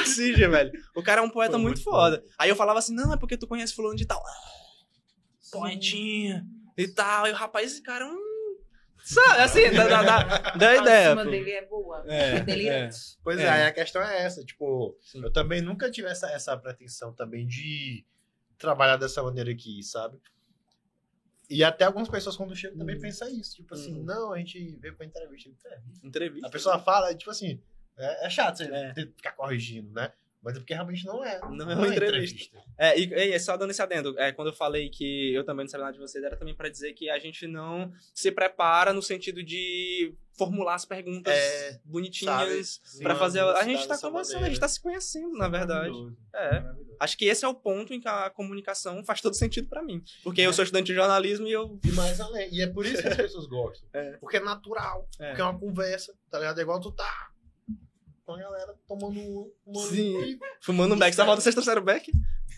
Assiste, 0.00 0.46
velho. 0.46 0.70
O 0.94 1.02
cara 1.02 1.20
é 1.20 1.24
um 1.24 1.28
poeta 1.30 1.58
muito, 1.58 1.78
muito 1.78 1.82
foda. 1.82 2.22
Aí 2.38 2.48
eu 2.48 2.54
falava 2.54 2.78
assim, 2.78 2.94
não, 2.94 3.12
é 3.12 3.16
porque 3.16 3.36
tu 3.36 3.48
conhece 3.48 3.74
fulano 3.74 3.96
de 3.96 4.06
tal. 4.06 4.22
Poetinha 5.50 6.44
e 6.76 6.86
tal. 6.88 7.26
E 7.26 7.32
o 7.32 7.34
rapaz, 7.34 7.72
esse 7.72 7.82
cara 7.82 8.04
é 8.04 8.08
um. 8.08 8.30
Sabe, 9.02 9.40
assim, 9.42 9.70
dá, 9.72 9.88
dá, 9.88 10.02
dá, 10.02 10.38
dá 10.56 10.68
A 10.70 10.76
ideia. 10.76 11.08
cima 11.10 11.24
pô. 11.24 11.30
dele 11.30 11.50
é 11.50 11.66
boa. 11.66 12.04
É, 12.06 12.36
É, 12.36 12.40
delirante. 12.40 12.98
Pois 13.24 13.40
É. 13.40 13.44
é. 13.44 13.66
a 13.66 13.72
questão 13.72 14.02
é 14.02 14.22
essa, 14.22 14.44
tipo, 14.44 14.96
Sim. 15.00 15.22
eu 15.24 15.32
também 15.32 15.60
nunca 15.62 15.90
tive 15.90 16.06
essa, 16.08 16.30
essa 16.30 16.56
pretensão 16.56 17.12
também 17.14 17.46
de 17.46 18.04
trabalhar 18.60 18.96
dessa 18.96 19.22
maneira 19.22 19.50
aqui, 19.50 19.82
sabe? 19.82 20.18
E 21.48 21.64
até 21.64 21.84
algumas 21.84 22.08
pessoas 22.08 22.36
quando 22.36 22.54
chegam 22.54 22.78
também 22.78 22.94
Uhum. 22.94 23.00
pensam 23.02 23.28
isso, 23.28 23.56
tipo 23.56 23.74
assim, 23.74 23.94
Uhum. 23.98 24.04
não, 24.04 24.32
a 24.32 24.38
gente 24.38 24.76
veio 24.76 24.94
pra 24.94 25.04
entrevista. 25.04 25.48
entrevista. 25.48 26.06
Entrevista. 26.06 26.46
A 26.46 26.50
pessoa 26.50 26.78
fala, 26.78 27.12
tipo 27.14 27.30
assim, 27.30 27.60
é, 27.98 28.26
é 28.26 28.30
chato 28.30 28.58
você 28.58 28.64
É. 28.66 28.94
ficar 28.94 29.32
corrigindo, 29.32 29.90
né? 29.92 30.12
Mas 30.42 30.56
é 30.56 30.58
porque 30.60 30.72
realmente 30.72 31.04
não 31.04 31.22
é. 31.22 31.38
Não 31.50 31.70
é 31.70 31.74
uma 31.74 31.88
entrevista. 31.88 32.56
É, 32.78 32.98
e, 32.98 33.12
e 33.12 33.38
só 33.40 33.56
dando 33.58 33.70
esse 33.72 33.82
adendo, 33.82 34.18
é, 34.18 34.32
quando 34.32 34.48
eu 34.48 34.54
falei 34.54 34.88
que 34.88 35.34
eu 35.34 35.44
também 35.44 35.64
não 35.64 35.70
sabia 35.70 35.84
nada 35.86 35.92
de 35.94 36.00
vocês, 36.00 36.24
era 36.24 36.34
também 36.36 36.54
pra 36.54 36.68
dizer 36.70 36.94
que 36.94 37.10
a 37.10 37.18
gente 37.18 37.46
não 37.46 37.92
se 38.14 38.30
prepara 38.32 38.92
no 38.94 39.02
sentido 39.02 39.42
de 39.42 40.14
formular 40.44 40.74
as 40.74 40.84
perguntas 40.84 41.34
É, 41.34 41.78
bonitinhas 41.84 42.80
pra 43.02 43.14
fazer. 43.14 43.40
A 43.40 43.62
gente 43.62 43.86
tá 43.86 43.98
conversando, 43.98 44.44
a 44.44 44.48
gente 44.48 44.58
tá 44.60 44.68
se 44.68 44.80
conhecendo, 44.80 45.36
na 45.36 45.48
verdade. 45.48 45.90
Maravilhoso, 45.90 46.16
É. 46.34 46.60
maravilhoso. 46.60 46.96
Acho 46.98 47.16
que 47.18 47.24
esse 47.26 47.44
é 47.44 47.48
o 47.48 47.54
ponto 47.54 47.92
em 47.94 48.00
que 48.00 48.08
a 48.08 48.30
comunicação 48.30 49.04
faz 49.04 49.20
todo 49.20 49.34
sentido 49.34 49.68
pra 49.68 49.82
mim. 49.82 50.02
Porque 50.24 50.40
eu 50.40 50.52
sou 50.52 50.62
estudante 50.64 50.86
de 50.86 50.94
jornalismo 50.94 51.46
e 51.46 51.52
eu. 51.52 51.78
E 51.84 51.92
mais 51.92 52.20
além. 52.20 52.48
E 52.52 52.62
é 52.62 52.66
por 52.66 52.84
isso 52.86 53.02
que 53.02 53.08
as 53.08 53.16
pessoas 53.16 53.46
gostam. 53.46 53.88
É. 53.92 54.16
Porque 54.18 54.36
é 54.38 54.40
natural. 54.40 55.06
É. 55.18 55.28
Porque 55.28 55.40
é 55.42 55.44
uma 55.44 55.58
conversa, 55.58 56.14
tá 56.30 56.38
ligado? 56.38 56.58
É 56.58 56.62
igual 56.62 56.80
tu 56.80 56.90
tá 56.92 57.30
com 58.24 58.34
a 58.34 58.38
galera 58.38 58.74
tomando 58.86 59.52
um. 59.66 59.74
Sim. 59.88 60.16
um- 60.16 60.38
Fumando 60.62 60.94
um 60.94 60.98
beck. 60.98 61.14
Só 61.14 61.24
falta 61.26 61.40
vocês 61.40 61.54
trouxeram 61.54 61.82
o 61.82 61.84
beck? 61.84 62.10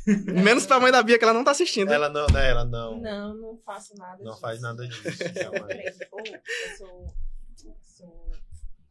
Menos 0.26 0.66
pra 0.66 0.80
mãe 0.80 0.90
da 0.90 1.00
Bia, 1.02 1.16
que 1.18 1.24
ela 1.24 1.32
não 1.32 1.44
tá 1.44 1.52
assistindo. 1.52 1.92
Ela 1.92 2.08
não, 2.08 2.26
né? 2.26 2.50
Ela 2.50 2.64
não. 2.64 3.00
Não, 3.00 3.34
não 3.34 3.58
faço 3.64 3.94
nada 3.96 4.18
Não 4.22 4.30
disso. 4.32 4.40
faz 4.40 4.60
nada 4.60 4.86
disso. 4.86 5.02
eu 5.06 6.76
sou, 6.76 7.14
eu 7.64 7.76
sou. 7.82 8.30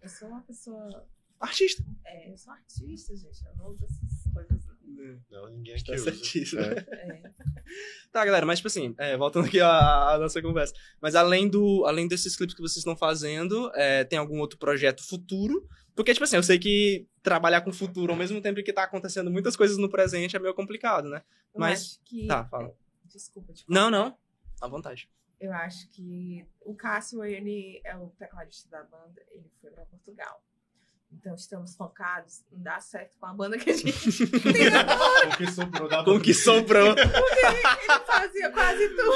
Eu 0.01 0.09
sou 0.09 0.27
uma 0.29 0.41
pessoa. 0.41 1.07
Artista. 1.39 1.83
É, 2.05 2.31
eu 2.31 2.37
sou 2.37 2.53
artista, 2.53 3.15
gente. 3.15 3.43
Eu 3.45 3.55
não 3.55 3.67
uso 3.71 3.85
essas 3.85 4.33
coisas. 4.33 4.65
não. 4.65 5.19
Não, 5.31 5.49
ninguém 5.49 5.73
aqui 5.73 5.85
Tá 5.85 5.93
usa. 5.93 6.03
certíssimo. 6.11 6.61
É. 6.61 7.31
Tá, 8.11 8.23
galera, 8.25 8.45
mas 8.45 8.59
tipo 8.59 8.67
assim, 8.67 8.93
é, 8.97 9.15
voltando 9.17 9.47
aqui 9.47 9.59
à, 9.59 10.09
à 10.13 10.17
nossa 10.19 10.41
conversa. 10.41 10.73
Mas 11.01 11.15
além, 11.15 11.47
do, 11.49 11.85
além 11.85 12.07
desses 12.07 12.35
clipes 12.35 12.53
que 12.55 12.61
vocês 12.61 12.77
estão 12.77 12.95
fazendo, 12.95 13.71
é, 13.73 14.03
tem 14.03 14.19
algum 14.19 14.39
outro 14.39 14.59
projeto 14.59 15.01
futuro? 15.07 15.67
Porque, 15.95 16.13
tipo 16.13 16.23
assim, 16.23 16.35
eu 16.35 16.43
sei 16.43 16.59
que 16.59 17.07
trabalhar 17.23 17.61
com 17.61 17.69
o 17.69 17.73
futuro 17.73 18.11
ao 18.11 18.17
mesmo 18.17 18.39
tempo 18.41 18.61
que 18.63 18.73
tá 18.73 18.83
acontecendo 18.83 19.31
muitas 19.31 19.55
coisas 19.55 19.77
no 19.77 19.89
presente 19.89 20.35
é 20.35 20.39
meio 20.39 20.53
complicado, 20.53 21.09
né? 21.09 21.23
Eu 21.53 21.59
Mas- 21.59 21.79
acho 21.81 21.99
que... 22.05 22.27
Tá, 22.27 22.45
fala. 22.45 22.73
Desculpa 23.05 23.51
te 23.53 23.65
Não, 23.67 23.89
não. 23.89 24.15
À 24.61 24.67
vontade. 24.67 25.09
Eu 25.41 25.51
acho 25.53 25.89
que 25.89 26.45
o 26.61 26.75
Cássio, 26.75 27.23
ele 27.23 27.81
é 27.83 27.97
o 27.97 28.09
tecladista 28.11 28.69
da 28.69 28.83
banda, 28.83 29.19
ele 29.31 29.49
foi 29.59 29.71
para 29.71 29.87
Portugal. 29.87 30.39
Então 31.11 31.33
estamos 31.33 31.75
focados 31.75 32.43
em 32.51 32.61
dar 32.61 32.79
certo 32.79 33.17
com 33.19 33.25
a 33.25 33.33
banda 33.33 33.57
que 33.57 33.71
a 33.71 33.73
gente 33.73 33.91
tem 34.39 34.67
agora. 34.67 35.29
O 35.29 35.37
que 35.37 35.51
sobrou 35.51 35.89
da 35.89 36.03
Com 36.05 36.19
que 36.21 36.33
sobrou. 36.33 36.93
Ele 36.95 38.05
fazia 38.05 38.51
quase 38.51 38.87
tudo. 38.89 39.11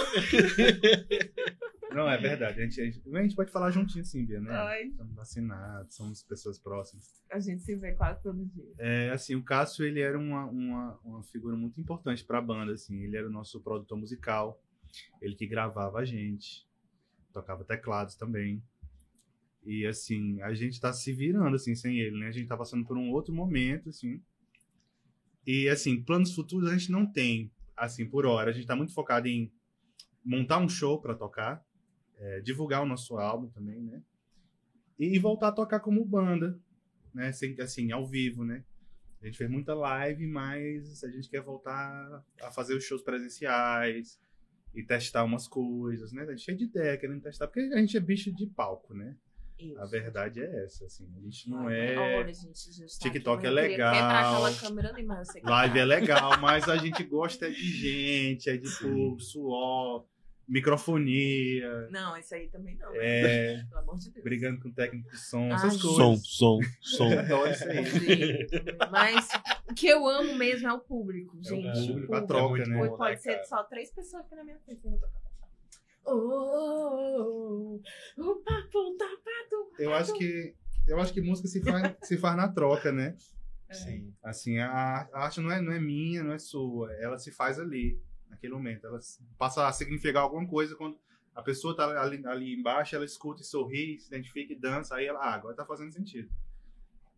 Não, 1.93 2.09
é 2.09 2.17
verdade. 2.17 2.59
A 2.59 2.63
gente, 2.63 2.81
a 2.81 2.85
gente, 2.85 3.01
a 3.15 3.21
gente 3.21 3.35
pode 3.35 3.51
falar 3.51 3.69
juntinho 3.69 4.01
assim, 4.01 4.25
Bia, 4.25 4.41
né? 4.41 4.51
Ai. 4.51 4.83
Estamos 4.87 5.15
vacinados, 5.15 5.95
somos 5.95 6.23
pessoas 6.23 6.59
próximas. 6.59 7.23
A 7.31 7.39
gente 7.39 7.61
se 7.61 7.75
vê 7.75 7.93
quase 7.93 8.21
todo 8.21 8.43
dia. 8.45 8.73
É, 8.79 9.11
assim, 9.11 9.35
o 9.35 9.43
Cássio, 9.43 9.85
ele 9.85 10.01
era 10.01 10.17
uma, 10.17 10.45
uma, 10.45 10.99
uma 11.05 11.23
figura 11.23 11.55
muito 11.55 11.79
importante 11.79 12.25
pra 12.25 12.41
banda, 12.41 12.73
assim. 12.73 13.03
Ele 13.03 13.15
era 13.15 13.27
o 13.27 13.31
nosso 13.31 13.61
produtor 13.61 13.97
musical. 13.97 14.59
Ele 15.21 15.35
que 15.35 15.47
gravava 15.47 15.99
a 15.99 16.05
gente. 16.05 16.67
Tocava 17.33 17.63
teclados 17.63 18.15
também. 18.15 18.63
E, 19.63 19.85
assim, 19.85 20.41
a 20.41 20.53
gente 20.53 20.79
tá 20.79 20.93
se 20.93 21.11
virando, 21.11 21.55
assim, 21.55 21.75
sem 21.75 21.99
ele, 21.99 22.19
né? 22.19 22.27
A 22.27 22.31
gente 22.31 22.47
tá 22.47 22.55
passando 22.55 22.85
por 22.85 22.97
um 22.97 23.11
outro 23.11 23.33
momento, 23.33 23.89
assim. 23.89 24.21
E, 25.45 25.67
assim, 25.69 26.01
planos 26.03 26.33
futuros 26.33 26.69
a 26.69 26.77
gente 26.77 26.91
não 26.91 27.05
tem, 27.05 27.51
assim, 27.75 28.07
por 28.07 28.25
hora. 28.25 28.51
A 28.51 28.53
gente 28.53 28.67
tá 28.67 28.75
muito 28.75 28.93
focado 28.93 29.27
em 29.27 29.51
montar 30.23 30.59
um 30.59 30.69
show 30.69 31.01
pra 31.01 31.15
tocar. 31.15 31.63
é, 32.17 32.39
divulgar 32.41 32.81
o 32.81 32.85
nosso 32.85 33.17
álbum 33.17 33.49
também, 33.49 33.81
né? 33.81 34.01
E, 34.97 35.15
e 35.15 35.19
voltar 35.19 35.49
a 35.49 35.51
tocar 35.51 35.81
como 35.81 36.05
banda 36.05 36.59
né? 37.15 37.31
Sem, 37.31 37.59
assim, 37.61 37.91
ao 37.93 38.05
vivo, 38.05 38.43
né? 38.43 38.63
A 39.21 39.25
gente 39.25 39.37
fez 39.37 39.49
muita 39.49 39.73
live, 39.73 40.27
mas 40.27 41.03
a 41.03 41.09
gente 41.09 41.29
quer 41.29 41.41
voltar 41.41 42.23
a 42.41 42.51
fazer 42.51 42.75
os 42.75 42.83
shows 42.83 43.01
presenciais 43.01 44.19
e 44.75 44.83
testar 44.83 45.23
umas 45.23 45.47
coisas, 45.47 46.11
né? 46.11 46.25
Gente 46.25 46.33
é 46.33 46.37
cheio 46.37 46.57
de 46.57 46.65
ideia 46.65 46.97
querendo 46.97 47.21
testar, 47.21 47.47
porque 47.47 47.61
a 47.61 47.79
gente 47.79 47.95
é 47.95 47.99
bicho 47.99 48.31
de 48.31 48.45
palco, 48.47 48.93
né? 48.93 49.15
Isso. 49.57 49.79
A 49.79 49.85
verdade 49.85 50.41
é 50.41 50.65
essa, 50.65 50.85
assim. 50.85 51.07
A 51.17 51.21
gente 51.21 51.49
não 51.49 51.65
Olha, 51.65 51.75
é. 51.75 52.33
gente, 52.33 52.73
já 52.73 52.85
está 52.85 53.09
TikTok 53.09 53.37
aqui, 53.37 53.47
é 53.47 53.49
legal. 53.49 53.93
ali, 54.89 55.03
Live 55.41 55.73
tá. 55.73 55.79
é 55.79 55.85
legal, 55.85 56.41
mas 56.41 56.67
a 56.67 56.75
gente 56.77 57.03
gosta 57.05 57.49
de 57.49 57.55
gente, 57.55 58.49
é 58.49 58.57
de 58.57 58.69
povo, 58.79 59.19
suor, 59.21 60.05
microfonia, 60.47 61.87
Não, 61.89 62.15
isso 62.17 62.33
aí 62.35 62.47
também 62.49 62.75
não. 62.77 62.89
é, 62.95 63.63
Pelo 63.69 63.81
amor 63.81 63.97
de 63.97 64.11
Deus. 64.11 64.23
brigando 64.23 64.59
com 64.61 64.69
o 64.69 64.73
técnico 64.73 65.09
de 65.09 65.17
som, 65.17 65.45
Ai, 65.45 65.53
essas 65.53 65.81
coisas. 65.81 66.27
som, 66.27 66.59
som. 66.81 67.11
Eu 67.11 67.19
adoro 67.19 67.51
isso 67.51 67.63
aí. 67.67 67.85
Sim, 67.85 68.47
Mas 68.91 69.27
o 69.69 69.73
que 69.73 69.87
eu 69.87 70.07
amo 70.07 70.35
mesmo 70.35 70.67
é 70.67 70.73
o 70.73 70.79
público, 70.79 71.37
É 71.39 71.43
gente. 71.49 71.79
o 71.79 71.87
público, 71.87 72.15
a 72.15 72.19
O 72.23 72.27
troca, 72.27 72.47
muito 72.57 72.69
né? 72.69 72.87
pode 72.89 73.11
né, 73.11 73.17
ser 73.17 73.33
cara? 73.35 73.45
só 73.45 73.63
três 73.63 73.91
pessoas 73.91 74.23
aqui 74.25 74.35
na 74.35 74.43
minha 74.43 74.59
frente. 74.59 74.81
eu 74.85 74.91
tô- 74.91 75.25
Oh, 76.07 77.81
o 78.17 78.35
papo 78.35 78.95
tá 78.97 79.05
pato. 79.23 79.71
Eu 79.79 79.93
acho 79.93 80.13
que 80.13 80.53
eu 80.87 80.99
acho 80.99 81.11
que 81.11 81.19
música 81.21 81.47
se 81.47 81.61
faz, 81.63 81.95
se 82.03 82.17
faz 82.17 82.37
na 82.37 82.47
troca, 82.47 82.91
né? 82.91 83.15
Sim. 83.71 84.13
Assim, 84.23 84.59
a, 84.59 85.09
a 85.11 85.23
arte 85.25 85.41
não 85.41 85.51
é, 85.51 85.59
não 85.59 85.71
é 85.73 85.79
minha, 85.79 86.23
não 86.23 86.33
é 86.33 86.37
sua. 86.37 86.93
Ela 87.01 87.17
se 87.17 87.31
faz 87.31 87.59
ali, 87.59 87.99
naquele 88.29 88.53
momento. 88.53 88.85
Ela 88.87 88.99
passa 89.37 89.67
a 89.67 89.71
significar 89.71 90.23
alguma 90.23 90.47
coisa 90.47 90.75
quando 90.75 90.97
a 91.33 91.41
pessoa 91.41 91.75
tá 91.75 92.01
ali, 92.01 92.25
ali 92.25 92.53
embaixo, 92.53 92.95
ela 92.95 93.03
escuta 93.05 93.41
e 93.41 93.45
sorri, 93.45 93.99
se 93.99 94.07
identifica 94.07 94.53
e 94.53 94.55
dança, 94.59 94.95
aí 94.95 95.05
ela, 95.05 95.19
ah, 95.19 95.33
agora 95.33 95.55
tá 95.55 95.65
fazendo 95.65 95.91
sentido. 95.91 96.29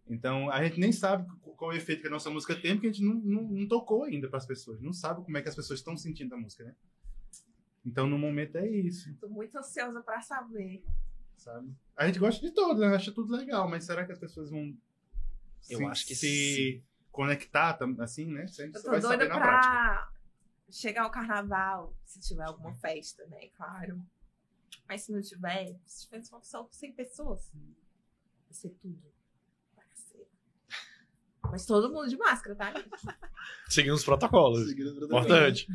Então, 0.09 0.49
a 0.49 0.63
gente 0.63 0.79
nem 0.79 0.91
sabe 0.91 1.27
qu- 1.41 1.51
qual 1.55 1.71
é 1.71 1.75
o 1.75 1.77
efeito 1.77 2.01
que 2.01 2.07
a 2.07 2.11
nossa 2.11 2.29
música 2.29 2.55
tem, 2.55 2.73
porque 2.75 2.87
a 2.87 2.91
gente 2.91 3.03
não, 3.03 3.13
não, 3.15 3.43
não 3.43 3.67
tocou 3.67 4.05
ainda 4.05 4.27
para 4.29 4.37
as 4.37 4.45
pessoas. 4.45 4.81
Não 4.81 4.93
sabe 4.93 5.23
como 5.23 5.37
é 5.37 5.41
que 5.41 5.49
as 5.49 5.55
pessoas 5.55 5.79
estão 5.79 5.95
sentindo 5.97 6.33
a 6.33 6.37
música, 6.37 6.63
né? 6.63 6.73
Então, 7.85 8.07
no 8.07 8.17
momento 8.17 8.57
é 8.57 8.67
isso, 8.67 9.13
Tô 9.19 9.27
muito 9.29 9.57
ansiosa 9.57 10.01
pra 10.01 10.21
saber. 10.21 10.83
sabe? 11.37 11.69
A 11.95 12.05
gente 12.07 12.19
gosta 12.19 12.45
de 12.45 12.53
tudo, 12.53 12.79
né? 12.81 12.87
Acha 12.95 13.11
tudo 13.11 13.35
legal, 13.35 13.69
mas 13.69 13.83
será 13.85 14.05
que 14.05 14.11
as 14.11 14.19
pessoas 14.19 14.49
vão 14.49 14.75
Eu 15.69 15.79
se, 15.79 15.85
acho 15.85 16.07
que 16.07 16.15
se 16.15 16.83
conectar 17.11 17.73
tam- 17.73 17.95
assim, 17.99 18.25
né? 18.31 18.45
Gente 18.47 18.75
Eu 18.75 18.81
tô 18.83 18.89
vai 18.91 18.99
doida 19.01 19.07
saber 19.25 19.27
na 19.29 19.39
prática. 19.39 19.73
Chegar 20.69 21.03
ao 21.03 21.11
carnaval, 21.11 21.95
se 22.05 22.19
tiver 22.19 22.43
alguma 22.43 22.73
festa, 22.75 23.25
né? 23.27 23.49
Claro. 23.49 24.05
Mas 24.87 25.01
se 25.03 25.11
não 25.11 25.21
tiver, 25.21 25.77
se 25.85 26.05
tiver 26.05 26.23
só 26.23 26.67
100 26.69 26.93
pessoas, 26.93 27.51
vai 27.53 28.53
ser 28.53 28.69
tudo. 28.71 29.16
Mas 31.51 31.65
todo 31.65 31.91
mundo 31.91 32.07
de 32.09 32.17
máscara, 32.17 32.55
tá? 32.55 32.73
Seguindo 33.69 33.93
os 33.93 34.03
protocolos. 34.03 34.69
Importante. 34.71 35.67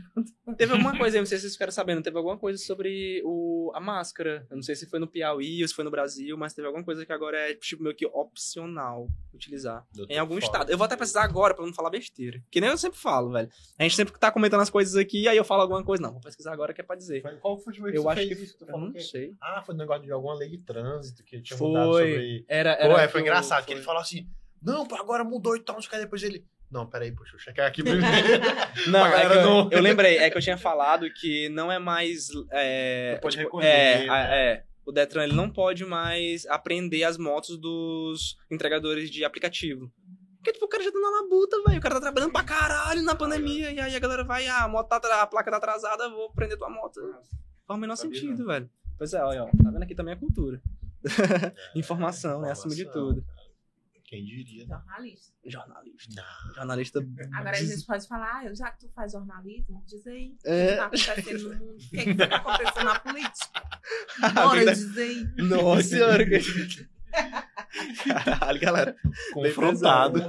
Teve 0.56 0.72
alguma 0.72 0.96
coisa 0.96 1.16
aí, 1.16 1.20
não 1.20 1.26
sei 1.26 1.38
se 1.38 1.42
vocês 1.42 1.52
ficaram 1.54 1.72
sabendo, 1.72 2.02
teve 2.02 2.16
alguma 2.16 2.36
coisa 2.38 2.58
sobre 2.62 3.22
o, 3.24 3.70
a 3.74 3.80
máscara. 3.80 4.46
Eu 4.50 4.56
não 4.56 4.62
sei 4.62 4.74
se 4.74 4.86
foi 4.86 4.98
no 4.98 5.06
Piauí 5.06 5.62
ou 5.62 5.68
se 5.68 5.74
foi 5.74 5.84
no 5.84 5.90
Brasil, 5.90 6.36
mas 6.36 6.52
teve 6.54 6.66
alguma 6.66 6.84
coisa 6.84 7.04
que 7.06 7.12
agora 7.12 7.36
é, 7.38 7.54
tipo, 7.54 7.82
meio 7.82 7.94
que 7.94 8.06
opcional 8.06 9.08
utilizar. 9.32 9.86
Em 10.08 10.18
algum 10.18 10.34
fora. 10.34 10.44
estado. 10.44 10.70
Eu 10.70 10.76
vou 10.78 10.84
até 10.84 10.96
pesquisar 10.96 11.22
agora 11.24 11.54
pra 11.54 11.64
não 11.64 11.72
falar 11.72 11.90
besteira. 11.90 12.42
Que 12.50 12.60
nem 12.60 12.70
eu 12.70 12.78
sempre 12.78 12.98
falo, 12.98 13.30
velho. 13.32 13.48
A 13.78 13.82
gente 13.82 13.96
sempre 13.96 14.18
tá 14.18 14.30
comentando 14.30 14.60
as 14.60 14.70
coisas 14.70 14.96
aqui, 14.96 15.26
aí 15.28 15.36
eu 15.36 15.44
falo 15.44 15.62
alguma 15.62 15.82
coisa. 15.84 16.02
Não, 16.02 16.12
vou 16.12 16.20
pesquisar 16.20 16.52
agora 16.52 16.72
que 16.74 16.80
é 16.80 16.84
pra 16.84 16.96
dizer. 16.96 17.22
Foi- 17.22 17.36
Qual 17.36 17.58
foi 17.58 17.72
o 17.74 17.88
Eu 17.88 18.02
que 18.02 18.08
acho 18.08 18.20
você 18.20 18.28
que. 18.28 18.34
fez 18.34 18.48
isso? 18.48 18.58
Tu 18.58 18.64
Eu 18.68 18.78
não 18.78 18.92
que- 18.92 19.00
sei. 19.00 19.34
Ah, 19.40 19.62
foi 19.64 19.74
um 19.74 19.78
negócio 19.78 20.02
de 20.04 20.12
alguma 20.12 20.34
lei 20.34 20.48
de 20.48 20.58
trânsito 20.58 21.22
que 21.24 21.40
tinha 21.40 21.58
mudado 21.58 21.92
Foi. 21.92 22.10
sobre... 22.10 22.44
Era, 22.48 22.76
Pô, 22.76 22.82
era 22.82 23.02
é, 23.02 23.08
foi 23.08 23.22
que 23.22 23.28
engraçado, 23.28 23.60
eu- 23.60 23.66
que 23.66 23.72
ele 23.72 23.80
foi- 23.80 23.86
falou 23.86 24.00
assim, 24.02 24.26
não, 24.62 24.86
pô, 24.86 24.94
agora 24.96 25.24
mudou 25.24 25.56
e 25.56 25.60
tal, 25.60 25.76
não 25.76 25.82
sei 25.82 25.88
o 25.88 25.90
que, 25.92 25.98
depois 25.98 26.22
ele... 26.22 26.44
Não, 26.70 26.86
peraí, 26.86 27.12
poxa, 27.12 27.34
eu 27.34 27.38
checar 27.38 27.66
aqui 27.66 27.82
primeiro. 27.82 28.06
Não, 28.90 29.04
é 29.06 29.26
que 29.28 29.36
eu, 29.36 29.42
não- 29.42 29.68
eu 29.72 29.82
lembrei, 29.82 30.16
é 30.16 30.30
que 30.30 30.38
eu 30.38 30.40
tinha 30.40 30.56
falado 30.56 31.06
que 31.12 31.50
não 31.50 31.70
é 31.70 31.78
mais. 31.78 32.28
É, 32.50 33.12
Não 33.12 33.20
pode 33.20 33.36
tipo, 33.36 33.44
recolher, 33.58 33.66
é, 33.68 34.06
né? 34.06 34.52
é, 34.52 34.64
o 34.86 34.90
Detran 34.90 35.24
ele 35.24 35.34
não 35.34 35.50
pode 35.50 35.84
mais 35.84 36.46
apreender 36.46 37.04
as 37.04 37.18
motos 37.18 37.58
dos 37.58 38.38
entregadores 38.50 39.10
de 39.10 39.22
aplicativo. 39.22 39.92
Porque, 40.38 40.54
tipo, 40.54 40.64
o 40.64 40.68
cara 40.68 40.82
já 40.82 40.90
tá 40.90 40.98
na 40.98 41.10
labuta, 41.20 41.62
velho. 41.66 41.78
O 41.78 41.82
cara 41.82 41.94
tá 41.96 42.00
trabalhando 42.00 42.32
pra 42.32 42.42
caralho 42.42 43.02
na 43.02 43.14
pandemia. 43.14 43.70
E 43.70 43.78
aí 43.78 43.94
a 43.94 43.98
galera 43.98 44.24
vai, 44.24 44.46
ah, 44.46 44.64
a, 44.64 44.68
moto 44.68 44.88
tá, 44.88 45.22
a 45.22 45.26
placa 45.26 45.50
tá 45.50 45.58
atrasada, 45.58 46.08
vou 46.08 46.32
prender 46.32 46.56
tua 46.56 46.70
moto. 46.70 46.98
Faz 47.66 47.76
o 47.78 47.80
menor 47.80 47.96
Sabia 47.96 48.18
sentido, 48.18 48.38
não. 48.38 48.46
velho. 48.46 48.70
Pois 48.96 49.12
é, 49.12 49.22
olha, 49.22 49.44
ó. 49.44 49.46
Tá 49.62 49.70
vendo 49.70 49.82
aqui 49.82 49.94
também 49.94 50.14
a 50.14 50.16
cultura. 50.16 50.60
Informação, 51.76 52.40
né? 52.40 52.50
Acima 52.50 52.74
de 52.74 52.86
tudo. 52.90 53.22
Quem 54.12 54.26
diria, 54.26 54.66
né? 54.66 54.76
Jornalista. 54.76 55.32
Jornalista. 55.46 56.22
Jornalista. 56.54 57.00
Agora 57.32 57.56
a 57.56 57.64
gente 57.64 57.86
pode 57.86 58.06
falar, 58.06 58.42
ah, 58.44 58.54
já 58.54 58.70
que 58.70 58.80
tu 58.80 58.90
faz 58.94 59.12
jornalismo, 59.12 59.82
diz 59.86 60.06
aí 60.06 60.36
É. 60.44 60.84
o 60.84 60.90
que 60.90 61.06
tá 61.06 61.12
acontecendo 61.14 61.48
no 61.48 61.56
mundo. 61.56 61.72
O 61.72 61.76
que, 61.88 62.04
que 62.04 62.14
tá 62.14 62.24
acontecendo 62.36 62.84
na 62.84 63.00
política? 63.00 63.62
Bora 64.34 64.64
tá- 64.66 64.72
dizer 64.74 65.02
aí. 65.02 65.24
Nossa 65.48 65.82
senhora. 65.82 66.24
Caralho, 68.04 68.60
galera. 68.60 68.96
Confrontado. 69.32 70.20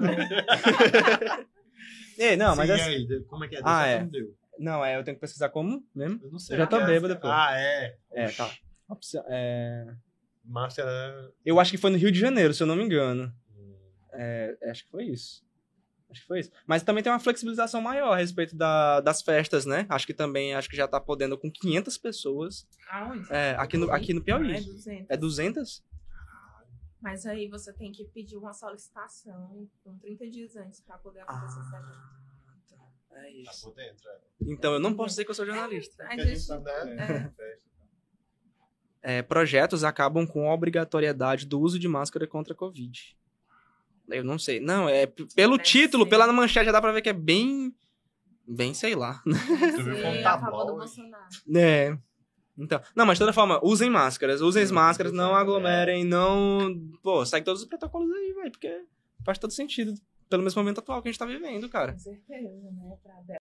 Ei, 2.18 2.38
não, 2.38 2.55
mas 2.55 2.68
Sim, 2.68 2.73
assim. 2.76 2.89
aí, 2.89 3.23
como 3.27 3.43
é 3.43 3.47
que 3.49 3.55
é? 3.55 3.57
Deu 3.60 3.68
Ah, 3.68 3.85
é. 3.85 4.03
deu. 4.05 4.34
Não, 4.60 4.85
é, 4.85 4.97
eu 4.97 5.03
tenho 5.03 5.18
que 5.18 5.22
pesquisar 5.22 5.49
como 5.49 5.85
mesmo? 5.93 6.22
Eu 6.23 6.31
não 6.31 6.39
sei. 6.39 6.55
Eu 6.55 6.60
já 6.60 6.68
tô 6.68 6.80
É. 6.80 6.85
bêbado, 6.85 7.19
pô. 7.19 7.27
Ah, 7.27 7.49
é. 7.60 7.97
É, 8.14 8.27
tá. 8.30 8.49
Opção- 8.88 9.26
é, 9.27 9.93
Márcia 10.45 10.81
era... 10.84 11.31
Eu 11.45 11.57
acho 11.60 11.72
que 11.72 11.77
foi 11.77 11.89
no 11.89 11.97
Rio 11.97 12.11
de 12.11 12.19
Janeiro, 12.19 12.53
se 12.53 12.61
eu 12.61 12.68
não 12.68 12.76
me 12.76 12.84
engano. 12.84 13.34
É, 14.14 14.57
acho 14.69 14.84
que 14.85 14.91
foi 14.91 15.06
isso. 15.06 15.44
Acho 16.10 16.22
que 16.22 16.27
foi 16.27 16.40
isso. 16.41 16.52
Mas 16.68 16.84
também 16.84 17.03
tem 17.03 17.11
uma 17.11 17.19
flexibilização 17.19 17.81
maior 17.81 18.14
a 18.14 18.18
respeito 18.18 18.56
da- 18.56 19.02
das 19.02 19.22
festas, 19.23 19.65
né? 19.65 19.85
Acho 19.90 20.06
que 20.06 20.14
também, 20.14 20.53
acho 20.53 20.69
que 20.69 20.76
já 20.76 20.88
tá 20.88 20.99
podendo 20.99 21.38
com 21.38 21.49
500 21.52 21.98
pessoas. 21.98 22.68
Aonde? 22.90 23.27
É, 23.34 23.56
aqui 23.57 23.77
no, 23.77 23.91
aqui 23.91 24.14
no 24.14 24.19
Ah, 24.19 24.22
é 24.22 24.26
Piauí. 24.26 24.61
200. 24.64 25.06
É 25.10 25.18
200? 25.18 25.84
Mas 27.02 27.26
aí 27.26 27.49
você 27.49 27.73
tem 27.73 27.91
que 27.91 28.06
pedir 28.06 28.38
uma 28.38 28.53
solicitação 28.53 29.68
com 29.84 29.98
30 29.98 30.30
dias 30.30 30.56
antes 30.56 30.80
pra 30.81 30.98
poder 30.98 31.22
acontecer 31.22 31.60
essa 31.60 31.77
Ah, 31.77 32.56
tá. 32.69 33.18
É 33.18 33.22
Tá 33.23 33.30
isso. 33.30 33.65
por 33.68 33.76
dentro, 33.76 34.10
é. 34.10 34.18
Então 34.41 34.73
eu 34.73 34.80
não 34.80 34.94
posso 34.95 35.10
dizer 35.10 35.26
que 35.26 35.31
eu 35.31 35.35
sou 35.35 35.45
jornalista. 35.45 36.03
A 36.03 36.07
Porque 36.07 36.22
a 36.22 36.26
gente 36.26 36.48
tá, 36.48 36.60
né, 36.85 36.94
é. 36.94 37.30
festa. 37.30 37.64
É, 39.02 39.22
projetos 39.22 39.84
acabam 39.84 40.26
com 40.26 40.49
a 40.49 40.53
obrigatoriedade 40.53 41.45
do 41.45 41.60
uso 41.60 41.77
de 41.77 41.88
máscara 41.90 42.26
contra 42.26 42.53
a 42.53 42.56
Covid. 42.56 43.18
Eu 44.10 44.24
não 44.24 44.38
sei. 44.38 44.60
Não, 44.60 44.88
é 44.90 45.06
pelo 45.06 45.58
Deve 45.58 45.64
título, 45.64 46.04
ser. 46.04 46.10
pela 46.10 46.32
manchete 46.32 46.66
já 46.66 46.72
dá 46.72 46.82
pra 46.82 46.92
ver 46.92 47.02
que 47.02 47.10
é 47.10 47.14
bem. 47.14 47.74
Bem, 48.48 48.74
sei 48.74 48.96
lá. 48.96 49.22
Tu 49.24 49.30
viu 49.84 49.96
Ser 49.96 50.02
como 50.04 50.20
a 50.20 50.24
tá 50.24 50.38
bom, 50.38 50.78
Bolsonaro. 50.78 51.24
É. 51.56 51.98
Então, 52.58 52.80
não, 52.96 53.06
mas 53.06 53.18
de 53.18 53.22
toda 53.22 53.34
forma, 53.34 53.60
usem 53.64 53.90
máscaras, 53.90 54.42
usem 54.42 54.62
as 54.62 54.70
máscaras, 54.70 55.12
não 55.12 55.30
exato, 55.30 55.42
aglomerem, 55.42 56.04
não. 56.04 56.76
Pô, 57.02 57.26
segue 57.26 57.46
todos 57.46 57.62
os 57.64 57.68
protocolos 57.68 58.12
aí, 58.12 58.34
velho, 58.34 58.52
porque 58.52 58.86
faz 59.26 59.40
todo 59.40 59.52
sentido 59.52 59.94
pelo 60.30 60.44
mesmo 60.44 60.62
momento 60.62 60.80
atual 60.80 61.02
que 61.02 61.08
a 61.08 61.12
gente 61.12 61.20
tá 61.20 61.26
vivendo, 61.26 61.68
cara. 61.70 61.94
Com 61.94 62.00
certeza, 62.00 62.72
né? 62.72 62.98
Pra 63.02 63.14